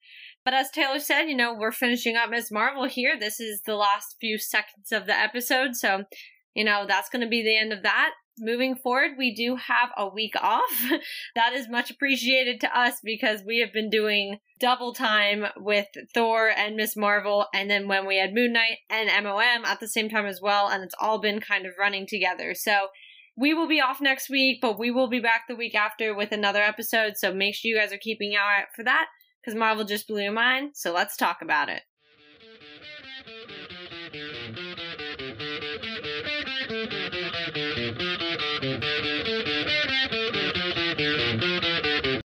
But 0.46 0.54
as 0.54 0.70
Taylor 0.70 1.00
said, 1.00 1.24
you 1.24 1.36
know, 1.36 1.54
we're 1.54 1.72
finishing 1.72 2.16
up 2.16 2.30
Ms. 2.30 2.52
Marvel 2.52 2.86
here. 2.86 3.20
This 3.20 3.40
is 3.40 3.64
the 3.66 3.76
last 3.76 4.16
few 4.22 4.38
seconds 4.38 4.92
of 4.92 5.06
the 5.06 5.18
episode, 5.18 5.76
so 5.76 6.04
you 6.56 6.64
know, 6.64 6.86
that's 6.88 7.10
going 7.10 7.22
to 7.22 7.30
be 7.30 7.44
the 7.44 7.57
end 7.57 7.73
of 7.73 7.84
that. 7.84 8.11
Moving 8.40 8.76
forward, 8.76 9.11
we 9.18 9.34
do 9.34 9.56
have 9.56 9.90
a 9.95 10.10
week 10.10 10.34
off. 10.41 10.84
that 11.36 11.53
is 11.53 11.69
much 11.69 11.91
appreciated 11.91 12.60
to 12.61 12.77
us 12.77 12.95
because 13.03 13.44
we 13.45 13.60
have 13.60 13.72
been 13.72 13.90
doing 13.90 14.40
double 14.60 14.94
time 14.94 15.45
with 15.57 15.88
Thor 16.14 16.49
and 16.49 16.76
Miss 16.76 16.95
Marvel, 16.95 17.45
and 17.53 17.69
then 17.69 17.88
when 17.88 18.07
we 18.07 18.18
had 18.18 18.34
Moon 18.34 18.53
Knight 18.53 18.80
and 18.90 19.10
MOM 19.23 19.65
at 19.65 19.80
the 19.80 19.88
same 19.88 20.10
time 20.10 20.26
as 20.26 20.41
well, 20.41 20.68
and 20.68 20.84
it's 20.84 20.95
all 20.99 21.19
been 21.19 21.40
kind 21.40 21.65
of 21.65 21.73
running 21.77 22.07
together. 22.07 22.53
So 22.56 22.88
we 23.38 23.53
will 23.53 23.68
be 23.68 23.82
off 23.82 23.99
next 23.99 24.30
week, 24.30 24.60
but 24.61 24.80
we 24.80 24.91
will 24.91 25.10
be 25.10 25.19
back 25.19 25.44
the 25.48 25.56
week 25.56 25.76
after 25.76 26.15
with 26.15 26.32
another 26.32 26.61
episode. 26.61 27.18
So 27.18 27.34
make 27.34 27.56
sure 27.56 27.69
you 27.69 27.77
guys 27.77 27.91
are 27.91 27.98
keeping 27.98 28.34
an 28.34 28.40
eye 28.41 28.61
out 28.61 28.68
for 28.76 28.84
that 28.84 29.07
because 29.41 29.57
Marvel 29.57 29.84
just 29.84 30.07
blew 30.07 30.22
your 30.22 30.32
mind. 30.32 30.72
So 30.73 30.94
let's 30.94 31.18
talk 31.18 31.41
about 31.41 31.69
it. 31.69 31.82